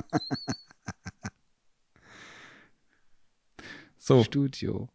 so, 3.97 4.23
Studio. 4.23 4.87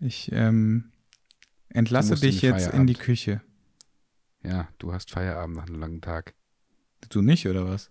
ich 0.00 0.32
ähm, 0.32 0.92
entlasse 1.68 2.14
dich 2.14 2.40
jetzt 2.40 2.72
in 2.72 2.86
die. 2.86 2.94
Küche. 2.94 3.42
Ja, 4.42 4.68
du 4.78 4.92
hast 4.92 5.10
Feierabend 5.10 5.56
nach 5.56 5.66
einem 5.66 5.78
langen 5.80 6.00
Tag. 6.00 6.34
Du 7.08 7.22
nicht, 7.22 7.46
oder 7.46 7.64
was? 7.66 7.90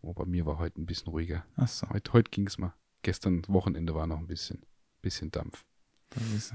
Oh, 0.00 0.12
bei 0.14 0.24
mir 0.24 0.46
war 0.46 0.58
heute 0.58 0.80
ein 0.80 0.86
bisschen 0.86 1.08
ruhiger. 1.08 1.44
Ach 1.56 1.68
so. 1.68 1.88
Heute, 1.90 2.12
heute 2.12 2.30
ging 2.30 2.46
es 2.46 2.58
mal. 2.58 2.74
Gestern 3.02 3.42
Wochenende 3.48 3.94
war 3.94 4.06
noch 4.06 4.18
ein 4.18 4.26
bisschen, 4.26 4.62
bisschen 5.02 5.30
Dampf. 5.30 5.64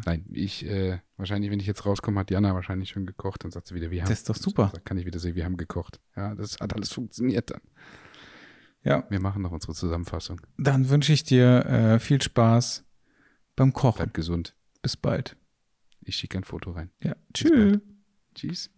Nein, 0.05 0.25
ich, 0.31 0.65
äh, 0.65 0.99
wahrscheinlich, 1.17 1.51
wenn 1.51 1.59
ich 1.59 1.67
jetzt 1.67 1.85
rauskomme, 1.85 2.19
hat 2.19 2.31
Jana 2.31 2.55
wahrscheinlich 2.55 2.89
schon 2.89 3.05
gekocht. 3.05 3.43
Dann 3.43 3.51
sagt 3.51 3.67
sie 3.67 3.75
wieder, 3.75 3.91
wir 3.91 4.01
haben. 4.01 4.09
Das 4.09 4.19
ist 4.19 4.30
doch 4.30 4.35
super. 4.35 4.71
Da 4.73 4.80
kann 4.80 4.97
ich 4.97 5.05
wieder 5.05 5.19
sehen, 5.19 5.35
wir 5.35 5.45
haben 5.45 5.57
gekocht. 5.57 5.99
Ja, 6.15 6.34
das 6.34 6.59
hat 6.59 6.73
alles 6.73 6.91
funktioniert 6.91 7.51
dann. 7.51 7.61
Ja, 8.84 9.05
Wir 9.09 9.21
machen 9.21 9.41
noch 9.43 9.51
unsere 9.51 9.73
Zusammenfassung. 9.73 10.41
dann 10.57 10.89
wünsche 10.89 11.13
ich 11.13 11.23
dir 11.23 11.65
äh, 11.65 11.99
viel 11.99 12.21
Spaß 12.21 12.84
beim 13.55 13.71
Kochen. 13.71 13.97
Bleib 13.97 14.13
gesund. 14.13 14.55
Bis 14.81 14.97
bald. 14.97 15.38
Ich 16.01 16.17
schicke 16.17 16.38
ein 16.38 16.43
Foto 16.43 16.71
rein. 16.71 16.89
Ja, 17.01 17.15
tschüss. 17.34 17.80
Bald. 18.34 18.35
Tschüss. 18.35 18.69